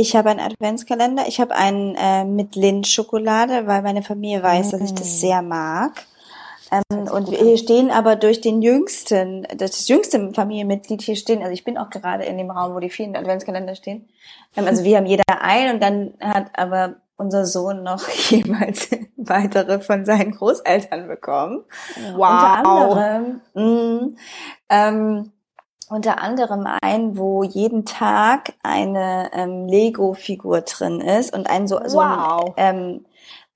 Ich 0.00 0.14
habe 0.14 0.30
einen 0.30 0.38
Adventskalender. 0.38 1.24
Ich 1.26 1.40
habe 1.40 1.56
einen 1.56 1.96
äh, 1.96 2.24
mit 2.24 2.54
Lindschokolade, 2.54 3.66
weil 3.66 3.82
meine 3.82 4.02
Familie 4.04 4.40
weiß, 4.44 4.70
dass 4.70 4.80
ich 4.80 4.92
Mm. 4.92 4.94
das 4.94 5.20
sehr 5.20 5.42
mag. 5.42 6.06
Ähm, 6.70 7.08
und 7.10 7.32
wir 7.32 7.38
hier 7.38 7.58
stehen 7.58 7.90
aber 7.90 8.14
durch 8.14 8.40
den 8.40 8.62
jüngsten, 8.62 9.44
das 9.56 9.88
jüngste 9.88 10.32
Familienmitglied 10.32 11.02
hier 11.02 11.16
stehen. 11.16 11.40
Also 11.40 11.50
ich 11.52 11.64
bin 11.64 11.76
auch 11.76 11.90
gerade 11.90 12.22
in 12.26 12.38
dem 12.38 12.48
Raum, 12.52 12.76
wo 12.76 12.78
die 12.78 12.90
vielen 12.90 13.16
Adventskalender 13.16 13.74
stehen. 13.74 14.08
Ähm, 14.56 14.68
also 14.68 14.84
wir 14.84 14.98
haben 14.98 15.06
jeder 15.06 15.24
einen 15.40 15.74
und 15.74 15.82
dann 15.82 16.14
hat 16.20 16.56
aber 16.56 16.94
unser 17.16 17.44
Sohn 17.44 17.82
noch 17.82 18.08
jeweils 18.30 18.90
weitere 19.16 19.80
von 19.80 20.04
seinen 20.04 20.30
Großeltern 20.30 21.08
bekommen. 21.08 21.64
Unter 22.14 22.64
anderem, 22.64 23.40
mh, 23.54 24.08
ähm, 24.68 25.32
unter 25.90 26.20
anderem 26.22 26.66
ein, 26.82 27.16
wo 27.16 27.42
jeden 27.42 27.84
Tag 27.84 28.52
eine 28.62 29.30
ähm, 29.32 29.66
Lego-Figur 29.66 30.62
drin 30.62 31.00
ist 31.00 31.32
und 31.34 31.48
ein 31.48 31.66
so, 31.66 31.80
so 31.86 31.98
Wow. 31.98 32.54
ein, 32.56 32.76
ähm, 32.76 33.06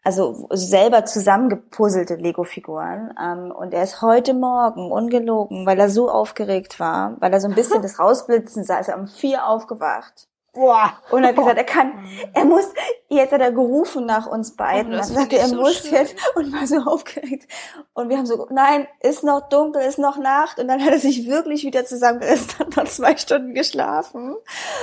also 0.05 0.49
selber 0.53 1.05
zusammengepuzzelte 1.05 2.17
Lego-Figuren. 2.17 3.15
Ähm, 3.21 3.53
und 3.53 3.73
er 3.73 3.85
ist 3.85 4.03
heute 4.03 4.35
Morgen 4.35 4.91
ungelogen, 4.91 5.65
weil 5.67 5.79
er 5.79 5.89
so 5.91 6.11
aufgeregt 6.11 6.81
war, 6.81 7.17
weil 7.21 7.33
er 7.33 7.41
so 7.41 7.49
ein 7.49 7.55
bisschen 7.55 7.83
das 7.83 7.99
Rausblitzen 7.99 8.65
sah, 8.65 8.79
ist 8.79 8.89
er 8.89 8.99
um 8.99 9.07
vier 9.07 9.47
aufgewacht. 9.47 10.29
Boah. 10.55 10.93
Und 11.11 11.23
er 11.23 11.31
hat 11.31 11.37
gesagt, 11.37 11.57
er 11.57 11.65
kann, 11.65 12.05
er 12.35 12.45
muss, 12.45 12.67
jetzt 13.09 13.33
hat 13.33 13.41
er 13.41 13.53
gerufen 13.53 14.05
nach 14.05 14.27
uns 14.27 14.55
beiden. 14.55 14.93
Oh, 14.93 14.97
das 14.99 15.09
er 15.09 15.17
sagte, 15.17 15.39
er 15.39 15.49
so 15.49 15.57
muss 15.57 15.79
schön. 15.79 15.93
jetzt 15.95 16.15
und 16.35 16.53
war 16.53 16.67
so 16.67 16.77
aufgeregt. 16.91 17.49
Und 17.95 18.11
wir 18.11 18.19
haben 18.19 18.27
so, 18.27 18.47
nein, 18.51 18.87
ist 19.01 19.25
noch 19.25 19.49
dunkel, 19.49 19.81
ist 19.81 19.99
noch 19.99 20.19
Nacht. 20.19 20.59
Und 20.59 20.69
dann 20.69 20.85
hat 20.85 20.93
er 20.93 20.99
sich 20.99 21.27
wirklich 21.27 21.65
wieder 21.65 21.87
zusammengerissen, 21.87 22.59
hat 22.59 22.77
noch 22.77 22.85
zwei 22.85 23.17
Stunden 23.17 23.55
geschlafen 23.55 24.35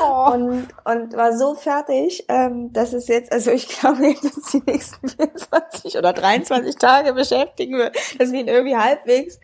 Oh. 0.03 0.32
und, 0.34 0.67
und 0.86 1.15
war 1.15 1.38
so 1.38 1.53
fertig, 1.53 2.26
ähm, 2.30 2.74
dass 2.74 2.93
es 2.93 3.07
jetzt, 3.07 3.32
also 3.32 3.51
ich 3.51 3.67
glaube, 3.67 4.07
jetzt 4.07 4.24
uns 4.24 4.51
die 4.51 4.63
nächsten 4.65 5.07
24 5.07 5.97
oder 5.97 6.13
23 6.13 6.78
Tage 6.78 7.13
beschäftigen 7.13 7.78
wird, 7.78 7.95
dass 8.20 8.32
wir 8.32 8.39
ihn 8.39 8.47
irgendwie 8.47 8.76
halbwegs 8.76 9.39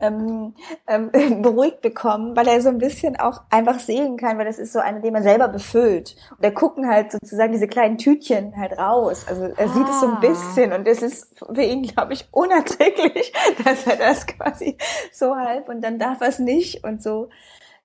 ähm, 0.00 0.54
ähm, 0.86 1.10
beruhigt 1.42 1.80
bekommen, 1.80 2.36
weil 2.36 2.46
er 2.46 2.60
so 2.60 2.68
ein 2.68 2.78
bisschen 2.78 3.18
auch 3.18 3.40
einfach 3.50 3.80
sehen 3.80 4.16
kann, 4.16 4.38
weil 4.38 4.46
das 4.46 4.58
ist 4.58 4.72
so 4.72 4.78
einer, 4.78 5.00
den 5.00 5.12
man 5.12 5.22
selber 5.24 5.48
befüllt. 5.64 6.16
Und 6.30 6.44
da 6.44 6.50
gucken 6.50 6.88
halt 6.88 7.12
sozusagen 7.12 7.52
diese 7.52 7.66
kleinen 7.68 7.98
Tütchen 7.98 8.56
halt 8.56 8.78
raus. 8.78 9.26
Also 9.28 9.44
er 9.44 9.68
sieht 9.68 9.88
es 9.88 10.00
so 10.00 10.06
Ah. 10.06 10.14
ein 10.14 10.20
bisschen 10.20 10.72
und 10.72 10.86
das 10.86 11.02
ist 11.02 11.34
für 11.52 11.62
ihn, 11.62 11.82
glaube 11.82 12.12
ich, 12.12 12.28
unerträglich, 12.30 13.32
dass 13.64 13.86
er 13.86 13.96
das 13.96 14.26
quasi 14.26 14.76
so 15.12 15.34
halb 15.36 15.68
und 15.68 15.80
dann 15.82 15.98
darf 15.98 16.20
er 16.20 16.28
es 16.28 16.38
nicht 16.38 16.84
und 16.84 17.02
so. 17.02 17.28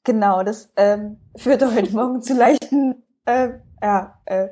Genau, 0.04 0.44
das 0.44 0.72
ähm, 0.78 1.18
führte 1.36 1.74
heute 1.76 1.94
Morgen 1.94 2.22
zu 2.22 2.34
leichten 2.34 3.04
äh, 3.26 3.50
ja, 3.82 4.20
äh, 4.26 4.48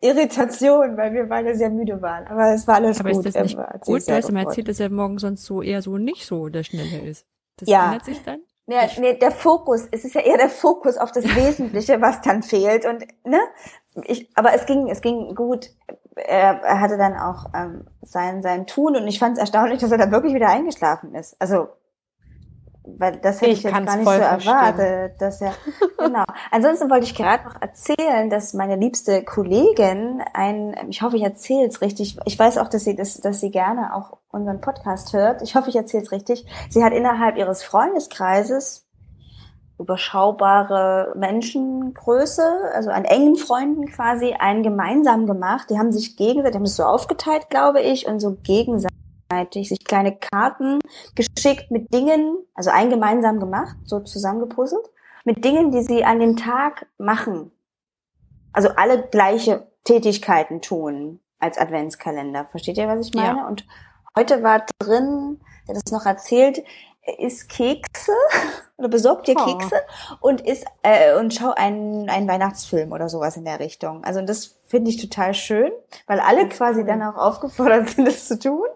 Irritationen, 0.00 0.96
weil 0.96 1.12
wir 1.12 1.26
beide 1.26 1.54
sehr 1.54 1.70
müde 1.70 2.02
waren. 2.02 2.26
Aber 2.26 2.52
es 2.54 2.66
war 2.66 2.76
alles 2.76 3.00
Aber 3.00 3.10
gut. 3.12 3.24
ist 3.24 3.36
das 3.36 3.42
nicht 3.44 3.56
Er 3.58 3.78
gut? 3.78 3.88
Du 4.08 4.12
hast 4.12 4.30
erzählt, 4.30 4.68
dass 4.68 4.80
er 4.80 4.90
morgen 4.90 5.18
sonst 5.18 5.44
so 5.44 5.62
eher 5.62 5.80
so 5.80 5.96
nicht 5.96 6.26
so 6.26 6.48
der 6.48 6.64
Schnelle 6.64 6.98
ist. 7.08 7.24
Das 7.58 7.68
Ja. 7.68 7.86
ändert 7.86 8.04
sich 8.04 8.22
dann? 8.22 8.40
Nee, 8.66 8.76
nee, 8.98 9.14
der 9.14 9.32
Fokus, 9.32 9.88
es 9.90 10.04
ist 10.04 10.14
ja 10.14 10.20
eher 10.20 10.36
der 10.36 10.48
Fokus 10.48 10.96
auf 10.96 11.10
das 11.12 11.24
Wesentliche, 11.36 12.00
was 12.00 12.20
dann 12.20 12.42
fehlt. 12.42 12.86
Und 12.86 13.04
ne, 13.24 13.40
ich, 14.04 14.30
aber 14.34 14.54
es 14.54 14.66
ging, 14.66 14.88
es 14.88 15.00
ging 15.00 15.34
gut. 15.34 15.70
Er, 16.14 16.62
er 16.62 16.80
hatte 16.80 16.96
dann 16.96 17.16
auch 17.16 17.46
ähm, 17.54 17.86
sein 18.02 18.42
sein 18.42 18.66
Tun 18.66 18.96
und 18.96 19.06
ich 19.08 19.18
fand 19.18 19.34
es 19.36 19.40
erstaunlich, 19.40 19.80
dass 19.80 19.90
er 19.90 19.98
dann 19.98 20.12
wirklich 20.12 20.34
wieder 20.34 20.48
eingeschlafen 20.48 21.14
ist. 21.14 21.36
Also 21.40 21.68
weil 22.84 23.16
das 23.18 23.40
hätte 23.40 23.52
Ich 23.52 23.58
ich, 23.58 23.64
jetzt 23.64 23.84
gar 23.84 23.96
nicht 23.96 24.08
so 24.08 24.10
verstehen. 24.10 24.54
erwartet, 24.54 25.20
dass 25.20 25.40
er 25.40 25.54
genau. 25.98 26.24
Ansonsten 26.50 26.90
wollte 26.90 27.04
ich 27.04 27.14
gerade 27.14 27.44
noch 27.44 27.60
erzählen, 27.60 28.28
dass 28.28 28.54
meine 28.54 28.76
liebste 28.76 29.22
Kollegin 29.24 30.22
ein, 30.34 30.74
ich 30.88 31.02
hoffe, 31.02 31.16
ich 31.16 31.22
erzähle 31.22 31.66
es 31.68 31.80
richtig. 31.80 32.18
Ich 32.24 32.38
weiß 32.38 32.58
auch, 32.58 32.68
dass 32.68 32.84
sie 32.84 32.96
das, 32.96 33.20
dass 33.20 33.40
sie 33.40 33.50
gerne 33.50 33.94
auch 33.94 34.18
unseren 34.30 34.60
Podcast 34.60 35.12
hört. 35.12 35.42
Ich 35.42 35.54
hoffe, 35.54 35.70
ich 35.70 35.76
erzähle 35.76 36.02
es 36.02 36.12
richtig. 36.12 36.46
Sie 36.70 36.82
hat 36.82 36.92
innerhalb 36.92 37.36
ihres 37.36 37.62
Freundeskreises 37.62 38.86
überschaubare 39.78 41.12
Menschengröße, 41.16 42.42
also 42.74 42.90
an 42.90 43.04
engen 43.04 43.36
Freunden 43.36 43.86
quasi, 43.86 44.34
einen 44.38 44.62
gemeinsam 44.62 45.26
gemacht. 45.26 45.70
Die 45.70 45.78
haben 45.78 45.92
sich 45.92 46.16
gegenseitig, 46.16 46.56
haben 46.56 46.64
es 46.64 46.76
so 46.76 46.84
aufgeteilt, 46.84 47.50
glaube 47.50 47.80
ich, 47.80 48.06
und 48.06 48.20
so 48.20 48.36
gegenseitig 48.42 48.96
sich 49.52 49.84
kleine 49.84 50.16
Karten 50.16 50.78
geschickt 51.14 51.70
mit 51.70 51.92
Dingen, 51.92 52.36
also 52.54 52.70
ein 52.70 52.90
gemeinsam 52.90 53.40
gemacht, 53.40 53.76
so 53.84 54.00
zusammengepuzzelt, 54.00 54.86
mit 55.24 55.44
Dingen, 55.44 55.70
die 55.70 55.82
sie 55.82 56.04
an 56.04 56.20
dem 56.20 56.36
Tag 56.36 56.86
machen. 56.98 57.52
Also 58.52 58.70
alle 58.76 59.02
gleiche 59.02 59.66
Tätigkeiten 59.84 60.60
tun 60.60 61.20
als 61.38 61.58
Adventskalender. 61.58 62.46
Versteht 62.46 62.78
ihr, 62.78 62.88
was 62.88 63.06
ich 63.06 63.14
meine? 63.14 63.38
Ja. 63.38 63.46
Und 63.46 63.66
heute 64.16 64.42
war 64.42 64.64
drin, 64.78 65.40
der 65.66 65.74
das 65.74 65.92
noch 65.92 66.06
erzählt, 66.06 66.62
isst 67.18 67.48
Kekse 67.48 68.12
oder 68.76 68.88
besorgt 68.88 69.26
dir 69.26 69.34
Oh. 69.36 69.44
Kekse 69.44 69.76
und 70.20 70.40
ist 70.40 70.64
äh, 70.82 71.16
und 71.16 71.34
schau 71.34 71.50
einen, 71.50 72.08
einen 72.08 72.28
Weihnachtsfilm 72.28 72.92
oder 72.92 73.08
sowas 73.08 73.36
in 73.36 73.44
der 73.44 73.60
Richtung. 73.60 74.04
Also 74.04 74.20
das 74.22 74.56
finde 74.66 74.90
ich 74.90 74.98
total 74.98 75.34
schön, 75.34 75.72
weil 76.06 76.20
alle 76.20 76.48
quasi 76.48 76.84
dann 76.84 77.02
auch 77.02 77.16
aufgefordert 77.16 77.88
sind, 77.90 78.06
das 78.06 78.28
zu 78.28 78.38
tun. 78.38 78.66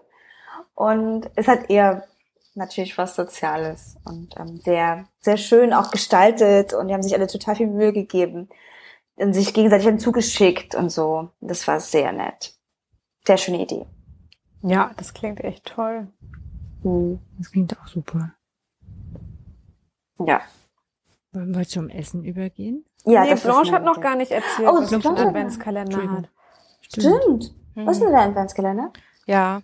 Und 0.77 1.31
es 1.33 1.47
hat 1.47 1.71
eher 1.71 2.07
natürlich 2.53 2.99
was 2.99 3.15
Soziales 3.15 3.97
und 4.05 4.35
ähm, 4.37 4.57
sehr, 4.57 5.07
sehr 5.19 5.37
schön 5.37 5.73
auch 5.73 5.89
gestaltet 5.89 6.71
und 6.75 6.87
die 6.87 6.93
haben 6.93 7.01
sich 7.01 7.15
alle 7.15 7.25
total 7.25 7.55
viel 7.55 7.65
Mühe 7.65 7.91
gegeben 7.91 8.47
und 9.15 9.33
sich 9.33 9.55
gegenseitig 9.55 9.87
dann 9.87 9.97
zugeschickt 9.97 10.75
und 10.75 10.91
so. 10.91 11.31
Das 11.41 11.67
war 11.67 11.79
sehr 11.79 12.11
nett. 12.11 12.53
Sehr 13.25 13.37
schöne 13.37 13.63
Idee. 13.63 13.87
Ja, 14.61 14.91
das 14.97 15.15
klingt 15.15 15.43
echt 15.43 15.65
toll. 15.65 16.09
Das 17.39 17.51
klingt 17.51 17.75
auch 17.79 17.87
super. 17.87 18.33
Ja. 20.19 20.41
Wollen 21.31 21.55
wir 21.55 21.67
zum 21.67 21.89
Essen 21.89 22.23
übergehen? 22.23 22.85
Ja, 23.03 23.23
nee, 23.23 23.31
das 23.31 23.39
ist 23.39 23.45
Blanche 23.45 23.71
hat 23.71 23.83
noch 23.83 23.99
gar 23.99 24.15
nicht 24.15 24.31
erzählt, 24.31 24.69
Oh, 24.69 24.79
was 24.79 24.89
Blanche 24.91 25.25
Adventskalender 25.25 26.11
hat. 26.11 26.29
Stimmt. 26.81 27.55
Mhm. 27.73 27.87
Was 27.87 27.97
ist 27.97 28.03
denn 28.03 28.13
dein 28.13 28.29
Adventskalender? 28.29 28.93
Ja, 29.25 29.63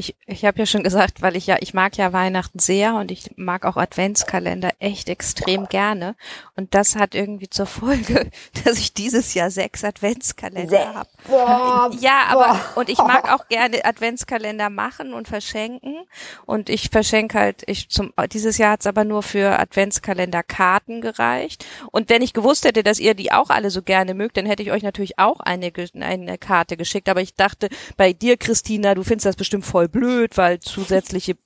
Ich, 0.00 0.16
ich 0.24 0.46
habe 0.46 0.58
ja 0.58 0.64
schon 0.64 0.82
gesagt, 0.82 1.20
weil 1.20 1.36
ich 1.36 1.46
ja, 1.46 1.58
ich 1.60 1.74
mag 1.74 1.94
ja 1.98 2.14
Weihnachten 2.14 2.58
sehr 2.58 2.94
und 2.94 3.10
ich 3.10 3.36
mag 3.36 3.66
auch 3.66 3.76
Adventskalender 3.76 4.70
echt 4.78 5.10
extrem 5.10 5.66
gerne. 5.66 6.16
Und 6.56 6.74
das 6.74 6.96
hat 6.96 7.14
irgendwie 7.14 7.50
zur 7.50 7.66
Folge, 7.66 8.30
dass 8.64 8.78
ich 8.78 8.94
dieses 8.94 9.34
Jahr 9.34 9.50
sechs 9.50 9.84
Adventskalender 9.84 10.94
habe. 10.94 11.08
Boah, 11.28 11.90
Ja, 12.00 12.28
aber 12.30 12.58
und 12.76 12.88
ich 12.88 12.96
mag 12.96 13.30
auch 13.30 13.46
gerne 13.48 13.84
Adventskalender 13.84 14.70
machen 14.70 15.12
und 15.12 15.28
verschenken. 15.28 16.06
Und 16.46 16.70
ich 16.70 16.88
verschenke 16.88 17.38
halt, 17.38 17.62
ich 17.66 17.90
zum 17.90 18.14
dieses 18.32 18.56
Jahr 18.56 18.72
hat's 18.72 18.86
aber 18.86 19.04
nur 19.04 19.22
für 19.22 19.58
Adventskalenderkarten 19.58 21.02
gereicht. 21.02 21.66
Und 21.92 22.08
wenn 22.08 22.22
ich 22.22 22.32
gewusst 22.32 22.64
hätte, 22.64 22.82
dass 22.82 22.98
ihr 22.98 23.12
die 23.12 23.32
auch 23.32 23.50
alle 23.50 23.68
so 23.68 23.82
gerne 23.82 24.14
mögt, 24.14 24.38
dann 24.38 24.46
hätte 24.46 24.62
ich 24.62 24.72
euch 24.72 24.82
natürlich 24.82 25.18
auch 25.18 25.40
eine, 25.40 25.70
eine 26.00 26.38
Karte 26.38 26.78
geschickt. 26.78 27.10
Aber 27.10 27.20
ich 27.20 27.34
dachte, 27.34 27.68
bei 27.98 28.14
dir, 28.14 28.38
Christina, 28.38 28.94
du 28.94 29.02
findest 29.02 29.26
das 29.26 29.36
bestimmt 29.36 29.66
voll 29.66 29.89
blöd, 29.90 30.36
weil 30.36 30.60
zusätzliche 30.60 31.36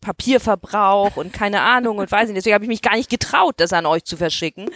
Papierverbrauch 0.00 1.16
und 1.16 1.32
keine 1.32 1.62
Ahnung 1.62 1.98
und 1.98 2.10
weiß 2.12 2.28
nicht. 2.28 2.36
Deswegen 2.36 2.54
habe 2.54 2.64
ich 2.64 2.68
mich 2.68 2.82
gar 2.82 2.96
nicht 2.96 3.08
getraut, 3.08 3.54
das 3.58 3.72
an 3.72 3.86
euch 3.86 4.04
zu 4.04 4.16
verschicken. 4.16 4.70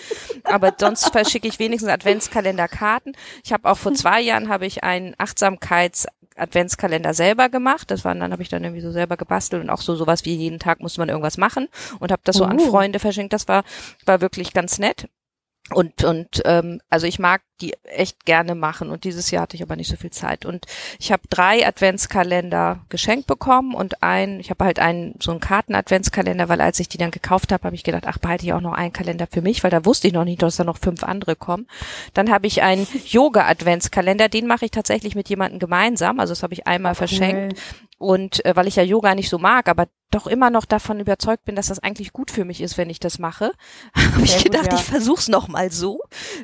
Aber 0.44 0.72
sonst 0.78 1.10
verschicke 1.10 1.46
ich 1.46 1.58
wenigstens 1.58 1.90
Adventskalenderkarten. 1.90 3.14
Ich 3.44 3.52
habe 3.52 3.68
auch 3.68 3.76
vor 3.76 3.92
zwei 3.92 4.20
Jahren 4.20 4.48
habe 4.48 4.66
ich 4.66 4.84
einen 4.84 5.14
Achtsamkeits 5.18 6.06
Adventskalender 6.36 7.14
selber 7.14 7.48
gemacht. 7.48 7.90
Das 7.90 8.04
waren 8.04 8.20
dann 8.20 8.32
habe 8.32 8.42
ich 8.42 8.48
dann 8.48 8.62
irgendwie 8.64 8.80
so 8.80 8.92
selber 8.92 9.16
gebastelt 9.16 9.62
und 9.62 9.70
auch 9.70 9.80
so 9.80 9.96
sowas 9.96 10.24
wie 10.24 10.34
jeden 10.34 10.58
Tag 10.58 10.80
musste 10.80 11.00
man 11.00 11.08
irgendwas 11.08 11.36
machen 11.36 11.68
und 11.98 12.12
habe 12.12 12.22
das 12.24 12.36
so 12.36 12.44
an 12.44 12.58
Oh. 12.60 12.70
Freunde 12.70 12.98
verschenkt. 12.98 13.32
Das 13.32 13.48
war 13.48 13.64
war 14.06 14.20
wirklich 14.20 14.52
ganz 14.52 14.78
nett. 14.78 15.08
Und, 15.74 16.02
und 16.02 16.42
ähm, 16.46 16.80
also 16.88 17.06
ich 17.06 17.18
mag 17.18 17.42
die 17.60 17.74
echt 17.82 18.24
gerne 18.24 18.54
machen 18.54 18.90
und 18.90 19.04
dieses 19.04 19.30
Jahr 19.30 19.42
hatte 19.42 19.56
ich 19.56 19.62
aber 19.62 19.76
nicht 19.76 19.90
so 19.90 19.96
viel 19.96 20.10
Zeit. 20.10 20.46
Und 20.46 20.66
ich 20.98 21.12
habe 21.12 21.22
drei 21.28 21.66
Adventskalender 21.66 22.80
geschenkt 22.88 23.26
bekommen 23.26 23.74
und 23.74 24.02
ein, 24.02 24.40
ich 24.40 24.50
habe 24.50 24.64
halt 24.64 24.78
einen 24.78 25.16
so 25.20 25.30
einen 25.30 25.40
Karten-Adventskalender, 25.40 26.48
weil 26.48 26.60
als 26.60 26.78
ich 26.80 26.88
die 26.88 26.98
dann 26.98 27.10
gekauft 27.10 27.52
habe, 27.52 27.64
habe 27.64 27.74
ich 27.74 27.84
gedacht, 27.84 28.04
ach, 28.06 28.18
behalte 28.18 28.46
ich 28.46 28.52
auch 28.52 28.60
noch 28.60 28.72
einen 28.72 28.92
Kalender 28.92 29.26
für 29.30 29.42
mich, 29.42 29.62
weil 29.62 29.70
da 29.70 29.84
wusste 29.84 30.06
ich 30.06 30.14
noch 30.14 30.24
nicht, 30.24 30.40
dass 30.40 30.56
da 30.56 30.64
noch 30.64 30.78
fünf 30.78 31.02
andere 31.02 31.36
kommen. 31.36 31.66
Dann 32.14 32.30
habe 32.30 32.46
ich 32.46 32.62
einen 32.62 32.86
Yoga-Adventskalender, 33.06 34.28
den 34.28 34.46
mache 34.46 34.66
ich 34.66 34.70
tatsächlich 34.70 35.14
mit 35.14 35.28
jemandem 35.28 35.58
gemeinsam, 35.58 36.20
also 36.20 36.32
das 36.32 36.42
habe 36.42 36.54
ich 36.54 36.66
einmal 36.66 36.94
verschenkt. 36.94 37.60
Und 37.98 38.44
äh, 38.44 38.54
weil 38.54 38.68
ich 38.68 38.76
ja 38.76 38.82
Yoga 38.84 39.14
nicht 39.14 39.28
so 39.28 39.38
mag, 39.38 39.68
aber 39.68 39.88
doch 40.10 40.26
immer 40.26 40.48
noch 40.50 40.64
davon 40.64 41.00
überzeugt 41.00 41.44
bin, 41.44 41.54
dass 41.54 41.66
das 41.66 41.80
eigentlich 41.80 42.12
gut 42.12 42.30
für 42.30 42.44
mich 42.44 42.60
ist, 42.62 42.78
wenn 42.78 42.88
ich 42.88 42.98
das 43.00 43.18
mache, 43.18 43.52
habe 43.94 44.22
ich 44.22 44.30
Sehr 44.30 44.42
gut, 44.42 44.52
gedacht, 44.52 44.72
ja. 44.72 44.78
ich 44.78 44.84
versuch's 44.84 45.28
noch 45.28 45.48
mal 45.48 45.70
so. 45.70 46.00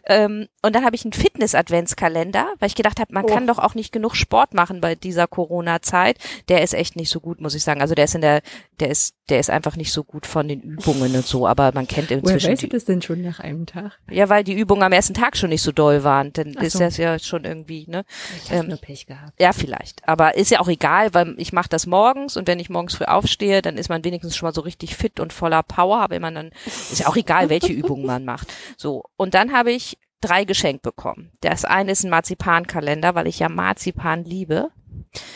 Ähm, 0.07 0.49
und 0.63 0.75
dann 0.75 0.85
habe 0.85 0.97
ich 0.97 1.05
einen 1.05 1.13
Fitness-Adventskalender, 1.13 2.55
weil 2.59 2.67
ich 2.69 2.75
gedacht 2.75 3.01
habe, 3.01 3.13
man 3.15 3.25
Oh. 3.25 3.29
kann 3.29 3.47
doch 3.47 3.59
auch 3.59 3.75
nicht 3.75 3.93
genug 3.93 4.17
Sport 4.17 4.53
machen 4.53 4.81
bei 4.81 4.95
dieser 4.95 5.27
Corona-Zeit. 5.27 6.19
Der 6.49 6.63
ist 6.63 6.75
echt 6.75 6.97
nicht 6.97 7.09
so 7.11 7.21
gut, 7.21 7.41
muss 7.41 7.55
ich 7.55 7.63
sagen. 7.63 7.81
Also 7.81 7.95
der 7.95 8.05
ist 8.05 8.15
in 8.15 8.21
der, 8.21 8.43
der 8.81 8.91
ist, 8.91 9.15
der 9.31 9.41
ist 9.41 9.49
einfach 9.49 9.77
nicht 9.77 9.93
so 9.93 10.05
gut 10.05 10.27
von 10.27 10.49
den 10.49 10.61
Übungen 10.61 11.15
und 11.15 11.25
so. 11.27 11.47
Aber 11.47 11.73
man 11.73 11.87
kennt 11.87 12.11
Woher 12.11 12.19
inzwischen 12.19 12.51
weißt 12.51 12.63
du 12.65 12.69
das 12.69 12.85
denn 12.85 13.01
schon 13.01 13.23
nach 13.23 13.41
einem 13.41 13.65
Tag? 13.67 13.99
ja, 14.11 14.29
weil 14.29 14.45
die 14.45 14.53
Übungen 14.53 14.83
am 14.83 14.93
ersten 14.93 15.15
Tag 15.15 15.37
schon 15.37 15.51
nicht 15.51 15.63
so 15.63 15.73
doll 15.73 16.05
waren. 16.05 16.33
Dann 16.33 16.55
Ach 16.59 16.63
ist 16.63 16.75
so. 16.75 16.79
das 16.81 16.97
ja 16.99 17.19
schon 17.19 17.45
irgendwie 17.45 17.87
ne. 17.89 18.05
Ich 18.45 18.51
Ähm, 18.51 18.69
nur 18.69 18.79
Pech 18.79 19.07
gehabt. 19.07 19.41
Ja, 19.41 19.53
vielleicht. 19.53 20.07
Aber 20.07 20.35
ist 20.37 20.51
ja 20.51 20.61
auch 20.61 20.69
egal, 20.69 21.15
weil 21.15 21.35
ich 21.39 21.53
mache 21.53 21.69
das 21.69 21.87
morgens 21.87 22.37
und 22.37 22.47
wenn 22.47 22.59
ich 22.61 22.69
morgens 22.69 22.95
früh 22.97 23.05
aufstehe, 23.05 23.63
dann 23.63 23.79
ist 23.79 23.89
man 23.89 24.05
wenigstens 24.05 24.37
schon 24.37 24.47
mal 24.47 24.55
so 24.55 24.61
richtig 24.61 24.95
fit 24.97 25.21
und 25.21 25.33
voller 25.33 25.63
Power. 25.63 25.99
Aber 26.01 26.15
wenn 26.15 26.23
man 26.23 26.35
dann, 26.35 26.51
ist 26.67 27.01
ja 27.01 27.07
auch 27.09 27.17
egal, 27.17 27.49
welche 27.49 27.73
Übungen 27.73 28.05
man 28.05 28.25
macht. 28.25 28.53
So. 28.77 29.05
Und 29.17 29.35
dann 29.35 29.53
habe 29.53 29.73
ich 29.73 29.97
drei 30.21 30.45
geschenkt 30.45 30.83
bekommen. 30.83 31.31
Das 31.41 31.65
eine 31.65 31.93
ist 31.93 32.05
ein 32.05 32.11
Marzipankalender, 32.11 33.15
weil 33.15 33.27
ich 33.27 33.39
ja 33.39 33.49
Marzipan 33.49 34.25
liebe. 34.25 34.71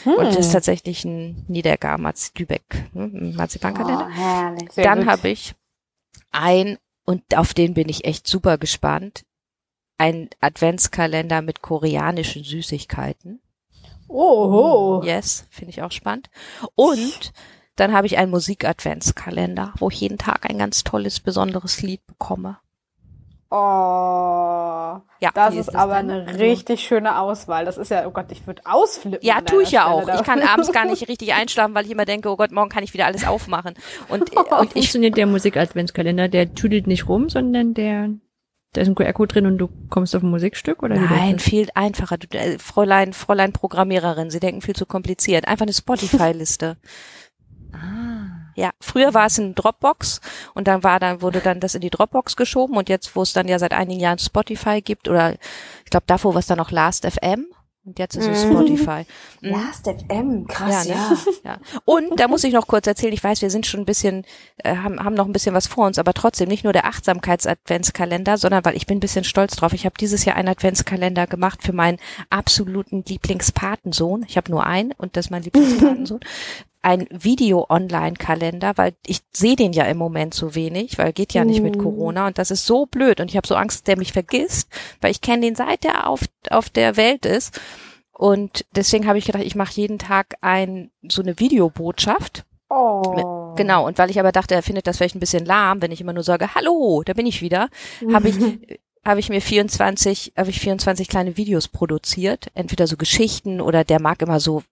Und 0.05 0.25
das 0.25 0.39
ist 0.39 0.53
tatsächlich 0.53 1.05
ein 1.05 1.45
Niedergar 1.49 1.99
Marz 1.99 2.33
Lübeck, 2.37 2.89
ne, 2.93 3.09
Marzipankalender. 3.37 4.09
Oh, 4.09 4.83
Dann 4.83 5.07
habe 5.07 5.29
ich 5.29 5.55
ein, 6.31 6.79
und 7.05 7.37
auf 7.37 7.55
den 7.55 7.75
bin 7.75 7.89
ich 7.89 8.05
echt 8.05 8.27
super 8.27 8.59
gespannt, 8.59 9.25
ein 9.99 10.31
Adventskalender 10.41 11.43
mit 11.43 11.63
koreanischen 11.63 12.45
Süßigkeiten. 12.45 13.41
Oho. 14.09 15.03
Yes, 15.05 15.47
finde 15.51 15.71
ich 15.71 15.83
auch 15.83 15.93
spannend. 15.93 16.31
Und 16.75 17.33
dann 17.77 17.93
habe 17.93 18.07
ich 18.07 18.19
einen 18.19 18.31
Musik-Adventskalender, 18.31 19.75
wo 19.79 19.91
ich 19.91 20.01
jeden 20.01 20.19
Tag 20.19 20.49
ein 20.49 20.59
ganz 20.59 20.83
tolles, 20.83 21.21
besonderes 21.21 21.83
Lied 21.83 22.05
bekomme. 22.07 22.59
Oh. 23.51 25.01
Ja, 25.21 25.31
Das 25.35 25.55
ist 25.55 25.61
ist 25.61 25.67
das 25.69 25.75
aber 25.75 25.97
denn? 26.03 26.11
eine 26.11 26.39
richtig 26.39 26.81
schöne 26.83 27.19
Auswahl. 27.19 27.65
Das 27.65 27.79
ist 27.79 27.91
ja, 27.91 28.07
oh 28.07 28.11
Gott, 28.11 28.27
ich 28.31 28.47
würde 28.47 28.63
ausflippen. 28.65 29.19
ja 29.23 29.41
tue 29.41 29.63
ich 29.63 29.71
ja 29.71 29.85
deiner 29.85 29.95
auch. 29.95 30.03
Stelle 30.03 30.19
Ich 30.21 30.25
kann 30.27 30.43
abends 30.43 30.73
gar 30.73 30.85
nicht 30.85 31.09
richtig 31.09 31.33
einschlafen, 31.35 31.75
weil 31.75 31.85
ich 31.87 31.91
immer 31.91 32.05
denke, 32.05 32.29
oh 32.31 32.37
Gott, 32.37 32.53
morgen 32.53 32.69
kann 32.69 32.85
ich 32.85 32.93
wieder 32.95 33.07
alles 33.07 33.27
aufmachen. 33.27 33.75
Und, 34.09 34.31
Oh, 34.37 34.41
und 34.61 34.67
ich 34.69 34.73
funktioniert 34.73 35.17
der 35.17 35.27
Musik-Adventskalender, 35.27 36.29
der 36.29 36.55
tüdelt 36.55 36.87
nicht 36.87 37.09
rum, 37.09 37.29
sondern 37.31 37.75
der, 37.75 38.11
da 38.75 38.83
ist 38.83 38.89
ein 38.89 38.95
QR-Code 38.95 39.33
drin 39.33 39.47
und 39.47 39.59
du 39.59 39.69
kommst 39.89 40.15
auf 40.15 40.23
ein 40.23 40.31
Musikstück 40.31 40.83
oder 40.83 40.97
Nein, 40.97 41.39
viel 41.39 41.69
einfacher. 41.75 42.19
Du, 42.19 42.29
äh, 42.37 42.59
Fräulein, 42.59 43.13
Fräulein 43.15 43.53
Programmiererin, 43.53 44.31
Sie 44.31 44.41
denken 44.41 44.61
viel 44.61 44.77
zu 44.77 44.85
kompliziert. 44.87 45.49
Einfach 45.49 45.65
eine 45.65 45.73
Spotify-Liste. 45.75 46.77
Ja, 48.59 48.71
früher 48.81 49.15
war 49.15 49.27
es 49.27 49.39
in 49.39 49.55
Dropbox 49.55 50.21
und 50.55 50.67
dann 50.67 50.83
war 50.83 50.99
dann 50.99 51.23
wurde 51.23 51.39
dann 51.39 51.61
das 51.61 51.77
in 51.77 51.81
die 51.81 51.91
Dropbox 51.91 52.35
geschoben 52.35 52.77
und 52.77 52.89
jetzt, 52.89 53.15
wo 53.15 53.23
es 53.23 53.33
dann 53.33 53.47
ja 53.47 53.57
seit 53.61 53.73
einigen 53.73 54.01
Jahren 54.01 54.19
Spotify 54.19 54.83
gibt 54.83 55.07
oder 55.09 55.35
ich 55.85 55.91
glaube 55.91 56.07
davor 56.09 56.35
war 56.35 56.41
es 56.41 56.49
dann 56.49 56.59
noch 56.59 56.73
Last 56.73 57.07
FM 57.07 57.47
und 57.85 57.99
jetzt 58.01 58.17
ist 58.17 58.27
es 58.27 58.45
Mhm. 58.45 58.51
Spotify. 58.51 59.07
Mhm. 59.41 59.49
Last 59.51 59.87
FM, 59.87 60.47
krass, 60.49 60.87
Ja, 60.87 60.95
ja. 60.95 61.11
ne? 61.11 61.17
ja. 61.45 61.59
Und 61.85 62.19
da 62.21 62.27
muss 62.29 62.43
ich 62.45 62.53
noch 62.53 62.67
kurz 62.67 62.87
erzählen, 62.87 63.13
ich 63.15 63.23
weiß, 63.25 63.41
wir 63.43 63.51
sind 63.51 63.65
schon 63.65 63.81
ein 63.81 63.87
bisschen, 63.87 64.25
äh, 64.59 64.77
haben, 64.77 65.03
haben 65.03 65.15
noch 65.15 65.25
ein 65.27 65.33
bisschen 65.33 65.55
was 65.55 65.69
vor 65.69 65.87
uns, 65.87 65.97
aber 65.99 66.13
trotzdem 66.13 66.49
nicht 66.49 66.65
nur 66.65 66.73
der 66.75 66.85
Achtsamkeits-Adventskalender, 66.85 68.37
sondern 68.37 68.65
weil 68.65 68.77
ich 68.77 68.87
bin 68.87 68.99
ein 68.99 69.01
bisschen 69.01 69.25
stolz 69.25 69.57
drauf. 69.57 69.73
Ich 69.73 69.87
habe 69.87 69.95
dieses 69.99 70.25
Jahr 70.27 70.37
einen 70.37 70.49
Adventskalender 70.49 71.27
gemacht 71.27 71.63
für 71.63 71.73
meinen 71.73 71.99
absoluten 72.29 73.05
Lieblingspatensohn. 73.09 74.25
Ich 74.29 74.37
habe 74.37 74.51
nur 74.51 74.67
einen 74.67 74.93
und 74.99 75.17
das 75.17 75.27
ist 75.27 75.31
mein 75.31 75.43
Lieblingspatensohn. 75.45 76.21
Ein 76.81 77.07
Video-Online-Kalender, 77.11 78.73
weil 78.77 78.95
ich 79.07 79.21
sehe 79.33 79.57
den 79.57 79.73
ja 79.73 79.85
im 79.85 79.97
Moment 79.97 80.35
so 80.35 80.55
wenig, 80.55 80.99
weil 80.99 81.13
geht 81.13 81.35
ja 81.35 81.45
nicht 81.45 81.63
mit 81.63 81.77
Mhm. 81.77 81.83
Corona 81.83 82.27
und 82.27 82.39
das 82.39 82.51
ist 82.51 82.67
so 82.67 82.87
blöd 82.87 83.21
und 83.21 83.31
ich 83.31 83.37
habe 83.37 83.47
so 83.47 83.57
Angst, 83.57 83.79
dass 83.79 83.85
der 83.85 83.99
mich 83.99 84.13
vergisst, 84.13 84.69
weil 85.01 85.11
ich 85.11 85.21
kenne 85.21 85.43
den 85.43 85.55
seit 85.55 85.85
der 85.85 86.09
auf, 86.09 86.21
auf 86.51 86.71
der 86.71 86.97
Welt 86.97 87.27
ist 87.27 87.61
und 88.19 88.67
deswegen 88.75 89.07
habe 89.07 89.17
ich 89.19 89.27
gedacht, 89.27 89.45
ich 89.45 89.55
mache 89.55 89.75
jeden 89.75 90.01
Tag 90.01 90.35
ein, 90.41 90.91
so 91.09 91.23
eine 91.23 91.39
Videobotschaft. 91.39 92.45
Oh. 92.69 93.55
Genau. 93.57 93.87
Und 93.87 93.97
weil 93.97 94.11
ich 94.11 94.19
aber 94.19 94.33
dachte, 94.33 94.57
er 94.57 94.63
findet 94.65 94.89
das 94.89 94.97
vielleicht 94.97 95.15
ein 95.15 95.21
bisschen 95.21 95.45
lahm, 95.45 95.81
wenn 95.81 95.93
ich 95.93 96.01
immer 96.01 96.13
nur 96.13 96.25
sage, 96.25 96.55
hallo, 96.57 97.05
da 97.07 97.13
bin 97.13 97.27
ich 97.27 97.43
wieder, 97.43 97.69
habe 98.13 98.29
ich, 98.29 98.35
habe 99.05 99.21
ich 99.21 99.29
mir 99.29 99.41
24, 99.41 100.33
habe 100.37 100.51
ich 100.51 100.59
24 100.59 101.07
kleine 101.07 101.37
Videos 101.37 101.69
produziert. 101.69 102.49
Entweder 102.55 102.89
so 102.89 102.97
Geschichten 102.97 103.61
oder 103.61 103.85
der 103.85 104.03
mag 104.03 104.21
immer 104.21 104.41
so, 104.41 104.65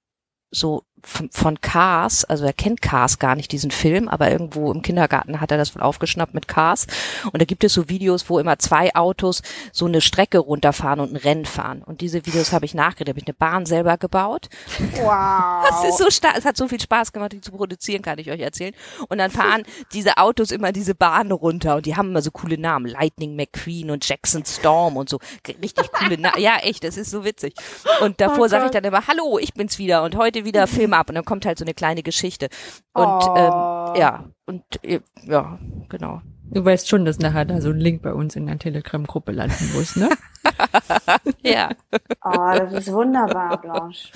so 0.51 0.83
von, 1.03 1.31
von 1.31 1.61
Cars, 1.61 2.25
also 2.25 2.45
er 2.45 2.53
kennt 2.53 2.83
Cars 2.83 3.19
gar 3.19 3.37
nicht, 3.37 3.53
diesen 3.53 3.71
Film, 3.71 4.09
aber 4.09 4.31
irgendwo 4.31 4.73
im 4.73 4.83
Kindergarten 4.83 5.41
hat 5.41 5.51
er 5.51 5.57
das 5.57 5.75
wohl 5.75 5.83
aufgeschnappt 5.83 6.35
mit 6.35 6.49
Cars. 6.49 6.87
Und 7.33 7.41
da 7.41 7.45
gibt 7.45 7.63
es 7.65 7.75
so 7.75 7.89
Videos, 7.89 8.29
wo 8.29 8.39
immer 8.39 8.59
zwei 8.59 8.95
Autos 8.95 9.43
so 9.73 9.87
eine 9.87 10.01
Strecke 10.01 10.39
runterfahren 10.39 11.01
und 11.01 11.13
ein 11.13 11.17
Rennen 11.17 11.45
fahren. 11.45 11.83
Und 11.83 12.01
diese 12.01 12.27
Videos 12.27 12.53
habe 12.53 12.65
ich 12.65 12.75
nachgedacht, 12.75 13.11
habe 13.11 13.21
ich 13.21 13.27
eine 13.27 13.35
Bahn 13.35 13.67
selber 13.67 13.97
gebaut. 13.99 14.49
Wow. 15.03 15.65
Das 15.77 15.85
ist 15.89 15.99
so 15.99 16.11
stark, 16.11 16.37
es 16.37 16.45
hat 16.45 16.57
so 16.57 16.69
viel 16.69 16.81
Spaß 16.81 17.13
gemacht, 17.13 17.33
die 17.33 17.41
zu 17.41 17.51
produzieren, 17.53 18.03
kann 18.03 18.19
ich 18.19 18.31
euch 18.31 18.41
erzählen. 18.41 18.75
Und 19.09 19.19
dann 19.19 19.31
fahren 19.31 19.65
diese 19.93 20.17
Autos 20.17 20.51
immer 20.51 20.73
diese 20.73 20.95
Bahn 20.95 21.33
runter 21.33 21.77
und 21.77 21.87
die 21.87 21.97
haben 21.97 22.11
immer 22.11 22.23
so 22.23 22.31
coole 22.31 22.59
Namen. 22.59 22.87
Lightning 22.87 23.37
McQueen 23.37 23.91
und 23.91 24.09
Jackson 24.09 24.45
Storm 24.45 24.97
und 24.97 25.09
so. 25.09 25.19
Richtig 25.47 25.93
coole 25.93 26.19
Namen. 26.19 26.37
Ja, 26.47 26.59
echt, 26.59 26.85
das 26.85 26.97
ist 26.97 27.11
so 27.11 27.25
witzig. 27.25 27.55
Und 28.03 28.21
davor 28.21 28.45
Oh 28.45 28.49
sage 28.49 28.67
ich 28.67 28.71
dann 28.71 28.85
immer, 28.85 29.07
hallo, 29.07 29.39
ich 29.39 29.55
bin's 29.55 29.79
wieder 29.79 30.03
und 30.03 30.17
heute 30.17 30.45
wieder 30.45 30.67
Film 30.67 30.86
ab. 30.93 31.09
Und 31.09 31.15
dann 31.15 31.25
kommt 31.25 31.47
halt 31.47 31.59
so 31.59 31.65
eine 31.65 31.75
kleine 31.75 32.03
Geschichte. 32.03 32.49
Und 32.93 33.05
Oh. 33.07 33.35
ähm, 33.95 34.01
ja, 34.01 34.25
und 34.47 34.63
äh, 34.83 35.01
ja, 35.25 35.59
genau. 35.89 36.21
Du 36.49 36.65
weißt 36.65 36.89
schon, 36.89 37.05
dass 37.05 37.19
nachher 37.19 37.45
da 37.45 37.61
so 37.61 37.71
ein 37.71 37.79
Link 37.81 38.03
bei 38.03 38.13
uns 38.15 38.37
in 38.37 38.47
der 38.47 38.59
Telegram-Gruppe 38.59 39.33
landen 39.33 39.73
muss, 39.75 39.97
ne? 39.97 40.09
Ja. 41.43 41.71
Oh, 42.25 42.53
das 42.57 42.73
ist 42.73 42.93
wunderbar, 42.93 43.61
Blanche. 43.61 44.09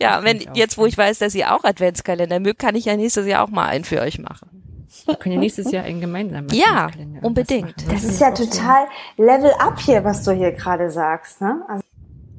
Ja, 0.00 0.22
wenn 0.22 0.40
jetzt, 0.54 0.78
wo 0.78 0.86
ich 0.86 0.96
weiß, 0.96 1.18
dass 1.18 1.34
ihr 1.34 1.52
auch 1.54 1.64
Adventskalender 1.64 2.38
mögt, 2.40 2.60
kann 2.60 2.76
ich 2.76 2.84
ja 2.84 2.96
nächstes 2.96 3.26
Jahr 3.26 3.42
auch 3.44 3.48
mal 3.50 3.66
einen 3.66 3.84
für 3.84 4.00
euch 4.00 4.18
machen. 4.20 4.86
Wir 5.06 5.16
können 5.16 5.34
ja 5.34 5.40
nächstes 5.40 5.70
Jahr 5.72 5.84
einen 5.84 6.00
gemeinsamen 6.00 6.48
Ja, 6.52 6.88
unbedingt. 7.22 7.76
machen. 7.78 7.90
Das 7.90 8.04
ist 8.04 8.20
ja 8.20 8.30
total 8.30 8.86
Level 9.16 9.50
up 9.58 9.78
hier, 9.80 10.04
was 10.04 10.22
du 10.22 10.32
hier 10.32 10.52
gerade 10.52 10.90
sagst, 10.90 11.40
ne? 11.40 11.62
Also, 11.68 11.82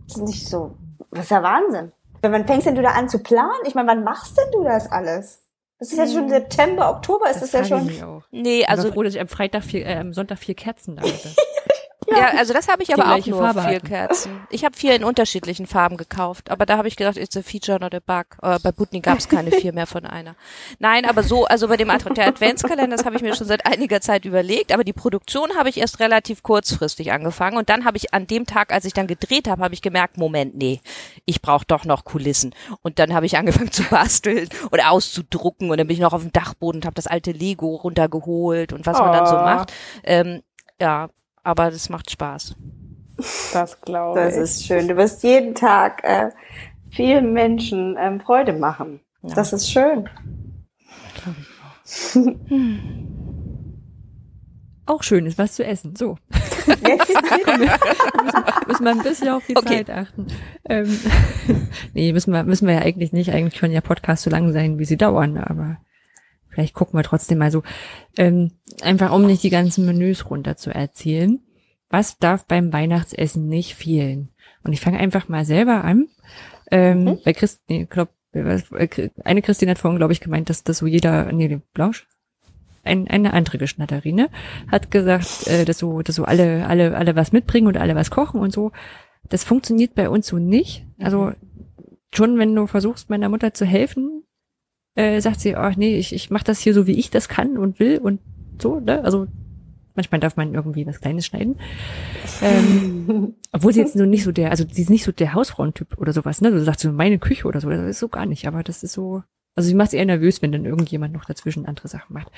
das 0.08 0.18
ist 0.18 0.24
nicht 0.24 0.48
so. 0.48 0.76
Das 1.12 1.26
ist 1.26 1.32
ja 1.32 1.44
Wahnsinn. 1.44 1.92
Wenn 2.24 2.32
wann 2.32 2.48
fängst 2.48 2.66
denn 2.66 2.76
du 2.76 2.82
da 2.82 2.92
an 2.92 3.10
zu 3.10 3.20
planen? 3.20 3.52
Ich 3.68 3.76
meine, 3.76 3.90
wann 3.90 4.06
machst 4.06 4.38
denn 4.38 4.50
du 4.54 4.64
das 4.64 4.90
alles? 4.90 5.42
Das 5.78 5.92
ist 5.92 5.98
jetzt 5.98 6.14
schon 6.14 6.30
September, 6.30 6.90
Oktober 6.92 7.30
ist 7.30 7.42
das, 7.42 7.52
ja 7.52 7.66
frage 7.66 7.66
ich 7.66 7.80
schon. 7.82 7.86
mich 7.86 8.04
auch. 8.04 8.24
Nee, 8.32 8.66
Also 8.66 8.84
also 8.84 8.94
froh, 8.94 9.04
dass 9.04 9.14
ich 9.16 9.20
am 9.20 9.28
Freitag 9.28 9.64
vier, 9.66 9.86
äh, 9.86 9.98
am 9.98 10.14
Sonntag 10.14 10.40
vier 10.40 10.56
Kerzen 10.56 10.96
da 10.96 11.02
hatte. 11.02 11.36
Ja, 12.18 12.30
also 12.38 12.54
das 12.54 12.68
habe 12.68 12.84
ich 12.84 12.94
aber 12.94 13.14
auch 13.16 13.26
nur 13.26 13.40
Farbe 13.40 13.62
vier 13.62 13.76
hatten. 13.76 13.88
Kerzen. 13.88 14.48
Ich 14.50 14.64
habe 14.66 14.76
vier 14.76 14.96
in 14.96 15.04
unterschiedlichen 15.04 15.66
Farben 15.68 15.98
gekauft, 15.98 16.50
aber 16.52 16.66
da 16.66 16.78
habe 16.78 16.88
ich 16.88 16.96
gedacht, 16.96 17.18
it's 17.18 17.36
a 17.38 17.42
feature, 17.42 17.80
not 17.80 17.94
a 17.96 18.00
bug. 18.06 18.26
Aber 18.40 18.60
bei 18.60 18.72
Butni 18.72 19.00
gab 19.02 19.18
es 19.18 19.28
keine 19.30 19.52
vier 19.52 19.74
mehr 19.74 19.88
von 19.88 20.06
einer. 20.06 20.36
Nein, 20.80 21.06
aber 21.06 21.24
so, 21.24 21.46
also 21.46 21.68
bei 21.68 21.78
dem 21.78 21.90
Ad 21.90 22.04
der 22.16 22.28
Adventskalender, 22.28 22.96
das 22.96 23.06
habe 23.06 23.16
ich 23.16 23.22
mir 23.22 23.36
schon 23.36 23.48
seit 23.48 23.66
einiger 23.66 24.02
Zeit 24.02 24.26
überlegt, 24.26 24.72
aber 24.74 24.84
die 24.84 24.94
Produktion 24.94 25.50
habe 25.58 25.70
ich 25.70 25.78
erst 25.78 26.00
relativ 26.00 26.44
kurzfristig 26.44 27.12
angefangen 27.12 27.58
und 27.58 27.70
dann 27.70 27.86
habe 27.86 27.98
ich 27.98 28.14
an 28.14 28.28
dem 28.28 28.46
Tag, 28.46 28.72
als 28.74 28.86
ich 28.86 28.94
dann 28.94 29.08
gedreht 29.08 29.48
habe, 29.48 29.64
habe 29.64 29.74
ich 29.74 29.82
gemerkt, 29.82 30.18
Moment, 30.18 30.56
nee, 30.56 30.82
ich 31.26 31.42
brauche 31.42 31.66
doch 31.66 31.86
noch 31.86 32.04
Kulissen. 32.06 32.54
Und 32.82 33.00
dann 33.00 33.14
habe 33.14 33.26
ich 33.26 33.38
angefangen 33.38 33.72
zu 33.72 33.84
basteln 33.84 34.50
oder 34.72 34.92
auszudrucken 34.92 35.70
und 35.72 35.78
dann 35.78 35.88
bin 35.88 35.96
ich 35.96 36.02
noch 36.02 36.14
auf 36.14 36.22
dem 36.22 36.32
Dachboden 36.32 36.80
und 36.82 36.86
habe 36.86 36.96
das 36.96 37.08
alte 37.08 37.32
Lego 37.32 37.76
runtergeholt 37.76 38.74
und 38.74 38.86
was 38.86 39.00
man 39.00 39.12
dann 39.12 39.26
so 39.28 39.34
Oh. 39.36 39.42
macht. 39.44 39.74
Ähm, 40.04 40.44
ja, 40.80 41.10
aber 41.44 41.70
das 41.72 41.90
macht 41.90 42.10
Spaß. 42.12 42.56
Das 43.54 43.80
glaube 43.82 44.20
Das 44.20 44.36
ich. 44.36 44.42
ist 44.42 44.66
schön. 44.66 44.88
Du 44.88 44.96
wirst 44.98 45.24
jeden 45.24 45.54
Tag 45.56 46.04
äh, 46.04 46.30
vielen 46.92 47.34
Menschen 47.34 47.96
ähm, 48.00 48.20
Freude 48.20 48.54
machen. 48.54 49.00
Ja. 49.22 49.36
Das 49.36 49.54
ist 49.54 49.70
schön. 49.72 50.10
Auch 54.86 55.02
schön 55.04 55.26
ist 55.26 55.38
was 55.38 55.54
zu 55.54 55.64
essen. 55.66 55.96
So. 55.96 56.18
müssen 58.68 58.84
wir 58.84 58.92
ein 58.92 59.04
bisschen 59.04 59.30
auf 59.30 59.46
die 59.48 59.56
Okay. 59.56 59.86
Zeit 59.86 59.90
achten. 59.90 60.28
Ähm, 60.68 61.00
nee, 61.94 62.12
müssen 62.12 62.34
wir, 62.34 62.44
müssen 62.44 62.68
wir 62.68 62.76
ja 62.76 62.82
eigentlich 62.82 63.14
nicht. 63.14 63.32
Eigentlich 63.32 63.58
können 63.60 63.74
ja 63.74 63.80
Podcasts 63.82 64.26
so 64.26 64.30
lang 64.30 64.52
sein, 64.52 64.80
wie 64.80 64.86
sie 64.86 64.98
dauern, 64.98 65.38
aber 65.38 65.78
vielleicht 66.54 66.74
gucken 66.74 66.98
wir 66.98 67.04
trotzdem 67.04 67.40
mal 67.40 67.52
so. 67.52 67.64
Ähm, 68.18 68.52
einfach 68.82 69.12
um 69.12 69.26
nicht 69.26 69.44
die 69.44 69.50
ganzen 69.50 69.86
Menüs 69.86 70.30
runter 70.30 70.56
zu 70.56 70.74
erzählen. 70.74 71.40
Was 71.90 72.18
darf 72.18 72.46
beim 72.46 72.74
Weihnachtsessen 72.74 73.48
nicht 73.48 73.76
fehlen? 73.76 74.30
Und 74.64 74.74
ich 74.74 74.82
fange 74.82 75.00
einfach 75.00 75.28
mal 75.30 75.46
selber 75.46 75.84
an. 75.84 76.08
Ähm, 76.72 77.04
Mhm. 77.04 77.20
Bei 77.24 77.34
Christ, 77.34 77.62
nee, 77.68 77.86
glaub, 77.90 78.10
äh, 78.32 79.10
eine 79.24 79.42
Christine 79.42 79.72
hat 79.72 79.78
vorhin, 79.80 79.98
glaube 79.98 80.14
ich, 80.14 80.22
gemeint, 80.22 80.50
dass 80.50 80.64
das 80.64 80.80
so 80.80 80.88
jeder, 80.88 81.32
nee, 81.32 81.60
Blausch, 81.74 82.08
ein, 82.84 83.08
eine 83.08 83.34
andere 83.34 83.58
Geschnatterine 83.58 84.30
hat 84.70 84.92
gesagt, 84.92 85.48
äh, 85.48 85.66
dass 85.66 85.78
so, 85.78 86.02
dass 86.02 86.16
so 86.16 86.26
alle, 86.26 86.68
alle, 86.68 86.98
alle 86.98 87.16
was 87.16 87.32
mitbringen 87.32 87.68
und 87.68 87.78
alle 87.78 87.96
was 87.96 88.12
kochen 88.12 88.40
und 88.40 88.52
so. 88.52 88.72
Das 89.30 89.44
funktioniert 89.44 89.96
bei 89.96 90.10
uns 90.10 90.28
so 90.28 90.38
nicht. 90.38 90.86
Also 91.00 91.32
schon, 92.14 92.38
wenn 92.38 92.56
du 92.56 92.68
versuchst, 92.68 93.10
meiner 93.10 93.30
Mutter 93.30 93.54
zu 93.54 93.66
helfen, 93.66 94.24
äh, 94.96 95.22
sagt 95.22 95.40
sie, 95.40 95.56
ach 95.56 95.76
nee, 95.76 95.98
ich, 95.98 96.14
ich 96.14 96.30
mache 96.30 96.44
das 96.44 96.60
hier 96.60 96.74
so, 96.74 96.88
wie 96.88 97.00
ich 97.00 97.10
das 97.10 97.28
kann 97.30 97.58
und 97.58 97.80
will 97.80 97.98
und 97.98 98.20
so. 98.60 98.80
Ne? 98.80 99.04
Also 99.04 99.28
manchmal 99.96 100.20
darf 100.20 100.38
man 100.38 100.54
irgendwie 100.54 100.86
was 100.86 101.02
Kleines 101.02 101.26
schneiden. 101.26 101.58
Ähm, 102.42 103.36
obwohl 103.52 103.74
sie 103.74 103.82
jetzt 103.82 103.94
so 103.94 104.06
nicht 104.06 104.24
so 104.24 104.32
der, 104.32 104.52
also 104.52 104.66
sie 104.70 104.82
ist 104.82 104.90
nicht 104.90 105.04
so 105.04 105.12
der 105.12 105.34
Hausfrauentyp 105.34 105.98
oder 105.98 106.14
sowas, 106.14 106.42
ne? 106.42 106.52
Du 106.52 106.64
sagst 106.64 106.82
so 106.82 106.92
meine 106.92 107.20
Küche 107.20 107.48
oder 107.48 107.62
so, 107.62 107.70
das 107.70 107.82
ist 107.82 108.00
so 108.00 108.08
gar 108.08 108.26
nicht, 108.26 108.48
aber 108.48 108.64
das 108.64 108.84
ist 108.84 108.94
so, 108.94 109.24
also 109.56 109.68
sie 109.68 109.76
macht 109.76 109.92
sie 109.92 109.98
eher 109.98 110.06
nervös, 110.06 110.42
wenn 110.42 110.52
dann 110.52 110.66
irgendjemand 110.66 111.14
noch 111.14 111.26
dazwischen 111.26 111.66
andere 111.66 111.88
Sachen 111.88 112.14
macht. 112.14 112.32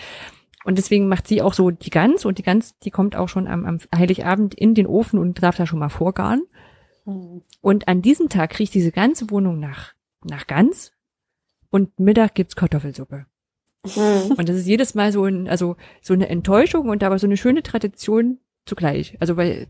Und 0.63 0.77
deswegen 0.77 1.07
macht 1.07 1.27
sie 1.27 1.41
auch 1.41 1.53
so 1.53 1.69
die 1.69 1.91
Gans 1.91 2.25
und 2.25 2.39
die 2.39 2.43
Gans, 2.43 2.77
die 2.79 2.91
kommt 2.91 3.15
auch 3.15 3.29
schon 3.29 3.47
am, 3.47 3.65
am 3.65 3.79
Heiligabend 3.95 4.55
in 4.55 4.73
den 4.73 4.87
Ofen 4.87 5.19
und 5.19 5.41
darf 5.43 5.57
da 5.57 5.67
schon 5.67 5.79
mal 5.79 5.89
vorgaren. 5.89 6.41
Hm. 7.05 7.43
Und 7.61 7.87
an 7.87 8.01
diesem 8.01 8.29
Tag 8.29 8.57
riecht 8.57 8.73
diese 8.73 8.91
ganze 8.91 9.29
Wohnung 9.29 9.59
nach, 9.59 9.93
nach 10.23 10.47
Gans 10.47 10.91
und 11.75 11.99
Mittag 11.99 12.35
gibt's 12.35 12.55
Kartoffelsuppe. 12.55 13.25
Hm. 13.85 14.31
Und 14.37 14.47
das 14.47 14.55
ist 14.55 14.65
jedes 14.65 14.95
Mal 14.95 15.11
so 15.11 15.25
ein, 15.25 15.49
also 15.49 15.75
so 16.01 16.13
eine 16.13 16.29
Enttäuschung 16.29 16.87
und 16.87 17.03
aber 17.03 17.19
so 17.19 17.27
eine 17.27 17.35
schöne 17.35 17.63
Tradition 17.63 18.39
zugleich. 18.65 19.17
Also 19.19 19.35
weil 19.35 19.67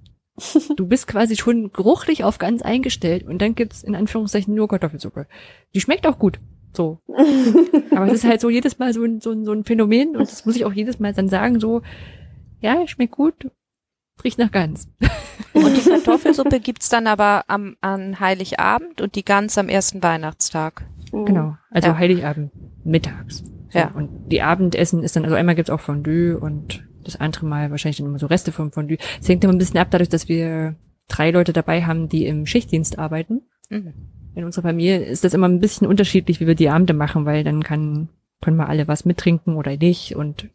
du 0.75 0.87
bist 0.87 1.07
quasi 1.07 1.35
schon 1.35 1.71
geruchlich 1.71 2.23
auf 2.23 2.37
Gans 2.37 2.61
eingestellt 2.61 3.23
und 3.23 3.41
dann 3.41 3.55
gibt's 3.55 3.81
in 3.81 3.95
Anführungszeichen 3.95 4.53
nur 4.53 4.67
Kartoffelsuppe. 4.67 5.25
Die 5.73 5.81
schmeckt 5.81 6.05
auch 6.05 6.19
gut. 6.19 6.39
So. 6.73 6.99
Aber 7.95 8.05
es 8.05 8.13
ist 8.13 8.25
halt 8.25 8.39
so 8.39 8.51
jedes 8.51 8.77
Mal 8.77 8.93
so 8.93 9.03
ein, 9.03 9.19
so 9.19 9.31
ein, 9.31 9.43
so 9.43 9.51
ein 9.53 9.63
Phänomen 9.63 10.15
und 10.15 10.31
das 10.31 10.45
muss 10.45 10.55
ich 10.55 10.65
auch 10.65 10.73
jedes 10.73 10.99
Mal 10.99 11.11
dann 11.13 11.27
sagen, 11.27 11.59
so, 11.59 11.81
ja, 12.59 12.87
schmeckt 12.87 13.13
gut, 13.13 13.49
riecht 14.23 14.37
nach 14.37 14.51
Gans. 14.51 14.89
Und 15.53 15.75
die 15.75 15.89
Kartoffelsuppe 15.89 16.59
gibt's 16.59 16.89
dann 16.89 17.07
aber 17.07 17.45
am, 17.47 17.77
an 17.81 18.19
Heiligabend 18.19 19.01
und 19.01 19.15
die 19.15 19.23
Gans 19.23 19.57
am 19.57 19.69
ersten 19.69 20.03
Weihnachtstag. 20.03 20.85
Genau. 21.23 21.55
Also 21.71 21.89
Ja. 21.89 21.97
Heiligabend 21.97 22.51
mittags. 22.83 23.43
So, 23.69 23.79
Ja. 23.79 23.91
Und 23.91 24.09
die 24.31 24.41
Abendessen 24.41 25.03
ist 25.03 25.15
dann, 25.15 25.23
also 25.23 25.35
einmal 25.35 25.55
gibt's 25.55 25.69
auch 25.69 25.79
Fondue 25.79 26.37
und 26.37 26.85
das 27.03 27.15
andere 27.15 27.45
Mal 27.45 27.71
wahrscheinlich 27.71 27.97
dann 27.97 28.07
immer 28.07 28.19
so 28.19 28.27
Reste 28.27 28.51
vom 28.51 28.71
Fondue. 28.71 28.97
Es 29.21 29.29
hängt 29.29 29.43
immer 29.43 29.53
ein 29.53 29.59
bisschen 29.59 29.79
ab, 29.79 29.87
dadurch, 29.91 30.09
dass 30.09 30.27
wir 30.27 30.75
drei 31.07 31.31
Leute 31.31 31.53
dabei 31.53 31.83
haben, 31.83 32.09
die 32.09 32.25
im 32.25 32.45
Schichtdienst 32.45 32.97
arbeiten. 32.99 33.41
Mhm. 33.69 33.93
In 34.33 34.43
unserer 34.43 34.63
Familie 34.63 35.03
ist 35.05 35.23
das 35.23 35.33
immer 35.33 35.47
ein 35.47 35.59
bisschen 35.59 35.87
unterschiedlich, 35.87 36.39
wie 36.39 36.47
wir 36.47 36.55
die 36.55 36.69
Abende 36.69 36.93
machen, 36.93 37.25
weil 37.25 37.43
dann 37.43 37.63
kann, 37.63 38.09
können 38.41 38.57
wir 38.57 38.67
alle 38.67 38.87
was 38.87 39.05
mittrinken 39.05 39.55
oder 39.55 39.77
nicht 39.77 40.15
und 40.15 40.49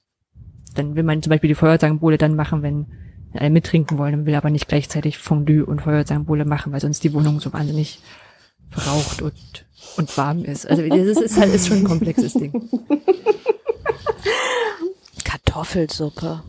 dann 0.75 0.95
will 0.95 1.03
man 1.03 1.23
zum 1.23 1.31
Beispiel 1.31 1.49
die 1.49 1.55
Feuerzangenbowle 1.55 2.19
dann 2.19 2.37
machen, 2.37 2.63
wenn 2.63 2.87
alle 3.33 3.51
mittrinken 3.51 3.97
wollen, 3.99 4.15
und 4.15 4.27
will 4.27 4.35
aber 4.35 4.51
nicht 4.51 4.69
gleichzeitig 4.69 5.19
Fondue 5.19 5.65
und 5.65 5.83
Feuerzangenbowle 5.83 6.45
machen, 6.45 6.73
weil 6.73 6.81
sonst 6.81 7.03
die 7.05 7.13
Wohnung 7.13 7.41
so 7.41 7.53
wahnsinnig 7.53 8.01
verraucht 8.71 9.23
und, 9.23 9.67
und 9.97 10.17
warm 10.17 10.45
ist. 10.45 10.69
Also 10.69 10.87
das 10.87 11.19
ist, 11.19 11.39
halt 11.39 11.55
ist 11.55 11.69
schon 11.69 11.79
ein 11.79 11.85
komplexes 11.85 12.35
Ding. 12.35 12.53
Kartoffelsuppe. 15.25 16.43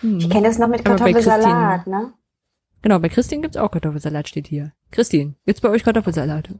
Hm. 0.00 0.18
Ich 0.18 0.30
kenne 0.30 0.48
das 0.48 0.58
noch 0.58 0.68
mit 0.68 0.84
Kartoffelsalat, 0.84 1.86
ne? 1.86 2.12
Genau, 2.82 2.98
bei 2.98 3.08
Christine 3.08 3.42
gibt's 3.42 3.56
auch 3.56 3.70
Kartoffelsalat, 3.70 4.28
steht 4.28 4.46
hier. 4.46 4.72
Christine, 4.90 5.34
gibt's 5.46 5.60
bei 5.62 5.70
euch 5.70 5.84
Kartoffelsalat? 5.84 6.50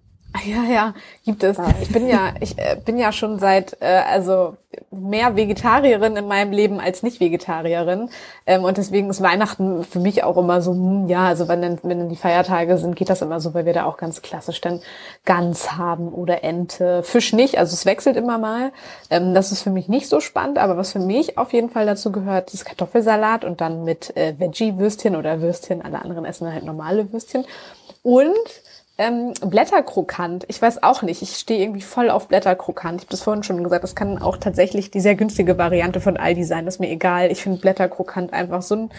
Ja, 0.42 0.64
ja, 0.64 0.94
gibt 1.24 1.44
es. 1.44 1.58
Ich 1.80 1.92
bin 1.92 2.08
ja, 2.08 2.34
ich 2.40 2.58
äh, 2.58 2.76
bin 2.84 2.98
ja 2.98 3.12
schon 3.12 3.38
seit 3.38 3.76
äh, 3.80 4.02
also 4.10 4.56
mehr 4.90 5.36
Vegetarierin 5.36 6.16
in 6.16 6.26
meinem 6.26 6.50
Leben 6.52 6.80
als 6.80 7.04
nicht 7.04 7.20
Vegetarierin 7.20 8.10
ähm, 8.44 8.64
und 8.64 8.76
deswegen 8.76 9.08
ist 9.10 9.22
Weihnachten 9.22 9.84
für 9.84 10.00
mich 10.00 10.24
auch 10.24 10.36
immer 10.36 10.60
so, 10.60 10.72
hm, 10.72 11.08
ja, 11.08 11.26
also 11.28 11.46
wenn 11.46 11.62
dann, 11.62 11.78
wenn 11.84 12.00
dann 12.00 12.08
die 12.08 12.16
Feiertage 12.16 12.78
sind, 12.78 12.96
geht 12.96 13.10
das 13.10 13.22
immer 13.22 13.40
so, 13.40 13.54
weil 13.54 13.64
wir 13.64 13.74
da 13.74 13.84
auch 13.84 13.96
ganz 13.96 14.22
klassisch 14.22 14.60
dann 14.60 14.80
Gans 15.24 15.76
haben 15.76 16.08
oder 16.08 16.42
Ente, 16.42 17.04
Fisch 17.04 17.32
nicht, 17.32 17.56
also 17.58 17.72
es 17.72 17.86
wechselt 17.86 18.16
immer 18.16 18.38
mal. 18.38 18.72
Ähm, 19.10 19.34
das 19.34 19.52
ist 19.52 19.62
für 19.62 19.70
mich 19.70 19.88
nicht 19.88 20.08
so 20.08 20.18
spannend, 20.18 20.58
aber 20.58 20.76
was 20.76 20.90
für 20.92 20.98
mich 20.98 21.38
auf 21.38 21.52
jeden 21.52 21.70
Fall 21.70 21.86
dazu 21.86 22.10
gehört, 22.10 22.52
ist 22.52 22.64
Kartoffelsalat 22.64 23.44
und 23.44 23.60
dann 23.60 23.84
mit 23.84 24.16
äh, 24.16 24.34
Veggie-Würstchen 24.36 25.14
oder 25.14 25.40
Würstchen. 25.40 25.80
Alle 25.80 26.02
anderen 26.02 26.24
essen 26.24 26.52
halt 26.52 26.64
normale 26.64 27.12
Würstchen 27.12 27.44
und 28.02 28.34
ähm, 28.96 29.34
Blätterkrokant. 29.40 30.44
Ich 30.48 30.60
weiß 30.60 30.82
auch 30.82 31.02
nicht. 31.02 31.22
Ich 31.22 31.36
stehe 31.36 31.62
irgendwie 31.62 31.82
voll 31.82 32.10
auf 32.10 32.28
Blätterkrokant. 32.28 33.00
Ich 33.00 33.06
habe 33.06 33.10
das 33.10 33.22
vorhin 33.22 33.42
schon 33.42 33.62
gesagt. 33.64 33.82
Das 33.82 33.94
kann 33.94 34.18
auch 34.18 34.36
tatsächlich 34.36 34.90
die 34.90 35.00
sehr 35.00 35.16
günstige 35.16 35.58
Variante 35.58 36.00
von 36.00 36.16
Aldi 36.16 36.44
sein. 36.44 36.64
Das 36.64 36.76
ist 36.76 36.80
mir 36.80 36.90
egal. 36.90 37.30
Ich 37.30 37.42
finde 37.42 37.60
Blätterkrokant 37.60 38.32
einfach 38.32 38.62
so, 38.62 38.76
ein, 38.76 38.90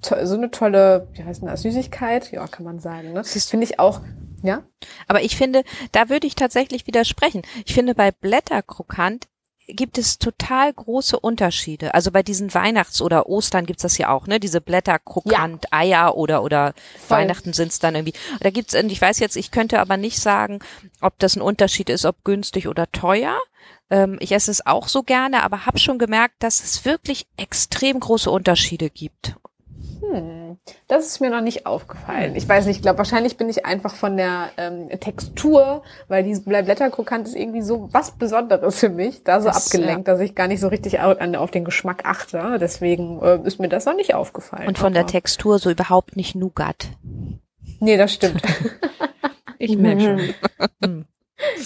so 0.00 0.36
eine 0.36 0.50
tolle, 0.50 1.08
wie 1.14 1.24
heißt 1.24 1.42
denn 1.42 1.48
das, 1.48 1.62
Süßigkeit? 1.62 2.30
Ja, 2.30 2.46
kann 2.46 2.64
man 2.64 2.78
sagen. 2.78 3.12
Ne? 3.12 3.22
Das 3.22 3.46
finde 3.46 3.66
ich 3.66 3.80
auch, 3.80 4.00
ja? 4.42 4.62
Aber 5.08 5.22
ich 5.22 5.36
finde, 5.36 5.64
da 5.90 6.08
würde 6.08 6.26
ich 6.26 6.36
tatsächlich 6.36 6.86
widersprechen. 6.86 7.42
Ich 7.66 7.74
finde, 7.74 7.94
bei 7.94 8.12
Blätterkrokant 8.12 9.26
gibt 9.66 9.98
es 9.98 10.18
total 10.18 10.72
große 10.72 11.18
Unterschiede. 11.18 11.94
Also 11.94 12.10
bei 12.10 12.22
diesen 12.22 12.52
Weihnachts- 12.52 13.00
oder 13.00 13.28
Ostern 13.28 13.66
gibt's 13.66 13.82
das 13.82 13.98
ja 13.98 14.10
auch, 14.10 14.26
ne? 14.26 14.40
Diese 14.40 14.60
Blätterkrokant-Eier 14.60 16.16
oder 16.16 16.42
oder 16.42 16.74
Voll. 16.98 17.18
Weihnachten 17.18 17.52
sind's 17.52 17.78
dann 17.78 17.94
irgendwie. 17.94 18.18
Da 18.40 18.50
gibt's, 18.50 18.74
ich 18.74 19.00
weiß 19.00 19.18
jetzt, 19.20 19.36
ich 19.36 19.50
könnte 19.50 19.80
aber 19.80 19.96
nicht 19.96 20.18
sagen, 20.18 20.60
ob 21.00 21.18
das 21.18 21.36
ein 21.36 21.42
Unterschied 21.42 21.90
ist, 21.90 22.04
ob 22.04 22.24
günstig 22.24 22.68
oder 22.68 22.90
teuer. 22.90 23.38
Ähm, 23.90 24.16
ich 24.20 24.32
esse 24.32 24.50
es 24.50 24.66
auch 24.66 24.88
so 24.88 25.02
gerne, 25.02 25.42
aber 25.42 25.66
habe 25.66 25.78
schon 25.78 25.98
gemerkt, 25.98 26.36
dass 26.42 26.62
es 26.62 26.84
wirklich 26.84 27.26
extrem 27.36 28.00
große 28.00 28.30
Unterschiede 28.30 28.90
gibt. 28.90 29.36
Hm, 30.02 30.58
das 30.88 31.06
ist 31.06 31.20
mir 31.20 31.30
noch 31.30 31.40
nicht 31.40 31.64
aufgefallen. 31.64 32.34
Ich 32.34 32.48
weiß 32.48 32.66
nicht, 32.66 32.76
ich 32.76 32.82
glaube, 32.82 32.98
wahrscheinlich 32.98 33.36
bin 33.36 33.48
ich 33.48 33.64
einfach 33.64 33.94
von 33.94 34.16
der 34.16 34.50
ähm, 34.56 34.88
Textur, 35.00 35.82
weil 36.08 36.24
dieses 36.24 36.44
Blä- 36.44 36.62
Blätterkrokant 36.64 37.28
ist 37.28 37.36
irgendwie 37.36 37.62
so 37.62 37.88
was 37.92 38.10
Besonderes 38.12 38.78
für 38.80 38.88
mich, 38.88 39.22
da 39.22 39.40
so 39.40 39.48
Das, 39.48 39.66
abgelenkt, 39.72 40.08
dass 40.08 40.18
ich 40.20 40.34
gar 40.34 40.48
nicht 40.48 40.60
so 40.60 40.68
richtig 40.68 41.00
an, 41.00 41.36
auf 41.36 41.50
den 41.52 41.64
Geschmack 41.64 42.04
achte. 42.04 42.58
Deswegen 42.60 43.20
äh, 43.22 43.38
ist 43.44 43.60
mir 43.60 43.68
das 43.68 43.84
noch 43.84 43.94
nicht 43.96 44.14
aufgefallen. 44.14 44.66
Und 44.68 44.78
von 44.78 44.92
der 44.92 45.02
Aber- 45.02 45.12
Textur 45.12 45.58
so 45.58 45.70
überhaupt 45.70 46.16
nicht 46.16 46.34
Nougat. 46.34 46.88
Nee, 47.80 47.96
das 47.96 48.12
stimmt. 48.12 48.42
Ich 49.58 49.76
merke 49.78 50.34
schon. 50.82 51.04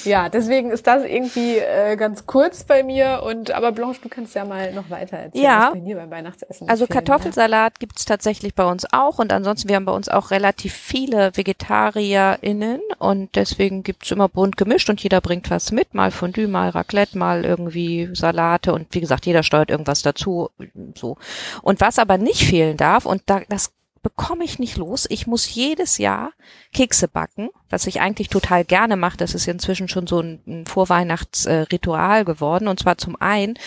Ja, 0.04 0.28
deswegen 0.28 0.70
ist 0.70 0.86
das 0.86 1.04
irgendwie 1.04 1.58
äh, 1.58 1.96
ganz 1.96 2.26
kurz 2.26 2.64
bei 2.64 2.82
mir. 2.82 3.22
Und 3.24 3.50
aber 3.50 3.72
Blanche, 3.72 4.00
du 4.02 4.08
kannst 4.08 4.34
ja 4.34 4.44
mal 4.44 4.72
noch 4.72 4.90
weiter 4.90 5.16
erzählen, 5.16 5.44
Ja. 5.44 5.66
was 5.66 5.72
bei 5.74 5.80
dir 5.80 5.96
beim 5.96 6.10
Weihnachtsessen 6.10 6.68
Also 6.68 6.86
Kartoffelsalat 6.86 7.78
gibt's 7.80 8.04
tatsächlich 8.04 8.54
bei 8.54 8.64
uns 8.64 8.86
auch 8.92 9.18
und 9.18 9.32
ansonsten, 9.32 9.68
wir 9.68 9.76
haben 9.76 9.84
bei 9.84 9.92
uns 9.92 10.08
auch 10.08 10.30
relativ 10.30 10.74
viele 10.74 11.32
VegetarierInnen 11.36 12.80
und 12.98 13.34
deswegen 13.36 13.82
gibt's 13.82 14.10
immer 14.10 14.28
bunt 14.28 14.56
gemischt 14.56 14.88
und 14.90 15.02
jeder 15.02 15.20
bringt 15.20 15.50
was 15.50 15.72
mit, 15.72 15.94
mal 15.94 16.10
Fondue, 16.10 16.48
mal 16.48 16.70
Raclette, 16.70 17.18
mal 17.18 17.44
irgendwie 17.44 18.08
Salate 18.12 18.72
und 18.72 18.86
wie 18.92 19.00
gesagt, 19.00 19.26
jeder 19.26 19.42
steuert 19.42 19.70
irgendwas 19.70 20.02
dazu, 20.02 20.50
so. 20.94 21.16
Und 21.62 21.80
was 21.80 21.98
aber 21.98 22.18
nicht 22.18 22.44
fehlen 22.46 22.76
darf 22.76 23.06
und 23.06 23.22
da, 23.26 23.40
das 23.48 23.72
bekomme 24.06 24.44
ich 24.44 24.60
nicht 24.60 24.76
los. 24.76 25.06
Ich 25.10 25.26
muss 25.26 25.52
jedes 25.52 25.98
Jahr 25.98 26.30
Kekse 26.72 27.08
backen, 27.08 27.48
was 27.68 27.88
ich 27.88 28.00
eigentlich 28.00 28.28
total 28.28 28.64
gerne 28.64 28.94
mache. 28.94 29.16
Das 29.16 29.34
ist 29.34 29.48
inzwischen 29.48 29.88
schon 29.88 30.06
so 30.06 30.20
ein, 30.20 30.64
Vorweihnachtsritual 30.64 32.24
geworden. 32.24 32.68
Und 32.68 32.78
zwar 32.78 32.98
zum 32.98 33.20
einen 33.20 33.58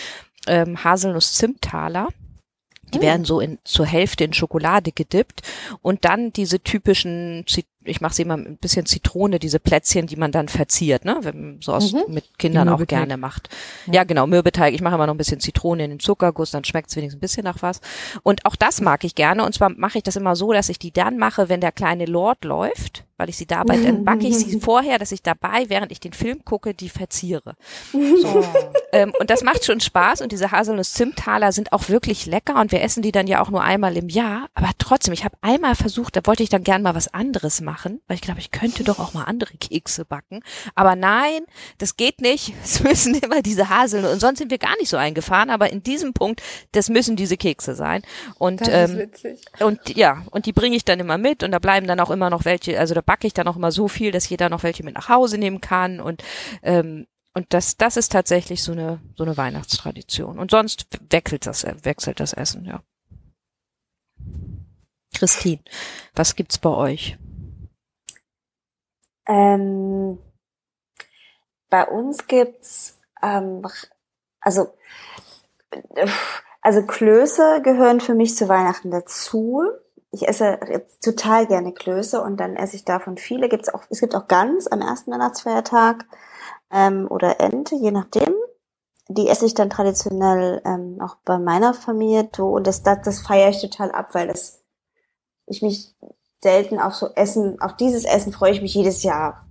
ähm, 0.46 0.82
Haselnuss-Zimttaler. 0.82 2.08
Die 2.94 3.00
Mm. 3.00 3.02
werden 3.02 3.24
so 3.26 3.40
in, 3.40 3.58
zur 3.64 3.84
Hälfte 3.84 4.24
in 4.24 4.32
Schokolade 4.32 4.92
gedippt 4.92 5.42
und 5.82 6.06
dann 6.06 6.32
diese 6.32 6.60
typischen, 6.60 7.44
ich 7.90 8.00
mache 8.00 8.14
sie 8.14 8.22
immer 8.22 8.36
mit 8.36 8.46
ein 8.48 8.56
bisschen 8.56 8.86
Zitrone, 8.86 9.38
diese 9.38 9.58
Plätzchen, 9.60 10.06
die 10.06 10.16
man 10.16 10.32
dann 10.32 10.48
verziert, 10.48 11.04
ne, 11.04 11.18
wenn 11.22 11.40
man 11.40 11.58
so 11.60 11.72
aus, 11.74 11.92
Mhm. 11.92 12.04
mit 12.08 12.38
Kindern 12.38 12.68
auch 12.68 12.86
gerne 12.86 13.16
macht. 13.16 13.48
Ja, 13.90 14.04
genau, 14.04 14.26
Mürbeteig. 14.26 14.72
Ich 14.74 14.80
mache 14.80 14.94
immer 14.94 15.06
noch 15.06 15.14
ein 15.14 15.18
bisschen 15.18 15.40
Zitrone 15.40 15.84
in 15.84 15.90
den 15.90 16.00
Zuckerguss, 16.00 16.50
dann 16.52 16.64
schmeckt 16.64 16.90
es 16.90 16.96
wenigstens 16.96 17.18
ein 17.18 17.20
bisschen 17.20 17.44
nach 17.44 17.62
was. 17.62 17.80
Und 18.22 18.46
auch 18.46 18.56
das 18.56 18.80
mag 18.80 19.04
ich 19.04 19.14
gerne. 19.14 19.44
Und 19.44 19.54
zwar 19.54 19.70
mache 19.70 19.98
ich 19.98 20.04
das 20.04 20.16
immer 20.16 20.36
so, 20.36 20.52
dass 20.52 20.68
ich 20.68 20.78
die 20.78 20.92
dann 20.92 21.18
mache, 21.18 21.48
wenn 21.48 21.60
der 21.60 21.72
kleine 21.72 22.06
Lord 22.06 22.44
läuft, 22.44 23.04
weil 23.16 23.28
ich 23.28 23.36
sie 23.36 23.46
dabei, 23.46 23.76
dann 23.76 24.04
backe 24.04 24.26
ich 24.26 24.38
sie 24.38 24.58
vorher, 24.60 24.98
dass 24.98 25.12
ich 25.12 25.22
dabei, 25.22 25.64
während 25.68 25.92
ich 25.92 26.00
den 26.00 26.14
Film 26.14 26.42
gucke, 26.44 26.72
die 26.74 26.88
verziere. 26.88 27.54
So. 27.92 28.44
ähm, 28.92 29.12
und 29.20 29.30
das 29.30 29.42
macht 29.42 29.64
schon 29.64 29.80
Spaß 29.80 30.20
und 30.22 30.32
diese 30.32 30.50
Haselnuss-Zimttaler 30.50 31.52
sind 31.52 31.72
auch 31.72 31.88
wirklich 31.88 32.26
lecker 32.26 32.60
und 32.60 32.72
wir 32.72 32.82
essen 32.82 33.02
die 33.02 33.12
dann 33.12 33.26
ja 33.26 33.40
auch 33.42 33.50
nur 33.50 33.62
einmal 33.62 33.96
im 33.96 34.08
Jahr. 34.08 34.48
Aber 34.54 34.70
trotzdem, 34.78 35.12
ich 35.14 35.24
habe 35.24 35.36
einmal 35.42 35.74
versucht, 35.74 36.16
da 36.16 36.20
wollte 36.24 36.42
ich 36.42 36.48
dann 36.48 36.64
gern 36.64 36.82
mal 36.82 36.94
was 36.94 37.12
anderes 37.12 37.60
machen, 37.60 37.79
weil 37.84 38.14
ich 38.14 38.20
glaube, 38.20 38.40
ich 38.40 38.50
könnte 38.50 38.84
doch 38.84 38.98
auch 38.98 39.14
mal 39.14 39.24
andere 39.24 39.56
Kekse 39.56 40.04
backen. 40.04 40.42
Aber 40.74 40.96
nein, 40.96 41.44
das 41.78 41.96
geht 41.96 42.20
nicht. 42.20 42.52
Es 42.64 42.80
müssen 42.82 43.14
immer 43.14 43.42
diese 43.42 43.68
Haselnuss 43.68 44.12
und 44.12 44.20
sonst 44.20 44.38
sind 44.38 44.50
wir 44.50 44.58
gar 44.58 44.76
nicht 44.78 44.88
so 44.88 44.96
eingefahren, 44.96 45.50
aber 45.50 45.72
in 45.72 45.82
diesem 45.82 46.12
Punkt, 46.12 46.40
das 46.72 46.88
müssen 46.88 47.16
diese 47.16 47.36
Kekse 47.36 47.74
sein. 47.74 48.02
Und 48.38 48.60
Das 48.60 48.68
ähm, 48.68 49.10
und 49.58 49.96
ja, 49.96 50.24
und 50.30 50.46
die 50.46 50.52
bringe 50.52 50.76
ich 50.76 50.84
dann 50.84 51.00
immer 51.00 51.18
mit 51.18 51.42
und 51.42 51.50
da 51.50 51.58
bleiben 51.58 51.86
dann 51.86 52.00
auch 52.00 52.10
immer 52.10 52.30
noch 52.30 52.44
welche, 52.44 52.78
also 52.78 52.94
da 52.94 53.00
backe 53.00 53.26
ich 53.26 53.34
dann 53.34 53.48
auch 53.48 53.56
immer 53.56 53.72
so 53.72 53.88
viel, 53.88 54.12
dass 54.12 54.28
jeder 54.28 54.48
noch 54.48 54.62
welche 54.62 54.84
mit 54.84 54.94
nach 54.94 55.08
Hause 55.08 55.38
nehmen 55.38 55.60
kann 55.60 56.00
und 56.00 56.22
ähm, 56.62 57.06
und 57.34 57.46
das 57.50 57.76
das 57.76 57.96
ist 57.96 58.12
tatsächlich 58.12 58.62
so 58.62 58.72
eine 58.72 59.00
so 59.16 59.24
eine 59.24 59.36
Weihnachtstradition 59.36 60.38
und 60.38 60.50
sonst 60.50 60.86
wechselt 61.10 61.46
das 61.46 61.64
wechselt 61.82 62.20
das 62.20 62.32
Essen, 62.32 62.64
ja. 62.64 62.82
Christine, 65.14 65.60
was 66.14 66.34
gibt's 66.36 66.58
bei 66.58 66.70
euch? 66.70 67.18
Ähm, 69.30 70.18
bei 71.70 71.86
uns 71.86 72.26
gibt's 72.26 72.98
ähm, 73.22 73.62
also 74.40 74.72
also 76.62 76.82
Klöße 76.84 77.62
gehören 77.62 78.00
für 78.00 78.14
mich 78.14 78.36
zu 78.36 78.48
Weihnachten 78.48 78.90
dazu. 78.90 79.62
Ich 80.10 80.26
esse 80.26 80.58
total 81.00 81.46
gerne 81.46 81.72
Klöße 81.72 82.20
und 82.20 82.38
dann 82.38 82.56
esse 82.56 82.74
ich 82.74 82.84
davon 82.84 83.16
viele. 83.16 83.48
Gibt's 83.48 83.72
auch 83.72 83.84
es 83.88 84.00
gibt 84.00 84.16
auch 84.16 84.26
Gans 84.26 84.66
am 84.66 84.80
ersten 84.80 85.12
Weihnachtsfeiertag 85.12 86.06
ähm, 86.72 87.06
oder 87.08 87.38
Ente, 87.38 87.76
je 87.76 87.92
nachdem. 87.92 88.34
Die 89.08 89.28
esse 89.28 89.46
ich 89.46 89.54
dann 89.54 89.70
traditionell 89.70 90.60
ähm, 90.64 91.00
auch 91.00 91.16
bei 91.24 91.38
meiner 91.38 91.74
Familie 91.74 92.28
und 92.36 92.66
das, 92.66 92.82
das 92.82 93.02
das 93.02 93.20
feiere 93.20 93.50
ich 93.50 93.60
total 93.60 93.92
ab, 93.92 94.14
weil 94.14 94.26
das 94.26 94.64
ich 95.46 95.62
mich 95.62 95.96
selten 96.42 96.78
auf 96.78 96.94
so 96.94 97.08
Essen, 97.14 97.60
auf 97.60 97.76
dieses 97.76 98.04
Essen 98.04 98.32
freue 98.32 98.52
ich 98.52 98.62
mich 98.62 98.74
jedes 98.74 99.02
Jahr 99.02 99.46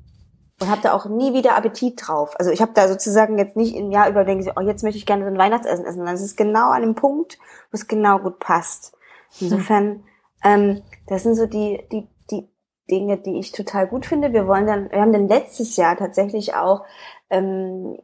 und 0.59 0.69
habe 0.69 0.81
da 0.81 0.93
auch 0.93 1.05
nie 1.05 1.33
wieder 1.33 1.55
Appetit 1.55 2.07
drauf. 2.07 2.33
Also 2.37 2.51
ich 2.51 2.61
habe 2.61 2.71
da 2.73 2.87
sozusagen 2.87 3.37
jetzt 3.37 3.55
nicht 3.55 3.75
im 3.75 3.91
Jahr 3.91 4.09
über 4.09 4.25
denke, 4.25 4.45
ich, 4.45 4.57
oh, 4.57 4.61
jetzt 4.61 4.83
möchte 4.83 4.97
ich 4.97 5.05
gerne 5.05 5.23
so 5.23 5.29
ein 5.29 5.37
Weihnachtsessen 5.37 5.85
essen. 5.85 6.07
es 6.07 6.21
ist 6.21 6.37
genau 6.37 6.69
an 6.69 6.81
dem 6.81 6.95
Punkt, 6.95 7.37
wo 7.71 7.75
es 7.75 7.87
genau 7.87 8.19
gut 8.19 8.39
passt. 8.39 8.93
Insofern, 9.39 10.03
ähm, 10.43 10.81
das 11.07 11.23
sind 11.23 11.35
so 11.35 11.45
die, 11.45 11.81
die, 11.91 12.07
die 12.31 12.49
Dinge, 12.89 13.17
die 13.17 13.39
ich 13.39 13.51
total 13.51 13.87
gut 13.87 14.05
finde. 14.05 14.33
Wir 14.33 14.47
wollen 14.47 14.67
dann, 14.67 14.91
wir 14.91 15.01
haben 15.01 15.13
dann 15.13 15.27
letztes 15.27 15.77
Jahr 15.77 15.95
tatsächlich 15.95 16.55
auch 16.55 16.83
ähm, 17.29 17.97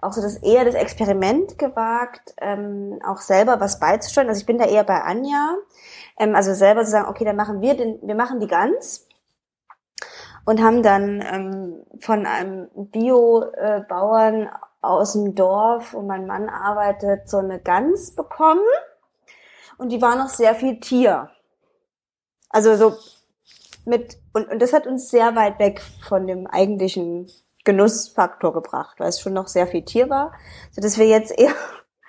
auch 0.00 0.12
so 0.12 0.22
das 0.22 0.36
eher 0.36 0.64
das 0.64 0.74
Experiment 0.74 1.58
gewagt, 1.58 2.34
ähm, 2.40 2.98
auch 3.04 3.20
selber 3.20 3.60
was 3.60 3.80
beizusteuern. 3.80 4.28
Also 4.28 4.40
ich 4.40 4.46
bin 4.46 4.58
da 4.58 4.66
eher 4.66 4.84
bei 4.84 5.00
Anja, 5.00 5.56
ähm, 6.18 6.34
also 6.34 6.54
selber 6.54 6.84
zu 6.84 6.90
sagen, 6.90 7.08
okay, 7.08 7.24
dann 7.24 7.36
machen 7.36 7.60
wir 7.60 7.76
den, 7.76 7.98
wir 8.02 8.14
machen 8.14 8.40
die 8.40 8.46
Gans 8.46 9.06
und 10.44 10.62
haben 10.62 10.82
dann 10.82 11.20
ähm, 11.20 11.82
von 12.00 12.26
einem 12.26 12.68
Bio-Bauern 12.74 14.48
aus 14.80 15.14
dem 15.14 15.34
Dorf, 15.34 15.94
wo 15.94 16.02
mein 16.02 16.26
Mann 16.26 16.48
arbeitet, 16.48 17.28
so 17.28 17.38
eine 17.38 17.60
Gans 17.60 18.14
bekommen 18.14 18.60
und 19.78 19.90
die 19.90 20.00
war 20.00 20.16
noch 20.16 20.28
sehr 20.28 20.54
viel 20.54 20.80
Tier. 20.80 21.30
Also 22.48 22.76
so 22.76 22.96
mit 23.84 24.18
und, 24.32 24.48
und 24.48 24.60
das 24.60 24.72
hat 24.72 24.86
uns 24.86 25.10
sehr 25.10 25.34
weit 25.36 25.58
weg 25.58 25.80
von 25.80 26.26
dem 26.26 26.46
eigentlichen 26.46 27.30
Genussfaktor 27.64 28.52
gebracht, 28.52 29.00
weil 29.00 29.08
es 29.08 29.20
schon 29.20 29.32
noch 29.32 29.48
sehr 29.48 29.66
viel 29.66 29.84
Tier 29.84 30.08
war, 30.08 30.32
so 30.70 30.80
dass 30.80 30.98
wir 30.98 31.06
jetzt 31.06 31.36
eher 31.36 31.52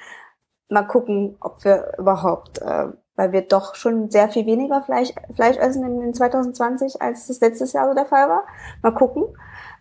mal 0.70 0.84
gucken, 0.84 1.38
ob 1.40 1.64
wir 1.64 1.94
überhaupt, 1.98 2.60
äh, 2.60 2.88
weil 3.18 3.34
wir 3.34 3.42
doch 3.42 3.76
schon 3.76 4.10
sehr 4.10 4.30
viel 4.30 4.46
weniger 4.46 4.82
Fleisch, 4.84 5.10
Fleisch 5.36 5.58
essen 5.58 5.84
in, 5.84 6.02
in 6.02 6.14
2020, 6.14 7.02
als 7.02 7.28
das 7.28 7.42
letztes 7.42 7.74
Jahr 7.74 7.90
so 7.90 7.96
der 7.96 8.06
Fall 8.06 8.30
war. 8.30 8.44
Mal 8.82 8.94
gucken, 8.94 9.26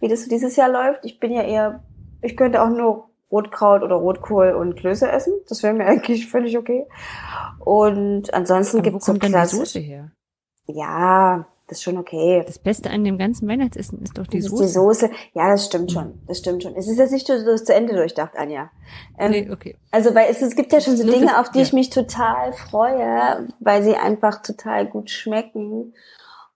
wie 0.01 0.09
das 0.09 0.25
so 0.25 0.29
dieses 0.29 0.57
Jahr 0.57 0.71
läuft. 0.71 1.05
Ich 1.05 1.21
bin 1.21 1.31
ja 1.31 1.43
eher, 1.43 1.85
ich 2.23 2.37
könnte 2.37 2.63
auch 2.63 2.71
nur 2.71 3.11
Rotkraut 3.31 3.83
oder 3.83 3.97
Rotkohl 3.97 4.53
und 4.53 4.77
Klöße 4.77 5.09
essen. 5.11 5.35
Das 5.49 5.63
wäre 5.63 5.75
mir 5.75 5.87
eigentlich 5.87 6.29
völlig 6.29 6.57
okay. 6.57 6.87
Und 7.61 8.33
ansonsten 8.33 8.83
gibt 8.83 8.97
es 8.97 9.09
so. 9.45 9.59
Soße 9.59 9.81
her? 9.81 10.11
Ja, 10.67 11.47
das 11.69 11.79
ist 11.79 11.83
schon 11.85 11.99
okay. 11.99 12.45
Das 12.47 12.59
Beste 12.59 12.91
an 12.91 13.03
dem 13.05 13.19
ganzen 13.19 13.49
Weihnachtsessen 13.49 14.01
ist 14.03 14.17
doch 14.17 14.27
die 14.27 14.39
Das 14.39 14.47
ist 14.47 14.51
Soße. 14.53 14.63
die 14.65 14.69
Soße. 14.71 15.11
Ja, 15.35 15.51
das 15.51 15.67
stimmt 15.67 15.91
schon. 15.91 16.21
Das 16.29 16.39
stimmt 16.39 16.63
schon. 16.63 16.77
Es 16.77 16.87
ist 16.87 16.99
jetzt 16.99 17.11
nicht 17.13 17.27
so, 17.27 17.37
so 17.39 17.57
zu 17.57 17.75
Ende 17.75 17.95
durchdacht, 17.95 18.37
Anja. 18.37 18.71
Ähm, 19.19 19.31
Nee, 19.33 19.51
okay. 19.51 19.77
Also, 19.91 20.15
weil 20.15 20.31
es, 20.31 20.41
es 20.43 20.55
gibt 20.55 20.73
ja 20.73 20.81
schon 20.81 20.97
so 20.97 21.05
Dinge, 21.05 21.27
das- 21.27 21.37
auf 21.39 21.51
die 21.51 21.63
ich 21.63 21.73
mich 21.73 21.91
total 21.91 22.53
freue, 22.53 23.49
weil 23.61 23.83
sie 23.83 23.95
einfach 23.97 24.43
total 24.43 24.87
gut 24.87 25.11
schmecken. 25.11 25.93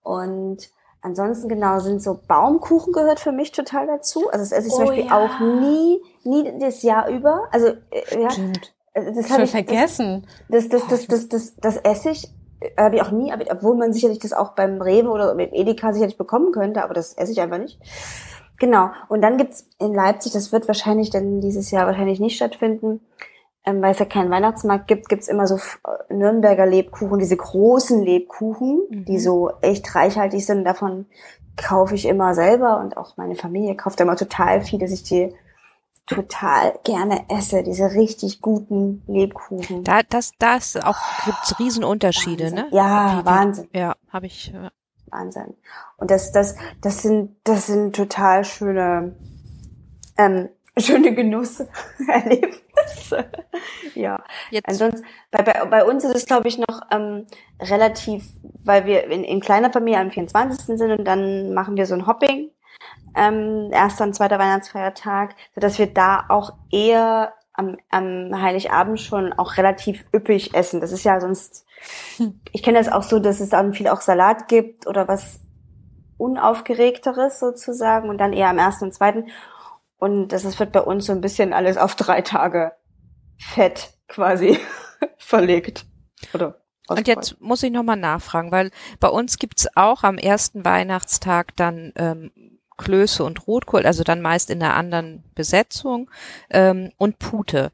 Und 0.03 0.59
ansonsten 1.03 1.49
genau 1.49 1.79
sind 1.81 2.03
so 2.03 2.21
Baumkuchen 2.29 2.93
gehört 2.93 3.21
für 3.21 3.33
mich 3.33 3.53
total 3.53 3.87
dazu. 3.87 4.29
Also 4.31 4.45
das 4.45 4.53
esse 4.53 4.69
ich 4.69 4.75
zum 4.75 4.85
Oh 4.85 4.87
Beispiel 4.89 5.07
ja. 5.07 5.19
auch 5.19 5.41
nie, 5.41 6.01
nie 6.25 6.53
das 6.61 6.83
Jahr 6.83 7.09
über. 7.09 7.49
Also 7.51 7.69
äh, 7.91 8.21
ja, 8.23 8.31
Stimmt. 8.31 8.73
äh, 8.95 9.13
das 9.13 9.31
habe 9.31 9.43
ich 9.43 9.51
vergessen. 9.51 10.27
Das, 10.49 10.69
das, 10.69 10.87
das, 10.87 11.07
das, 11.07 11.29
das, 11.29 11.57
das 11.57 11.77
esse 11.79 12.11
ich. 12.11 12.29
Habe 12.77 12.97
ich 12.97 13.03
auch 13.03 13.11
nie, 13.11 13.33
aber 13.33 13.45
obwohl 13.51 13.77
man 13.77 13.93
sicherlich 13.93 14.19
das 14.19 14.33
auch 14.33 14.53
beim 14.53 14.81
Rewe 14.83 15.09
oder 15.09 15.35
mit 15.35 15.53
Edeka 15.53 15.93
sicherlich 15.93 16.19
bekommen 16.19 16.53
könnte, 16.53 16.85
aber 16.85 16.95
das 16.95 17.15
esse 17.15 17.33
ich 17.33 17.41
einfach 17.41 17.59
nicht. 17.59 17.79
Genau. 18.59 18.91
Und 19.09 19.23
dann 19.23 19.39
gibt's 19.39 19.67
in 19.79 19.95
Leipzig, 19.95 20.33
das 20.33 20.53
wird 20.53 20.69
wahrscheinlich 20.69 21.09
dann 21.11 21.41
dieses 21.41 21.71
Jahr 21.71 21.87
wahrscheinlich 21.87 22.21
nicht 22.21 22.37
stattfinden, 22.37 23.01
ähm, 23.65 23.81
weil 23.81 23.93
es 23.93 23.99
ja 23.99 24.05
keinen 24.05 24.31
Weihnachtsmarkt 24.31 24.87
gibt, 24.89 25.09
gibt's 25.09 25.29
immer 25.29 25.47
so 25.47 25.57
äh, 25.57 26.13
Nürnberger 26.15 26.67
Lebkuchen, 26.67 27.19
diese 27.19 27.37
großen 27.37 28.03
Lebkuchen, 28.03 28.83
Mhm. 28.91 29.05
die 29.07 29.19
so 29.19 29.51
echt 29.63 29.95
reichhaltig 29.95 30.45
sind. 30.45 30.65
Davon 30.65 31.07
kaufe 31.57 31.95
ich 31.95 32.07
immer 32.07 32.35
selber 32.35 32.81
und 32.81 32.97
auch 32.97 33.17
meine 33.17 33.35
Familie 33.37 33.77
kauft 33.77 34.01
immer 34.01 34.17
total 34.17 34.61
viel, 34.61 34.79
dass 34.79 34.93
ich 34.93 35.03
die 35.03 35.35
total 36.07 36.79
gerne 36.85 37.25
esse, 37.29 37.63
diese 37.63 37.93
richtig 37.93 38.41
guten 38.41 39.03
Lebkuchen. 39.07 39.85
Da 39.85 40.03
das 40.03 40.33
das 40.39 40.77
auch 40.77 40.99
gibt's 41.25 41.59
Riesenunterschiede, 41.59 42.45
Wahnsinn. 42.47 42.65
ne? 42.65 42.69
Ja, 42.73 43.21
wie- 43.21 43.27
Wahnsinn. 43.27 43.69
Ja, 43.75 43.95
habe 44.13 44.27
ich 44.27 44.53
äh, 44.53 44.71
Wahnsinn. 45.11 45.55
Und 45.99 46.11
das, 46.11 46.33
das, 46.33 46.57
das 46.81 47.03
sind, 47.03 47.37
das 47.45 47.67
sind 47.67 47.95
total 47.95 48.45
schöne, 48.45 49.15
ähm, 50.19 50.49
schöne 50.79 51.15
Genusserlebnisse. 51.15 53.31
ja. 53.95 54.23
jetzt 54.51 54.69
Ansonsten, 54.69 55.05
bei, 55.31 55.43
bei, 55.43 55.65
bei 55.67 55.85
uns 55.85 56.05
ist 56.05 56.15
es, 56.17 56.27
glaube 56.27 56.49
ich, 56.49 56.59
noch 56.59 56.81
ähm, 56.91 57.27
relativ, 57.61 58.25
weil 58.65 58.85
wir 58.87 59.05
in, 59.11 59.25
in 59.25 59.41
kleiner 59.41 59.71
Familie 59.73 60.01
am 60.01 60.11
24. 60.11 60.79
sind 60.79 60.91
und 60.99 61.05
dann 61.05 61.53
machen 61.55 61.77
wir 61.77 61.87
so 61.87 61.95
ein 61.95 62.07
Hopping, 62.07 62.51
ähm, 63.17 63.71
erster 63.73 64.05
und 64.05 64.15
zweiter 64.15 64.39
Weihnachtsfeiertag, 64.39 65.35
sodass 65.55 65.79
wir 65.79 65.93
da 65.93 66.25
auch 66.29 66.53
eher 66.71 67.35
am, 67.53 67.77
am 67.91 68.31
Heiligabend 68.41 69.01
schon 69.01 69.33
auch 69.33 69.57
relativ 69.57 70.05
üppig 70.15 70.55
essen. 70.55 70.81
Das 70.81 70.93
ist 70.93 71.05
ja 71.05 71.21
sonst, 71.21 71.67
ich 72.53 72.63
kenne 72.63 72.79
das 72.79 72.89
auch 72.91 73.03
so, 73.03 73.19
dass 73.19 73.41
es 73.41 73.49
dann 73.51 73.75
viel 73.75 73.89
auch 73.89 74.01
Salat 74.01 74.49
gibt 74.49 74.87
oder 74.87 75.09
was 75.09 75.41
unaufgeregteres 76.17 77.39
sozusagen 77.41 78.09
und 78.09 78.19
dann 78.19 78.33
eher 78.33 78.49
am 78.49 78.59
ersten 78.59 78.87
und 78.87 78.95
zweiten. 78.95 79.29
Und 79.99 80.29
das 80.29 80.45
ist- 80.45 80.59
wird 80.61 80.73
bei 80.73 80.81
uns 80.83 81.07
so 81.07 81.13
ein 81.13 81.21
bisschen 81.21 81.53
alles 81.53 81.77
auf 81.77 81.95
drei 81.95 82.23
Tage 82.23 82.73
fett 83.39 83.95
quasi 84.09 84.59
verlegt. 85.19 85.87
Oder 86.35 86.61
Und 86.89 87.09
jetzt 87.09 87.41
muss 87.41 87.63
ich 87.63 87.71
nochmal 87.73 87.97
nachfragen, 87.97 88.53
weil 88.53 88.71
bei 89.01 89.09
uns 89.09 89.39
gibt's 89.39 89.67
auch 89.77 90.03
am 90.05 90.19
ersten 90.19 90.65
Weihnachtstag 90.65 91.57
dann 91.57 91.93
ähm, 91.97 92.60
Klöße 92.81 93.23
und 93.25 93.47
Rotkohl, 93.47 93.85
also 93.87 94.03
dann 94.05 94.23
meist 94.23 94.51
in 94.51 94.63
einer 94.63 94.75
anderen 94.75 95.23
Besetzung 95.35 96.11
ähm, 96.51 96.91
und 96.97 97.19
Pute. 97.19 97.71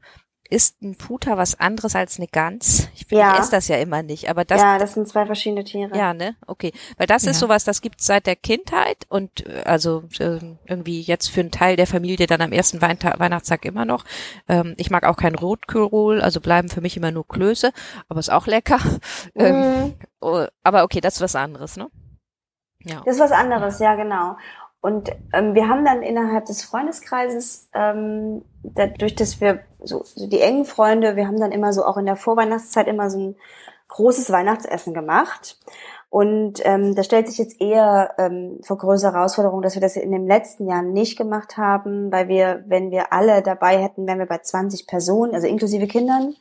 ist 0.49 0.81
ein 0.81 0.95
Puter 0.95 1.35
was 1.35 1.59
anderes 1.59 1.93
als 1.93 2.17
eine 2.19 2.27
Gans? 2.27 2.87
Ich, 2.95 3.05
bin, 3.07 3.17
Ja. 3.19 3.33
ich 3.33 3.39
esse 3.39 3.51
das 3.51 3.67
ja 3.67 3.75
immer 3.79 4.01
nicht, 4.01 4.29
aber 4.29 4.45
das, 4.45 4.61
ja, 4.61 4.77
das 4.77 4.93
sind 4.93 5.05
zwei 5.05 5.25
verschiedene 5.25 5.65
Tiere. 5.65 5.93
ja, 5.97 6.13
ne? 6.13 6.37
Okay. 6.47 6.71
Weil 6.97 7.05
das 7.05 7.23
ist 7.23 7.41
Ja. 7.41 7.47
sowas, 7.47 7.65
das 7.65 7.81
gibt's 7.81 8.05
seit 8.05 8.25
der 8.27 8.37
Kindheit 8.37 9.05
und 9.09 9.45
äh, 9.45 9.63
also 9.65 10.03
ähm, 10.21 10.57
irgendwie 10.65 11.01
jetzt 11.01 11.27
für 11.29 11.41
einen 11.41 11.51
Teil 11.51 11.75
der 11.75 11.85
Familie 11.85 12.27
dann 12.27 12.39
am 12.41 12.53
ersten 12.53 12.81
Weintag, 12.81 13.19
Weihnachtstag 13.19 13.65
immer 13.65 13.83
noch. 13.83 14.05
Ähm, 14.47 14.73
ich 14.77 14.89
mag 14.89 15.03
auch 15.03 15.17
kein 15.17 15.35
Rotkohl, 15.35 16.21
also 16.21 16.39
bleiben 16.39 16.69
für 16.69 16.79
mich 16.79 16.95
immer 16.95 17.11
nur 17.11 17.27
Klöße, 17.27 17.71
aber 18.07 18.19
ist 18.21 18.31
auch 18.31 18.47
lecker. 18.47 18.79
Ähm, 19.35 19.55
Mhm. 19.59 19.93
oh, 20.21 20.45
aber 20.63 20.83
okay, 20.83 21.01
das 21.01 21.15
ist 21.15 21.21
was 21.21 21.35
anderes, 21.35 21.75
ne? 21.75 21.89
Ja. 22.83 23.01
Das 23.05 23.15
ist 23.15 23.21
was 23.21 23.31
anderes, 23.33 23.79
ja, 23.79 23.95
genau. 23.95 24.37
Und 24.81 25.09
ähm, 25.33 25.55
wir 25.55 25.67
haben 25.67 25.83
dann 25.85 26.03
innerhalb 26.03 26.45
des 26.45 26.63
Freundeskreises, 26.63 27.69
ähm, 27.73 28.43
dadurch, 28.63 29.15
dass 29.15 29.41
wir 29.41 29.59
so, 29.83 30.03
so 30.03 30.27
die 30.27 30.41
engen 30.41 30.65
Freunde, 30.65 31.15
wir 31.15 31.27
haben 31.27 31.39
dann 31.39 31.51
immer 31.51 31.73
so 31.73 31.83
auch 31.83 31.97
in 31.97 32.05
der 32.05 32.15
Vorweihnachtszeit 32.15 32.87
immer 32.87 33.09
so 33.09 33.19
ein 33.19 33.35
großes 33.89 34.31
Weihnachtsessen 34.31 34.93
gemacht. 34.93 35.57
Und 36.09 36.61
ähm, 36.63 36.95
da 36.95 37.03
stellt 37.03 37.27
sich 37.27 37.37
jetzt 37.37 37.59
eher 37.59 38.13
ähm, 38.17 38.59
vor 38.63 38.77
größere 38.77 39.13
Herausforderung, 39.13 39.61
dass 39.61 39.75
wir 39.75 39.81
das 39.81 39.97
in 39.97 40.11
den 40.11 40.25
letzten 40.25 40.67
Jahren 40.67 40.93
nicht 40.93 41.17
gemacht 41.17 41.57
haben, 41.57 42.11
weil 42.11 42.29
wir, 42.29 42.63
wenn 42.67 42.91
wir 42.91 43.11
alle 43.11 43.41
dabei 43.41 43.77
hätten, 43.77 44.07
wären 44.07 44.19
wir 44.19 44.25
bei 44.25 44.37
20 44.37 44.87
Personen, 44.87 45.35
also 45.35 45.47
inklusive 45.47 45.87
Kindern, 45.87 46.33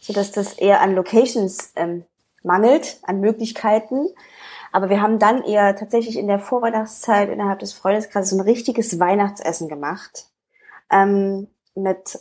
so 0.00 0.12
dass 0.12 0.32
das 0.32 0.54
eher 0.54 0.80
an 0.80 0.96
Locations 0.96 1.72
ähm, 1.76 2.04
mangelt, 2.42 2.98
an 3.02 3.20
Möglichkeiten. 3.20 4.08
Aber 4.74 4.90
wir 4.90 5.00
haben 5.00 5.20
dann 5.20 5.44
eher 5.44 5.76
tatsächlich 5.76 6.18
in 6.18 6.26
der 6.26 6.40
Vorweihnachtszeit 6.40 7.28
innerhalb 7.28 7.60
des 7.60 7.72
Freundeskreises 7.72 8.30
so 8.30 8.36
ein 8.36 8.40
richtiges 8.40 8.98
Weihnachtsessen 8.98 9.68
gemacht. 9.68 10.26
Ähm, 10.90 11.46
mit 11.76 12.18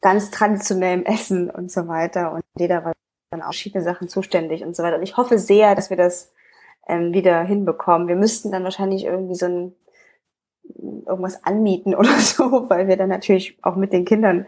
ganz 0.00 0.32
traditionellem 0.32 1.04
Essen 1.04 1.48
und 1.48 1.70
so 1.70 1.86
weiter. 1.86 2.32
Und 2.32 2.42
jeder 2.58 2.84
war 2.84 2.92
dann 3.30 3.42
auch 3.42 3.52
verschiedene 3.52 3.84
Sachen 3.84 4.08
zuständig 4.08 4.64
und 4.64 4.74
so 4.74 4.82
weiter. 4.82 4.96
Und 4.96 5.04
ich 5.04 5.16
hoffe 5.16 5.38
sehr, 5.38 5.76
dass 5.76 5.90
wir 5.90 5.96
das 5.96 6.32
ähm, 6.88 7.12
wieder 7.12 7.40
hinbekommen. 7.44 8.08
Wir 8.08 8.16
müssten 8.16 8.50
dann 8.50 8.64
wahrscheinlich 8.64 9.04
irgendwie 9.04 9.36
so 9.36 9.46
ein 9.46 9.76
irgendwas 11.06 11.44
anmieten 11.44 11.94
oder 11.94 12.18
so, 12.18 12.68
weil 12.68 12.88
wir 12.88 12.96
dann 12.96 13.10
natürlich 13.10 13.56
auch 13.62 13.76
mit 13.76 13.92
den 13.92 14.04
Kindern 14.04 14.44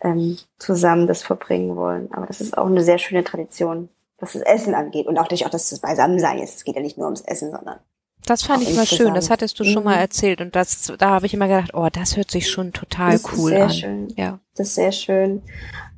ähm, 0.00 0.38
zusammen 0.58 1.06
das 1.06 1.22
verbringen 1.22 1.76
wollen. 1.76 2.10
Aber 2.10 2.24
das 2.24 2.40
ist 2.40 2.56
auch 2.56 2.68
eine 2.68 2.82
sehr 2.82 2.96
schöne 2.96 3.22
Tradition, 3.22 3.90
was 4.18 4.32
das 4.32 4.42
Essen 4.42 4.74
angeht. 4.74 5.06
Und 5.06 5.16
auch 5.18 5.22
natürlich 5.22 5.46
auch, 5.46 5.50
das 5.50 5.78
Beisammensein 5.80 6.38
ist. 6.38 6.56
Es 6.56 6.64
geht 6.64 6.76
ja 6.76 6.82
nicht 6.82 6.98
nur 6.98 7.06
ums 7.06 7.20
Essen, 7.22 7.50
sondern 7.52 7.78
Das 8.26 8.42
fand 8.42 8.62
ich 8.62 8.74
mal 8.74 8.86
schön, 8.86 9.14
das 9.14 9.30
hattest 9.30 9.58
du 9.60 9.64
schon 9.64 9.84
mal 9.84 9.94
Mhm. 9.96 10.00
erzählt 10.02 10.40
und 10.40 10.54
das, 10.56 10.92
da 10.98 11.10
habe 11.10 11.26
ich 11.26 11.34
immer 11.34 11.46
gedacht, 11.48 11.72
oh, 11.74 11.88
das 11.92 12.16
hört 12.16 12.30
sich 12.30 12.50
schon 12.50 12.72
total 12.72 13.12
Das 13.12 13.20
ist 13.22 13.38
cool 13.38 13.50
sehr 13.50 13.64
an. 13.64 13.70
schön. 13.70 14.08
Ja. 14.16 14.38
das 14.56 14.68
ist 14.68 14.74
sehr 14.74 14.92
schön. 14.92 15.42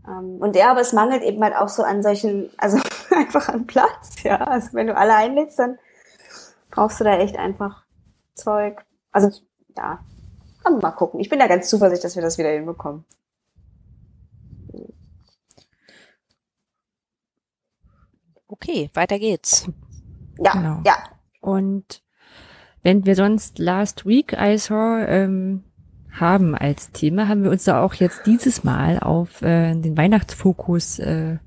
Ähm, 0.06 0.36
Und 0.40 0.54
ja, 0.56 0.70
aber 0.70 0.80
es 0.80 0.92
mangelt 0.92 1.22
eben 1.22 1.42
halt 1.42 1.54
auch 1.56 1.68
so 1.68 1.82
an 1.82 2.02
solchen, 2.02 2.50
also 2.58 2.78
einfach 3.10 3.48
an 3.48 3.66
Platz, 3.66 4.22
ja. 4.22 4.36
Also 4.38 4.68
wenn 4.72 4.86
du 4.86 4.96
alle 4.96 5.14
einlädst, 5.14 5.58
dann 5.58 5.78
brauchst 6.70 7.00
du 7.00 7.04
da 7.04 7.18
echt 7.18 7.36
einfach 7.36 7.84
Zeug. 8.34 8.84
Also 9.12 9.30
ja, 9.76 10.00
mal 10.80 10.90
gucken. 10.92 11.20
Ich 11.20 11.28
bin 11.30 11.38
da 11.38 11.46
ganz 11.48 11.68
zuversichtlich, 11.68 12.02
dass 12.02 12.16
wir 12.16 12.22
das 12.22 12.38
wieder 12.38 12.50
hinbekommen. 12.50 13.04
Okay, 18.62 18.90
weiter 18.94 19.18
geht's. 19.18 19.68
Ja, 20.38 20.52
Genau. 20.52 20.82
ja. 20.84 20.94
Und 21.40 22.02
wenn 22.82 23.06
wir 23.06 23.14
sonst 23.14 23.58
Last 23.58 24.06
Week 24.06 24.36
I 24.38 24.56
Saw 24.58 25.04
ähm, 25.06 25.64
haben 26.10 26.54
als 26.54 26.90
Thema, 26.92 27.28
haben 27.28 27.44
wir 27.44 27.50
uns 27.50 27.64
da 27.64 27.82
auch 27.82 27.94
jetzt 27.94 28.26
dieses 28.26 28.64
Mal 28.64 28.98
auf 28.98 29.42
äh, 29.42 29.74
den 29.74 29.96
Weihnachtsfokus 29.96 30.98
äh, 30.98 31.38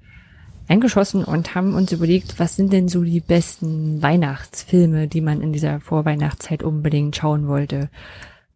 eingeschossen 0.68 1.23
und 1.23 1.56
haben 1.56 1.76
uns 1.76 1.91
überlegt, 1.91 2.40
was 2.40 2.56
sind 2.56 2.72
denn 2.72 2.88
so 2.88 3.03
die 3.03 3.19
besten 3.19 4.02
Weihnachtsfilme, 4.02 5.07
die 5.07 5.22
man 5.22 5.41
in 5.41 5.53
dieser 5.53 5.80
Vorweihnachtszeit 5.81 6.64
unbedingt 6.64 7.15
schauen 7.15 7.48
wollte. 7.48 7.90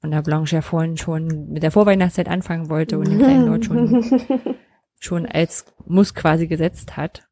Und 0.02 0.12
da 0.12 0.22
Blanche 0.22 0.58
ja 0.58 0.62
vorhin 0.62 0.98
schon 0.98 1.50
mit 1.50 1.64
der 1.64 1.72
Vorweihnachtszeit 1.72 2.30
anfangen 2.30 2.70
wollte 2.70 2.98
und 2.98 3.08
den 3.10 3.20
kleinen 3.20 3.48
Lord 3.48 3.66
schon, 3.66 4.04
schon 5.00 5.26
als 5.26 5.66
Muss 5.86 6.14
quasi 6.14 6.48
gesetzt 6.48 6.96
hat. 6.96 7.27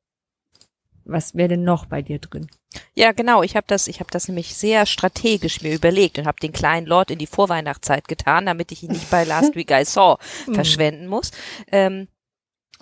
Was 1.05 1.35
wäre 1.35 1.49
denn 1.49 1.63
noch 1.63 1.85
bei 1.85 2.01
dir 2.01 2.19
drin? 2.19 2.47
Ja, 2.93 3.11
genau. 3.11 3.43
Ich 3.43 3.55
habe 3.55 3.65
das, 3.67 3.87
ich 3.87 3.99
habe 3.99 4.09
das 4.11 4.27
nämlich 4.27 4.55
sehr 4.55 4.85
strategisch 4.85 5.61
mir 5.61 5.73
überlegt 5.73 6.17
und 6.17 6.25
habe 6.25 6.39
den 6.39 6.51
kleinen 6.51 6.87
Lord 6.87 7.11
in 7.11 7.19
die 7.19 7.27
Vorweihnachtszeit 7.27 8.07
getan, 8.07 8.47
damit 8.47 8.71
ich 8.71 8.83
ihn 8.83 8.91
nicht 8.91 9.09
bei 9.09 9.23
Last 9.23 9.55
Week 9.55 9.71
I 9.71 9.85
Saw 9.85 10.17
verschwenden 10.51 11.07
muss. 11.07 11.31
Ähm, 11.71 12.07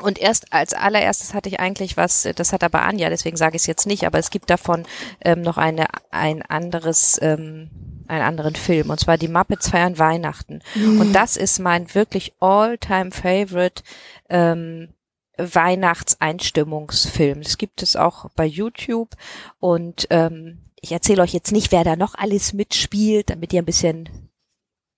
und 0.02 0.20
erst 0.20 0.52
als 0.54 0.74
allererstes 0.74 1.34
hatte 1.34 1.50
ich 1.50 1.60
eigentlich 1.60 1.98
was, 1.98 2.28
das 2.36 2.52
hat 2.52 2.64
aber 2.64 2.82
Anja, 2.82 3.10
deswegen 3.10 3.38
sage 3.38 3.56
ich 3.56 3.62
es 3.64 3.68
jetzt 3.68 3.86
nicht, 3.86 4.06
aber 4.06 4.18
es 4.18 4.32
gibt 4.32 4.50
davon 4.50 4.86
ähm, 5.24 5.42
noch 5.42 5.58
eine 5.58 5.86
ein 6.10 6.42
anderes 6.42 7.20
ähm, 7.22 7.70
einen 8.08 8.24
anderen 8.24 8.56
Film 8.56 8.90
und 8.90 9.00
zwar 9.00 9.18
die 9.18 9.28
Muppets 9.28 9.70
feiern 9.70 10.00
Weihnachten 10.00 10.62
und 10.76 11.14
das 11.14 11.38
ist 11.38 11.60
mein 11.60 11.94
wirklich 11.94 12.34
all-time 12.40 13.12
favorite 13.12 13.84
ähm, 14.30 14.90
Weihnachtseinstimmungsfilm. 15.38 17.42
Das 17.42 17.58
gibt 17.58 17.82
es 17.82 17.96
auch 17.96 18.30
bei 18.36 18.46
YouTube 18.46 19.16
und 19.60 20.08
ähm, 20.10 20.60
ich 20.80 20.92
erzähle 20.92 21.22
euch 21.22 21.34
jetzt 21.34 21.52
nicht, 21.52 21.72
wer 21.72 21.84
da 21.84 21.96
noch 21.96 22.16
alles 22.16 22.54
mitspielt, 22.54 23.30
damit 23.30 23.54
ihr 23.54 23.62
ein 23.62 23.66
bisschen 23.66 24.10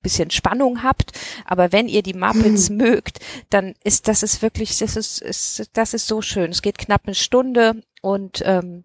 bisschen 0.01 0.29
Spannung 0.29 0.83
habt, 0.83 1.13
aber 1.45 1.71
wenn 1.71 1.87
ihr 1.87 2.03
die 2.03 2.13
Muppets 2.13 2.69
mögt, 2.69 3.19
dann 3.49 3.73
ist 3.83 4.07
das 4.07 4.21
ist 4.21 4.43
wirklich 4.43 4.77
das 4.77 4.95
ist, 4.95 5.19
ist 5.19 5.71
das 5.73 5.95
ist 5.95 6.05
so 6.05 6.21
schön. 6.21 6.51
Es 6.51 6.61
geht 6.61 6.77
knapp 6.77 7.01
eine 7.05 7.15
Stunde 7.15 7.81
und 8.03 8.43
ähm, 8.45 8.83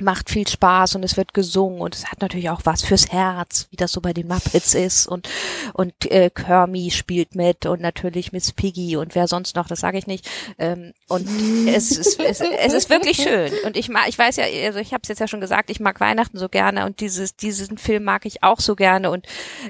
macht 0.00 0.30
viel 0.30 0.46
Spaß 0.46 0.94
und 0.96 1.04
es 1.04 1.16
wird 1.16 1.34
gesungen 1.34 1.80
und 1.80 1.94
es 1.94 2.06
hat 2.06 2.20
natürlich 2.20 2.50
auch 2.50 2.62
was 2.64 2.82
fürs 2.82 3.10
Herz, 3.10 3.68
wie 3.70 3.76
das 3.76 3.92
so 3.92 4.00
bei 4.00 4.12
den 4.12 4.28
Muppets 4.28 4.74
ist 4.74 5.06
und 5.06 5.28
und 5.74 6.10
äh, 6.10 6.30
Kermie 6.30 6.90
spielt 6.90 7.34
mit 7.34 7.66
und 7.66 7.80
natürlich 7.80 8.32
Miss 8.32 8.52
Piggy 8.52 8.96
und 8.96 9.14
wer 9.14 9.28
sonst 9.28 9.56
noch, 9.56 9.68
das 9.68 9.80
sage 9.80 9.98
ich 9.98 10.06
nicht. 10.06 10.28
Ähm, 10.58 10.92
und 11.08 11.26
es 11.68 11.96
ist 11.96 12.20
es, 12.20 12.40
es 12.40 12.72
ist 12.72 12.90
wirklich 12.90 13.16
schön 13.16 13.52
und 13.64 13.76
ich 13.76 13.88
mag, 13.88 14.08
ich 14.08 14.18
weiß 14.18 14.36
ja, 14.36 14.44
also 14.66 14.78
ich 14.78 14.92
habe 14.92 15.02
es 15.02 15.08
jetzt 15.08 15.20
ja 15.20 15.28
schon 15.28 15.40
gesagt, 15.40 15.70
ich 15.70 15.80
mag 15.80 16.00
Weihnachten 16.00 16.38
so 16.38 16.48
gerne 16.48 16.86
und 16.86 17.00
dieses 17.00 17.36
diesen 17.36 17.78
Film 17.78 18.04
mag 18.04 18.26
ich 18.26 18.42
auch 18.42 18.60
so 18.60 18.76
gerne 18.76 19.10
und 19.10 19.26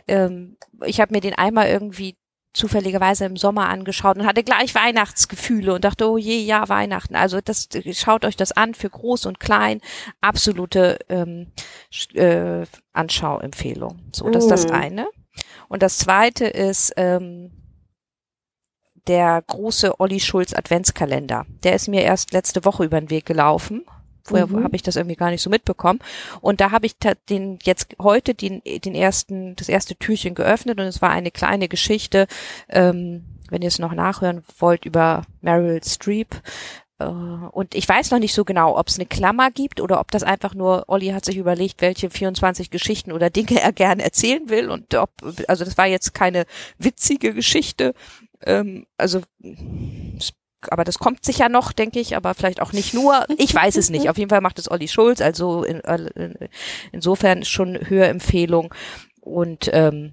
ähm, 0.09 0.57
ich 0.85 1.01
habe 1.01 1.15
mir 1.15 1.21
den 1.21 1.35
einmal 1.35 1.69
irgendwie 1.69 2.17
zufälligerweise 2.53 3.27
im 3.27 3.37
Sommer 3.37 3.69
angeschaut 3.69 4.17
und 4.19 4.27
hatte 4.27 4.43
gleich 4.43 4.75
Weihnachtsgefühle 4.75 5.75
und 5.75 5.85
dachte, 5.85 6.09
oh 6.11 6.19
je, 6.19 6.39
ja, 6.39 6.69
Weihnachten. 6.69 7.15
Also 7.15 7.41
das 7.41 7.69
schaut 7.93 8.25
euch 8.25 8.37
das 8.37 8.53
an 8.53 8.75
für 8.75 8.91
groß 8.91 9.27
und 9.27 9.39
klein. 9.39 9.81
Absolute 10.21 10.99
ähm, 11.09 11.53
äh, 12.15 12.67
Anschauempfehlung. 12.93 14.11
So, 14.13 14.29
das 14.31 14.45
ist 14.45 14.51
das 14.51 14.67
Mm. 14.67 14.73
eine. 14.73 15.09
Und 15.69 15.83
das 15.83 15.99
zweite 15.99 16.47
ist 16.47 16.93
ähm, 16.97 17.53
der 19.07 19.43
große 19.47 20.01
Olli 20.01 20.21
Schulz 20.21 20.53
Adventskalender. 20.53 21.47
Der 21.63 21.75
ist 21.75 21.89
mir 21.89 22.03
erst 22.03 22.33
letzte 22.33 22.65
Woche 22.65 22.85
über 22.85 23.01
den 23.01 23.11
Weg 23.11 23.27
gelaufen. 23.27 23.85
Vorher 24.25 24.47
Mhm. 24.47 24.65
habe 24.65 24.77
ich 24.77 24.83
das 24.83 24.97
irgendwie 24.97 25.17
gar 25.17 25.31
nicht 25.31 25.43
so 25.43 25.51
mitbekommen. 25.51 26.01
Und 26.41 26.61
da 26.61 26.71
habe 26.71 26.87
ich 26.87 26.95
den 27.29 27.59
jetzt 27.63 27.97
heute 28.01 28.35
den, 28.35 28.63
den 28.65 28.95
ersten, 28.95 29.57
das 29.57 29.69
erste 29.69 29.97
Türchen 29.97 30.35
geöffnet 30.35 30.79
und 30.81 30.87
es 30.87 31.03
war 31.03 31.11
eine 31.11 31.31
kleine 31.31 31.69
Geschichte, 31.69 32.27
ähm, 32.69 33.25
wenn 33.51 33.63
ihr 33.63 33.69
es 33.69 33.79
noch 33.79 33.93
nachhören 33.95 34.43
wollt, 34.59 34.85
über 34.85 35.23
Meryl 35.41 35.83
Streep. 35.85 36.37
Äh, 36.99 37.05
Und 37.05 37.75
ich 37.75 37.89
weiß 37.89 38.11
noch 38.13 38.19
nicht 38.21 38.35
so 38.35 38.45
genau, 38.45 38.79
ob 38.79 38.89
es 38.89 38.97
eine 38.97 39.07
Klammer 39.07 39.51
gibt 39.51 39.81
oder 39.81 39.99
ob 40.01 40.11
das 40.11 40.23
einfach 40.23 40.55
nur, 40.55 40.85
Olli 40.89 41.09
hat 41.09 41.25
sich 41.25 41.37
überlegt, 41.37 41.81
welche 41.81 42.11
24 42.11 42.71
Geschichten 42.71 43.11
oder 43.13 43.31
Dinge 43.31 43.59
er 43.61 43.73
gerne 43.73 44.03
erzählen 44.05 44.49
will 44.49 44.71
und 44.71 44.95
ob, 44.95 45.11
also 45.49 45.65
das 45.65 45.77
war 45.79 45.87
jetzt 45.87 46.15
keine 46.15 46.45
witzige 46.79 47.35
Geschichte, 47.35 47.95
ähm, 48.47 48.87
also 48.99 49.21
aber 50.71 50.85
das 50.85 50.99
kommt 50.99 51.25
sicher 51.25 51.49
noch, 51.49 51.73
denke 51.73 52.01
ich, 52.01 52.17
aber 52.17 52.35
vielleicht 52.35 52.61
auch 52.61 52.73
nicht 52.73 52.95
nur. 52.95 53.25
Ich 53.39 53.55
weiß 53.55 53.77
es 53.77 53.91
nicht. 53.91 54.09
Auf 54.11 54.19
jeden 54.19 54.31
Fall 54.31 54.41
macht 54.41 54.59
es 54.59 54.71
Olli 54.71 54.89
Schulz, 54.89 55.21
also 55.21 55.65
in, 55.65 55.81
in, 55.81 56.35
insofern 56.93 57.45
schon 57.45 57.79
Hörempfehlung 57.89 58.75
und 59.21 59.71
ähm, 59.73 60.13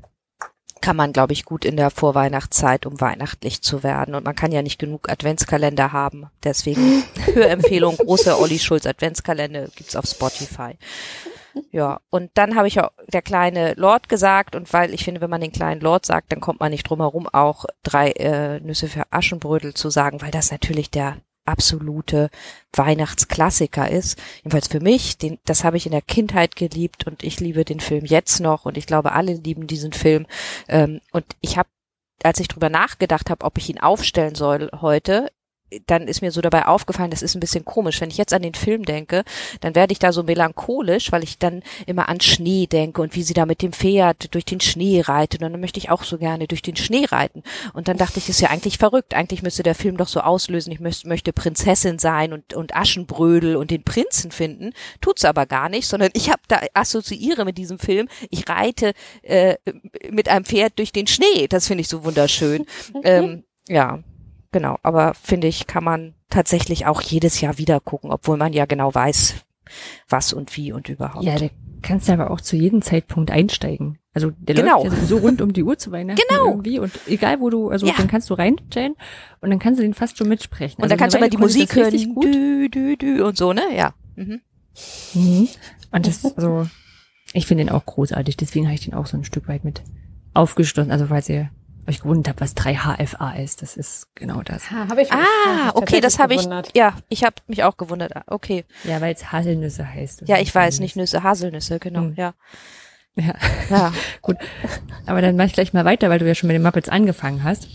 kann 0.81 0.95
man, 0.95 1.13
glaube 1.13 1.33
ich, 1.33 1.45
gut 1.45 1.65
in 1.65 1.77
der 1.77 1.89
Vorweihnachtszeit, 1.89 2.85
um 2.85 2.99
weihnachtlich 2.99 3.61
zu 3.61 3.83
werden. 3.83 4.15
Und 4.15 4.25
man 4.25 4.35
kann 4.35 4.51
ja 4.51 4.61
nicht 4.61 4.79
genug 4.79 5.09
Adventskalender 5.09 5.91
haben. 5.91 6.27
Deswegen 6.43 7.03
Hörempfehlung, 7.33 7.97
große 7.97 8.39
Olli 8.39 8.59
Schulz 8.59 8.85
Adventskalender 8.85 9.67
gibt's 9.75 9.95
auf 9.95 10.05
Spotify. 10.05 10.77
Ja, 11.71 11.99
und 12.09 12.31
dann 12.35 12.55
habe 12.55 12.67
ich 12.67 12.79
auch 12.79 12.91
der 13.11 13.21
kleine 13.21 13.73
Lord 13.75 14.09
gesagt 14.09 14.55
und 14.55 14.71
weil 14.73 14.93
ich 14.93 15.03
finde, 15.03 15.21
wenn 15.21 15.29
man 15.29 15.41
den 15.41 15.51
kleinen 15.51 15.81
Lord 15.81 16.05
sagt, 16.05 16.31
dann 16.31 16.39
kommt 16.39 16.59
man 16.59 16.71
nicht 16.71 16.87
drum 16.87 16.99
herum, 16.99 17.27
auch 17.27 17.65
drei 17.83 18.11
äh, 18.11 18.59
Nüsse 18.59 18.87
für 18.87 19.03
Aschenbrödel 19.11 19.73
zu 19.73 19.89
sagen, 19.89 20.21
weil 20.21 20.31
das 20.31 20.51
natürlich 20.51 20.91
der 20.91 21.17
absolute 21.47 22.29
Weihnachtsklassiker 22.73 23.89
ist. 23.89 24.19
Jedenfalls 24.37 24.67
für 24.67 24.79
mich, 24.79 25.17
den, 25.17 25.39
das 25.45 25.63
habe 25.63 25.77
ich 25.77 25.85
in 25.85 25.91
der 25.91 26.01
Kindheit 26.01 26.55
geliebt 26.55 27.07
und 27.07 27.23
ich 27.23 27.39
liebe 27.39 27.65
den 27.65 27.79
Film 27.79 28.05
jetzt 28.05 28.39
noch 28.39 28.65
und 28.65 28.77
ich 28.77 28.85
glaube, 28.85 29.13
alle 29.13 29.33
lieben 29.33 29.67
diesen 29.67 29.93
Film. 29.93 30.27
Ähm, 30.67 31.01
und 31.11 31.25
ich 31.41 31.57
habe 31.57 31.69
als 32.23 32.39
ich 32.39 32.47
drüber 32.47 32.69
nachgedacht 32.69 33.29
habe, 33.29 33.45
ob 33.45 33.57
ich 33.57 33.69
ihn 33.69 33.79
aufstellen 33.79 34.35
soll 34.35 34.71
heute, 34.81 35.31
dann 35.85 36.07
ist 36.07 36.21
mir 36.21 36.31
so 36.31 36.41
dabei 36.41 36.65
aufgefallen, 36.65 37.11
das 37.11 37.21
ist 37.21 37.35
ein 37.35 37.39
bisschen 37.39 37.65
komisch. 37.65 37.99
Wenn 37.99 38.09
ich 38.09 38.17
jetzt 38.17 38.33
an 38.33 38.41
den 38.41 38.53
Film 38.53 38.85
denke, 38.85 39.23
dann 39.59 39.75
werde 39.75 39.91
ich 39.91 39.99
da 39.99 40.13
so 40.13 40.23
melancholisch, 40.23 41.11
weil 41.11 41.23
ich 41.23 41.37
dann 41.37 41.61
immer 41.85 42.07
an 42.09 42.21
Schnee 42.21 42.67
denke 42.67 43.01
und 43.01 43.15
wie 43.15 43.23
sie 43.23 43.33
da 43.33 43.45
mit 43.45 43.61
dem 43.61 43.73
Pferd 43.73 44.33
durch 44.33 44.45
den 44.45 44.61
Schnee 44.61 45.01
reitet. 45.01 45.43
Und 45.43 45.51
dann 45.51 45.59
möchte 45.59 45.79
ich 45.79 45.89
auch 45.89 46.03
so 46.03 46.17
gerne 46.17 46.47
durch 46.47 46.61
den 46.61 46.75
Schnee 46.75 47.05
reiten. 47.05 47.43
Und 47.73 47.87
dann 47.87 47.97
dachte 47.97 48.19
ich, 48.19 48.29
ist 48.29 48.39
ja 48.39 48.49
eigentlich 48.49 48.77
verrückt. 48.77 49.13
Eigentlich 49.13 49.43
müsste 49.43 49.63
der 49.63 49.75
Film 49.75 49.97
doch 49.97 50.07
so 50.07 50.21
auslösen, 50.21 50.71
ich 50.71 50.79
möchte, 50.79 51.07
möchte 51.07 51.33
Prinzessin 51.33 51.99
sein 51.99 52.33
und, 52.33 52.53
und 52.53 52.75
Aschenbrödel 52.75 53.57
und 53.57 53.71
den 53.71 53.83
Prinzen 53.83 54.31
finden. 54.31 54.71
Tut's 55.01 55.25
aber 55.25 55.45
gar 55.45 55.69
nicht, 55.69 55.87
sondern 55.87 56.09
ich 56.13 56.29
habe 56.29 56.41
da 56.47 56.61
assoziiere 56.73 57.43
mit 57.43 57.57
diesem 57.57 57.79
Film, 57.79 58.07
ich 58.29 58.47
reite 58.47 58.93
äh, 59.21 59.55
mit 60.09 60.29
einem 60.29 60.45
Pferd 60.45 60.79
durch 60.79 60.91
den 60.91 61.07
Schnee. 61.07 61.47
Das 61.49 61.67
finde 61.67 61.81
ich 61.81 61.89
so 61.89 62.05
wunderschön. 62.05 62.65
ähm, 63.03 63.43
ja, 63.67 63.99
genau. 64.57 64.77
Aber 64.83 65.13
finde 65.13 65.47
ich, 65.47 65.67
kann 65.67 65.83
man 65.83 66.13
tatsächlich 66.29 66.85
auch 66.85 67.01
jedes 67.01 67.41
Jahr 67.41 67.57
wieder 67.57 67.79
gucken, 67.79 68.11
obwohl 68.11 68.37
man 68.37 68.53
ja 68.53 68.65
genau 68.65 68.93
weiß, 68.93 69.35
was 70.09 70.33
und 70.33 70.55
wie 70.57 70.71
und 70.71 70.89
überhaupt. 70.89 71.23
Ja, 71.25 71.35
da 71.37 71.49
kannst 71.81 72.07
du 72.09 72.13
aber 72.13 72.31
auch 72.31 72.41
zu 72.41 72.55
jedem 72.55 72.81
Zeitpunkt 72.81 73.31
einsteigen. 73.31 73.99
Also 74.13 74.31
der 74.37 74.55
Genau. 74.55 74.81
läuft 74.81 74.85
ja 74.85 74.91
sowieso 74.99 75.17
rund 75.17 75.41
um 75.41 75.53
die 75.53 75.63
Uhr 75.63 75.77
zu 75.77 75.91
Weihnachten 75.91 76.21
Genau. 76.27 76.47
irgendwie 76.49 76.79
und 76.79 76.91
egal 77.07 77.39
wo 77.39 77.49
du, 77.51 77.69
also 77.69 77.85
Ja. 77.85 77.93
dann 77.97 78.07
kannst 78.07 78.29
du 78.29 78.33
reinstellen 78.33 78.95
und 79.41 79.51
dann 79.51 79.59
kannst 79.59 79.79
du 79.79 79.83
den 79.83 79.93
fast 79.93 80.17
schon 80.17 80.27
mitsprechen. 80.27 80.77
und 80.77 80.83
also 80.83 80.89
dann 80.89 80.97
kannst 80.99 81.13
du 81.13 81.19
immer 81.19 81.29
die 81.29 81.37
Musik 81.37 81.75
hören, 81.75 81.91
dü, 82.21 82.67
dü, 82.69 82.97
dü 82.97 83.21
und 83.21 83.37
so, 83.37 83.53
ne? 83.53 83.61
Ja. 83.75 83.93
Mhm. 84.15 84.41
Mhm. 85.13 85.47
Und 85.91 86.07
das, 86.07 86.25
also, 86.35 86.67
ich 87.33 87.45
finde 87.45 87.65
den 87.65 87.71
auch 87.71 87.85
großartig, 87.85 88.37
deswegen 88.37 88.65
habe 88.65 88.75
ich 88.75 88.81
den 88.85 88.93
auch 88.95 89.05
so 89.05 89.15
ein 89.17 89.23
Stück 89.23 89.47
weit 89.47 89.63
mit 89.63 89.83
aufgeschlossen. 90.33 90.91
Also, 90.91 91.05
falls 91.07 91.29
ihr 91.29 91.49
euch 91.87 92.01
gewundert 92.01 92.27
habt, 92.29 92.41
was 92.41 92.55
3HFA 92.55 93.35
ist, 93.41 93.61
das 93.61 93.77
ist 93.77 94.07
genau 94.15 94.41
das. 94.41 94.69
Ha, 94.71 94.87
hab 94.89 94.97
ich 94.97 95.09
mich 95.09 95.11
Ah, 95.11 95.71
okay, 95.73 96.01
das 96.01 96.19
habe 96.19 96.33
ich. 96.35 96.47
Ja, 96.75 96.93
ich 97.09 97.23
habe 97.23 97.35
mich 97.47 97.63
auch 97.63 97.77
gewundert. 97.77 98.15
Ah, 98.15 98.23
Okay. 98.27 98.65
Ja, 98.83 98.99
weil 99.01 99.13
es 99.13 99.31
Haselnüsse 99.31 99.87
heißt. 99.87 100.23
Ja, 100.27 100.37
ich 100.39 100.53
weiß, 100.53 100.79
nicht 100.79 100.95
Nüsse, 100.95 101.23
Haselnüsse, 101.23 101.79
genau. 101.79 102.01
Hm. 102.01 102.13
Ja. 102.15 102.33
Ja. 103.15 103.33
Ja. 103.69 103.93
Gut. 104.21 104.37
Aber 105.05 105.21
dann 105.21 105.35
mach 105.37 105.45
ich 105.45 105.53
gleich 105.53 105.73
mal 105.73 105.85
weiter, 105.85 106.09
weil 106.09 106.19
du 106.19 106.27
ja 106.27 106.35
schon 106.35 106.47
mit 106.47 106.55
den 106.55 106.63
Muppets 106.63 106.89
angefangen 106.89 107.43
hast. 107.43 107.67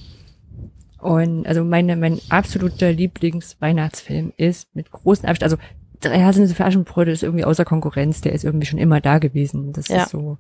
Und 1.01 1.47
also 1.49 1.65
meine, 1.65 1.97
mein 1.97 2.21
absoluter 2.29 2.93
Lieblingsweihnachtsfilm 2.93 4.33
ist 4.37 4.69
mit 4.75 4.93
großen 4.93 5.29
Abstand, 5.29 5.53
also 5.53 5.63
drei 6.01 6.21
Haselnüsse 6.23 6.55
für 6.55 6.65
Aschenbrödel 6.65 7.13
ist 7.13 7.23
irgendwie 7.25 7.45
außer 7.45 7.65
Konkurrenz, 7.65 8.21
der 8.21 8.33
ist 8.33 8.45
irgendwie 8.45 8.67
schon 8.67 8.79
immer 8.79 9.01
da 9.01 9.19
gewesen. 9.19 9.73
Das 9.73 9.89
Ja. 9.89 10.05
ist 10.05 10.11
so, 10.11 10.39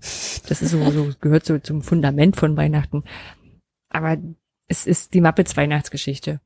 das 0.49 0.63
ist 0.63 0.71
so, 0.71 0.91
so 0.91 1.11
gehört 1.21 1.47
so 1.47 1.59
zum 1.59 1.83
Fundament 1.83 2.37
von 2.37 2.57
Weihnachten. 2.57 3.03
Aber 3.93 4.17
es 4.69 4.87
ist 4.87 5.15
die 5.15 5.21
Muppets 5.21 5.57
Weihnachtsgeschichte. 5.57 6.41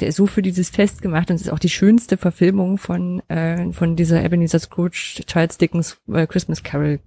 Der 0.00 0.08
ist 0.08 0.16
so 0.16 0.26
für 0.26 0.42
dieses 0.42 0.70
Fest 0.70 1.02
gemacht 1.02 1.30
und 1.30 1.36
es 1.36 1.42
ist 1.42 1.50
auch 1.50 1.58
die 1.58 1.68
schönste 1.68 2.16
Verfilmung 2.16 2.78
von, 2.78 3.20
äh, 3.28 3.72
von 3.72 3.96
dieser 3.96 4.24
Ebenezer 4.24 4.58
Scrooge 4.58 5.22
Charles 5.26 5.58
Dickens 5.58 6.00
äh, 6.12 6.26
Christmas 6.26 6.62
Carol 6.62 7.00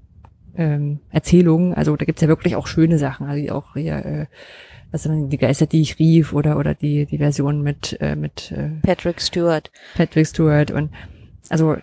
ähm, 0.56 1.00
Erzählungen. 1.10 1.74
Also 1.74 1.96
da 1.96 2.06
gibt's 2.06 2.22
ja 2.22 2.28
wirklich 2.28 2.56
auch 2.56 2.68
schöne 2.68 2.98
Sachen. 2.98 3.28
Also 3.28 3.54
auch 3.54 3.74
hier, 3.74 4.06
äh, 4.06 4.26
sind 4.98 5.30
die 5.30 5.38
Geister, 5.38 5.68
die 5.68 5.82
ich 5.82 6.00
rief 6.00 6.34
oder 6.34 6.58
oder 6.58 6.74
die 6.74 7.06
die 7.06 7.18
Version 7.18 7.62
mit 7.62 7.98
äh, 8.02 8.16
mit 8.16 8.52
äh, 8.52 8.72
Patrick 8.82 9.22
Stewart. 9.22 9.72
Patrick 9.96 10.28
Stewart 10.28 10.72
und 10.72 10.92
also 11.50 11.78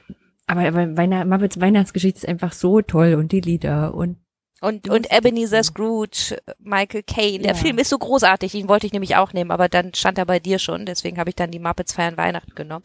aber, 0.47 0.67
aber 0.67 0.97
Weihnacht, 0.97 1.27
Muppets 1.27 1.61
Weihnachtsgeschichte 1.61 2.19
ist 2.19 2.29
einfach 2.29 2.53
so 2.53 2.81
toll 2.81 3.15
und 3.15 3.33
die 3.33 3.41
Lieder 3.41 3.95
und 3.95 4.17
Und, 4.61 4.89
und 4.89 5.13
Ebenezer 5.13 5.63
Scrooge, 5.63 6.37
Michael 6.59 7.05
Caine. 7.05 7.45
Der 7.45 7.53
Ja. 7.55 7.59
Film 7.59 7.79
ist 7.79 7.91
so 7.91 7.99
großartig, 7.99 8.51
den 8.53 8.69
wollte 8.69 8.87
ich 8.87 8.93
nämlich 8.93 9.15
auch 9.17 9.33
nehmen, 9.33 9.53
aber 9.53 9.69
dann 9.69 9.95
stand 9.95 10.19
er 10.19 10.27
bei 10.27 10.41
dir 10.41 10.59
schon, 10.59 10.85
deswegen 10.85 11.19
habe 11.19 11.31
ich 11.31 11.37
dann 11.37 11.53
die 11.53 11.61
Muppets 11.61 11.93
feiern 11.93 12.17
Weihnachten 12.17 12.55
genommen. 12.57 12.83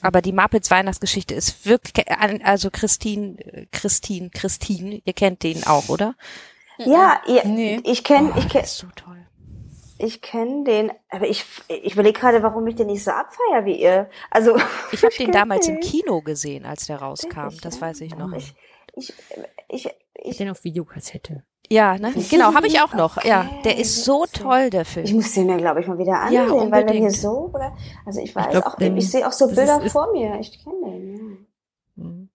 Aber 0.00 0.22
die 0.22 0.32
Muppets 0.32 0.70
Weihnachtsgeschichte 0.70 1.34
ist 1.34 1.66
wirklich, 1.66 2.06
also 2.44 2.70
Christine, 2.70 3.66
Christine, 3.72 4.30
Christine, 4.30 5.02
ihr 5.04 5.12
kennt 5.12 5.42
den 5.42 5.64
auch, 5.66 5.88
oder? 5.88 6.14
Ja, 6.78 7.20
ihr, 7.26 7.44
Nee. 7.46 7.80
ich 7.84 8.04
kenne, 8.04 8.30
ich 8.36 8.44
Oh, 8.44 8.48
kenne, 8.48 8.62
das 8.62 8.72
ist 8.72 8.78
so 8.78 8.86
toll. 8.94 9.18
ich 9.98 10.20
kenne 10.22 10.64
den, 10.64 10.92
aber 11.10 11.28
ich, 11.28 11.44
ich 11.68 11.94
überlege 11.94 12.18
gerade, 12.18 12.42
warum 12.44 12.66
ich 12.68 12.76
den 12.76 12.86
nicht 12.86 13.02
so 13.04 13.10
abfeier 13.10 13.64
wie 13.64 13.80
ihr. 13.80 14.08
Also 14.30 14.56
Ich 14.92 15.02
habe 15.02 15.14
den 15.18 15.32
damals 15.32 15.66
im 15.68 15.76
den. 15.76 15.82
Kino 15.82 16.20
gesehen, 16.22 16.64
als 16.64 16.86
der 16.86 16.96
rauskam. 16.98 17.42
Wirklich, 17.44 17.60
Das 17.60 17.80
weiß 17.80 18.00
ich 18.02 18.14
noch. 18.16 18.32
Ich, 18.32 18.54
ich, 18.94 19.12
ich, 19.68 19.86
ich 19.86 19.90
ich, 20.24 20.36
den 20.36 20.50
auf 20.50 20.62
Videokassette. 20.64 21.44
Ja, 21.70 21.96
ne? 21.96 22.12
Genau, 22.30 22.52
habe 22.54 22.66
ich 22.66 22.80
auch 22.80 22.92
noch. 22.92 23.24
Ja, 23.24 23.44
der 23.64 23.72
Okay, 23.72 23.80
ist 23.82 24.04
so 24.04 24.26
toll, 24.26 24.68
der 24.68 24.82
ich 24.82 24.88
Film. 24.88 25.12
muss 25.14 25.32
den 25.32 25.46
mir, 25.46 25.56
glaube 25.56 25.80
ich, 25.80 25.86
mal 25.86 25.96
wieder 25.98 26.12
Ja, 26.30 26.44
ansehen, 26.44 26.70
weil 26.70 26.86
wenn 26.86 26.98
hier 26.98 27.10
so, 27.10 27.50
oder? 27.52 27.74
Also 28.04 28.20
ich 28.20 28.34
weiß 28.34 28.50
glaub, 28.50 28.66
auch, 28.66 28.76
denn 28.76 28.96
ich 28.96 29.10
sehe 29.10 29.26
auch 29.26 29.32
so 29.32 29.46
Bilder 29.46 29.80
ist- 29.82 29.92
vor 29.92 30.12
mir. 30.12 30.38
Ich 30.40 30.62
kenne 30.62 30.76
den, 30.84 31.46
Mhm. 31.96 32.28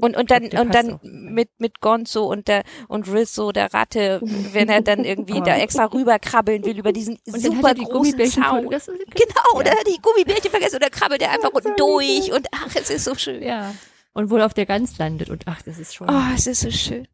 Und, 0.00 0.16
und 0.16 0.30
dann, 0.30 0.44
und 0.44 0.74
dann 0.74 0.98
mit, 1.02 1.50
mit 1.58 1.80
Gonzo 1.82 2.24
und 2.24 2.48
der, 2.48 2.62
und 2.88 3.06
Rizzo, 3.06 3.52
der 3.52 3.74
Ratte, 3.74 4.20
wenn 4.22 4.70
er 4.70 4.80
dann 4.80 5.04
irgendwie 5.04 5.42
da 5.42 5.58
extra 5.58 5.84
rüberkrabbeln 5.84 6.64
will 6.64 6.78
über 6.78 6.90
diesen 6.92 7.16
Und 7.26 7.34
dann 7.34 7.40
super 7.42 7.56
hat 7.58 7.64
er 7.64 7.74
die 7.74 7.84
großen 7.84 7.92
Gummibärchen 8.12 8.42
Zaun. 8.42 8.62
Genau, 8.70 9.58
oder 9.60 9.72
die 9.86 10.00
Gummibärchen 10.00 10.50
vergessen 10.50 10.76
oder 10.76 10.88
krabbelt 10.88 11.20
er 11.20 11.32
einfach 11.32 11.50
unten 11.52 11.74
durch 11.76 12.32
und 12.32 12.46
ach, 12.52 12.74
es 12.74 12.88
ist 12.88 13.04
so 13.04 13.14
schön. 13.14 13.42
Ja. 13.42 13.74
Und 14.14 14.30
wohl 14.30 14.40
auf 14.40 14.54
der 14.54 14.64
Gans 14.66 14.96
landet 14.98 15.28
und 15.28 15.46
ach, 15.46 15.60
das 15.62 15.78
ist 15.78 15.94
schon. 15.94 16.08
Oh, 16.08 16.34
es 16.34 16.46
ist 16.46 16.60
so 16.60 16.70
schön. 16.70 17.06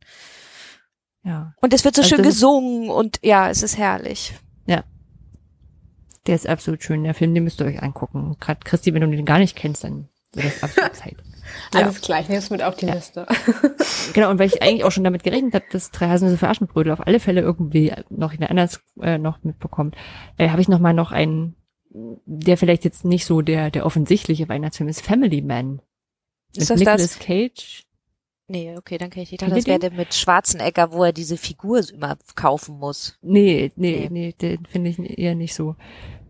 Ja. 1.25 1.55
Und 1.61 1.75
es 1.75 1.85
wird 1.85 1.97
so 1.97 2.03
Also 2.03 2.15
schön 2.15 2.25
gesungen 2.25 2.89
und 2.91 3.19
ja, 3.23 3.51
es 3.51 3.63
ist 3.63 3.77
herrlich. 3.77 4.35
Der 6.27 6.35
ist 6.35 6.47
absolut 6.47 6.83
schön. 6.83 7.05
Der 7.05 7.15
Film, 7.15 7.35
den 7.35 7.45
müsst 7.45 7.61
ihr 7.61 7.67
euch 7.67 7.83
angucken. 7.83 8.37
Gerade 8.41 8.61
Christi, 8.63 8.93
wenn 8.93 9.01
du 9.01 9.11
den 9.11 9.25
gar 9.25 9.39
nicht 9.39 9.57
kennst, 9.57 9.85
dann 9.85 10.09
wird 10.33 10.47
das 10.47 10.63
absolut 10.63 10.95
Zeit. 10.95 11.17
Alles 11.75 12.01
klar, 12.01 12.21
ich 12.21 12.29
nehme 12.29 12.39
es 12.39 12.51
mit 12.51 12.63
auf 12.63 12.77
die 12.77 12.87
Liste. 12.87 13.27
Genau, 14.13 14.31
und 14.31 14.41
weil 14.41 14.49
ich 14.49 14.61
eigentlich 14.61 14.83
auch 14.83 14.91
schon 14.91 15.05
damit 15.05 15.23
gerechnet 15.23 15.55
habe, 15.55 15.67
dass 15.71 15.93
drei 15.93 16.09
Haselnüsse 16.09 16.39
für 16.39 16.49
Aschenbrödel 16.49 16.93
auf 16.93 17.07
alle 17.07 17.21
Fälle 17.21 17.43
irgendwie 17.43 17.93
noch 18.09 18.33
jemand 18.33 18.51
anders 18.51 18.81
äh, 19.01 19.19
noch 19.19 19.45
mitbekommt, 19.45 19.95
äh, 20.37 20.49
habe 20.49 20.61
ich 20.61 20.69
noch 20.69 20.81
mal 20.81 20.95
noch 20.95 21.13
einen, 21.13 21.55
der 21.91 22.57
vielleicht 22.57 22.85
jetzt 22.85 23.05
nicht 23.05 23.25
so 23.25 23.41
der 23.41 23.71
der 23.71 23.87
offensichtliche 23.87 24.49
Weihnachtsfilm 24.49 24.89
ist, 24.89 25.03
Family 25.03 25.43
Man. 25.43 25.81
Mit 26.55 26.63
Ist 26.63 26.71
das 26.71 26.79
Nicolas 26.79 27.03
das? 27.03 27.19
Cage. 27.19 27.85
Nee, 28.49 28.75
okay, 28.77 28.99
dann 28.99 29.11
kenne 29.11 29.23
ich 29.23 29.31
nicht. 29.31 29.41
Kennt 29.41 29.57
Das 29.57 29.67
wäre 29.67 29.79
der 29.79 29.93
mit 29.93 30.13
Schwarzenegger, 30.13 30.93
wo 30.93 31.05
er 31.05 31.13
diese 31.13 31.37
Figur 31.37 31.81
immer 31.93 32.19
kaufen 32.35 32.79
muss. 32.79 33.17
Nee, 33.23 33.71
nee, 33.77 34.01
Nee. 34.01 34.09
nee, 34.11 34.33
den 34.33 34.67
finde 34.67 34.91
ich 34.91 35.19
eher 35.19 35.37
nicht 35.37 35.55
so. 35.55 35.77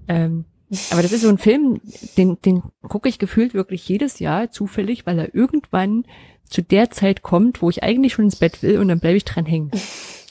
Ähm, 0.06 0.44
aber 0.90 1.02
das 1.02 1.12
ist 1.12 1.22
so 1.22 1.28
ein 1.30 1.38
Film, 1.38 1.80
den, 2.18 2.36
den 2.42 2.62
gucke 2.82 3.08
ich 3.08 3.18
gefühlt 3.18 3.54
wirklich 3.54 3.88
jedes 3.88 4.18
Jahr 4.18 4.50
zufällig, 4.50 5.06
weil 5.06 5.18
er 5.18 5.34
irgendwann 5.34 6.04
zu 6.44 6.62
der 6.62 6.90
Zeit 6.90 7.22
kommt, 7.22 7.62
wo 7.62 7.70
ich 7.70 7.82
eigentlich 7.82 8.12
schon 8.12 8.26
ins 8.26 8.36
Bett 8.36 8.62
will 8.62 8.78
und 8.78 8.88
dann 8.88 9.00
bleibe 9.00 9.16
ich 9.16 9.24
dran 9.24 9.46
hängen. 9.46 9.70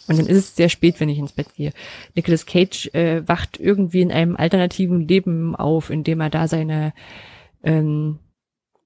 Und 0.08 0.18
dann 0.18 0.28
ist 0.28 0.38
es 0.38 0.56
sehr 0.56 0.70
spät, 0.70 1.00
wenn 1.00 1.10
ich 1.10 1.18
ins 1.18 1.34
Bett 1.34 1.54
gehe. 1.56 1.72
Nicolas 2.16 2.46
Cage 2.46 2.88
äh, 2.94 3.28
wacht 3.28 3.60
irgendwie 3.60 4.02
in 4.02 4.12
einem 4.12 4.36
alternativen 4.36 5.08
Leben 5.08 5.56
auf, 5.56 5.90
in 5.90 6.04
dem 6.04 6.20
er 6.22 6.30
da 6.30 6.48
seine 6.48 6.94
ähm, 7.64 8.20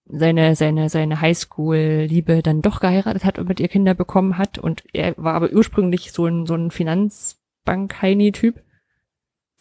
seine 0.06 0.56
seine 0.56 0.90
seine 0.90 1.22
Highschool-Liebe 1.22 2.42
dann 2.44 2.62
doch 2.62 2.80
geheiratet 2.82 3.24
hat 3.26 3.40
und 3.40 3.48
mit 3.48 3.60
ihr 3.60 3.68
Kinder 3.70 3.94
bekommen 3.94 4.38
hat 4.38 4.58
und 4.58 4.84
er 4.94 5.16
war 5.18 5.34
aber 5.36 5.52
ursprünglich 5.52 6.12
so 6.12 6.26
ein 6.26 6.46
so 6.46 6.56
ein 6.56 6.72
Finanzbank-Heini-Typ, 6.72 8.62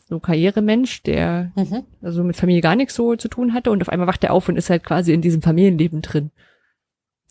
so 0.08 0.16
ein 0.16 0.22
Karrieremensch, 0.22 1.02
der 1.04 1.52
Mhm. 1.56 1.84
also 2.02 2.24
mit 2.24 2.36
Familie 2.36 2.60
gar 2.60 2.76
nichts 2.76 2.94
so 2.94 3.14
zu 3.16 3.28
tun 3.28 3.54
hatte 3.54 3.70
und 3.70 3.82
auf 3.82 3.88
einmal 3.88 4.08
wacht 4.08 4.24
er 4.24 4.32
auf 4.32 4.48
und 4.48 4.56
ist 4.56 4.70
halt 4.70 4.84
quasi 4.84 5.12
in 5.12 5.22
diesem 5.22 5.42
Familienleben 5.42 6.02
drin. 6.02 6.30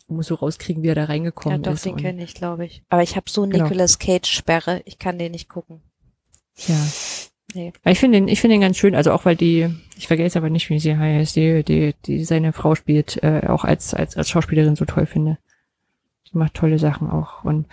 Und 0.08 0.16
muss 0.18 0.28
so 0.28 0.36
rauskriegen, 0.36 0.82
wie 0.84 0.88
er 0.90 0.96
da 0.96 1.02
Ja, 1.02 1.08
reingekommen 1.08 1.64
doch, 1.64 1.74
ist. 1.74 1.86
den 1.86 1.96
kenne 1.98 2.24
ich, 2.24 2.34
glaube 2.34 2.66
ich. 2.66 2.84
Aber 2.90 3.04
ich 3.04 3.16
habe 3.16 3.30
so 3.30 3.44
Genau. 3.46 3.64
Nicolas 3.64 4.00
Cage-Sperre, 4.00 4.82
ich 4.86 5.00
kann 5.00 5.18
den 5.20 5.32
nicht 5.32 5.48
gucken. 5.50 5.82
Ja. 6.68 6.76
Nee. 7.54 7.74
Ich 7.84 8.00
finde 8.00 8.20
den, 8.20 8.28
ich 8.28 8.40
finde 8.40 8.56
den 8.56 8.62
ganz 8.62 8.78
schön, 8.78 8.96
also 8.96 9.12
auch 9.12 9.26
weil 9.26 9.36
die, 9.36 9.70
ich 9.98 10.08
vergesse 10.08 10.38
aber 10.38 10.50
nicht, 10.50 10.70
wie 10.70 10.80
sie 10.80 10.98
heißt, 10.98 11.36
die, 11.36 11.64
die, 11.64 11.94
die 12.06 12.24
seine 12.24 12.54
Frau 12.54 12.76
spielt, 12.76 13.22
äh, 13.24 13.48
auch 13.48 13.66
als, 13.66 13.94
als, 13.94 14.16
als 14.16 14.30
Schauspielerin 14.30 14.76
so 14.76 14.86
toll 14.86 15.06
finde. 15.06 15.38
Die 16.32 16.38
macht 16.38 16.54
tolle 16.54 16.80
Sachen 16.80 17.10
auch. 17.10 17.44
Und 17.44 17.68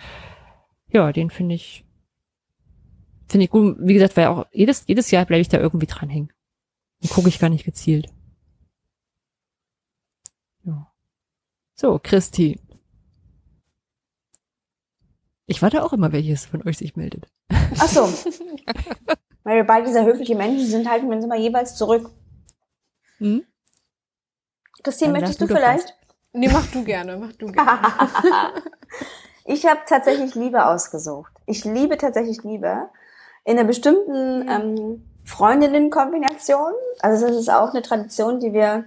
ja, 0.89 1.11
den 1.13 1.29
finde 1.29 1.55
ich, 1.55 1.85
finde 3.27 3.45
ich 3.45 3.51
gut. 3.51 3.77
Wie 3.79 3.93
gesagt, 3.93 4.17
weil 4.17 4.27
auch 4.27 4.47
jedes, 4.51 4.83
jedes 4.87 5.11
Jahr 5.11 5.25
bleibe 5.25 5.41
ich 5.41 5.49
da 5.49 5.59
irgendwie 5.59 5.87
dranhängen. 5.87 6.31
Den 7.01 7.09
gucke 7.09 7.29
ich 7.29 7.39
gar 7.39 7.49
nicht 7.49 7.63
gezielt. 7.63 8.07
Ja. 10.65 10.91
So, 11.75 11.99
Christi. 12.01 12.59
Ich 15.45 15.61
warte 15.61 15.83
auch 15.83 15.93
immer, 15.93 16.11
welches 16.11 16.45
von 16.45 16.67
euch 16.67 16.77
sich 16.77 16.95
meldet. 16.95 17.27
Ach 17.49 17.87
so. 17.87 18.09
Weil 19.43 19.57
wir 19.57 19.63
beide 19.63 19.85
dieser 19.85 20.05
höfliche 20.05 20.35
Menschen 20.35 20.65
sind, 20.65 20.89
halten 20.89 21.09
wir 21.09 21.15
uns 21.15 21.25
immer 21.25 21.37
jeweils 21.37 21.75
zurück. 21.75 22.09
Hm? 23.17 23.45
Christine, 24.83 25.13
Dann 25.13 25.21
möchtest 25.21 25.41
du 25.41 25.47
du 25.47 25.55
vielleicht? 25.55 25.95
Nee, 26.33 26.49
mach 26.51 26.67
du 26.67 26.83
gerne, 26.83 27.17
mach 27.17 27.33
du 27.33 27.47
gerne. 27.47 27.79
ich 29.45 29.65
habe 29.65 29.79
tatsächlich 29.87 30.35
Liebe 30.35 30.65
ausgesucht. 30.65 31.31
Ich 31.45 31.65
liebe 31.65 31.97
tatsächlich 31.97 32.43
Liebe. 32.43 32.89
in 33.43 33.57
einer 33.57 33.67
bestimmten 33.67 34.47
ähm, 34.47 35.05
Freundinnenkombination. 35.25 36.73
Also 37.01 37.27
das 37.27 37.37
ist 37.37 37.49
auch 37.49 37.71
eine 37.71 37.81
Tradition, 37.81 38.39
die 38.39 38.53
wir 38.53 38.85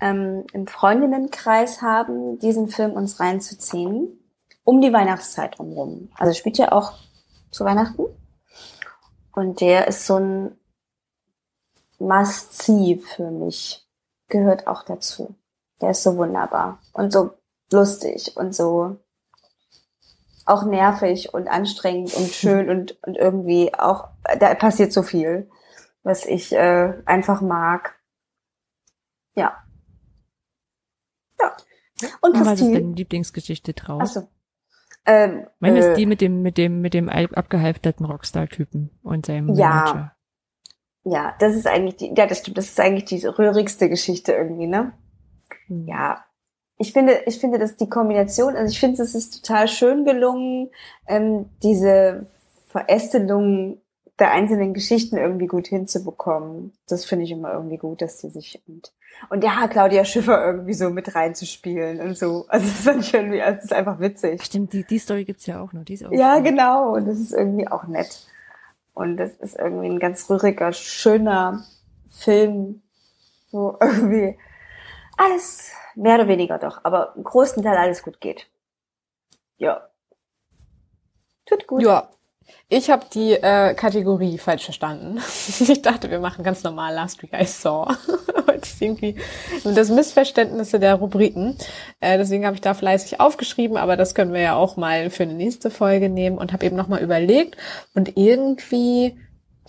ähm, 0.00 0.44
im 0.52 0.66
Freundinnenkreis 0.66 1.82
haben, 1.82 2.38
diesen 2.38 2.68
Film 2.68 2.92
uns 2.92 3.20
reinzuziehen, 3.20 4.18
um 4.64 4.80
die 4.80 4.92
Weihnachtszeit 4.92 5.58
drumherum. 5.58 6.10
Also 6.16 6.34
spielt 6.34 6.58
ja 6.58 6.72
auch 6.72 6.94
zu 7.50 7.64
Weihnachten. 7.64 8.04
Und 9.36 9.60
der 9.60 9.86
ist 9.86 10.06
so 10.06 10.16
ein 10.16 10.58
Must-See 11.98 12.96
für 12.96 13.30
mich. 13.30 13.86
Gehört 14.28 14.66
auch 14.66 14.82
dazu. 14.82 15.34
Der 15.80 15.90
ist 15.90 16.02
so 16.02 16.16
wunderbar 16.16 16.80
und 16.94 17.12
so 17.12 17.34
lustig 17.70 18.34
und 18.36 18.54
so 18.54 18.96
auch 20.46 20.64
nervig 20.64 21.34
und 21.34 21.48
anstrengend 21.48 22.14
und 22.14 22.28
schön 22.28 22.70
und, 22.70 22.96
und 23.02 23.16
irgendwie 23.16 23.74
auch, 23.74 24.08
da 24.38 24.54
passiert 24.54 24.92
so 24.92 25.02
viel, 25.02 25.50
was 26.02 26.24
ich 26.24 26.52
äh, 26.52 26.94
einfach 27.04 27.42
mag. 27.42 28.00
Ja. 29.34 29.62
Ja. 31.38 31.56
Und 32.22 32.40
Was 32.40 32.60
ist 32.60 32.72
deine 32.72 32.94
Lieblingsgeschichte 32.94 33.74
draus? 33.74 34.16
Achso. 34.16 34.28
Ähm, 35.06 35.46
Meine 35.60 35.78
äh, 35.78 35.90
ist 35.90 35.98
die 35.98 36.06
mit 36.06 36.20
dem, 36.20 36.42
mit 36.42 36.58
dem, 36.58 36.80
mit 36.80 36.94
dem 36.94 37.08
abgehalfterten 37.08 38.04
Rockstar-Typen 38.06 38.90
und 39.02 39.26
seinem 39.26 39.54
Ja. 39.54 39.68
Manager. 39.68 40.12
Ja, 41.04 41.34
das 41.38 41.54
ist 41.54 41.68
eigentlich 41.68 41.96
die, 41.96 42.12
ja, 42.16 42.26
das 42.26 42.38
stimmt, 42.38 42.58
das 42.58 42.66
ist 42.66 42.80
eigentlich 42.80 43.04
die 43.04 43.24
rührigste 43.24 43.88
Geschichte 43.88 44.32
irgendwie, 44.32 44.66
ne? 44.66 44.92
Hm. 45.68 45.86
Ja. 45.86 46.24
Ich 46.78 46.92
finde, 46.92 47.22
ich 47.26 47.38
finde, 47.38 47.58
dass 47.58 47.76
die 47.76 47.88
Kombination, 47.88 48.56
also 48.56 48.70
ich 48.70 48.80
finde, 48.80 49.02
es 49.02 49.14
ist 49.14 49.42
total 49.42 49.68
schön 49.68 50.04
gelungen, 50.04 50.70
ähm, 51.06 51.46
diese 51.62 52.26
Verästelung 52.66 53.80
der 54.18 54.30
einzelnen 54.30 54.72
Geschichten 54.74 55.16
irgendwie 55.16 55.46
gut 55.46 55.66
hinzubekommen. 55.66 56.72
Das 56.88 57.04
finde 57.04 57.24
ich 57.24 57.30
immer 57.32 57.52
irgendwie 57.52 57.76
gut, 57.76 58.00
dass 58.02 58.18
die 58.18 58.30
sich 58.30 58.62
und, 58.66 58.92
und 59.30 59.44
ja, 59.44 59.68
Claudia 59.68 60.04
Schiffer 60.04 60.44
irgendwie 60.44 60.74
so 60.74 60.90
mit 60.90 61.14
reinzuspielen 61.14 62.00
und 62.00 62.16
so. 62.16 62.46
Also 62.48 62.66
das 62.66 62.80
fand 62.84 63.00
ich 63.04 63.14
irgendwie, 63.14 63.42
also 63.42 63.56
das 63.56 63.64
ist 63.66 63.72
einfach 63.72 64.00
witzig. 64.00 64.42
Stimmt, 64.42 64.72
die, 64.72 64.84
die 64.84 64.98
Story 64.98 65.24
gibt's 65.24 65.46
ja 65.46 65.60
auch 65.60 65.72
noch. 65.72 65.84
Die 65.84 65.94
ist 65.94 66.04
auch 66.04 66.12
Ja, 66.12 66.36
cool. 66.36 66.42
genau. 66.42 66.94
Und 66.94 67.06
das 67.06 67.18
ist 67.18 67.32
irgendwie 67.32 67.68
auch 67.68 67.84
nett. 67.86 68.26
Und 68.94 69.18
das 69.18 69.32
ist 69.34 69.56
irgendwie 69.58 69.88
ein 69.88 69.98
ganz 69.98 70.28
rühriger, 70.30 70.72
schöner 70.72 71.64
Film, 72.08 72.82
wo 73.50 73.76
irgendwie 73.80 74.38
alles 75.18 75.72
mehr 75.94 76.14
oder 76.16 76.28
weniger 76.28 76.58
doch, 76.58 76.80
aber 76.84 77.14
im 77.16 77.24
großen 77.24 77.62
Teil 77.62 77.76
alles 77.76 78.02
gut 78.02 78.20
geht. 78.20 78.48
Ja. 79.58 79.88
Tut 81.46 81.66
gut. 81.66 81.82
Ja. 81.82 82.08
Ich 82.68 82.90
habe 82.90 83.06
die 83.14 83.32
äh, 83.32 83.74
Kategorie 83.74 84.38
falsch 84.38 84.64
verstanden. 84.64 85.18
ich 85.60 85.82
dachte, 85.82 86.10
wir 86.10 86.18
machen 86.18 86.42
ganz 86.44 86.64
normal 86.64 86.94
Last 86.94 87.22
Week 87.22 87.32
I 87.32 87.44
Saw. 87.44 87.94
Das 88.58 88.80
irgendwie 88.80 89.16
das 89.64 89.90
Missverständnisse 89.90 90.80
der 90.80 90.94
Rubriken. 90.94 91.58
Äh, 92.00 92.16
deswegen 92.16 92.46
habe 92.46 92.54
ich 92.54 92.62
da 92.62 92.72
fleißig 92.72 93.20
aufgeschrieben, 93.20 93.76
aber 93.76 93.98
das 93.98 94.14
können 94.14 94.32
wir 94.32 94.40
ja 94.40 94.54
auch 94.54 94.78
mal 94.78 95.10
für 95.10 95.24
eine 95.24 95.34
nächste 95.34 95.70
Folge 95.70 96.08
nehmen 96.08 96.38
und 96.38 96.54
habe 96.54 96.64
eben 96.64 96.74
nochmal 96.74 97.02
überlegt. 97.02 97.58
Und 97.94 98.16
irgendwie, 98.16 99.18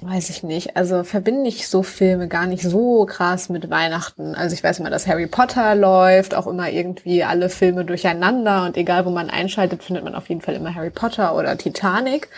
weiß 0.01 0.29
ich 0.29 0.41
nicht, 0.41 0.77
also 0.77 1.03
verbinde 1.03 1.49
ich 1.49 1.67
so 1.67 1.83
Filme 1.83 2.29
gar 2.29 2.45
nicht 2.45 2.63
so 2.63 3.05
krass 3.05 3.49
mit 3.49 3.69
Weihnachten. 3.69 4.35
Also 4.35 4.53
ich 4.53 4.63
weiß 4.63 4.79
immer, 4.79 4.89
dass 4.89 5.05
Harry 5.05 5.27
Potter 5.27 5.75
läuft, 5.75 6.33
auch 6.33 6.47
immer 6.47 6.69
irgendwie 6.69 7.25
alle 7.25 7.49
Filme 7.49 7.83
durcheinander 7.83 8.65
und 8.65 8.77
egal 8.77 9.05
wo 9.05 9.09
man 9.09 9.29
einschaltet, 9.29 9.83
findet 9.83 10.05
man 10.05 10.15
auf 10.15 10.29
jeden 10.29 10.41
Fall 10.41 10.55
immer 10.55 10.73
Harry 10.73 10.91
Potter 10.91 11.35
oder 11.35 11.57
Titanic. 11.57 12.29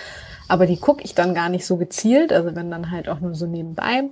Aber 0.50 0.66
die 0.66 0.78
gucke 0.78 1.04
ich 1.04 1.16
dann 1.16 1.34
gar 1.34 1.48
nicht 1.48 1.66
so 1.66 1.78
gezielt, 1.78 2.34
also 2.34 2.56
wenn 2.56 2.70
dann 2.72 2.92
halt 2.92 3.08
auch 3.08 3.22
nur 3.22 3.36
so 3.36 3.46
nebenbei. 3.46 4.04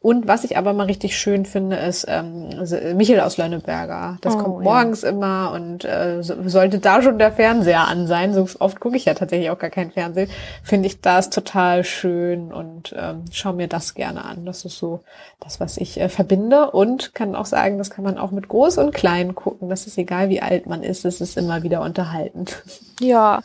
Und 0.00 0.28
was 0.28 0.44
ich 0.44 0.58
aber 0.58 0.74
mal 0.74 0.84
richtig 0.86 1.16
schön 1.16 1.46
finde, 1.46 1.76
ist 1.76 2.04
ähm, 2.08 2.50
Michael 2.96 3.20
aus 3.20 3.38
Lönneberger. 3.38 4.18
Das 4.20 4.34
Oh, 4.34 4.38
kommt 4.38 4.58
ja. 4.58 4.70
morgens 4.72 5.02
immer 5.04 5.52
und 5.52 5.84
äh, 5.84 6.22
so, 6.22 6.34
sollte 6.48 6.80
da 6.80 7.00
schon 7.00 7.18
der 7.18 7.32
Fernseher 7.32 7.88
an 7.88 8.06
sein. 8.06 8.34
So 8.34 8.46
oft 8.58 8.80
gucke 8.80 8.96
ich 8.96 9.04
ja 9.06 9.14
tatsächlich 9.14 9.50
auch 9.50 9.58
gar 9.58 9.70
keinen 9.70 9.92
Fernsehen. 9.92 10.28
Finde 10.62 10.88
ich 10.88 11.00
das 11.00 11.30
total 11.30 11.84
schön 11.84 12.52
und 12.52 12.94
ähm, 12.98 13.24
schaue 13.30 13.54
mir 13.54 13.68
das 13.68 13.94
gerne 13.94 14.24
an. 14.24 14.44
Das 14.44 14.64
ist 14.64 14.76
so 14.78 15.00
das, 15.40 15.60
was 15.60 15.76
ich 15.76 16.00
äh, 16.00 16.08
verbinde 16.08 16.70
und 16.72 17.14
kann 17.14 17.34
auch 17.36 17.46
sagen, 17.46 17.78
das 17.78 17.90
kann 17.90 18.04
man 18.04 18.18
auch 18.18 18.32
mit 18.32 18.48
groß 18.48 18.78
und 18.78 18.92
klein 18.92 19.34
gucken. 19.34 19.68
Das 19.68 19.86
ist 19.86 19.96
egal, 19.96 20.28
wie 20.28 20.42
alt 20.42 20.66
man 20.66 20.82
ist. 20.82 21.04
Es 21.04 21.20
ist 21.20 21.38
immer 21.38 21.62
wieder 21.62 21.80
unterhaltend. 21.82 22.62
Ja, 23.00 23.42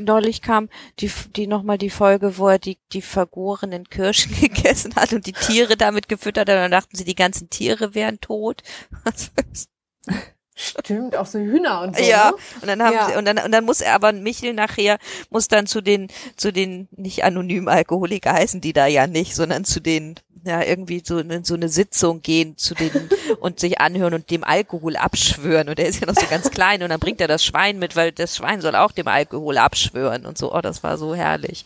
neulich 0.00 0.42
kam 0.42 0.68
die, 1.00 1.10
die 1.36 1.46
nochmal 1.46 1.78
die 1.78 1.90
Folge, 1.92 2.38
wo 2.38 2.48
er 2.48 2.58
die, 2.58 2.78
die 2.92 3.02
vergorenen 3.02 3.88
Kirschen 3.88 4.34
gegessen 4.40 4.96
hat 4.96 5.12
und 5.12 5.26
die 5.26 5.32
Tiere 5.32 5.76
damit 5.76 6.08
gefüttert 6.08 6.48
hat. 6.48 6.56
Und 6.56 6.62
dann 6.62 6.70
dachten 6.72 6.96
sie, 6.96 7.04
die 7.04 7.14
ganzen 7.14 7.50
Tiere 7.50 7.94
wären 7.94 8.20
tot. 8.20 8.62
Stimmt, 10.62 11.16
auch 11.16 11.26
so 11.26 11.38
Hühner 11.38 11.80
und 11.82 11.96
so. 11.96 12.02
ja, 12.04 12.30
Ne? 12.30 12.36
und 12.62 12.68
dann 12.68 12.82
haben 12.82 12.94
Ja. 12.94 13.08
sie, 13.10 13.16
und 13.16 13.24
dann, 13.24 13.38
und 13.38 13.50
dann 13.52 13.64
muss 13.64 13.80
er 13.80 13.94
aber 13.94 14.12
Michel 14.12 14.54
nachher, 14.54 14.98
muss 15.30 15.48
dann 15.48 15.66
zu 15.66 15.80
den, 15.80 16.08
zu 16.36 16.52
den 16.52 16.88
nicht 16.92 17.24
anonymen 17.24 17.68
Alkoholiker 17.68 18.32
heißen 18.32 18.60
die 18.60 18.72
da 18.72 18.86
ja 18.86 19.06
nicht, 19.06 19.34
sondern 19.34 19.64
zu 19.64 19.80
den, 19.80 20.14
ja, 20.44 20.62
irgendwie 20.62 21.02
so, 21.04 21.18
in 21.18 21.44
so 21.44 21.54
eine 21.54 21.68
Sitzung 21.68 22.20
gehen 22.22 22.56
zu 22.56 22.74
denen 22.74 23.08
und 23.40 23.60
sich 23.60 23.80
anhören 23.80 24.14
und 24.14 24.30
dem 24.30 24.44
Alkohol 24.44 24.96
abschwören. 24.96 25.68
Und 25.68 25.78
er 25.78 25.86
ist 25.86 26.00
ja 26.00 26.06
noch 26.06 26.16
so 26.16 26.26
ganz 26.28 26.50
klein 26.50 26.82
und 26.82 26.88
dann 26.90 26.98
bringt 27.00 27.20
er 27.20 27.28
das 27.28 27.44
Schwein 27.44 27.78
mit, 27.78 27.94
weil 27.96 28.12
das 28.12 28.36
Schwein 28.36 28.60
soll 28.60 28.74
auch 28.76 28.92
dem 28.92 29.08
Alkohol 29.08 29.58
abschwören 29.58 30.26
und 30.26 30.36
so. 30.38 30.52
Oh, 30.54 30.60
das 30.60 30.82
war 30.82 30.98
so 30.98 31.14
herrlich. 31.14 31.64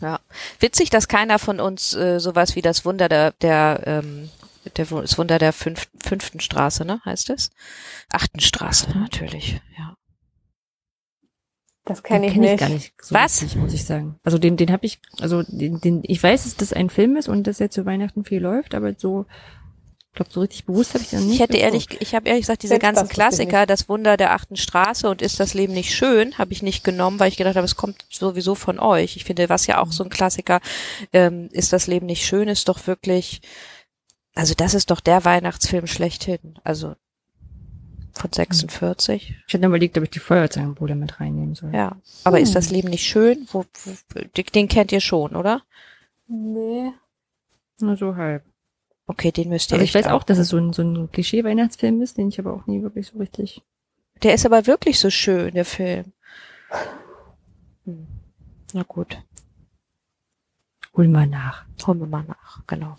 Ja. 0.00 0.20
Witzig, 0.60 0.90
dass 0.90 1.08
keiner 1.08 1.38
von 1.38 1.58
uns 1.60 1.94
äh, 1.94 2.20
sowas 2.20 2.54
wie 2.54 2.62
das 2.62 2.84
Wunder 2.84 3.08
der, 3.08 3.32
der 3.32 3.80
ähm, 3.84 4.30
der, 4.76 4.86
das 4.86 5.18
Wunder 5.18 5.38
der 5.38 5.52
fünf, 5.52 5.88
fünften 6.02 6.40
Straße, 6.40 6.84
ne, 6.84 7.00
heißt 7.04 7.30
es? 7.30 7.50
Achten 8.10 8.40
Straße, 8.40 8.90
natürlich, 8.98 9.60
ja. 9.78 9.94
Das 11.88 12.02
kenne 12.02 12.26
ich, 12.26 12.34
kenn 12.34 12.42
nicht. 12.42 12.52
ich 12.52 12.60
gar 12.60 12.68
nicht 12.68 12.92
so 13.00 13.14
Was? 13.14 13.40
richtig, 13.40 13.58
muss 13.58 13.72
ich 13.72 13.84
sagen. 13.84 14.16
Also 14.22 14.36
den, 14.36 14.58
den 14.58 14.72
habe 14.72 14.84
ich, 14.84 15.00
also 15.20 15.42
den, 15.42 15.80
den, 15.80 16.02
ich 16.04 16.22
weiß, 16.22 16.44
dass 16.44 16.56
das 16.56 16.74
ein 16.74 16.90
Film 16.90 17.16
ist 17.16 17.28
und 17.28 17.46
dass 17.46 17.60
er 17.60 17.70
zu 17.70 17.86
Weihnachten 17.86 18.24
viel 18.24 18.42
läuft, 18.42 18.74
aber 18.74 18.92
so, 18.98 19.24
ich 20.10 20.16
glaube, 20.16 20.30
so 20.30 20.40
richtig 20.40 20.66
bewusst 20.66 20.92
habe 20.92 21.02
ich 21.02 21.10
dann 21.10 21.24
nicht. 21.24 21.34
Ich 21.34 21.40
hätte 21.40 21.56
ehrlich, 21.56 21.86
ich 22.00 22.14
habe 22.14 22.28
ehrlich 22.28 22.42
gesagt 22.42 22.62
diese 22.62 22.72
Selbst 22.72 22.82
ganzen 22.84 23.06
das 23.06 23.08
Klassiker, 23.08 23.64
das 23.64 23.88
Wunder 23.88 24.18
der 24.18 24.34
achten 24.34 24.56
Straße 24.56 25.08
und 25.08 25.22
ist 25.22 25.40
das 25.40 25.54
Leben 25.54 25.72
nicht 25.72 25.94
schön, 25.94 26.36
habe 26.36 26.52
ich 26.52 26.62
nicht 26.62 26.84
genommen, 26.84 27.18
weil 27.20 27.28
ich 27.28 27.38
gedacht 27.38 27.56
habe, 27.56 27.64
es 27.64 27.76
kommt 27.76 28.04
sowieso 28.10 28.54
von 28.54 28.78
euch. 28.78 29.16
Ich 29.16 29.24
finde, 29.24 29.48
was 29.48 29.66
ja 29.66 29.80
auch 29.80 29.90
so 29.90 30.04
ein 30.04 30.10
Klassiker, 30.10 30.60
ähm, 31.14 31.48
ist 31.52 31.72
das 31.72 31.86
Leben 31.86 32.04
nicht 32.04 32.26
schön, 32.26 32.48
ist 32.48 32.68
doch 32.68 32.86
wirklich, 32.86 33.40
also 34.34 34.54
das 34.54 34.74
ist 34.74 34.90
doch 34.90 35.00
der 35.00 35.24
Weihnachtsfilm 35.24 35.86
schlechthin. 35.86 36.58
Also 36.64 36.94
von 38.14 38.32
46. 38.32 39.34
Ich 39.46 39.54
hätte 39.54 39.66
überlegt, 39.66 39.96
ob 39.96 40.04
ich 40.04 40.10
die 40.10 40.18
Feuerzangenbowle 40.18 40.94
mit 40.94 41.20
reinnehmen 41.20 41.54
soll. 41.54 41.74
Ja. 41.74 41.96
Aber 42.24 42.40
ist 42.40 42.54
das 42.54 42.70
Leben 42.70 42.88
nicht 42.88 43.06
schön? 43.06 43.46
Wo, 43.52 43.64
wo, 43.84 44.20
den 44.54 44.68
kennt 44.68 44.92
ihr 44.92 45.00
schon, 45.00 45.36
oder? 45.36 45.62
Nee. 46.26 46.92
Nur 47.80 47.96
so 47.96 48.16
halb. 48.16 48.42
Okay, 49.06 49.30
den 49.32 49.48
müsst 49.48 49.70
ihr 49.70 49.74
Also 49.74 49.84
ich 49.84 49.94
weiß 49.94 50.08
auch, 50.08 50.24
dass 50.24 50.38
es 50.38 50.48
so 50.48 50.58
ein, 50.58 50.72
so 50.72 50.82
ein 50.82 51.10
Klischee-Weihnachtsfilm 51.10 52.02
ist, 52.02 52.18
den 52.18 52.28
ich 52.28 52.38
aber 52.38 52.52
auch 52.52 52.66
nie 52.66 52.82
wirklich 52.82 53.06
so 53.06 53.18
richtig. 53.18 53.62
Der 54.22 54.34
ist 54.34 54.44
aber 54.44 54.66
wirklich 54.66 54.98
so 54.98 55.10
schön, 55.10 55.54
der 55.54 55.64
Film. 55.64 56.12
Hm. 57.84 58.06
Na 58.74 58.82
gut, 58.82 59.16
Hol 60.98 61.06
mal 61.06 61.28
nach. 61.28 61.64
holen 61.86 62.00
wir 62.00 62.06
mal 62.08 62.24
nach, 62.24 62.66
genau. 62.66 62.96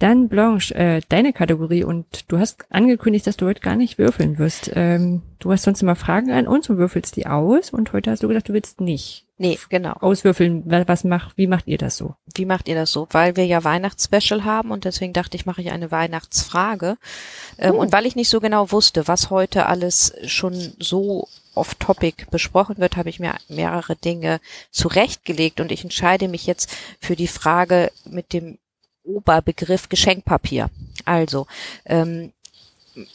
Dann 0.00 0.28
Blanche, 0.28 0.74
äh, 0.74 1.00
deine 1.08 1.32
Kategorie 1.32 1.84
und 1.84 2.30
du 2.32 2.38
hast 2.38 2.64
angekündigt, 2.70 3.26
dass 3.26 3.36
du 3.36 3.46
heute 3.46 3.60
gar 3.60 3.76
nicht 3.76 3.98
würfeln 3.98 4.38
wirst. 4.38 4.70
Ähm, 4.74 5.22
du 5.38 5.52
hast 5.52 5.62
sonst 5.64 5.82
immer 5.82 5.94
Fragen 5.94 6.32
an 6.32 6.48
uns 6.48 6.68
und 6.70 6.78
würfelst 6.78 7.16
die 7.16 7.26
aus 7.26 7.70
und 7.70 7.92
heute 7.92 8.10
hast 8.10 8.22
du 8.22 8.28
gesagt, 8.28 8.48
du 8.48 8.54
willst 8.54 8.80
nicht 8.80 9.26
Nee, 9.36 9.58
genau. 9.70 9.92
auswürfeln. 9.92 10.64
Was, 10.66 11.04
macht, 11.04 11.36
wie 11.36 11.46
macht 11.46 11.66
ihr 11.66 11.78
das 11.78 11.96
so? 11.96 12.14
Wie 12.34 12.44
macht 12.44 12.68
ihr 12.68 12.74
das 12.74 12.92
so? 12.92 13.08
Weil 13.10 13.36
wir 13.36 13.46
ja 13.46 13.62
Weihnachtsspecial 13.62 14.44
haben 14.44 14.70
und 14.70 14.84
deswegen 14.84 15.12
dachte 15.12 15.36
ich, 15.36 15.46
mache 15.46 15.62
ich 15.62 15.70
eine 15.70 15.90
Weihnachtsfrage. 15.90 16.96
Ähm, 17.58 17.74
Und 17.74 17.92
weil 17.92 18.04
ich 18.04 18.16
nicht 18.16 18.28
so 18.28 18.40
genau 18.40 18.70
wusste, 18.70 19.06
was 19.08 19.30
heute 19.30 19.66
alles 19.66 20.14
schon 20.26 20.72
so 20.78 21.26
off-topic 21.54 22.26
besprochen 22.30 22.78
wird, 22.78 22.96
habe 22.96 23.08
ich 23.10 23.20
mir 23.20 23.34
mehrere 23.48 23.96
Dinge 23.96 24.40
zurechtgelegt 24.70 25.60
und 25.60 25.72
ich 25.72 25.84
entscheide 25.84 26.28
mich 26.28 26.46
jetzt 26.46 26.74
für 27.00 27.16
die 27.16 27.26
Frage 27.26 27.90
mit 28.04 28.32
dem 28.32 28.58
Oberbegriff 29.10 29.88
Geschenkpapier. 29.88 30.70
Also, 31.04 31.46
ähm, 31.86 32.32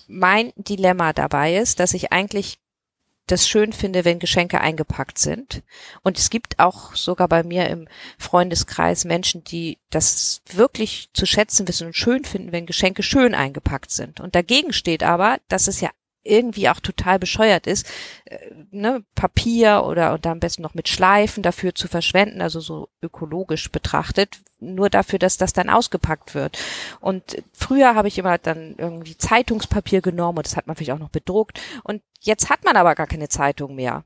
mein 0.08 0.54
Dilemma 0.56 1.14
dabei 1.14 1.58
ist, 1.58 1.80
dass 1.80 1.94
ich 1.94 2.12
eigentlich 2.12 2.60
das 3.28 3.48
schön 3.48 3.74
finde, 3.74 4.06
wenn 4.06 4.20
Geschenke 4.20 4.62
eingepackt 4.62 5.18
sind. 5.18 5.64
Und 6.04 6.20
es 6.20 6.30
gibt 6.30 6.60
auch 6.60 6.96
sogar 6.96 7.28
bei 7.28 7.44
mir 7.44 7.68
im 7.70 7.88
Freundeskreis 8.20 9.04
Menschen, 9.04 9.44
die 9.44 9.80
das 9.90 10.42
wirklich 10.52 11.10
zu 11.14 11.26
schätzen 11.26 11.68
wissen 11.68 11.88
und 11.88 11.96
schön 11.96 12.24
finden, 12.24 12.52
wenn 12.52 12.68
Geschenke 12.68 13.02
schön 13.02 13.34
eingepackt 13.34 13.92
sind. 13.92 14.20
Und 14.20 14.36
dagegen 14.36 14.74
steht 14.74 15.02
aber, 15.02 15.40
dass 15.48 15.68
es 15.68 15.82
ja 15.82 15.90
irgendwie 16.26 16.70
auch 16.70 16.80
total 16.80 17.20
bescheuert 17.20 17.68
ist, 17.68 17.88
äh, 18.26 18.38
ne, 18.72 19.04
Papier 19.16 19.84
oder 19.86 20.14
und 20.14 20.26
am 20.28 20.40
besten 20.40 20.64
noch 20.64 20.74
mit 20.74 20.90
Schleifen 20.90 21.44
dafür 21.44 21.76
zu 21.76 21.88
verschwenden, 21.88 22.42
also 22.42 22.60
so 22.60 22.90
ökologisch 23.02 23.72
betrachtet, 23.72 24.40
nur 24.60 24.90
dafür, 24.90 25.20
dass 25.20 25.38
das 25.38 25.54
dann 25.54 25.70
ausgepackt 25.70 26.36
wird. 26.36 26.58
Und 27.00 27.38
früher 27.54 27.96
habe 27.96 28.08
ich 28.08 28.18
immer 28.18 28.38
dann 28.38 28.76
irgendwie 28.78 29.18
Zeitungspapier 29.18 30.02
genommen 30.02 30.40
und 30.40 30.48
das 30.48 30.58
hat 30.58 30.68
man 30.68 30.76
vielleicht 30.76 30.92
auch 30.92 31.00
noch 31.00 31.10
bedruckt. 31.10 31.62
Und 31.84 32.02
jetzt 32.20 32.50
hat 32.50 32.66
man 32.66 32.76
aber 32.76 32.96
gar 32.96 33.08
keine 33.08 33.30
Zeitung 33.30 33.76
mehr 33.76 34.04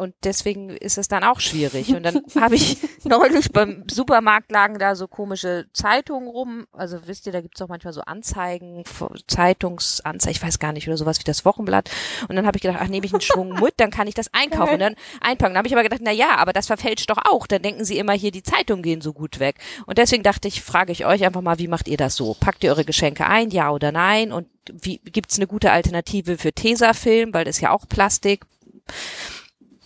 und 0.00 0.14
deswegen 0.24 0.70
ist 0.70 0.96
es 0.96 1.08
dann 1.08 1.24
auch 1.24 1.40
schwierig. 1.40 1.94
Und 1.94 2.02
dann 2.02 2.22
habe 2.40 2.54
ich 2.54 2.78
neulich 3.04 3.52
beim 3.52 3.84
Supermarkt 3.90 4.50
lagen 4.50 4.78
da 4.78 4.94
so 4.94 5.06
komische 5.06 5.66
Zeitungen 5.74 6.28
rum. 6.28 6.66
Also 6.72 7.06
wisst 7.06 7.26
ihr, 7.26 7.32
da 7.32 7.40
gibt's 7.42 7.60
auch 7.60 7.68
manchmal 7.68 7.92
so 7.92 8.00
Anzeigen, 8.00 8.82
Zeitungsanzeigen, 9.26 10.36
ich 10.36 10.42
weiß 10.42 10.58
gar 10.58 10.72
nicht, 10.72 10.88
oder 10.88 10.96
sowas 10.96 11.20
wie 11.20 11.24
das 11.24 11.44
Wochenblatt. 11.44 11.90
Und 12.28 12.36
dann 12.36 12.46
habe 12.46 12.56
ich 12.56 12.62
gedacht, 12.62 12.78
ach, 12.80 12.88
nehme 12.88 13.04
ich 13.04 13.12
einen 13.12 13.20
Schwung 13.20 13.60
mit, 13.60 13.74
dann 13.76 13.90
kann 13.90 14.08
ich 14.08 14.14
das 14.14 14.32
einkaufen 14.32 14.74
und 14.74 14.80
dann 14.80 14.94
einpacken. 15.20 15.52
Dann 15.52 15.58
habe 15.58 15.68
ich 15.68 15.74
aber 15.74 15.82
gedacht, 15.82 16.00
na 16.02 16.12
ja, 16.12 16.36
aber 16.36 16.54
das 16.54 16.66
verfälscht 16.66 17.10
doch 17.10 17.18
auch. 17.18 17.46
Dann 17.46 17.60
denken 17.60 17.84
sie 17.84 17.98
immer 17.98 18.14
hier, 18.14 18.30
die 18.30 18.42
Zeitungen 18.42 18.82
gehen 18.82 19.02
so 19.02 19.12
gut 19.12 19.38
weg. 19.38 19.56
Und 19.84 19.98
deswegen 19.98 20.22
dachte 20.22 20.48
ich, 20.48 20.62
frage 20.62 20.92
ich 20.92 21.04
euch 21.04 21.26
einfach 21.26 21.42
mal, 21.42 21.58
wie 21.58 21.68
macht 21.68 21.88
ihr 21.88 21.98
das 21.98 22.16
so? 22.16 22.34
Packt 22.40 22.64
ihr 22.64 22.70
eure 22.70 22.86
Geschenke 22.86 23.26
ein, 23.26 23.50
ja 23.50 23.70
oder 23.70 23.92
nein? 23.92 24.32
Und 24.32 24.48
wie 24.72 24.98
gibt's 24.98 25.36
eine 25.36 25.46
gute 25.46 25.72
Alternative 25.72 26.38
für 26.38 26.52
Tesafilm, 26.52 27.34
weil 27.34 27.44
das 27.44 27.56
ist 27.56 27.60
ja 27.60 27.70
auch 27.70 27.86
Plastik? 27.86 28.46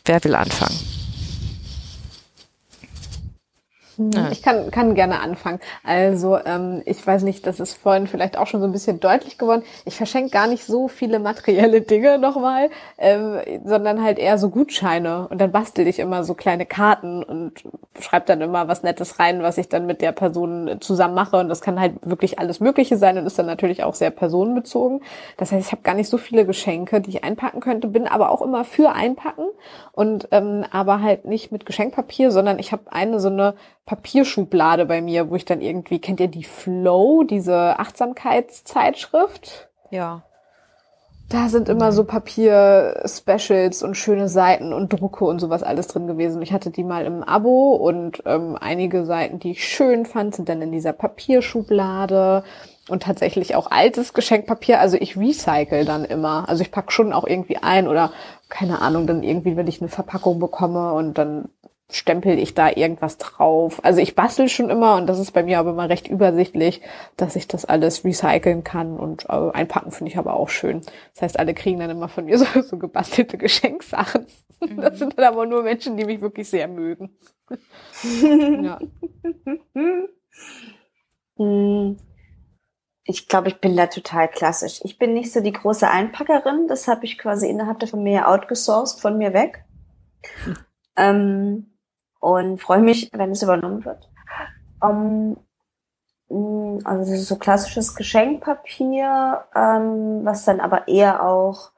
Wer 0.07 0.23
will 0.23 0.35
anfangen? 0.35 1.04
Ja. 3.97 4.31
Ich 4.31 4.43
kann, 4.43 4.71
kann 4.71 4.95
gerne 4.95 5.21
anfangen. 5.21 5.61
Also 5.83 6.39
ähm, 6.45 6.83
ich 6.85 7.07
weiß 7.07 7.23
nicht, 7.23 7.47
das 7.47 7.61
ist 7.61 7.75
vorhin 7.75 8.07
vielleicht 8.07 8.37
auch 8.37 8.47
schon 8.47 8.61
so 8.61 8.67
ein 8.67 8.73
bisschen 8.73 9.01
deutlich 9.01 9.39
geworden. 9.39 9.63
Ich 9.85 9.97
verschenke 9.97 10.31
gar 10.31 10.47
nicht 10.47 10.65
so 10.65 10.89
viele 10.89 11.19
materielle 11.19 11.81
Dinge 11.81 12.19
nochmal, 12.19 12.71
ähm, 12.99 13.39
sondern 13.65 14.03
halt 14.03 14.19
eher 14.19 14.39
so 14.39 14.51
Gutscheine. 14.51 15.29
Und 15.29 15.41
dann 15.41 15.53
bastel 15.53 15.87
ich 15.87 15.99
immer 15.99 16.25
so 16.25 16.35
kleine 16.35 16.67
Karten 16.67 17.23
und 17.23 17.65
schreibe 18.01 18.27
dann 18.27 18.41
immer 18.41 18.69
was 18.69 18.83
Nettes 18.83 19.19
rein, 19.19 19.43
was 19.43 19.59
ich 19.59 19.69
dann 19.69 19.87
mit 19.87 20.01
der 20.01 20.13
Person 20.13 20.79
zusammen 20.81 21.15
mache. 21.15 21.37
Und 21.37 21.49
das 21.49 21.61
kann 21.61 21.81
halt 21.81 21.95
wirklich 22.03 22.39
alles 22.39 22.61
Mögliche 22.61 22.97
sein 22.97 23.19
und 23.19 23.27
ist 23.27 23.39
dann 23.39 23.47
natürlich 23.47 23.85
auch 23.85 23.95
sehr 23.95 24.11
personenbezogen. 24.11 25.01
Das 25.37 25.53
heißt, 25.53 25.67
ich 25.67 25.73
habe 25.73 25.83
gar 25.83 25.95
nicht 25.95 26.09
so 26.09 26.19
viele 26.19 26.47
Geschenke, 26.47 27.01
die 27.01 27.11
ich 27.11 27.25
einpacken 27.25 27.61
könnte, 27.61 27.89
bin 27.89 28.07
aber 28.07 28.31
auch 28.31 28.43
immer 28.43 28.65
für 28.65 28.93
einpacken 28.93 29.47
und 29.93 30.29
ähm, 30.33 30.65
aber 30.71 31.01
halt 31.03 31.25
nicht 31.25 31.53
mit 31.53 31.67
Geschenkpapier, 31.67 32.31
sondern 32.31 32.59
ich 32.59 32.73
habe 32.73 32.83
eine 32.91 33.21
so 33.21 33.29
eine 33.29 33.55
Papierschublade 33.87 34.87
bei 34.87 35.03
mir, 35.03 35.31
wo 35.31 35.37
ich 35.37 35.45
dann 35.45 35.61
irgendwie, 35.61 35.99
kennt 35.99 36.21
ihr 36.21 36.29
die 36.29 36.45
Flow, 36.45 37.23
diese 37.23 37.79
Achtsamkeitszeitschrift? 37.79 39.69
Ja. 39.91 40.23
Da 41.29 41.49
sind 41.49 41.69
immer 41.69 41.91
so 41.93 42.05
Papier-Specials 42.05 43.83
und 43.83 43.97
schöne 43.97 44.29
Seiten 44.29 44.73
und 44.73 44.93
Drucke 44.93 45.25
und 45.25 45.41
sowas 45.41 45.63
alles 45.63 45.87
drin 45.87 46.07
gewesen. 46.07 46.43
Ich 46.43 46.53
hatte 46.53 46.71
die 46.71 46.85
mal 46.85 47.07
im 47.07 47.23
Abo 47.23 47.75
und 47.75 48.23
ähm, 48.27 48.57
einige 48.61 49.07
Seiten, 49.07 49.39
die 49.39 49.53
ich 49.53 49.67
schön 49.67 50.05
fand, 50.05 50.35
sind 50.35 50.49
dann 50.49 50.61
in 50.61 50.71
dieser 50.71 50.93
Papierschublade 50.93 52.45
und 52.89 53.03
tatsächlich 53.03 53.57
auch 53.57 53.71
altes 53.71 54.13
Geschenkpapier. 54.13 54.81
Also 54.81 54.99
ich 54.99 55.17
recycle 55.17 55.87
dann 55.87 56.05
immer. 56.05 56.49
Also 56.49 56.63
ich 56.63 56.71
pack 56.71 56.93
schon 56.93 57.13
auch 57.15 57.27
irgendwie 57.27 57.57
ein 57.57 57.89
oder 57.89 58.13
keine 58.51 58.83
Ahnung, 58.83 59.07
dann 59.07 59.23
irgendwie, 59.23 59.57
wenn 59.57 59.67
ich 59.67 59.81
eine 59.81 59.89
Verpackung 59.89 60.39
bekomme 60.39 60.93
und 60.93 61.17
dann 61.17 61.49
stempel 61.95 62.39
ich 62.39 62.55
da 62.55 62.71
irgendwas 62.71 63.19
drauf. 63.19 63.81
Also 63.85 64.01
ich 64.01 64.15
bastel 64.15 64.49
schon 64.49 64.71
immer 64.71 64.97
und 64.97 65.07
das 65.07 65.19
ist 65.19 65.33
bei 65.33 65.43
mir 65.43 65.59
aber 65.59 65.71
immer 65.71 65.89
recht 65.89 66.09
übersichtlich, 66.09 66.81
dass 67.17 67.37
ich 67.37 67.47
das 67.47 67.65
alles 67.65 68.05
recyceln 68.05 68.65
kann 68.65 68.97
und 68.97 69.27
äh, 69.29 69.51
einpacken 69.53 69.93
finde 69.93 70.11
ich 70.11 70.19
aber 70.19 70.35
auch 70.35 70.49
schön. 70.49 70.81
Das 71.15 71.23
heißt, 71.23 71.39
alle 71.39 71.55
kriegen 71.55 71.79
dann 71.79 71.91
immer 71.91 72.09
von 72.09 72.25
mir 72.25 72.39
so, 72.39 72.63
so 72.63 72.79
gebastelte 72.79 73.39
Geschenksachen. 73.39 74.27
Mhm. 74.61 74.81
Das 74.81 74.99
sind 74.99 75.19
dann 75.19 75.25
aber 75.27 75.47
nur 75.47 75.63
Menschen, 75.63 75.97
die 75.97 76.05
mich 76.05 76.21
wirklich 76.21 76.49
sehr 76.49 76.69
mögen. 76.69 77.17
ja. 78.63 78.79
Hm. 81.37 81.99
Ich 83.07 83.29
glaube, 83.29 83.49
ich 83.49 83.61
bin 83.61 83.77
da 83.77 83.87
total 83.87 84.29
klassisch. 84.29 84.81
Ich 84.83 84.99
bin 84.99 85.13
nicht 85.13 85.31
so 85.31 85.41
die 85.41 85.53
große 85.53 85.89
Einpackerin. 85.89 86.69
Das 86.69 86.89
habe 86.89 87.05
ich 87.05 87.19
quasi 87.19 87.49
innerhalb 87.49 87.79
der 87.79 87.89
Familie 87.89 88.27
outgesourced 88.27 89.01
von 89.01 89.19
mir 89.19 89.35
weg. 89.35 89.65
Hm. 90.45 90.57
Ähm, 90.97 91.74
und 92.25 92.59
freue 92.59 92.81
mich, 92.81 93.11
wenn 93.13 93.33
es 93.33 93.43
übernommen 93.43 93.85
wird. 93.85 94.09
Um, 94.81 95.37
mm, 96.29 96.79
also 96.85 97.15
so 97.17 97.37
klassisches 97.37 97.95
Geschenkpapier, 97.95 99.45
ähm, 99.55 100.21
was 100.25 100.45
dann 100.45 100.61
aber 100.61 100.89
eher 100.89 101.23
auch 101.23 101.73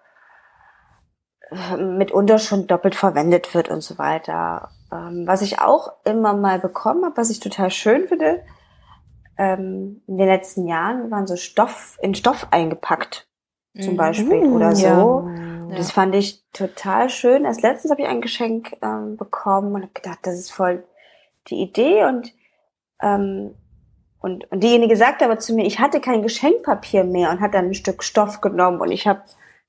äh, 1.51 1.77
mitunter 1.77 2.39
schon 2.39 2.69
doppelt 2.69 2.95
verwendet 2.95 3.55
wird 3.55 3.69
und 3.71 3.81
so 3.81 3.99
weiter. 3.99 4.71
Ähm, 4.93 5.25
was 5.27 5.43
ich 5.43 5.61
auch 5.61 5.95
immer 6.05 6.33
mal 6.35 6.61
bekommen 6.61 7.05
habe, 7.05 7.17
was 7.17 7.31
ich 7.31 7.41
total 7.41 7.71
schön 7.71 8.07
finde, 8.07 8.43
ähm, 9.37 10.03
in 10.07 10.17
den 10.17 10.29
letzten 10.29 10.69
Jahren 10.69 11.11
waren 11.11 11.27
so 11.27 11.35
Stoff 11.35 11.99
in 12.01 12.15
Stoff 12.15 12.47
eingepackt, 12.53 13.29
zum 13.75 13.95
mhm. 13.95 13.97
Beispiel 13.97 14.47
oder 14.47 14.77
so. 14.77 14.85
Ja. 14.87 15.56
Ja. 15.71 15.77
Das 15.77 15.91
fand 15.93 16.15
ich 16.15 16.43
total 16.53 17.11
schön. 17.11 17.45
Erst 17.45 17.63
letztens 17.63 17.91
habe 17.91 18.03
ich 18.03 18.09
ein 18.09 18.21
Geschenk 18.21 18.77
ähm, 18.83 19.17
bekommen 19.17 19.75
und 19.75 19.83
habe 19.83 19.93
gedacht, 19.93 20.21
das 20.23 20.35
ist 20.35 20.53
voll 20.53 20.85
die 21.49 21.61
Idee 21.61 22.05
und 22.05 22.33
ähm, 23.01 23.55
und, 24.19 24.51
und 24.51 24.63
diejenige 24.63 24.97
sagte 24.97 25.25
aber 25.25 25.39
zu 25.39 25.55
mir, 25.55 25.67
ich 25.67 25.79
hatte 25.79 26.01
kein 26.01 26.23
Geschenkpapier 26.23 27.05
mehr 27.05 27.31
und 27.31 27.41
hat 27.41 27.55
dann 27.55 27.67
ein 27.67 27.75
Stück 27.75 28.03
Stoff 28.03 28.41
genommen 28.41 28.81
und 28.81 28.91
ich 28.91 29.07
habe 29.07 29.23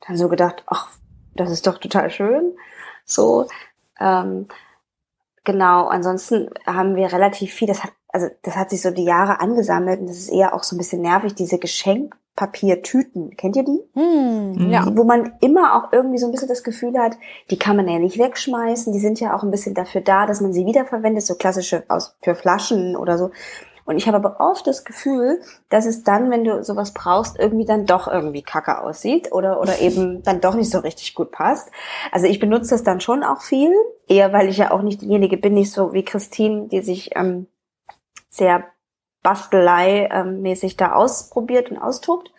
dann 0.08 0.18
so 0.18 0.30
gedacht, 0.30 0.64
ach, 0.68 0.90
das 1.36 1.52
ist 1.52 1.68
doch 1.68 1.78
total 1.78 2.10
schön. 2.10 2.56
So, 3.06 3.48
ähm, 4.00 4.48
genau. 5.44 5.88
Ansonsten 5.88 6.50
haben 6.66 6.96
wir 6.96 7.12
relativ 7.12 7.54
viel. 7.54 7.68
Das 7.68 7.84
hat 7.84 7.92
also 8.10 8.30
das 8.42 8.56
hat 8.56 8.70
sich 8.70 8.82
so 8.82 8.92
die 8.92 9.04
Jahre 9.04 9.40
angesammelt 9.40 10.00
und 10.00 10.08
das 10.08 10.18
ist 10.18 10.30
eher 10.30 10.54
auch 10.54 10.64
so 10.64 10.76
ein 10.76 10.80
bisschen 10.80 11.02
nervig, 11.02 11.36
diese 11.36 11.60
Geschenkpapiertüten. 12.38 13.36
Kennt 13.36 13.56
ihr 13.56 13.64
die? 13.64 13.82
Hm, 13.94 14.70
ja. 14.72 14.86
Wo 14.96 15.04
man 15.04 15.34
immer 15.42 15.76
auch 15.76 15.92
irgendwie 15.92 16.18
so 16.18 16.28
ein 16.28 16.32
bisschen 16.32 16.48
das 16.48 16.64
Gefühl 16.64 16.98
hat, 16.98 17.18
die 17.50 17.58
kann 17.58 17.76
man 17.76 17.88
ja 17.88 18.00
nicht 18.00 18.18
wegschmeißen. 18.18 18.94
Die 18.94 19.00
sind 19.00 19.20
ja 19.20 19.36
auch 19.36 19.44
ein 19.44 19.52
bisschen 19.52 19.74
dafür 19.74 20.02
da, 20.02 20.26
dass 20.26 20.42
man 20.42 20.54
sie 20.54 20.66
wiederverwendet, 20.66 21.24
so 21.24 21.36
klassische 21.36 21.84
aus, 21.90 22.16
für 22.22 22.36
Flaschen 22.36 22.96
oder 22.96 23.18
so. 23.18 23.32
Und 23.86 23.96
ich 23.96 24.08
habe 24.08 24.18
aber 24.18 24.42
oft 24.42 24.68
das 24.68 24.84
Gefühl, 24.84 25.40
dass 25.70 25.86
es 25.86 26.04
dann, 26.04 26.30
wenn 26.30 26.44
du 26.44 26.62
sowas 26.62 26.94
brauchst, 26.94 27.40
irgendwie 27.40 27.64
dann 27.64 27.86
doch 27.86 28.10
irgendwie 28.10 28.44
kacke 28.44 28.82
aussieht 28.82 29.32
oder, 29.32 29.62
oder 29.62 29.80
eben 29.82 30.24
dann 30.24 30.42
doch 30.42 30.56
nicht 30.56 30.70
so 30.70 30.80
richtig 30.80 31.16
gut 31.16 31.32
passt. 31.32 31.70
Also 32.12 32.28
ich 32.28 32.40
benutze 32.40 32.72
das 32.72 32.84
dann 32.84 33.00
schon 33.00 33.24
auch 33.24 33.42
viel, 33.42 33.72
eher 34.08 34.34
weil 34.34 34.50
ich 34.50 34.58
ja 34.58 34.72
auch 34.72 34.82
nicht 34.82 35.02
diejenige 35.02 35.38
bin, 35.38 35.54
nicht 35.54 35.72
so 35.72 35.94
wie 35.94 36.04
Christine, 36.04 36.68
die 36.68 36.82
sich 36.82 37.12
ähm, 37.16 37.48
sehr 38.30 38.66
Bastelei-mäßig 39.28 40.78
da 40.78 40.94
ausprobiert 40.94 41.70
und 41.70 41.78
austobt. 41.78 42.32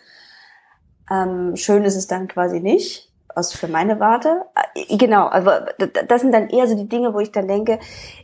Ähm, 1.11 1.55
schön 1.55 1.85
ist 1.85 1.97
es 1.97 2.07
dann 2.07 2.29
quasi 2.29 2.61
nicht, 2.61 3.13
aus 3.35 3.53
für 3.53 3.69
meine 3.69 4.01
Warte. 4.01 4.47
Äh, 4.75 4.97
genau, 4.97 5.29
aber 5.29 5.67
das 6.07 6.23
sind 6.23 6.33
dann 6.33 6.49
eher 6.49 6.67
so 6.67 6.75
die 6.75 6.89
Dinge, 6.89 7.13
wo 7.13 7.21
ich 7.21 7.31
dann 7.31 7.47
denke, 7.47 7.79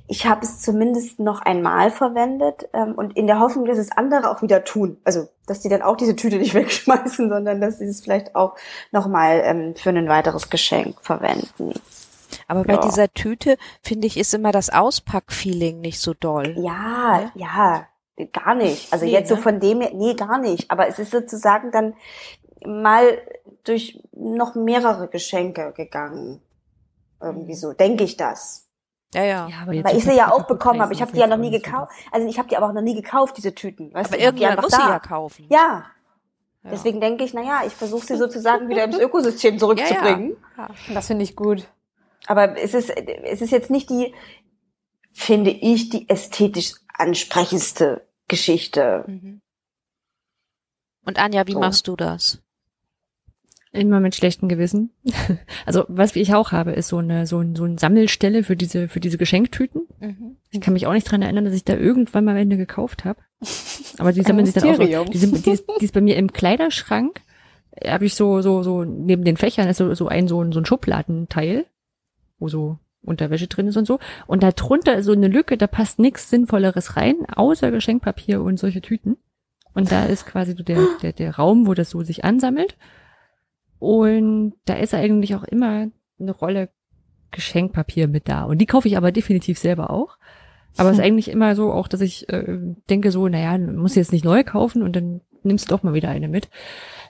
ich 0.07 0.27
habe 0.27 0.47
es 0.47 0.63
zumindest 0.63 1.19
noch 1.19 1.43
einmal 1.43 1.91
verwendet 1.91 2.69
ähm, 2.73 2.95
und 2.95 3.19
in 3.19 3.27
der 3.27 3.39
Hoffnung, 3.39 3.67
dass 3.67 3.77
es 3.77 3.93
andere 3.93 4.31
auch 4.31 4.41
wieder 4.41 4.65
tun. 4.65 4.97
Also, 5.05 5.29
dass 5.47 5.61
die 5.61 5.69
dann 5.69 5.83
auch 5.83 5.97
diese 5.97 6.17
Tüte 6.17 6.39
nicht 6.39 6.55
wegschmeißen, 6.55 7.29
sondern 7.29 7.61
dass 7.61 7.81
sie 7.81 7.87
es 7.87 8.01
vielleicht 8.01 8.35
auch 8.35 8.55
nochmal 8.93 9.43
ähm, 9.45 9.75
für 9.75 9.91
ein 9.91 10.09
weiteres 10.09 10.49
Geschenk 10.49 10.97
verwenden. 11.03 11.75
Aber 12.49 12.65
bei 12.65 12.75
ja. 12.75 12.81
dieser 12.81 13.13
Tüte, 13.13 13.59
finde 13.83 14.07
ich, 14.07 14.17
ist 14.17 14.33
immer 14.33 14.53
das 14.53 14.71
Auspackfeeling 14.71 15.83
nicht 15.83 16.01
so 16.01 16.15
doll. 16.15 16.55
Ja, 16.59 17.31
ja, 17.35 17.87
gar 18.33 18.55
nicht. 18.55 18.93
Also 18.93 19.05
nee, 19.05 19.13
jetzt 19.13 19.31
ne? 19.31 19.37
so 19.37 19.43
von 19.43 19.61
dem 19.61 19.81
her, 19.81 19.91
nee, 19.95 20.15
gar 20.15 20.39
nicht. 20.39 20.71
Aber 20.71 20.89
es 20.89 20.99
ist 20.99 21.11
sozusagen 21.11 21.71
dann 21.73 21.95
mal 22.65 23.19
durch 23.65 24.01
noch 24.13 24.55
mehrere 24.55 25.09
Geschenke 25.09 25.73
gegangen. 25.77 26.41
Irgendwie 27.21 27.53
mhm. 27.53 27.59
so, 27.59 27.73
denke 27.73 28.05
ich 28.05 28.17
das. 28.17 28.69
Ja, 29.15 29.23
ja. 29.23 29.49
ja 29.49 29.57
aber 29.63 29.73
jetzt 29.73 29.87
Weil 29.87 29.97
ich 29.97 30.05
sie 30.05 30.17
ja 30.17 30.33
auch 30.33 30.45
bekommen 30.45 30.81
habe. 30.81 30.93
Ich 30.93 31.01
habe 31.01 31.13
die 31.13 31.19
ja 31.19 31.27
noch 31.27 31.37
nie 31.37 31.51
gekauft. 31.51 31.93
Also 32.11 32.27
ich 32.29 32.39
habe 32.39 32.49
die 32.49 32.57
aber 32.57 32.69
auch 32.69 32.73
noch 32.73 32.83
nie 32.83 32.95
gekauft, 32.95 33.37
diese 33.37 33.55
Tüten. 33.55 33.93
Weißt 33.95 34.11
aber 34.11 34.19
du, 34.19 34.25
irgendjemand 34.25 34.63
muss 34.63 34.73
da. 34.73 34.77
sie 34.79 34.89
ja 34.89 34.99
kaufen. 34.99 35.47
Ja, 35.49 35.85
ja. 36.65 36.71
Deswegen 36.71 37.01
denke 37.01 37.25
ich, 37.25 37.35
na 37.35 37.43
ja, 37.43 37.63
ich 37.67 37.75
versuche 37.75 38.07
sie 38.07 38.17
sozusagen 38.17 38.69
wieder 38.69 38.85
ins 38.85 38.99
Ökosystem 38.99 39.59
zurückzubringen. 39.59 40.37
Ja, 40.57 40.69
ja. 40.89 40.95
Das 40.95 41.09
finde 41.09 41.25
ich 41.25 41.37
gut. 41.37 41.69
Aber 42.27 42.57
es 42.57 42.73
ist, 42.73 42.91
es 42.91 43.43
ist 43.43 43.51
jetzt 43.51 43.71
nicht 43.71 43.91
die, 43.91 44.15
finde 45.13 45.51
ich, 45.51 45.91
die 45.91 46.09
ästhetisch 46.09 46.75
ansprechendste 46.95 48.07
Geschichte. 48.29 49.05
Mhm. 49.07 49.41
Und 51.05 51.19
Anja, 51.19 51.47
wie 51.47 51.53
so. 51.53 51.61
machst 51.61 51.87
du 51.89 51.97
das? 51.97 52.41
Immer 53.73 54.01
mit 54.01 54.15
schlechtem 54.15 54.49
Gewissen. 54.49 54.91
Also 55.67 55.85
was 55.89 56.15
ich 56.15 56.35
auch 56.35 56.53
habe, 56.53 56.73
ist 56.73 56.89
so 56.89 56.99
eine 56.99 57.27
so, 57.27 57.41
ein, 57.41 57.57
so 57.57 57.65
eine 57.65 57.79
Sammelstelle 57.79 58.45
für 58.45 58.55
diese 58.55 58.87
für 58.87 59.01
diese 59.01 59.17
Geschenktüten. 59.17 59.89
Mhm. 59.99 60.37
Ich 60.51 60.61
kann 60.61 60.75
mich 60.75 60.87
auch 60.87 60.93
nicht 60.93 61.11
dran 61.11 61.23
erinnern, 61.23 61.47
dass 61.47 61.55
ich 61.55 61.65
da 61.65 61.75
irgendwann 61.75 62.25
mal 62.25 62.37
eine 62.37 62.59
gekauft 62.59 63.05
habe. 63.05 63.21
Aber 63.99 64.13
die 64.13 64.23
sammeln 64.23 64.45
sich 64.45 64.55
dann 64.55 64.69
auch 64.69 64.77
so. 64.77 65.05
Die, 65.05 65.19
sind, 65.19 65.47
die, 65.47 65.51
ist, 65.51 65.65
die 65.81 65.85
ist 65.87 65.95
bei 65.95 66.03
mir 66.03 66.17
im 66.17 66.33
Kleiderschrank 66.33 67.21
habe 67.85 68.07
ich 68.07 68.15
so, 68.15 68.41
so, 68.41 68.63
so, 68.63 68.85
neben 68.85 69.25
den 69.25 69.37
Fächern 69.37 69.69
ist 69.69 69.79
so, 69.79 69.95
so 69.95 70.09
ein, 70.09 70.29
so 70.29 70.43
ein, 70.43 70.53
so 70.53 70.61
ein 70.61 70.67
Schubladenteil, 70.67 71.67
wo 72.39 72.49
so 72.49 72.79
Unterwäsche 73.05 73.47
drin 73.47 73.69
ist 73.69 73.77
und 73.77 73.87
so. 73.87 73.99
Und 74.27 74.43
da 74.43 74.53
drunter 74.53 74.97
ist 74.97 75.07
so 75.07 75.13
eine 75.13 75.29
Lücke, 75.29 75.57
da 75.57 75.67
passt 75.67 75.99
nichts 75.99 76.31
Sinnvolleres 76.31 76.97
rein, 76.97 77.17
außer 77.35 77.71
Geschenkpapier 77.71 78.43
und 78.43 78.59
solche 78.59 78.81
Tüten. 78.81 79.17
Und 79.75 79.91
da 79.91 80.05
ist 80.05 80.27
quasi 80.27 80.55
so 80.57 80.63
der, 80.63 80.79
der, 81.03 81.13
der 81.13 81.37
Raum, 81.37 81.67
wo 81.67 81.75
das 81.75 81.91
so 81.91 82.03
sich 82.03 82.25
ansammelt. 82.25 82.77
Und 83.79 84.55
da 84.65 84.75
ist 84.75 84.95
eigentlich 84.95 85.35
auch 85.35 85.45
immer 85.45 85.89
eine 86.19 86.33
Rolle 86.33 86.71
Geschenkpapier 87.33 88.09
mit 88.09 88.29
da. 88.29 88.45
Und 88.45 88.59
die 88.59 88.67
kaufe 88.67 88.89
ich 88.89 88.97
aber 88.97 89.13
definitiv 89.13 89.59
selber 89.59 89.91
auch. 89.91 90.17
Aber 90.77 90.91
es 90.91 90.99
ist 90.99 91.05
eigentlich 91.05 91.31
immer 91.31 91.55
so 91.55 91.73
auch, 91.73 91.89
dass 91.89 92.01
ich 92.01 92.29
äh, 92.31 92.59
denke 92.89 93.11
so, 93.11 93.29
naja, 93.29 93.59
muss 93.59 93.95
jetzt 93.95 94.13
nicht 94.13 94.25
neu 94.25 94.43
kaufen 94.43 94.83
und 94.83 94.97
dann 94.97 95.21
nimmst 95.43 95.67
du 95.67 95.75
doch 95.75 95.83
mal 95.83 95.95
wieder 95.95 96.09
eine 96.09 96.29
mit. 96.29 96.49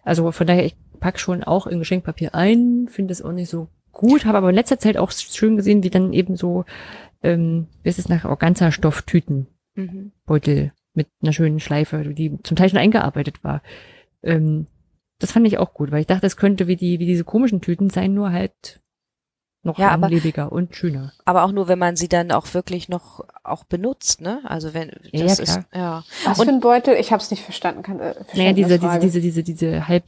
Also 0.03 0.33
von 0.33 0.47
daher, 0.47 0.65
ich 0.65 0.77
pack 1.01 1.19
schon 1.19 1.45
auch 1.45 1.67
in 1.67 1.79
Geschenkpapier 1.79 2.35
ein, 2.35 2.89
finde 2.89 3.13
es 3.13 3.23
auch 3.23 3.33
nicht 3.33 3.49
so 3.49 3.69
gut, 3.95 4.25
habe 4.27 4.39
aber 4.39 4.51
in 4.51 4.55
letzter 4.55 4.79
Zeit 4.79 4.97
auch 4.97 5.11
schön 5.13 5.57
gesehen, 5.57 5.83
wie 5.83 5.91
dann 5.91 6.13
eben 6.13 6.37
so, 6.37 6.65
ähm, 7.23 7.69
wie 7.83 7.89
ist 7.89 7.99
es 7.99 8.09
nach 8.09 8.25
Organza-Stofftüten, 8.25 9.47
Mhm. 9.77 10.13
Beutel 10.27 10.73
mit 10.95 11.09
einer 11.23 11.33
schönen 11.33 11.59
Schleife, 11.59 12.05
die 12.15 12.39
zum 12.45 12.57
Teil 12.57 12.69
schon 12.69 12.79
eingearbeitet 12.79 13.43
war. 13.43 13.61
Ähm, 14.23 14.67
das 15.19 15.33
fand 15.33 15.47
ich 15.47 15.59
auch 15.59 15.75
gut, 15.75 15.91
weil 15.91 16.01
ich 16.01 16.07
dachte, 16.07 16.27
es 16.27 16.37
könnte 16.37 16.67
wie 16.69 16.77
die, 16.77 16.99
wie 17.01 17.07
diese 17.07 17.25
komischen 17.25 17.61
Tüten 17.61 17.91
sein, 17.91 18.15
nur 18.15 18.31
halt 18.31 18.81
noch 19.65 19.79
Ja, 19.79 19.89
aber- 19.89 20.03
langlebiger 20.03 20.53
und 20.53 20.77
schöner. 20.77 21.13
Aber 21.25 21.43
auch 21.45 21.51
nur, 21.51 21.67
wenn 21.69 21.79
man 21.79 21.97
sie 21.97 22.07
dann 22.09 22.31
auch 22.31 22.53
wirklich 22.55 22.89
noch 22.89 23.25
auch 23.43 23.65
benutzt, 23.65 24.21
ne? 24.21 24.41
Also 24.45 24.75
wenn 24.75 24.91
das 25.13 25.39
ja, 25.39 25.43
ist 25.43 25.61
ja. 25.75 26.05
Was 26.25 26.39
Und- 26.39 26.47
für 26.47 26.53
ein 26.53 26.61
Beutel? 26.61 26.95
Ich 26.97 27.11
habe 27.13 27.23
es 27.23 27.31
nicht 27.31 27.43
verstanden. 27.43 27.83
Kann, 27.83 27.99
äh, 27.99 28.15
Naja, 28.35 28.53
diese, 28.53 28.79
diese, 28.79 28.99
diese, 29.01 29.21
diese, 29.21 29.43
diese 29.43 29.89
halb 29.89 30.07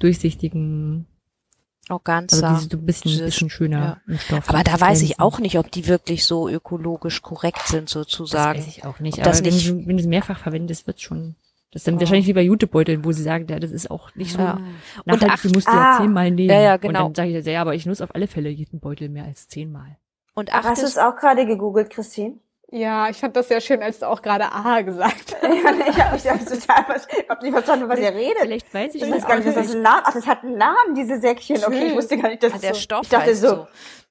durchsichtigen, 1.88 1.88
also 1.88 1.94
Organza. 1.94 2.54
diese 2.54 2.68
so 2.70 2.76
ein 2.76 2.86
bisschen, 2.86 3.10
Dieses- 3.10 3.24
bisschen 3.26 3.50
schöner 3.50 4.00
im 4.06 4.18
Stoff. 4.18 4.48
Aber 4.48 4.62
da 4.64 4.80
weiß 4.80 5.02
ich 5.02 5.20
auch 5.20 5.38
nicht, 5.38 5.58
ob 5.58 5.70
die 5.70 5.86
wirklich 5.86 6.24
so 6.24 6.48
ökologisch 6.48 7.22
korrekt 7.22 7.66
sind 7.66 7.84
Das 7.84 7.92
sozusagen. 7.92 8.58
weiß 8.58 8.66
ich 8.66 8.84
auch 8.84 9.00
nicht. 9.00 9.18
Ob 9.18 9.24
das 9.24 9.38
aber 9.38 9.46
wenn, 9.46 9.54
nicht- 9.54 9.68
du, 9.68 9.86
wenn 9.86 9.96
du 9.96 10.02
es 10.02 10.06
mehrfach 10.08 10.38
verwendest, 10.38 10.86
wird 10.86 11.00
schon. 11.00 11.36
Das 11.72 11.80
ist 11.80 11.88
dann 11.88 12.00
wahrscheinlich 12.00 12.26
wie 12.26 12.32
bei 12.32 12.42
Jutebeuteln, 12.42 13.04
wo 13.04 13.12
sie 13.12 13.22
sagen, 13.22 13.46
ja, 13.50 13.58
das 13.58 13.70
ist 13.70 13.90
auch 13.90 14.14
nicht 14.14 14.32
so 14.32 14.38
Ja. 14.38 14.58
nachhaltig, 15.04 15.30
ach- 15.32 15.42
du 15.42 15.48
musst 15.50 15.68
ah, 15.68 15.74
ja 15.74 15.98
zehnmal 16.00 16.30
nehmen. 16.30 16.48
ja, 16.50 16.60
ja, 16.60 16.76
genau. 16.78 17.06
Und 17.06 17.18
dann 17.18 17.26
sage 17.26 17.38
ich, 17.38 17.44
ja, 17.46 17.60
aber 17.60 17.74
ich 17.74 17.84
nutze 17.86 18.02
auf 18.04 18.14
alle 18.14 18.28
Fälle 18.28 18.48
jeden 18.48 18.80
Beutel 18.80 19.08
mehr 19.08 19.24
als 19.24 19.48
zehnmal. 19.48 19.96
Und 20.34 20.50
Ach, 20.54 20.64
hast 20.64 20.82
du 20.82 20.86
es 20.86 20.96
auch 20.98 21.16
gerade 21.16 21.44
gegoogelt, 21.46 21.90
Christine? 21.90 22.36
Ja, 22.72 23.08
ich 23.08 23.16
fand 23.18 23.36
das 23.36 23.46
sehr 23.48 23.60
schön, 23.60 23.80
als 23.80 24.00
du 24.00 24.08
auch 24.08 24.22
gerade 24.22 24.50
A 24.50 24.80
gesagt 24.82 25.36
hast. 25.40 25.54
ich 25.54 25.64
habe 25.64 26.16
ich 26.16 26.28
hab 26.28 26.38
total 26.40 26.84
ver- 26.84 27.00
hab 27.28 27.42
nicht 27.42 27.52
verstanden, 27.52 27.88
was 27.88 28.00
ihr 28.00 28.12
redet. 28.12 28.38
Vielleicht 28.40 28.74
weiß 28.74 28.94
ich 28.96 29.02
Ich 29.02 29.08
das 29.08 29.18
weiß 29.22 29.28
gar 29.28 29.36
nicht, 29.36 29.46
was 29.46 29.54
das 29.54 29.74
ein 29.74 29.82
Name 29.82 30.02
Ach, 30.04 30.12
das 30.12 30.26
hat 30.26 30.42
einen 30.42 30.58
Namen, 30.58 30.94
diese 30.96 31.20
Säckchen. 31.20 31.58
Okay, 31.64 31.86
ich 31.88 31.94
wusste 31.94 32.18
gar 32.18 32.28
nicht, 32.28 32.42
dass 32.42 32.54
Ah, 32.54 32.58
der 32.58 32.74
so, 32.74 32.80
Stoff 32.80 33.02
Ich 33.04 33.08
dachte 33.08 33.30
heißt 33.30 33.40
so, 33.40 33.48
so. 33.48 33.66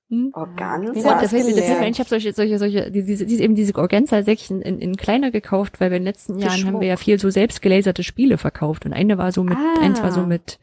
Hm? 0.09 0.29
Organza. 0.33 0.93
Wieder 0.95 1.13
Und 1.13 1.21
das 1.23 1.29
fällt 1.31 1.45
mir 1.45 1.53
gelernt. 1.53 1.71
dazu 1.71 1.83
ein, 1.83 1.91
ich 1.91 1.99
habe 1.99 2.09
solche, 2.09 2.31
solche, 2.33 2.57
solche, 2.59 2.91
diese, 2.91 3.25
diese, 3.25 3.43
eben 3.43 3.55
diese 3.55 3.75
Organza-Säckchen 3.75 4.61
in, 4.61 4.79
in 4.79 4.95
kleiner 4.95 5.31
gekauft, 5.31 5.81
weil 5.81 5.89
wir 5.89 5.97
in 5.97 6.03
den 6.03 6.07
letzten 6.07 6.37
Jahren 6.37 6.65
haben 6.65 6.79
wir 6.79 6.87
ja 6.87 6.95
viel 6.97 7.19
so 7.19 7.29
selbst 7.31 7.61
gelaserte 7.61 8.03
Spiele 8.03 8.37
verkauft. 8.37 8.85
Und 8.85 8.93
eine 8.93 9.17
war 9.17 9.31
so 9.31 9.43
mit, 9.43 9.57
Ah. 9.57 9.81
eins 9.81 10.01
war 10.01 10.11
so 10.11 10.21
mit, 10.21 10.59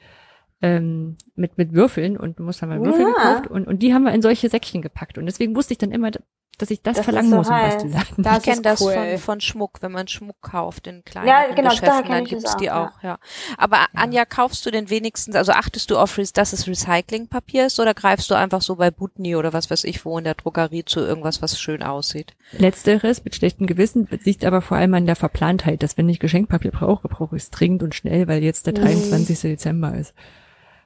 ähm, 0.62 1.16
mit, 1.35 1.59
mit 1.59 1.73
Würfeln 1.74 2.16
und 2.16 2.39
du 2.39 2.44
musst 2.44 2.62
dann 2.62 2.69
mal 2.69 2.81
Würfel 2.81 3.02
Ja. 3.02 3.06
gekauft 3.09 3.48
und, 3.51 3.66
und 3.66 3.81
die 3.82 3.93
haben 3.93 4.05
wir 4.05 4.12
in 4.12 4.23
solche 4.23 4.48
Säckchen 4.48 4.81
gepackt. 4.81 5.19
Und 5.19 5.27
deswegen 5.27 5.55
wusste 5.56 5.74
ich 5.74 5.78
dann 5.78 5.90
immer, 5.90 6.10
dass 6.59 6.70
ich 6.70 6.83
das, 6.83 6.97
Das 6.97 7.05
verlangen 7.05 7.31
so 7.31 7.37
muss 7.37 7.49
im 7.49 7.55
heiß. 7.55 7.74
Bastelladen. 7.74 8.24
Das 8.24 8.39
ich 8.39 8.43
kenne 8.45 8.62
das 8.62 8.81
cool. 8.81 8.93
von, 8.93 9.19
von 9.19 9.41
Schmuck, 9.41 9.79
wenn 9.81 9.93
man 9.93 10.07
Schmuck 10.07 10.41
kauft 10.43 10.87
in 10.87 11.03
kleinen 11.05 11.27
Ja, 11.27 11.47
genau, 11.55 11.70
Geschäften, 11.70 12.09
dann 12.09 12.24
gibt's 12.24 12.45
das 12.45 12.57
die 12.57 12.70
auch, 12.70 12.89
auch, 12.99 13.03
ja. 13.03 13.19
Aber 13.57 13.87
Anja, 13.95 14.24
kaufst 14.24 14.65
du 14.66 14.70
denn 14.70 14.91
wenigstens, 14.91 15.35
also 15.35 15.53
achtest 15.53 15.91
du 15.91 15.99
auf, 15.99 16.20
dass 16.35 16.53
es 16.53 16.66
Recyclingpapier 16.66 17.66
ist 17.66 17.81
oder 17.81 17.95
greifst 17.95 18.31
du 18.31 18.35
einfach 18.35 18.62
so 18.62 18.77
bei 18.77 18.91
Butni 18.91 19.35
oder 19.35 19.53
was 19.53 19.70
weiß 19.70 19.85
ich 19.85 20.05
wo 20.05 20.19
in 20.19 20.24
der 20.24 20.35
Drogerie 20.35 20.85
zu 20.85 21.01
irgendwas, 21.01 21.43
was 21.43 21.59
schön 21.59 21.83
aussieht? 21.83 22.35
Letzteres 22.53 23.24
mit 23.24 23.35
schlechtem 23.35 23.66
Gewissen 23.66 24.07
liegt 24.24 24.45
aber 24.45 24.61
vor 24.62 24.77
allem 24.77 24.95
an 24.95 25.07
der 25.07 25.16
Verplantheit, 25.16 25.83
dass 25.83 25.97
wenn 25.97 26.09
ich 26.09 26.20
Geschenkpapier 26.20 26.70
brauche, 26.70 27.09
brauche 27.09 27.37
ich 27.37 27.45
es 27.45 27.51
dringend 27.51 27.83
und 27.83 27.95
schnell, 27.95 28.29
weil 28.29 28.43
jetzt 28.43 28.66
der 28.66 28.74
23. 28.74 29.41
Dezember 29.41 29.95
ist. 29.97 30.15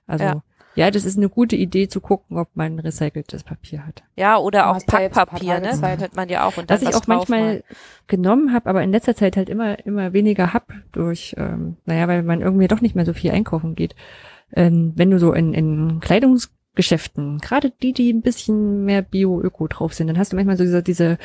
Also 0.07 0.25
Ja. 0.25 0.43
Ja. 0.77 0.91
das 0.91 1.05
ist 1.05 1.17
eine 1.17 1.29
gute 1.29 1.57
Idee 1.57 1.89
zu 1.89 2.01
gucken, 2.01 2.39
ob 2.39 2.49
man 2.55 2.79
recyceltes 2.79 3.43
Papier 3.45 3.87
hat. 3.87 4.05
Ja, 4.17 4.39
oder 4.39 4.71
auch 4.71 4.85
Packpapier, 4.87 5.61
ne? 5.61 5.73
Zeit. 5.73 5.99
Könnte 5.99 6.17
man 6.17 6.29
ja 6.29 6.45
auch 6.47 6.57
und 6.57 6.71
dann 6.71 6.77
Was 6.77 6.83
ich 6.83 6.89
was 6.95 7.03
auch 7.03 7.07
manchmal 7.07 7.65
genommen 8.07 8.53
habe, 8.53 8.69
aber 8.71 8.83
in 8.83 8.93
letzter 8.93 9.15
Zeit 9.17 9.37
halt 9.37 9.49
immer 9.49 9.85
immer 9.87 10.13
weniger 10.13 10.53
hab 10.53 10.73
durch, 10.93 11.35
ähm, 11.39 11.77
naja, 11.87 12.07
weil 12.09 12.23
man 12.23 12.41
irgendwie 12.41 12.69
doch 12.69 12.81
nicht 12.81 12.95
mehr 12.95 13.07
so 13.07 13.13
viel 13.13 13.31
einkaufen 13.33 13.75
geht. 13.75 13.95
Ähm, 14.53 14.93
wenn 14.95 15.11
du 15.11 15.19
so 15.19 15.33
in, 15.33 15.55
in 15.55 15.99
Kleidungsgeschäften, 16.01 17.39
gerade 17.39 17.71
die, 17.83 17.93
die 17.93 18.13
ein 18.13 18.23
bisschen 18.23 18.85
mehr 18.85 19.03
Bio-Öko 19.03 19.67
drauf 19.69 19.95
sind, 19.95 20.07
dann 20.07 20.19
hast 20.19 20.33
du 20.33 20.37
manchmal 20.37 20.57
so 20.57 20.65
diese, 20.65 20.83
diese 20.83 21.19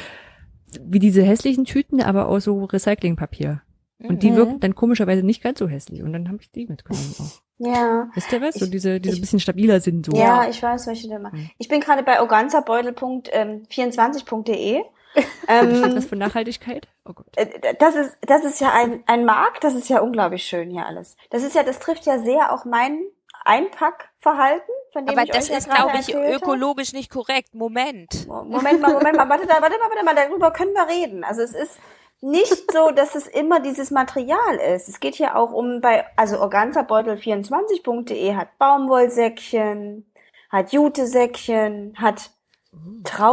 wie 0.82 1.00
diese 1.00 1.22
hässlichen 1.22 1.66
Tüten, 1.66 2.02
aber 2.02 2.30
auch 2.30 2.40
so 2.40 2.64
Recyclingpapier. 2.64 3.62
Und 4.04 4.24
die 4.24 4.32
Mhm. 4.32 4.36
wirken 4.36 4.60
dann 4.62 4.74
komischerweise 4.74 5.22
nicht 5.22 5.44
ganz 5.44 5.60
so 5.60 5.68
hässlich. 5.68 6.02
Und 6.02 6.14
dann 6.14 6.28
habe 6.28 6.40
ich 6.42 6.50
die 6.50 6.66
mitgenommen 6.66 7.14
auch. 7.20 7.42
Ja. 7.64 8.10
Wisst 8.16 8.32
ihr 8.34 8.42
was? 8.42 8.56
So 8.56 8.66
Ich- 8.66 8.72
diese, 8.72 9.00
diese 9.00 9.16
ich- 9.16 9.22
bisschen 9.22 9.40
stabiler 9.40 9.80
sind 9.82 10.04
so. 10.06 10.14
Ja, 10.18 10.48
ich 10.50 10.62
weiß, 10.64 10.88
welche 10.88 11.08
du 11.10 11.20
meinst. 11.20 11.38
Ich 11.60 11.68
bin 11.68 11.80
gerade 11.82 12.02
bei 12.04 12.20
organzabeutel.24.de. 12.20 14.84
Steht 15.14 15.26
ähm, 15.50 15.82
das 15.96 16.06
für 16.06 16.16
Nachhaltigkeit? 16.16 16.88
Oh 17.06 17.14
Gott. 17.14 17.26
äh, 17.36 17.48
das 17.80 17.96
ist, 17.96 18.18
das 18.22 18.44
ist 18.46 18.62
ja 18.62 18.72
ein, 18.74 19.04
ein 19.08 19.26
Markt, 19.26 19.64
das 19.64 19.74
ist 19.76 19.90
ja 19.90 20.00
unglaublich 20.00 20.44
schön 20.44 20.70
hier 20.72 20.86
alles. 20.86 21.16
Das 21.30 21.44
ist 21.44 21.56
ja, 21.56 21.64
das 21.64 21.80
trifft 21.80 22.06
ja 22.06 22.20
sehr 22.20 22.54
auch 22.54 22.66
mein 22.66 23.00
Einpackverhalten, 23.44 24.74
von 24.94 25.06
dem 25.06 25.18
Aber 25.18 25.24
ich 25.26 25.32
das 25.32 25.46
euch 25.46 25.52
ja 25.52 25.58
ist, 25.58 25.70
gerade 25.70 25.82
glaube 25.84 25.98
ich, 26.00 26.10
erzählt 26.14 26.34
habe. 26.36 26.46
ökologisch 26.46 26.94
nicht 26.94 27.10
korrekt. 27.12 27.54
Moment. 27.54 28.28
Moment 28.28 28.82
mal, 28.82 28.94
Moment 28.94 29.18
mal, 29.18 29.30
warte, 29.30 29.48
da, 29.48 29.62
warte 29.62 29.78
mal, 29.80 29.90
warte 29.90 30.06
mal, 30.06 30.16
darüber 30.16 30.52
können 30.52 30.74
wir 30.74 30.88
reden. 30.88 31.24
Also 31.24 31.42
es 31.42 31.54
ist 31.54 31.80
nicht 32.22 32.72
so, 32.72 32.92
dass 32.92 33.16
es 33.16 33.28
immer 33.28 33.60
dieses 33.60 33.92
Material 33.92 34.56
ist. 34.76 34.88
Es 34.88 35.00
geht 35.00 35.16
hier 35.16 35.36
auch 35.36 35.52
um 35.52 35.82
bei, 35.82 36.06
also 36.16 36.38
organzabeutel24.de 36.42 38.36
hat 38.36 38.58
Baumwollsäckchen, 38.60 40.06
hat 40.50 40.72
Jutesäckchen, 40.72 41.94
hat 41.98 42.30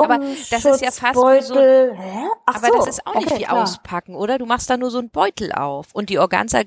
Aber 0.04 0.18
das 0.18 0.64
ist 0.64 0.80
ja 0.80 0.90
so- 1.14 1.24
Aber 2.46 2.66
so, 2.68 2.74
das 2.78 2.88
ist 2.88 3.06
auch 3.06 3.14
nicht 3.14 3.26
okay, 3.30 3.40
wie 3.40 3.44
klar. 3.44 3.62
auspacken, 3.62 4.14
oder? 4.16 4.38
Du 4.38 4.46
machst 4.46 4.68
da 4.68 4.76
nur 4.76 4.90
so 4.90 4.98
einen 4.98 5.10
Beutel 5.10 5.52
auf. 5.52 5.88
Und 5.92 6.10
die 6.10 6.18
Organza 6.18 6.62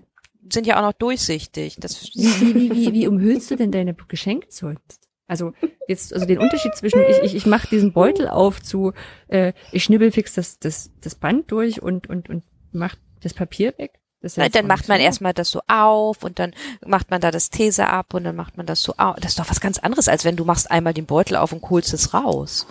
sind 0.49 0.65
ja 0.65 0.77
auch 0.77 0.81
noch 0.83 0.93
durchsichtig. 0.93 1.77
Das, 1.79 2.01
Wie, 2.13 2.55
wie, 2.55 2.71
wie, 2.71 2.93
wie 2.93 3.07
umhüllst 3.07 3.51
du 3.51 3.55
denn 3.55 3.71
deine 3.71 3.93
Geschenke 3.93 4.47
sonst? 4.49 4.99
Also 5.31 5.53
jetzt, 5.87 6.13
also 6.13 6.25
den 6.25 6.39
Unterschied 6.39 6.75
zwischen 6.75 7.01
ich, 7.09 7.17
ich, 7.23 7.35
ich 7.35 7.45
mache 7.45 7.65
diesen 7.69 7.93
Beutel 7.93 8.27
auf 8.27 8.61
zu, 8.61 8.91
äh, 9.29 9.53
ich 9.71 9.85
schnibbel 9.85 10.11
fix 10.11 10.33
das, 10.33 10.59
das, 10.59 10.91
das 10.99 11.15
Band 11.15 11.49
durch 11.51 11.81
und, 11.81 12.09
und, 12.09 12.29
und 12.29 12.43
mach 12.73 12.95
das 13.21 13.33
Papier 13.33 13.73
weg. 13.77 13.93
Das 14.21 14.35
jetzt 14.35 14.55
dann 14.55 14.67
macht 14.67 14.89
man 14.89 14.97
so. 14.97 15.05
erstmal 15.05 15.33
das 15.33 15.49
so 15.49 15.61
auf 15.69 16.25
und 16.25 16.37
dann 16.37 16.53
macht 16.85 17.11
man 17.11 17.21
da 17.21 17.31
das 17.31 17.49
These 17.49 17.87
ab 17.87 18.13
und 18.13 18.25
dann 18.25 18.35
macht 18.35 18.57
man 18.57 18.65
das 18.65 18.83
so 18.83 18.93
auf. 18.97 19.15
Das 19.21 19.31
ist 19.31 19.39
doch 19.39 19.49
was 19.49 19.61
ganz 19.61 19.79
anderes, 19.79 20.09
als 20.09 20.25
wenn 20.25 20.35
du 20.35 20.43
machst 20.43 20.69
einmal 20.69 20.93
den 20.93 21.05
Beutel 21.05 21.37
auf 21.37 21.53
und 21.53 21.61
kohlst 21.61 21.93
es 21.93 22.13
raus. 22.13 22.67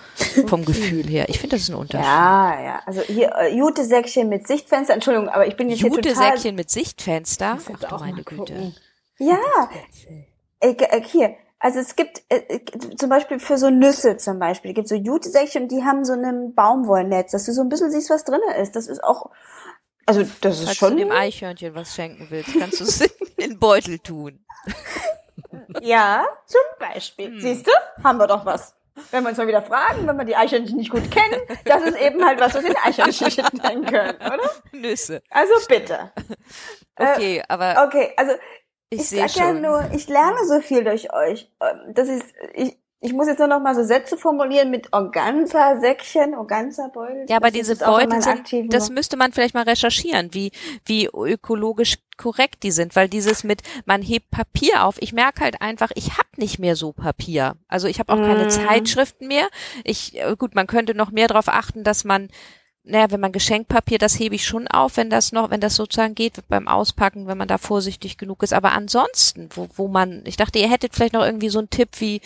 Vom 0.47 0.67
Gefühl 0.67 1.09
her. 1.09 1.31
Ich 1.31 1.39
finde, 1.41 1.57
das 1.57 1.63
ist 1.63 1.71
ein 1.71 1.77
Unterschied. 1.77 2.05
Ja, 2.05 2.63
ja. 2.63 2.83
Also 2.85 3.01
hier 3.01 3.33
äh, 3.37 3.57
Jutesäckchen 3.57 4.29
mit 4.29 4.47
Sichtfenster. 4.47 4.93
Entschuldigung, 4.93 5.31
aber 5.31 5.47
ich 5.47 5.57
bin 5.57 5.71
jetzt 5.71 5.81
hier 5.81 5.91
total. 5.91 6.13
Jute-Säckchen 6.13 6.55
mit 6.55 6.69
Sichtfenster. 6.69 7.59
Ach 7.59 7.79
du 7.81 7.87
auch 7.91 8.01
meine 8.01 8.17
mal 8.17 8.23
Güte. 8.23 8.75
Ja, 9.19 9.39
äh, 10.61 10.73
äh, 10.73 11.03
hier. 11.03 11.37
Also 11.61 11.79
es 11.79 11.95
gibt 11.95 12.23
äh, 12.31 12.39
äh, 12.49 12.97
zum 12.97 13.11
Beispiel 13.11 13.39
für 13.39 13.59
so 13.59 13.69
Nüsse 13.69 14.17
zum 14.17 14.39
Beispiel, 14.39 14.73
gibt 14.73 14.89
so 14.89 14.95
Jutesäckchen, 14.95 15.69
die 15.69 15.85
haben 15.85 16.07
so 16.07 16.15
ein 16.15 16.55
Baumwollnetz, 16.55 17.33
dass 17.33 17.45
du 17.45 17.53
so 17.53 17.61
ein 17.61 17.69
bisschen 17.69 17.91
siehst, 17.91 18.09
was 18.09 18.25
drinne 18.25 18.57
ist. 18.57 18.75
Das 18.77 18.87
ist 18.87 19.05
auch, 19.05 19.31
also 20.07 20.25
das 20.41 20.59
ist 20.59 20.65
Falls 20.65 20.77
schon, 20.79 20.97
du 20.97 21.05
dem 21.05 21.13
Eichhörnchen 21.13 21.75
was 21.75 21.95
schenken 21.95 22.27
willst, 22.31 22.59
kannst 22.59 22.81
du 22.81 22.85
es 22.85 23.03
in 23.03 23.11
den 23.39 23.59
Beutel 23.59 23.99
tun. 23.99 24.43
ja, 25.83 26.27
zum 26.47 26.61
Beispiel. 26.79 27.27
Hm. 27.27 27.41
Siehst 27.41 27.67
du, 27.67 27.71
haben 28.03 28.19
wir 28.19 28.27
doch 28.27 28.47
was. 28.47 28.75
Wenn 29.11 29.23
wir 29.23 29.31
uns 29.31 29.39
mal 29.39 29.47
wieder 29.47 29.63
fragen, 29.63 30.07
wenn 30.07 30.19
wir 30.19 30.25
die 30.25 30.37
Eichhörnchen 30.37 30.77
nicht 30.77 30.91
gut 30.91 31.11
kennen, 31.11 31.41
das 31.65 31.83
ist 31.83 31.99
eben 31.99 32.25
halt 32.25 32.41
was, 32.41 32.55
was 32.55 32.63
wir 32.63 32.71
den 32.71 32.83
Eichhörnchen 32.83 33.45
nennen 33.63 33.87
können, 33.87 34.17
oder? 34.17 34.51
Nüsse. 34.73 35.23
Also 35.31 35.53
bitte. 35.69 36.11
Okay, 36.97 37.43
aber 37.49 37.87
Okay, 37.87 38.13
also 38.19 38.33
ich, 38.91 39.01
ich 39.01 39.09
sehe 39.09 39.27
ja 39.27 39.53
nur, 39.53 39.91
ich 39.95 40.09
lerne 40.09 40.45
so 40.47 40.61
viel 40.61 40.85
durch 40.85 41.13
euch. 41.13 41.51
Ähm, 41.61 41.95
Das 41.95 42.09
ist, 42.09 42.27
ich, 42.55 42.77
ich 43.03 43.13
muss 43.15 43.29
jetzt 43.29 43.39
nur 43.39 43.49
noch 43.49 43.61
mal 43.61 43.75
so 43.75 43.83
Sätze 43.83 44.19
formulieren 44.19 44.71
mit 44.71 44.93
Organza-Säckchen, 44.93 46.35
Organza-Beutel. 46.35 47.25
Ja, 47.29 47.37
aber 47.37 47.47
Das 47.47 47.55
diese 47.55 47.77
Beutel 47.77 48.21
sind, 48.21 48.75
das 48.75 48.91
müsste 48.91 49.17
man 49.17 49.33
vielleicht 49.33 49.55
mal 49.55 49.63
recherchieren, 49.65 50.35
wie, 50.35 50.53
wie 50.85 51.07
ökologisch 51.07 51.97
korrekt 52.19 52.63
die 52.63 52.71
sind, 52.71 52.97
weil 52.97 53.09
dieses 53.09 53.43
mit, 53.45 53.63
man 53.87 54.03
hebt 54.03 54.31
Papier 54.31 54.85
auf, 54.85 54.97
ich 55.01 55.15
merke 55.15 55.43
halt 55.43 55.63
einfach, 55.63 55.91
ich 55.95 56.19
habe 56.19 56.29
nicht 56.37 56.59
mehr 56.59 56.77
so 56.77 56.93
Papier. 56.93 57.57
Also 57.69 57.89
ich 57.89 57.99
habe 58.01 58.13
auch 58.13 58.19
keine 58.19 58.47
Mm. 58.47 58.51
Zeitschriften 58.51 59.29
mehr. 59.29 59.49
Ich, 59.85 60.19
äh, 60.21 60.37
gut, 60.37 60.55
man 60.55 60.67
könnte 60.67 60.95
noch 60.95 61.11
mehr 61.11 61.29
darauf 61.29 61.49
achten, 61.49 61.85
dass 61.85 62.05
man 62.05 62.29
naja, 62.83 63.11
wenn 63.11 63.21
man 63.21 63.33
Geschenkpapier, 63.33 63.99
das 63.99 64.19
hebe 64.19 64.35
ich 64.35 64.45
schon 64.47 64.67
auf, 64.69 64.97
wenn 64.97 65.11
das 65.11 65.33
noch, 65.33 65.51
wenn 65.51 65.61
das 65.61 65.77
sozusagen 65.77 66.15
geht 66.15 66.47
beim 66.49 66.67
Auspacken, 66.67 67.27
wenn 67.27 67.39
man 67.39 67.49
da 67.49 67.59
vorsichtig 67.59 68.17
genug 68.17 68.43
ist. 68.43 68.53
Aber 68.53 68.73
ansonsten, 68.73 69.49
wo, 69.55 69.69
wo 69.75 69.89
man, 69.89 70.23
ich 70.25 70.37
dachte, 70.37 70.59
ihr 70.59 70.71
hättet 70.71 70.95
vielleicht 70.95 71.13
noch 71.13 71.25
irgendwie 71.25 71.51
so 71.51 71.59
einen 71.59 71.71
Tipp 71.71 71.89
wie, 71.99 72.21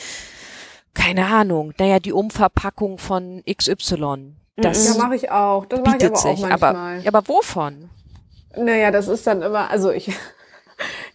keine 0.94 1.26
Ahnung, 1.26 1.74
naja, 1.78 1.98
die 1.98 2.12
Umverpackung 2.12 2.98
von 2.98 3.42
XY. 3.52 4.34
Das 4.56 4.86
Ja, 4.86 5.02
mache 5.02 5.16
ich 5.16 5.30
auch. 5.30 5.66
Das 5.66 5.80
mache 5.80 5.96
ich 5.96 6.04
aber 6.04 6.14
auch 6.14 6.22
sich. 6.22 6.40
manchmal. 6.40 6.98
Aber, 7.02 7.08
aber 7.18 7.28
wovon? 7.28 7.90
Naja, 8.56 8.92
das 8.92 9.08
ist 9.08 9.26
dann 9.26 9.42
immer, 9.42 9.68
also 9.70 9.90
ich, 9.90 10.12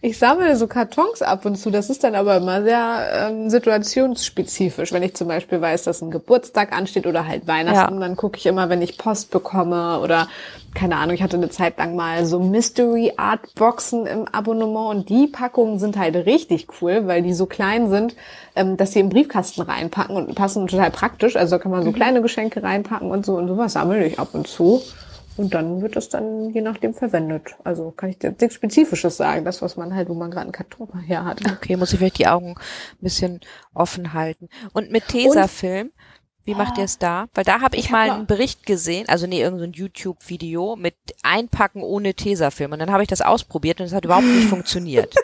ich 0.00 0.18
sammle 0.18 0.56
so 0.56 0.66
Kartons 0.66 1.22
ab 1.22 1.44
und 1.44 1.56
zu. 1.56 1.70
Das 1.70 1.90
ist 1.90 2.02
dann 2.04 2.14
aber 2.14 2.36
immer 2.36 2.62
sehr 2.62 3.28
ähm, 3.30 3.50
situationsspezifisch. 3.50 4.92
Wenn 4.92 5.02
ich 5.02 5.14
zum 5.14 5.28
Beispiel 5.28 5.60
weiß, 5.60 5.84
dass 5.84 6.02
ein 6.02 6.10
Geburtstag 6.10 6.72
ansteht 6.76 7.06
oder 7.06 7.26
halt 7.26 7.46
Weihnachten, 7.46 7.94
Ja. 7.94 8.00
dann 8.00 8.16
gucke 8.16 8.38
ich 8.38 8.46
immer, 8.46 8.68
wenn 8.68 8.82
ich 8.82 8.98
Post 8.98 9.30
bekomme 9.30 10.00
oder 10.00 10.28
keine 10.74 10.96
Ahnung, 10.96 11.14
ich 11.16 11.22
hatte 11.22 11.36
eine 11.36 11.50
Zeit 11.50 11.78
lang 11.78 11.96
mal 11.96 12.24
so 12.26 12.38
Mystery 12.38 13.14
Art 13.16 13.40
Boxen 13.56 14.06
im 14.06 14.28
Abonnement 14.28 14.90
und 14.90 15.08
die 15.08 15.26
Packungen 15.26 15.80
sind 15.80 15.98
halt 15.98 16.14
richtig 16.14 16.68
cool, 16.80 17.08
weil 17.08 17.22
die 17.22 17.34
so 17.34 17.46
klein 17.46 17.90
sind, 17.90 18.14
ähm, 18.54 18.76
dass 18.76 18.92
sie 18.92 19.00
im 19.00 19.08
Briefkasten 19.08 19.62
reinpacken 19.62 20.14
und 20.16 20.34
passen 20.36 20.68
total 20.68 20.90
praktisch. 20.92 21.34
Also 21.36 21.56
da 21.56 21.62
kann 21.62 21.72
man 21.72 21.82
so 21.82 21.90
kleine 21.92 22.22
Geschenke 22.22 22.62
reinpacken 22.62 23.10
und 23.10 23.26
so 23.26 23.34
und 23.36 23.48
sowas 23.48 23.72
sammle 23.72 24.04
ich 24.06 24.18
ab 24.18 24.28
und 24.32 24.46
zu. 24.46 24.80
Und 25.40 25.54
dann 25.54 25.80
wird 25.80 25.96
das 25.96 26.10
dann 26.10 26.50
je 26.50 26.60
nachdem 26.60 26.92
verwendet. 26.92 27.54
Also 27.64 27.90
kann 27.92 28.10
ich 28.10 28.18
dir 28.18 28.34
nichts 28.38 28.54
Spezifisches 28.54 29.16
sagen, 29.16 29.44
das, 29.46 29.62
was 29.62 29.76
man 29.76 29.94
halt, 29.94 30.08
wo 30.10 30.14
man 30.14 30.30
gerade 30.30 30.42
einen 30.44 30.52
Karton 30.52 31.00
her 31.00 31.24
hat. 31.24 31.40
Okay, 31.50 31.76
muss 31.76 31.92
ich 31.92 31.98
vielleicht 31.98 32.18
die 32.18 32.26
Augen 32.26 32.50
ein 32.58 32.98
bisschen 33.00 33.40
offen 33.72 34.12
halten. 34.12 34.48
Und 34.74 34.90
mit 34.90 35.08
Tesafilm, 35.08 35.92
wie 36.44 36.54
macht 36.54 36.76
ihr 36.78 36.84
es 36.84 36.98
da? 36.98 37.26
Weil 37.34 37.44
da 37.44 37.60
habe 37.62 37.76
ich, 37.76 37.84
Ich 37.84 37.86
hab 37.86 37.92
mal 37.92 38.08
mal- 38.08 38.14
einen 38.16 38.26
Bericht 38.26 38.66
gesehen, 38.66 39.08
also 39.08 39.26
nee, 39.26 39.40
irgendein 39.40 39.72
YouTube-Video 39.72 40.76
mit 40.76 40.94
Einpacken 41.22 41.82
ohne 41.82 42.12
Tesafilm. 42.14 42.72
Und 42.72 42.78
dann 42.80 42.90
habe 42.90 43.02
ich 43.02 43.08
das 43.08 43.22
ausprobiert 43.22 43.80
und 43.80 43.86
es 43.86 43.94
hat 43.94 44.04
überhaupt 44.04 44.26
nicht 44.26 44.48
funktioniert. 44.50 45.14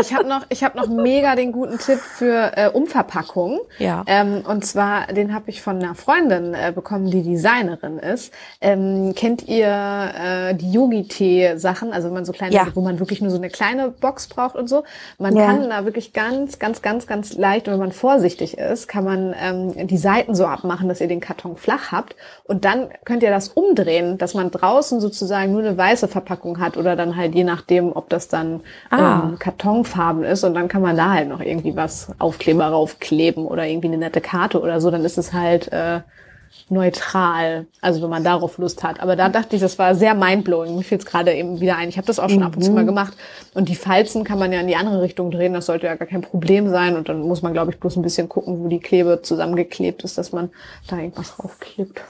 Ich 0.00 0.12
habe 0.12 0.28
noch, 0.28 0.44
ich 0.48 0.64
habe 0.64 0.76
noch 0.76 0.88
mega 0.88 1.36
den 1.36 1.52
guten 1.52 1.78
Tipp 1.78 1.98
für 2.00 2.50
äh, 2.56 2.68
Umverpackung. 2.68 3.60
Ja. 3.78 4.02
Ähm, 4.06 4.42
und 4.46 4.66
zwar, 4.66 5.06
den 5.06 5.32
habe 5.32 5.50
ich 5.50 5.62
von 5.62 5.76
einer 5.80 5.94
Freundin 5.94 6.52
äh, 6.52 6.72
bekommen, 6.74 7.10
die 7.10 7.22
Designerin 7.22 7.98
ist. 8.00 8.32
Ähm, 8.60 9.12
kennt 9.14 9.46
ihr 9.46 9.68
äh, 9.68 10.54
die 10.54 10.72
Yogi-Tee-Sachen? 10.72 11.92
Also 11.92 12.08
wenn 12.08 12.14
man 12.14 12.24
so 12.24 12.32
kleine, 12.32 12.52
Ja. 12.54 12.66
wo 12.74 12.80
man 12.80 12.98
wirklich 12.98 13.20
nur 13.20 13.30
so 13.30 13.36
eine 13.36 13.50
kleine 13.50 13.88
Box 13.90 14.26
braucht 14.26 14.56
und 14.56 14.68
so. 14.68 14.82
Man 15.18 15.36
Ja. 15.36 15.46
kann 15.46 15.70
da 15.70 15.84
wirklich 15.84 16.12
ganz, 16.12 16.58
ganz, 16.58 16.82
ganz, 16.82 17.06
ganz 17.06 17.34
leicht, 17.34 17.68
wenn 17.68 17.78
man 17.78 17.92
vorsichtig 17.92 18.58
ist, 18.58 18.88
kann 18.88 19.04
man 19.04 19.34
ähm, 19.40 19.86
die 19.86 19.96
Seiten 19.98 20.34
so 20.34 20.46
abmachen, 20.46 20.88
dass 20.88 21.00
ihr 21.00 21.08
den 21.08 21.20
Karton 21.20 21.56
flach 21.56 21.92
habt. 21.92 22.16
Und 22.44 22.64
dann 22.64 22.88
könnt 23.04 23.22
ihr 23.22 23.30
das 23.30 23.48
umdrehen, 23.48 24.18
dass 24.18 24.34
man 24.34 24.50
draußen 24.50 25.00
sozusagen 25.00 25.52
nur 25.52 25.60
eine 25.62 25.76
weiße 25.78 26.08
Verpackung 26.08 26.58
hat 26.58 26.76
oder 26.76 26.96
dann 26.96 27.16
halt 27.16 27.34
je 27.36 27.44
nachdem, 27.44 27.92
ob 27.94 28.08
das 28.08 28.26
dann 28.26 28.60
Ah. 28.90 29.22
ähm, 29.24 29.38
Kartonfarben 29.84 30.24
ist 30.24 30.44
und 30.44 30.54
dann 30.54 30.68
kann 30.68 30.82
man 30.82 30.96
da 30.96 31.12
halt 31.12 31.28
noch 31.28 31.40
irgendwie 31.40 31.76
was 31.76 32.08
Aufkleber 32.18 32.66
raufkleben 32.66 33.46
oder 33.46 33.66
irgendwie 33.66 33.88
eine 33.88 33.98
nette 33.98 34.20
Karte 34.20 34.60
oder 34.60 34.80
so, 34.80 34.90
dann 34.90 35.04
ist 35.04 35.18
es 35.18 35.32
halt 35.32 35.70
äh, 35.72 36.00
neutral, 36.68 37.66
also 37.80 38.02
wenn 38.02 38.10
man 38.10 38.24
darauf 38.24 38.58
Lust 38.58 38.82
hat. 38.82 39.00
Aber 39.00 39.16
da 39.16 39.28
dachte 39.28 39.56
ich, 39.56 39.62
das 39.62 39.78
war 39.78 39.94
sehr 39.94 40.14
mindblowing. 40.14 40.76
Mir 40.76 40.82
fiel 40.82 40.98
es 40.98 41.06
gerade 41.06 41.34
eben 41.34 41.60
wieder 41.60 41.76
ein. 41.76 41.88
Ich 41.88 41.96
habe 41.96 42.06
das 42.06 42.18
auch 42.18 42.30
schon 42.30 42.42
ab 42.42 42.56
und 42.56 42.62
zu 42.62 42.72
mal 42.72 42.86
gemacht. 42.86 43.14
Und 43.54 43.68
die 43.68 43.74
Falzen 43.74 44.24
kann 44.24 44.38
man 44.38 44.52
ja 44.52 44.60
in 44.60 44.68
die 44.68 44.76
andere 44.76 45.02
Richtung 45.02 45.30
drehen. 45.30 45.52
Das 45.52 45.66
sollte 45.66 45.86
ja 45.86 45.96
gar 45.96 46.08
kein 46.08 46.22
Problem 46.22 46.70
sein. 46.70 46.96
Und 46.96 47.08
dann 47.08 47.20
muss 47.20 47.42
man, 47.42 47.52
glaube 47.52 47.72
ich, 47.72 47.80
bloß 47.80 47.96
ein 47.96 48.02
bisschen 48.02 48.28
gucken, 48.28 48.60
wo 48.62 48.68
die 48.68 48.80
Klebe 48.80 49.20
zusammengeklebt 49.22 50.04
ist, 50.04 50.16
dass 50.16 50.32
man 50.32 50.50
da 50.88 50.96
irgendwas 50.96 51.38
raufklebt. 51.38 52.00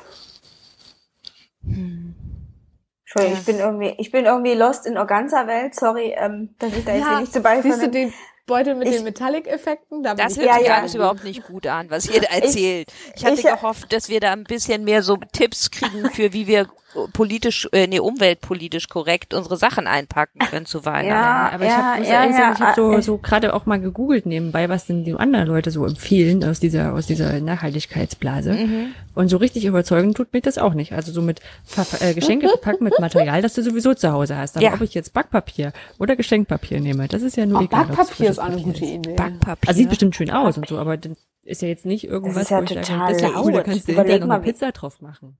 Entschuldigung, 3.14 3.38
ich 3.38 3.46
bin 3.46 3.58
irgendwie, 3.58 3.94
ich 3.98 4.10
bin 4.10 4.24
irgendwie 4.24 4.54
lost 4.54 4.86
in 4.86 4.98
Organza-Welt. 4.98 5.74
Sorry, 5.74 6.14
ähm, 6.16 6.54
dass 6.58 6.76
ich 6.76 6.84
da 6.84 6.94
jetzt 6.94 7.08
hier 7.08 7.20
nicht 7.20 7.32
zu 7.32 7.40
siehst 7.62 7.82
du 7.82 7.90
den 7.90 8.12
Beutel 8.46 8.74
mit 8.74 8.88
Ich- 8.88 8.94
den 8.96 9.04
Metallic-Effekten? 9.04 10.02
Da 10.02 10.14
Das 10.14 10.32
ich 10.32 10.38
hört 10.38 10.48
Ja, 10.48 10.58
sich 10.58 10.66
ja. 10.68 10.74
alles 10.78 10.94
überhaupt 10.94 11.24
nicht 11.24 11.46
gut 11.46 11.66
an, 11.66 11.90
was 11.90 12.06
ihr 12.08 12.20
da 12.20 12.28
erzählt. 12.28 12.88
Ich, 13.16 13.24
hatte 13.24 13.34
ich- 13.40 13.42
gehofft, 13.42 13.92
dass 13.92 14.08
wir 14.08 14.20
da 14.20 14.32
ein 14.32 14.44
bisschen 14.44 14.84
mehr 14.84 15.02
so 15.02 15.16
Tipps 15.32 15.70
kriegen 15.70 16.10
für 16.10 16.32
wie 16.32 16.46
wir 16.46 16.66
politisch, 17.12 17.68
äh, 17.72 17.88
nee, 17.88 17.98
umweltpolitisch 17.98 18.88
korrekt 18.88 19.34
unsere 19.34 19.56
Sachen 19.56 19.88
einpacken 19.88 20.38
können 20.38 20.64
zu 20.64 20.84
Weihnachten. 20.84 21.08
Ja, 21.08 21.50
aber 21.52 21.64
ich 21.64 21.70
habe 21.72 21.98
muss 21.98 22.08
ja, 22.08 22.14
ehrlich 22.22 22.36
sagen, 22.36 22.46
ja, 22.46 22.52
ich 22.52 22.60
habe 22.60 22.74
so, 22.76 22.92
äh, 22.92 23.02
so 23.02 23.18
gerade 23.18 23.52
auch 23.52 23.66
mal 23.66 23.80
gegoogelt 23.80 24.26
nebenbei, 24.26 24.68
was 24.68 24.86
denn 24.86 25.02
die 25.02 25.12
anderen 25.14 25.48
Leute 25.48 25.72
so 25.72 25.84
empfehlen 25.86 26.44
aus 26.44 26.60
dieser 26.60 26.92
aus 26.92 27.06
dieser 27.06 27.40
Nachhaltigkeitsblase. 27.40 28.52
Mhm. 28.52 28.94
Und 29.16 29.28
so 29.28 29.38
richtig 29.38 29.64
überzeugend 29.64 30.16
tut 30.16 30.32
mich 30.32 30.42
das 30.42 30.56
auch 30.56 30.74
nicht. 30.74 30.92
Also 30.92 31.10
so 31.10 31.20
mit 31.20 31.40
Ver 31.64 31.84
äh, 32.00 32.14
Geschenke 32.14 32.48
verpacken 32.48 32.84
mit 32.84 32.98
Material, 33.00 33.42
das 33.42 33.54
du 33.54 33.62
sowieso 33.62 33.94
zu 33.94 34.12
Hause 34.12 34.36
hast. 34.36 34.56
Aber 34.56 34.64
Ja. 34.64 34.74
ob 34.74 34.80
ich 34.80 34.94
jetzt 34.94 35.12
Backpapier 35.12 35.72
oder 35.98 36.14
Geschenkpapier 36.14 36.80
nehme, 36.80 37.08
das 37.08 37.22
ist 37.22 37.36
ja 37.36 37.44
nur 37.46 37.60
Oh, 37.60 37.64
egal. 37.64 37.86
Backpapier 37.86 38.33
ist 38.38 38.44
auch 38.44 38.48
eine 38.48 38.62
gute 38.62 38.84
ist. 38.84 38.90
Idee. 38.90 39.14
Backpapier. 39.14 39.68
Also 39.68 39.78
sieht 39.78 39.88
bestimmt 39.90 40.16
schön 40.16 40.30
aus 40.30 40.56
und 40.58 40.68
so, 40.68 40.78
aber 40.78 40.96
dann 40.96 41.16
ist 41.42 41.62
ja 41.62 41.68
jetzt 41.68 41.86
nicht 41.86 42.04
irgendwas, 42.04 42.50
ja 42.50 42.58
wo 42.58 42.62
ich 42.62 42.68
sage, 42.70 42.80
total 42.82 43.08
das 43.08 43.16
ist 43.16 43.22
ja 43.22 43.28
da 43.52 43.62
kannst 43.62 43.88
du 43.88 43.92
hinterher 43.94 44.26
noch 44.26 44.34
eine 44.34 44.42
Pizza 44.44 44.72
drauf 44.72 45.00
machen. 45.00 45.38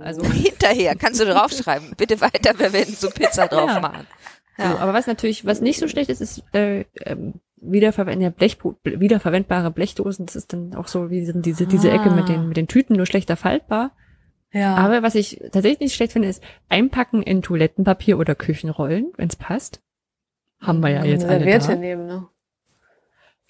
Also 0.00 0.22
Hinterher 0.32 0.96
kannst 0.96 1.20
du 1.20 1.24
draufschreiben. 1.24 1.94
Bitte 1.96 2.20
weiter 2.20 2.54
verwenden, 2.54 2.94
so 2.94 3.08
Pizza 3.10 3.46
drauf 3.46 3.70
Ja. 3.70 3.80
machen. 3.80 4.06
So, 4.58 4.64
aber 4.64 4.94
was 4.94 5.06
natürlich, 5.06 5.44
was 5.44 5.60
nicht 5.60 5.78
so 5.78 5.86
schlecht 5.86 6.08
ist, 6.08 6.22
ist 6.22 6.42
äh, 6.54 6.86
ähm, 7.04 7.34
wiederverwendbare, 7.56 8.32
Blech, 8.32 8.58
wiederverwendbare 8.84 9.70
Blechdosen. 9.70 10.24
Das 10.26 10.34
ist 10.34 10.52
dann 10.52 10.74
auch 10.74 10.88
so 10.88 11.10
wie 11.10 11.30
diese 11.42 11.66
diese 11.66 11.90
Ecke 11.90 12.10
mit 12.10 12.28
den 12.28 12.48
mit 12.48 12.56
den 12.56 12.66
Tüten 12.66 12.96
nur 12.96 13.04
schlechter 13.06 13.36
faltbar. 13.36 13.92
Ja. 14.52 14.74
Aber 14.76 15.02
was 15.02 15.14
ich 15.14 15.38
tatsächlich 15.52 15.80
nicht 15.80 15.94
schlecht 15.94 16.12
finde, 16.12 16.28
ist 16.28 16.42
einpacken 16.70 17.22
in 17.22 17.42
Toilettenpapier 17.42 18.18
oder 18.18 18.34
Küchenrollen, 18.34 19.12
wenn 19.18 19.28
es 19.28 19.36
passt. 19.36 19.82
Haben 20.60 20.80
wir 20.80 20.90
ja 20.90 21.04
jetzt 21.04 21.24
eine 21.24 21.38
Serviette 21.38 21.68
da. 21.68 21.74
nehmen, 21.76 22.06
ne? 22.06 22.28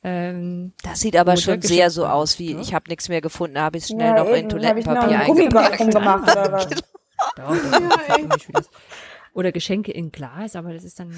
Ähm, 0.02 0.72
Das 0.82 1.00
sieht 1.00 1.16
aber 1.16 1.36
schon 1.36 1.60
sehr 1.62 1.90
so 1.90 2.06
aus 2.06 2.38
wie, 2.38 2.54
ne? 2.54 2.60
ich 2.60 2.74
habe 2.74 2.84
nichts 2.88 3.08
mehr 3.08 3.20
gefunden, 3.20 3.58
habe 3.58 3.78
ich 3.78 3.86
schnell 3.86 4.14
Ja, 4.16 4.22
noch 4.24 4.28
in 4.28 4.36
eben, 4.36 4.36
ich 4.46 4.52
noch 4.54 4.60
Toilettenpapier 4.60 5.20
eingepackt. 5.20 5.80
oder 5.96 6.52
was? 6.52 6.68
Geschenke 9.52 9.92
in 9.92 10.12
Glas, 10.12 10.56
aber 10.56 10.72
das 10.72 10.84
ist 10.84 10.98
dann, 11.00 11.12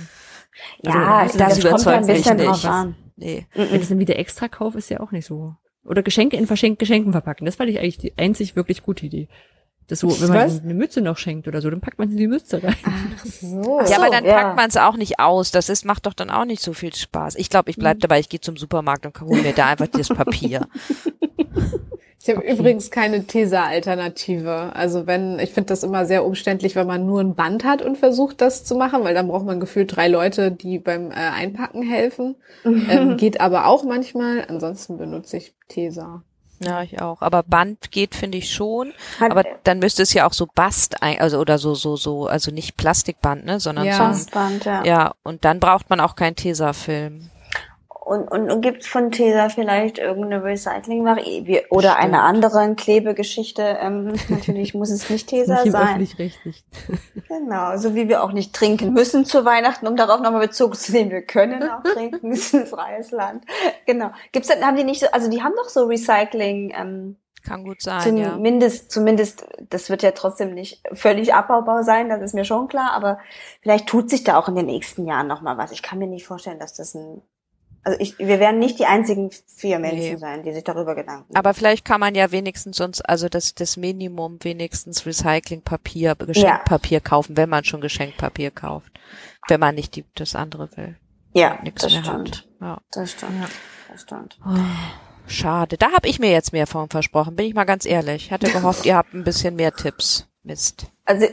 Ja, 0.83 1.19
Also, 1.19 1.39
das, 1.39 1.59
das 1.59 1.71
kommt 1.71 1.85
ja 1.85 1.93
ein 1.93 2.03
überzeugt 2.05 2.39
mich 2.39 2.65
nicht. 2.65 2.97
Nee. 3.17 3.47
wenn 3.55 3.81
es 3.81 3.89
dann 3.89 3.99
wieder 3.99 4.17
extra 4.17 4.49
Kauf 4.49 4.75
ist, 4.75 4.91
ja 4.91 5.01
auch 5.01 5.11
nicht 5.11 5.27
so. 5.27 5.55
Oder 5.85 6.03
Geschenke 6.03 6.37
in 6.37 6.47
Verschenk 6.47 6.79
Geschenken 6.79 7.13
verpacken. 7.13 7.47
Das 7.47 7.57
fand 7.57 7.71
ich 7.71 7.79
eigentlich 7.79 7.99
die 7.99 8.17
einzig 8.17 8.57
wirklich 8.57 8.83
gute 8.83 9.07
Idee. 9.07 9.29
Das 9.89 10.01
so, 10.01 10.21
wenn 10.21 10.29
man 10.29 10.47
Was? 10.47 10.63
eine 10.63 10.75
Mütze 10.75 11.01
noch 11.01 11.17
schenkt 11.17 11.49
oder 11.49 11.63
so, 11.63 11.71
dann 11.71 11.81
packt 11.81 11.99
man 11.99 12.09
sie 12.09 12.15
in 12.15 12.21
die 12.21 12.29
Mütze 12.29 12.63
rein. 12.63 12.77
So. 13.25 13.81
Ja, 13.89 13.97
aber 13.97 14.11
dann 14.11 14.25
ja. 14.25 14.35
packt 14.35 14.57
man 14.57 14.69
es 14.69 14.77
auch 14.77 14.97
nicht 14.97 15.19
aus. 15.19 15.51
Das 15.51 15.69
ist, 15.71 15.85
macht 15.85 16.07
doch 16.07 16.13
dann 16.13 16.31
auch 16.31 16.45
nicht 16.45 16.63
so 16.63 16.75
viel 16.75 16.95
Spaß. 16.95 17.37
Ich 17.37 17.49
glaube, 17.49 17.71
ich 17.71 17.77
bleib 17.77 18.01
dabei, 18.01 18.21
ich 18.21 18.29
gehe 18.29 18.41
zum 18.41 18.57
Supermarkt 18.57 19.07
und 19.07 19.19
hole 19.21 19.43
mir 19.43 19.55
da 19.55 19.69
einfach 19.69 19.89
das 19.89 20.09
Papier. 20.09 20.69
Ich 22.21 22.37
habe 22.37 22.47
übrigens 22.47 22.91
keine 22.91 23.25
Tesa-Alternative. 23.27 24.73
Also 24.75 25.07
wenn, 25.07 25.39
ich 25.39 25.51
finde 25.51 25.69
das 25.69 25.83
immer 25.83 26.05
sehr 26.05 26.25
umständlich, 26.27 26.75
wenn 26.75 26.87
man 26.87 27.07
nur 27.07 27.21
ein 27.21 27.35
Band 27.35 27.65
hat 27.65 27.81
und 27.81 27.97
versucht, 27.97 28.41
das 28.41 28.65
zu 28.65 28.75
machen, 28.75 29.05
weil 29.05 29.15
dann 29.15 29.29
braucht 29.29 29.47
man 29.47 29.61
gefühlt 29.61 29.97
drei 29.97 30.09
Leute, 30.09 30.51
die 30.51 30.79
beim 30.79 31.11
äh, 31.11 31.15
Einpacken 31.15 31.83
helfen. 31.83 32.35
ähm, 32.65 33.17
geht 33.17 33.41
aber 33.41 33.67
auch 33.67 33.85
manchmal. 33.85 34.45
Ansonsten 34.49 34.99
benutze 34.99 35.39
ich 35.39 35.55
Tesa. 35.69 36.23
Ja, 36.61 36.83
ich 36.83 37.01
auch. 37.01 37.23
Aber 37.23 37.43
Band 37.43 37.91
geht, 37.91 38.15
finde 38.15 38.39
ich 38.39 38.53
schon. 38.53 38.93
Hat- 39.21 39.31
Aber 39.31 39.45
dann 39.65 39.79
müsste 39.79 40.03
es 40.03 40.13
ja 40.13 40.27
auch 40.27 40.33
so 40.33 40.47
Bast, 40.55 41.03
ein, 41.03 41.21
also 41.21 41.39
oder 41.39 41.59
so, 41.59 41.75
so, 41.75 41.97
so, 41.97 42.27
also 42.27 42.51
nicht 42.51 42.77
Plastikband, 42.77 43.45
ne, 43.45 43.61
sondern 43.61 43.85
Ja. 43.87 43.93
so 43.95 44.03
Bastband, 44.05 44.65
ja. 44.65 44.85
ja. 44.85 45.15
Und 45.23 45.45
dann 45.45 45.61
braucht 45.61 45.89
man 45.91 46.01
auch 46.01 46.17
keinen 46.17 46.35
Tesafilm. 46.37 47.31
Und, 48.09 48.27
und, 48.31 48.51
und 48.51 48.63
gibt 48.63 48.85
es 48.85 48.89
von 48.89 49.11
Tesa 49.11 49.51
vielleicht 49.51 49.99
irgendeine 49.99 50.43
Recycling-Variante 50.43 51.65
oder 51.69 51.89
Bestimmt. 51.89 52.05
eine 52.05 52.23
andere 52.23 52.75
Klebegeschichte? 52.75 53.63
Ähm, 53.83 54.15
natürlich 54.31 54.73
muss 54.73 54.89
es 54.89 55.11
nicht 55.11 55.27
Tesa 55.29 55.63
Nicht 55.63 55.73
sein. 55.73 55.89
öffentlich-rechtlich. 55.89 56.65
Genau, 57.29 57.77
so 57.77 57.95
wie 57.95 58.09
wir 58.09 58.23
auch 58.23 58.33
nicht 58.33 58.55
trinken 58.55 58.95
müssen 58.95 59.27
zu 59.27 59.45
Weihnachten, 59.45 59.87
um 59.87 59.97
darauf 59.97 60.23
nochmal 60.23 60.47
Bezug 60.47 60.77
zu 60.77 60.93
nehmen. 60.93 61.11
Wir 61.11 61.21
können 61.21 61.63
auch 61.63 61.83
trinken, 61.93 62.33
es 62.33 62.47
ist 62.47 62.55
ein 62.55 62.67
freies 62.67 63.11
Land. 63.11 63.45
Genau. 63.85 64.11
Gibt's 64.33 64.49
denn, 64.49 64.65
haben 64.65 64.77
die 64.77 64.85
nicht 64.85 65.01
so, 65.01 65.09
also 65.13 65.29
die 65.29 65.43
haben 65.43 65.53
doch 65.57 65.69
so 65.69 65.85
Recycling, 65.85 66.73
ähm, 66.75 67.17
Kann 67.47 67.65
gut 67.65 67.83
sein, 67.83 68.17
ja. 68.17 68.33
zumindest, 68.33 68.91
zumindest, 68.91 69.47
das 69.69 69.91
wird 69.91 70.03
ja 70.03 70.13
trotzdem 70.13 70.55
nicht 70.55 70.83
völlig 70.95 71.35
abbaubar 71.35 71.85
sein, 71.85 72.09
das 72.09 72.23
ist 72.23 72.35
mir 72.35 72.47
schon 72.47 72.69
klar, 72.69 72.93
aber 72.93 73.19
vielleicht 73.61 73.87
tut 73.87 74.09
sich 74.09 74.25
da 74.25 74.39
auch 74.39 74.49
in 74.49 74.57
den 74.57 74.67
nächsten 74.67 75.07
Jahren 75.07 75.27
nochmal 75.27 75.59
was. 75.59 75.73
Ich 75.73 75.83
kann 75.83 75.99
mir 75.99 76.07
nicht 76.07 76.27
vorstellen, 76.27 76.59
dass 76.59 76.73
das 76.73 76.95
ein, 76.95 77.21
also 77.89 78.01
ich, 78.01 78.19
wir 78.19 78.39
werden 78.39 78.59
nicht 78.59 78.79
die 78.79 78.85
einzigen 78.85 79.31
vier 79.57 79.79
Menschen 79.79 80.13
Nee. 80.13 80.17
sein, 80.19 80.43
die 80.43 80.53
sich 80.53 80.63
darüber 80.63 80.95
Gedanken 80.95 81.35
Aber 81.35 81.55
vielleicht 81.55 81.87
kann 81.87 82.01
man 82.01 82.15
ja 82.15 82.31
wenigstens 82.33 82.79
uns, 82.81 83.01
also 83.01 83.31
das, 83.31 83.55
das 83.55 83.79
Minimum 83.79 84.39
wenigstens 84.43 85.07
Recyclingpapier, 85.07 86.15
Geschenkpapier 86.15 87.01
kaufen, 87.01 87.39
wenn 87.39 87.49
man 87.49 87.65
schon 87.65 87.81
Geschenkpapier 87.81 88.51
kauft. 88.51 88.93
Wenn 89.49 89.61
man 89.61 89.75
nicht 89.75 89.97
die, 89.97 90.05
das 90.15 90.35
andere 90.35 90.69
will. 90.77 90.97
Ja, 91.33 91.59
Nichts 91.63 91.81
das 91.83 91.93
mehr 91.95 92.05
stimmt. 92.05 92.29
hat. 92.37 92.49
Ja. 92.61 92.79
Das 92.93 93.11
stimmt. 93.13 93.33
Das 93.91 94.03
stimmt. 94.03 94.39
Schade. 95.27 95.79
Da 95.79 95.93
habe 95.93 96.09
ich 96.09 96.19
mir 96.19 96.31
jetzt 96.31 96.53
mehr 96.53 96.67
von 96.67 96.91
versprochen, 96.91 97.37
bin 97.37 97.47
ich 97.47 97.55
mal 97.55 97.65
ganz 97.65 97.87
ehrlich. 97.87 98.27
Ich 98.27 98.33
hatte 98.33 98.51
gehofft, 98.53 98.85
ihr 98.85 98.97
habt 98.97 99.15
ein 99.15 99.25
bisschen 99.25 99.57
mehr 99.57 99.73
Tipps 99.73 100.27
Mist. 100.43 100.87
Also, 101.07 101.27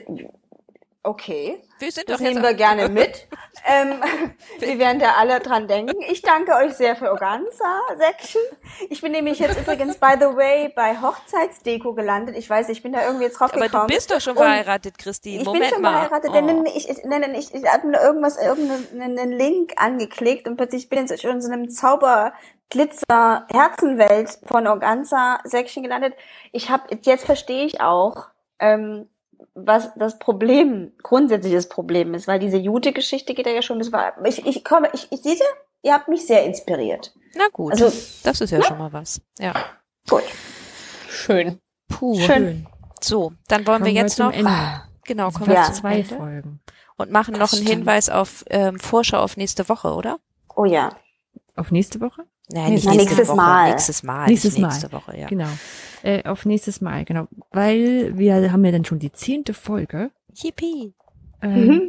okay. 1.05 1.61
Wir 1.79 1.91
sind 1.91 2.09
Das 2.09 2.19
doch 2.19 2.25
nehmen 2.25 2.41
wir 2.41 2.53
gerne 2.53 2.87
mit. 2.89 3.27
ähm, 3.65 4.01
wir 4.59 4.79
werden 4.79 4.99
da 4.99 5.13
alle 5.17 5.39
dran 5.39 5.67
denken. 5.67 5.93
Ich 6.09 6.21
danke 6.21 6.53
euch 6.55 6.73
sehr 6.73 6.95
für 6.95 7.11
Organza-Section. 7.11 8.41
Ich 8.89 9.01
bin 9.01 9.11
nämlich 9.11 9.39
jetzt 9.39 9.59
übrigens, 9.59 9.97
by 9.97 10.13
the 10.19 10.25
way, 10.35 10.71
bei 10.75 10.95
Hochzeitsdeko 11.01 11.93
gelandet. 11.93 12.35
Ich 12.37 12.49
weiß, 12.49 12.69
ich 12.69 12.81
bin 12.83 12.93
da 12.93 13.03
irgendwie 13.05 13.25
jetzt 13.25 13.39
drauf 13.39 13.53
Aber 13.53 13.61
gekommen. 13.65 13.87
du 13.87 13.93
bist 13.93 14.11
doch 14.11 14.21
schon 14.21 14.35
verheiratet, 14.35 14.97
Christine. 14.97 15.39
Ich 15.41 15.45
Moment 15.45 15.63
bin 15.65 15.73
schon 15.73 15.81
mal. 15.81 16.07
verheiratet, 16.07 16.31
Oh. 16.31 16.33
denn 16.33 16.65
ich, 16.67 16.89
ich, 16.89 17.03
nein, 17.03 17.21
nein, 17.21 17.35
ich, 17.35 17.53
ich 17.53 17.65
habe 17.65 17.87
irgendwas, 17.91 18.37
irgendeinen 18.41 19.31
Link 19.31 19.73
angeklickt 19.77 20.47
und 20.47 20.57
plötzlich 20.57 20.89
bin 20.89 21.05
ich 21.05 21.11
in 21.11 21.17
so 21.17 21.27
in 21.29 21.41
so 21.41 21.51
einem 21.51 21.69
Zauber 21.69 22.33
Glitzer 22.69 23.45
Herzenwelt 23.51 24.39
von 24.45 24.67
Organza 24.67 25.39
Section 25.43 25.83
gelandet. 25.83 26.13
Ich 26.51 26.69
habe 26.69 26.83
jetzt 27.01 27.25
verstehe 27.25 27.65
ich 27.65 27.79
auch, 27.81 28.27
ähm, 28.59 29.07
was 29.55 29.89
das 29.95 30.19
Problem, 30.19 30.91
grundsätzliches 31.01 31.69
Problem 31.69 32.13
ist, 32.13 32.27
weil 32.27 32.39
diese 32.39 32.57
Jute-Geschichte 32.57 33.33
geht 33.33 33.47
ja 33.47 33.61
schon, 33.61 33.79
das 33.79 33.91
war, 33.91 34.13
ich, 34.25 34.45
ich 34.45 34.63
komme, 34.63 34.89
ich, 34.93 35.07
ich 35.11 35.21
sehe, 35.21 35.37
ihr 35.81 35.93
habt 35.93 36.07
mich 36.09 36.27
sehr 36.27 36.43
inspiriert. 36.43 37.13
Na 37.35 37.45
gut, 37.51 37.71
Also- 37.71 37.91
das 38.23 38.41
ist 38.41 38.49
ja 38.51 38.61
schon 38.61 38.77
mal 38.77 38.91
was. 38.93 39.21
Ja. 39.39 39.53
Gut. 40.09 40.23
Schön. 41.09 41.59
Puh. 41.89 42.19
Schön. 42.19 42.67
So, 43.01 43.33
dann 43.47 43.65
wollen 43.67 43.81
Kommen 43.81 43.85
wir 43.95 44.01
jetzt 44.01 44.19
noch, 44.19 44.31
Ende. 44.31 44.51
genau, 45.05 45.29
kommen 45.31 45.47
wir 45.47 45.55
Ja. 45.55 45.65
zum 45.65 45.75
zwei 45.75 45.99
Ende 45.99 46.15
Folgen. 46.15 46.59
und 46.97 47.11
machen 47.11 47.33
noch 47.33 47.39
Das 47.41 47.53
einen 47.53 47.63
stimmt. 47.65 47.79
Hinweis 47.79 48.09
auf 48.09 48.43
ähm, 48.49 48.79
Vorschau 48.79 49.19
auf 49.19 49.37
nächste 49.37 49.67
Woche, 49.69 49.93
oder? 49.93 50.19
Oh 50.55 50.65
ja. 50.65 50.95
Auf 51.55 51.71
nächste 51.71 52.01
Woche? 52.01 52.23
Nein, 52.49 52.71
Nächstes 52.73 52.73
nicht 52.73 52.85
Mal. 52.85 52.91
nächste 52.97 53.15
Nächstes 53.15 53.27
Woche, 53.29 53.35
Mal. 53.37 53.69
Nächstes 53.71 54.03
Mal. 54.03 54.25
Nächstes 54.27 54.57
Mal. 54.57 54.67
Nächste 54.67 54.91
Woche, 54.91 55.17
ja. 55.17 55.27
Genau. 55.27 55.47
Äh, 56.03 56.23
auf 56.23 56.45
nächstes 56.45 56.81
Mal, 56.81 57.05
genau. 57.05 57.27
Weil 57.51 58.17
wir 58.17 58.51
haben 58.51 58.65
ja 58.65 58.71
dann 58.71 58.85
schon 58.85 58.99
die 58.99 59.11
zehnte 59.11 59.53
Folge. 59.53 60.11
Yippie. 60.33 60.93
Ähm, 61.41 61.67
Mhm. 61.67 61.81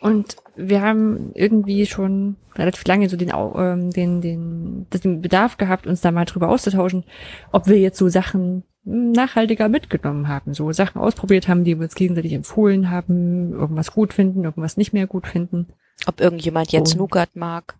Und 0.00 0.36
wir 0.56 0.82
haben 0.82 1.30
irgendwie 1.34 1.86
schon 1.86 2.34
relativ 2.56 2.84
lange 2.86 3.08
so 3.08 3.16
den, 3.16 3.30
ähm, 3.32 3.90
den, 3.92 4.20
den, 4.20 4.86
den 4.90 5.20
Bedarf 5.20 5.58
gehabt, 5.58 5.86
uns 5.86 6.00
da 6.00 6.10
mal 6.10 6.24
drüber 6.24 6.48
auszutauschen, 6.48 7.04
ob 7.52 7.68
wir 7.68 7.78
jetzt 7.78 7.98
so 7.98 8.08
Sachen 8.08 8.64
nachhaltiger 8.82 9.68
mitgenommen 9.68 10.26
haben, 10.26 10.54
so 10.54 10.72
Sachen 10.72 11.00
ausprobiert 11.00 11.46
haben, 11.46 11.62
die 11.62 11.78
wir 11.78 11.84
uns 11.84 11.94
gegenseitig 11.94 12.32
empfohlen 12.32 12.90
haben, 12.90 13.52
irgendwas 13.52 13.92
gut 13.92 14.12
finden, 14.12 14.42
irgendwas 14.42 14.76
nicht 14.76 14.92
mehr 14.92 15.06
gut 15.06 15.28
finden, 15.28 15.68
Ob 16.08 16.20
irgendjemand 16.20 16.72
jetzt 16.72 16.96
Oh. 16.96 16.98
Nougat 16.98 17.36
mag. 17.36 17.78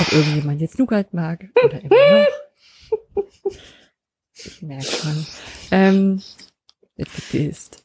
ob 0.00 0.10
irgendjemand 0.14 0.62
jetzt 0.62 0.78
Nougat 0.78 1.12
mag 1.12 1.44
oder 1.62 1.82
immer 1.82 2.22
noch. 2.22 3.52
Ich 4.46 4.62
merke 4.62 4.84
schon. 4.84 5.26
Ähm, 5.70 6.22
ist. 6.96 7.84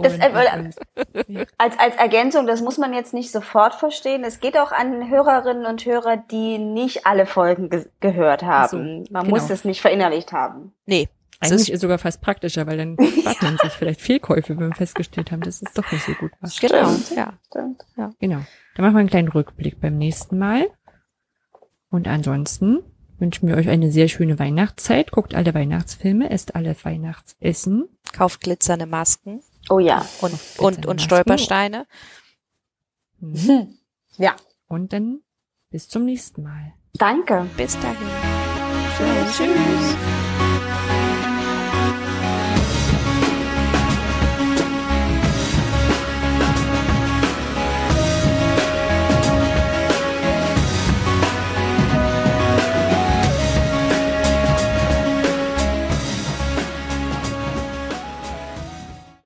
Das, 0.00 0.14
äh, 0.18 0.26
Als, 1.58 1.78
als 1.78 1.96
Ergänzung, 1.96 2.46
das 2.46 2.60
muss 2.60 2.78
man 2.78 2.94
jetzt 2.94 3.12
nicht 3.12 3.32
sofort 3.32 3.74
verstehen. 3.74 4.22
Es 4.24 4.40
geht 4.40 4.56
auch 4.56 4.72
an 4.72 5.08
Hörerinnen 5.10 5.66
und 5.66 5.84
Hörer, 5.84 6.16
die 6.16 6.58
nicht 6.58 7.06
alle 7.06 7.26
Folgen 7.26 7.70
ge 7.70 7.86
gehört 8.00 8.42
haben. 8.42 8.68
so, 8.68 9.12
man 9.12 9.24
genau. 9.24 9.36
muss 9.36 9.50
es 9.50 9.64
nicht 9.64 9.80
verinnerlicht 9.80 10.32
haben. 10.32 10.72
Nee. 10.86 11.08
Eigentlich 11.38 11.70
ist, 11.70 11.80
sogar 11.80 11.98
fast 11.98 12.22
praktischer, 12.22 12.66
weil 12.66 12.78
dann 12.78 12.96
spart 13.20 13.42
man 13.42 13.58
sich 13.58 13.72
vielleicht 13.72 14.00
Fehlkäufe, 14.00 14.56
wenn 14.56 14.68
wir 14.68 14.74
festgestellt 14.74 15.30
haben, 15.32 15.42
dass 15.42 15.60
es 15.60 15.72
doch 15.74 15.90
nicht 15.92 16.04
so 16.04 16.12
gut 16.14 16.30
war. 16.40 16.50
genau, 16.60 16.88
Stimmt. 16.94 17.16
ja. 17.16 17.32
Stimmt. 17.46 17.84
Genau. 18.20 18.40
Dann 18.74 18.84
machen 18.84 18.94
wir 18.94 19.00
einen 19.00 19.08
kleinen 19.10 19.28
Rückblick 19.28 19.80
beim 19.80 19.98
nächsten 19.98 20.38
Mal. 20.38 20.70
Und 21.90 22.08
ansonsten 22.08 22.82
wünschen 23.18 23.48
wir 23.48 23.56
euch 23.56 23.68
eine 23.68 23.90
sehr 23.90 24.08
schöne 24.08 24.38
Weihnachtszeit. 24.38 25.10
Guckt 25.10 25.34
alle 25.34 25.54
Weihnachtsfilme, 25.54 26.30
esst 26.30 26.54
alle 26.54 26.76
Weihnachtsessen. 26.82 27.88
Kauft 28.12 28.40
glitzernde 28.40 28.86
Masken 28.86 29.40
Oh 29.68 29.78
ja. 29.78 30.04
und, 30.20 30.32
und, 30.58 30.76
und 30.78 30.86
Masken. 30.86 30.98
Stolpersteine. 31.00 31.86
Mhm. 33.20 33.68
Ja. 34.18 34.34
Und 34.66 34.94
dann 34.94 35.20
bis 35.68 35.88
zum 35.90 36.06
nächsten 36.06 36.42
Mal. 36.42 36.72
Danke. 36.94 37.46
Bis 37.58 37.78
dahin. 37.80 37.96
Tschüss. 39.36 40.25